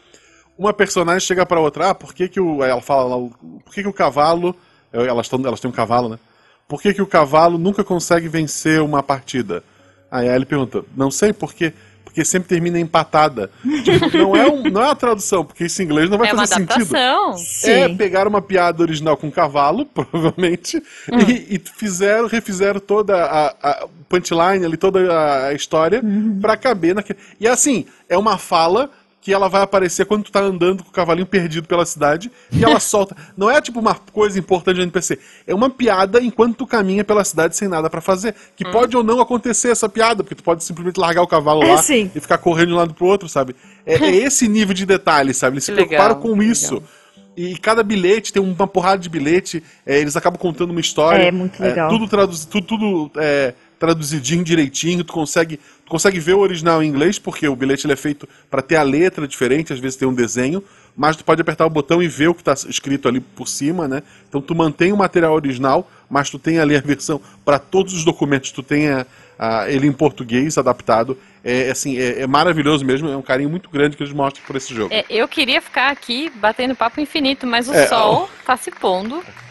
Uma 0.58 0.72
personagem 0.72 1.20
chega 1.20 1.46
pra 1.46 1.60
outra, 1.60 1.90
ah, 1.90 1.94
por 1.94 2.12
que 2.12 2.28
que 2.28 2.40
o... 2.40 2.62
aí 2.62 2.70
Ela 2.70 2.82
fala 2.82 3.16
lá, 3.16 3.28
por 3.64 3.72
que 3.72 3.82
que 3.82 3.88
o 3.88 3.92
cavalo... 3.92 4.54
Elas, 4.92 5.28
tão, 5.28 5.40
elas 5.46 5.60
têm 5.60 5.70
um 5.70 5.74
cavalo, 5.74 6.08
né? 6.08 6.18
Por 6.66 6.82
que 6.82 6.92
que 6.92 7.00
o 7.00 7.06
cavalo 7.06 7.58
nunca 7.58 7.84
consegue 7.84 8.28
vencer 8.28 8.80
uma 8.82 9.02
partida? 9.02 9.62
Aí 10.10 10.28
a 10.28 10.34
Ellie 10.34 10.44
pergunta, 10.44 10.84
não 10.96 11.10
sei, 11.10 11.32
por 11.32 11.54
quê? 11.54 11.72
Porque 12.10 12.24
sempre 12.24 12.48
termina 12.48 12.76
empatada. 12.78 13.50
Tipo, 13.84 14.18
não, 14.18 14.34
é 14.36 14.48
um, 14.50 14.62
não 14.64 14.82
é 14.82 14.86
uma 14.86 14.96
tradução, 14.96 15.44
porque 15.44 15.64
isso 15.66 15.80
em 15.80 15.84
inglês 15.84 16.10
não 16.10 16.18
vai 16.18 16.28
É 16.28 16.32
uma 16.32 16.42
fazer 16.44 16.54
sentido. 16.56 16.72
adaptação. 16.96 17.30
É, 17.70 17.86
Sim. 17.88 17.96
pegaram 17.96 18.28
uma 18.28 18.42
piada 18.42 18.82
original 18.82 19.16
com 19.16 19.30
cavalo, 19.30 19.86
provavelmente, 19.94 20.78
Hum. 21.10 21.18
e, 21.20 21.54
e 21.54 21.62
fizeram, 21.76 22.26
refizeram 22.26 22.80
toda 22.80 23.14
a, 23.24 23.54
a 23.62 23.88
punchline 24.08 24.64
ali, 24.66 24.76
toda 24.76 25.00
a, 25.12 25.46
a 25.46 25.54
história 25.54 26.00
Uhum. 26.02 26.40
pra 26.40 26.56
caber 26.56 26.96
naquele. 26.96 27.18
E 27.38 27.46
assim, 27.46 27.86
é 28.08 28.18
uma 28.18 28.36
fala 28.38 28.90
que 29.22 29.34
ela 29.34 29.48
vai 29.48 29.60
aparecer 29.62 30.06
quando 30.06 30.24
tu 30.24 30.32
tá 30.32 30.40
andando 30.40 30.82
com 30.82 30.88
o 30.88 30.92
cavalinho 30.92 31.26
perdido 31.26 31.66
pela 31.68 31.84
cidade 31.84 32.30
e 32.50 32.64
ela 32.64 32.78
solta. 32.80 33.14
Não 33.36 33.50
é 33.50 33.60
tipo 33.60 33.78
uma 33.78 33.94
coisa 33.94 34.38
importante 34.38 34.76
do 34.76 34.82
NPC, 34.82 35.18
é 35.46 35.54
uma 35.54 35.68
piada 35.68 36.20
enquanto 36.22 36.56
tu 36.56 36.66
caminha 36.66 37.04
pela 37.04 37.22
cidade 37.22 37.54
sem 37.56 37.68
nada 37.68 37.90
pra 37.90 38.00
fazer. 38.00 38.34
Que 38.56 38.66
Hum. 38.66 38.70
pode 38.72 38.96
ou 38.96 39.02
não 39.04 39.20
acontecer 39.20 39.68
essa 39.70 39.88
piada, 39.88 40.22
porque 40.22 40.34
tu 40.34 40.42
pode 40.42 40.64
simplesmente 40.64 40.98
largar 40.98 41.22
o 41.22 41.26
cavalo 41.26 41.62
É, 41.62 41.74
lá 41.74 41.82
sim. 41.82 42.10
e 42.14 42.20
ficar 42.20 42.38
correndo 42.38 42.68
de 42.68 42.74
um 42.74 42.76
lado 42.76 42.94
pro 42.94 43.06
outro, 43.06 43.28
sabe? 43.28 43.54
É, 43.84 43.94
é 43.96 44.10
esse 44.24 44.48
nível 44.48 44.72
de 44.74 44.86
detalhe, 44.86 45.34
sabe? 45.34 45.54
Eles 45.56 45.64
se 45.64 45.70
legal, 45.72 45.86
preocuparam 45.88 46.20
com 46.20 46.42
isso. 46.42 46.74
legal. 46.74 46.88
E 47.36 47.56
cada 47.58 47.82
bilhete 47.82 48.32
tem 48.32 48.42
uma 48.42 48.66
porrada 48.66 48.98
de 49.00 49.08
bilhete, 49.08 49.62
é, 49.86 49.98
eles 49.98 50.16
acabam 50.16 50.38
contando 50.38 50.70
uma 50.70 50.80
história. 50.80 51.22
É, 51.24 51.30
muito 51.30 51.62
legal. 51.62 51.88
tudo 51.88 52.08
traduz, 52.08 52.44
tudo, 52.44 52.66
tudo 52.66 53.10
é, 53.16 53.54
traduzidinho 53.78 54.44
direitinho, 54.44 55.02
tu 55.04 55.12
consegue, 55.12 55.58
consegue 55.90 56.20
ver 56.20 56.34
o 56.34 56.38
original 56.38 56.82
em 56.82 56.88
inglês, 56.88 57.18
porque 57.18 57.46
o 57.48 57.56
bilhete 57.56 57.84
ele 57.84 57.92
é 57.92 57.96
feito 57.96 58.26
para 58.48 58.62
ter 58.62 58.76
a 58.76 58.82
letra 58.82 59.26
diferente, 59.26 59.72
às 59.72 59.78
vezes 59.80 59.96
tem 59.96 60.06
um 60.06 60.14
desenho, 60.14 60.62
mas 60.96 61.16
tu 61.16 61.24
pode 61.24 61.40
apertar 61.42 61.66
o 61.66 61.70
botão 61.70 62.00
e 62.02 62.06
ver 62.06 62.28
o 62.28 62.34
que 62.34 62.42
está 62.42 62.52
escrito 62.68 63.08
ali 63.08 63.20
por 63.20 63.48
cima, 63.48 63.88
né? 63.88 64.02
Então 64.28 64.40
tu 64.40 64.54
mantém 64.54 64.92
o 64.92 64.96
material 64.96 65.34
original, 65.34 65.90
mas 66.08 66.30
tu 66.30 66.38
tem 66.38 66.60
ali 66.60 66.76
a 66.76 66.80
versão 66.80 67.20
para 67.44 67.58
todos 67.58 67.92
os 67.92 68.04
documentos, 68.04 68.52
tu 68.52 68.62
tem 68.62 68.88
a- 68.88 69.04
a- 69.38 69.68
ele 69.68 69.86
em 69.88 69.92
português 69.92 70.56
adaptado. 70.56 71.18
É 71.42 71.70
assim, 71.70 71.98
é, 71.98 72.20
é 72.22 72.26
maravilhoso 72.26 72.84
mesmo, 72.84 73.08
é 73.10 73.16
um 73.16 73.22
carinho 73.22 73.48
muito 73.48 73.70
grande 73.70 73.96
que 73.96 74.02
eles 74.02 74.12
mostram 74.12 74.42
por 74.46 74.56
esse 74.56 74.74
jogo. 74.74 74.92
É, 74.92 75.04
eu 75.08 75.26
queria 75.26 75.62
ficar 75.62 75.90
aqui 75.90 76.30
batendo 76.34 76.74
papo 76.74 77.00
infinito, 77.00 77.46
mas 77.46 77.66
o 77.66 77.72
É, 77.74 77.86
sol 77.86 78.28
tá 78.44 78.56
se 78.58 78.70
pondo. 78.70 79.24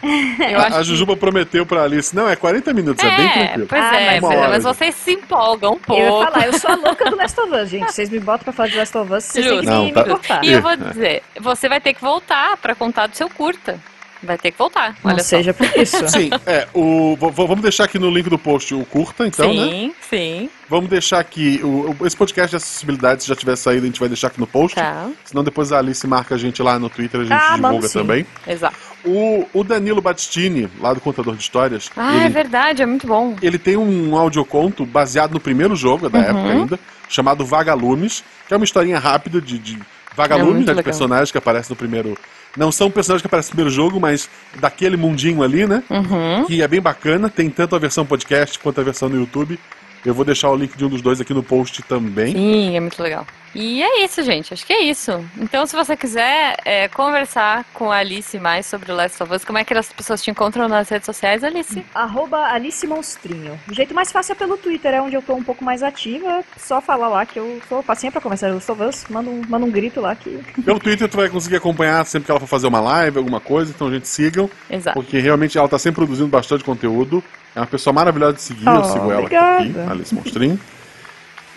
Eu 0.50 0.58
A, 0.60 0.66
acho 0.66 0.76
a 0.76 0.78
que- 0.78 0.84
Jujuba 0.84 1.16
prometeu 1.16 1.66
pra 1.66 1.82
Alice, 1.82 2.14
não, 2.14 2.28
é 2.28 2.36
40 2.36 2.72
minutos, 2.72 3.04
é, 3.04 3.16
bem 3.16 3.26
É, 3.26 3.32
tranquilo. 3.32 3.66
pois 3.68 3.82
Ah, 3.82 3.96
é, 3.96 4.06
mas- 4.06 4.20
pois 4.20 4.32
é, 4.32 4.34
Uma 4.36 4.40
hora, 4.40 4.48
mas 4.50 4.62
gente. 4.64 4.74
vocês 4.76 4.94
se 4.94 5.12
empolgam 5.12 5.72
um 5.74 5.78
pouco. 5.78 6.00
Eu 6.00 6.20
ia 6.20 6.26
falar, 6.30 6.46
eu 6.46 6.58
sou 6.58 6.70
a 6.70 6.74
louca 6.76 7.10
do 7.10 7.16
Last 7.18 7.40
of 7.40 7.54
Us, 7.54 7.68
gente. 7.68 7.92
Vocês 7.92 8.08
me 8.08 8.20
botam 8.20 8.44
pra 8.44 8.52
falar 8.52 8.68
de 8.68 8.76
Last 8.78 8.96
of 8.96 9.12
Us, 9.12 9.24
vocês 9.24 9.46
têm 9.46 9.60
que. 9.60 9.66
Não, 9.66 9.84
me, 9.86 9.92
tá- 9.92 10.04
me 10.04 10.10
cortar. 10.10 10.44
E 10.44 10.52
eu 10.52 10.62
vou 10.62 10.76
dizer, 10.76 11.22
você 11.40 11.68
vai 11.68 11.80
ter 11.80 11.92
que 11.94 12.00
voltar 12.00 12.56
pra 12.58 12.74
contar 12.74 13.08
do 13.08 13.16
seu 13.16 13.28
curta. 13.28 13.78
Vai 14.22 14.36
ter 14.36 14.50
que 14.50 14.58
voltar, 14.58 14.94
Não 15.02 15.12
olha 15.12 15.22
só. 15.22 15.30
seja 15.30 15.54
por 15.54 15.66
isso. 15.76 16.06
Sim, 16.08 16.30
é, 16.46 16.68
o, 16.74 17.16
vamos 17.16 17.60
deixar 17.62 17.84
aqui 17.84 17.98
no 17.98 18.10
link 18.10 18.28
do 18.28 18.38
post 18.38 18.74
o 18.74 18.84
curta, 18.84 19.26
então, 19.26 19.52
né? 19.54 19.62
sim, 19.70 19.94
sim, 20.10 20.50
Vamos 20.68 20.88
deixar 20.90 21.18
aqui, 21.18 21.58
o, 21.64 21.96
o- 21.98 22.06
esse 22.06 22.16
podcast 22.16 22.50
de 22.50 22.56
acessibilidade, 22.56 23.22
se 23.22 23.28
já 23.28 23.34
tiver 23.34 23.56
saído, 23.56 23.82
a 23.84 23.86
gente 23.86 23.98
vai 23.98 24.08
deixar 24.08 24.28
aqui 24.28 24.38
no 24.38 24.46
post. 24.46 24.76
tá, 24.76 25.08
Senão 25.24 25.42
depois 25.42 25.72
a 25.72 25.78
Alice 25.78 26.06
marca 26.06 26.34
a 26.34 26.38
gente 26.38 26.62
lá 26.62 26.78
no 26.78 26.88
Twitter, 26.88 27.20
a 27.22 27.24
gente 27.24 27.32
Ah, 27.32 27.54
divulga 27.56 27.68
vamos 27.68 27.86
sim. 27.90 27.98
também. 27.98 28.26
exato. 28.46 28.76
O, 29.04 29.46
o 29.54 29.64
Danilo 29.64 30.02
Battistini, 30.02 30.68
lá 30.78 30.92
do 30.92 31.00
Contador 31.00 31.34
de 31.34 31.42
Histórias, 31.42 31.90
Ah, 31.96 32.12
é 32.14 32.20
ele, 32.20 32.28
verdade, 32.28 32.82
é 32.82 32.86
muito 32.86 33.06
bom. 33.06 33.34
ele 33.40 33.58
tem 33.58 33.76
um 33.76 34.14
audioconto 34.16 34.84
baseado 34.84 35.32
no 35.32 35.40
primeiro 35.40 35.74
jogo, 35.74 36.06
é 36.06 36.08
da 36.10 36.18
Uhum. 36.18 36.24
época 36.24 36.48
ainda, 36.52 36.80
chamado 37.08 37.44
Vagalumes, 37.44 38.22
que 38.46 38.52
é 38.54 38.56
uma 38.56 38.64
historinha 38.64 38.98
rápida 38.98 39.40
de, 39.40 39.58
de 39.58 39.78
vagalumes, 40.22 40.54
muito 40.54 40.68
né, 40.68 40.74
de 40.74 40.82
personagens 40.82 41.30
que 41.30 41.38
aparecem 41.38 41.70
no 41.70 41.76
primeiro... 41.76 42.16
Não 42.56 42.72
são 42.72 42.90
personagens 42.90 43.22
que 43.22 43.28
aparecem 43.28 43.50
no 43.50 43.56
primeiro 43.56 43.70
jogo, 43.74 44.00
mas 44.00 44.28
daquele 44.60 44.96
mundinho 44.96 45.42
ali, 45.42 45.66
né? 45.66 45.82
Uhum. 45.88 46.46
que 46.46 46.60
é 46.62 46.66
bem 46.66 46.80
bacana. 46.80 47.30
Tem 47.30 47.48
tanto 47.48 47.76
a 47.76 47.78
versão 47.78 48.04
podcast 48.04 48.58
quanto 48.58 48.80
a 48.80 48.84
versão 48.84 49.08
no 49.08 49.16
YouTube. 49.16 49.58
Eu 50.04 50.14
vou 50.14 50.24
deixar 50.24 50.50
o 50.50 50.56
link 50.56 50.76
de 50.76 50.84
um 50.84 50.88
dos 50.88 51.02
dois 51.02 51.20
aqui 51.20 51.34
no 51.34 51.42
post 51.42 51.82
também. 51.82 52.32
Sim, 52.32 52.76
é 52.76 52.80
muito 52.80 53.02
legal. 53.02 53.26
E 53.54 53.82
é 53.82 54.04
isso, 54.04 54.22
gente. 54.22 54.54
Acho 54.54 54.64
que 54.64 54.72
é 54.72 54.84
isso. 54.84 55.24
Então, 55.36 55.66
se 55.66 55.74
você 55.74 55.96
quiser 55.96 56.56
é, 56.64 56.86
conversar 56.88 57.64
com 57.74 57.90
a 57.90 57.96
Alice 57.96 58.38
mais 58.38 58.66
sobre 58.66 58.92
o 58.92 58.94
Last 58.94 59.20
of 59.22 59.34
Us, 59.34 59.44
como 59.44 59.58
é 59.58 59.64
que 59.64 59.74
as 59.74 59.92
pessoas 59.92 60.22
te 60.22 60.30
encontram 60.30 60.68
nas 60.68 60.88
redes 60.88 61.06
sociais, 61.06 61.42
Alice? 61.42 61.84
Arroba 61.94 62.38
Alice 62.44 62.86
Monstrinho. 62.86 63.58
O 63.68 63.74
jeito 63.74 63.92
mais 63.92 64.12
fácil 64.12 64.32
é 64.32 64.34
pelo 64.36 64.56
Twitter, 64.56 64.94
é 64.94 65.02
onde 65.02 65.16
eu 65.16 65.22
tô 65.22 65.34
um 65.34 65.42
pouco 65.42 65.64
mais 65.64 65.82
ativa. 65.82 66.44
Só 66.56 66.80
falar 66.80 67.08
lá 67.08 67.26
que 67.26 67.38
eu 67.38 67.60
tô 67.68 67.82
facinha 67.82 68.12
pra 68.12 68.20
conversar 68.20 68.48
com 68.48 68.54
Last 68.54 68.70
of 68.70 68.82
Us. 68.82 69.04
Manda 69.10 69.28
um, 69.28 69.42
manda 69.48 69.66
um 69.66 69.70
grito 69.70 70.00
lá 70.00 70.14
que. 70.14 70.30
Pelo 70.64 70.78
Twitter 70.78 71.08
tu 71.08 71.16
vai 71.16 71.28
conseguir 71.28 71.56
acompanhar 71.56 72.06
sempre 72.06 72.26
que 72.26 72.30
ela 72.30 72.40
for 72.40 72.46
fazer 72.46 72.68
uma 72.68 72.80
live, 72.80 73.18
alguma 73.18 73.40
coisa, 73.40 73.72
então 73.74 73.90
gente 73.90 74.06
sigam, 74.06 74.48
Exato. 74.70 74.94
porque 74.94 75.18
realmente 75.18 75.58
ela 75.58 75.68
tá 75.68 75.78
sempre 75.78 75.96
produzindo 75.96 76.28
bastante 76.28 76.62
conteúdo. 76.62 77.22
É 77.54 77.60
uma 77.60 77.66
pessoa 77.66 77.92
maravilhosa 77.92 78.34
de 78.34 78.42
seguir, 78.42 78.66
eu 78.66 78.72
Oh, 78.80 78.84
sigo 78.84 79.10
ela 79.10 79.20
obrigada. 79.22 79.58
aqui, 79.64 79.74
Alice 79.90 80.14
Monstrinho. 80.14 80.58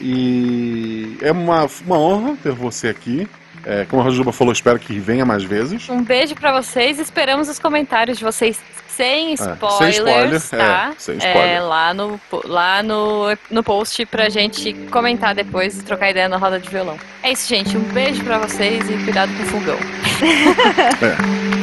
E 0.01 1.17
é 1.21 1.31
uma, 1.31 1.67
uma 1.85 1.97
honra 1.97 2.35
ter 2.41 2.51
você 2.51 2.87
aqui. 2.89 3.27
É, 3.65 3.85
como 3.85 4.05
a 4.05 4.11
Juba 4.11 4.33
falou, 4.33 4.51
espero 4.51 4.77
que 4.77 4.99
venha 4.99 5.23
mais 5.25 5.43
vezes. 5.43 5.87
Um 5.87 6.03
beijo 6.03 6.35
pra 6.35 6.51
vocês. 6.61 6.99
Esperamos 6.99 7.47
os 7.47 7.59
comentários 7.59 8.17
de 8.17 8.23
vocês 8.25 8.59
sem 8.87 9.33
spoilers, 9.33 9.77
sem 9.77 9.89
spoiler, 9.89 10.41
tá? 10.49 10.89
é, 10.91 10.93
sem 10.97 11.17
spoiler. 11.17 11.49
É, 11.49 11.59
lá 11.61 11.93
no, 11.93 12.19
lá 12.43 12.83
no, 12.83 13.25
no 13.49 13.63
post 13.63 14.05
pra 14.07 14.27
gente 14.29 14.73
comentar 14.91 15.33
depois 15.33 15.79
e 15.79 15.83
trocar 15.83 16.09
ideia 16.11 16.27
na 16.27 16.37
roda 16.37 16.59
de 16.59 16.69
violão. 16.69 16.97
É 17.21 17.31
isso, 17.31 17.47
gente. 17.47 17.77
Um 17.77 17.83
beijo 17.93 18.23
pra 18.23 18.37
vocês 18.39 18.89
e 18.89 18.93
cuidado 19.03 19.31
com 19.37 19.43
o 19.43 19.45
fogão. 19.45 19.77
É. 21.01 21.62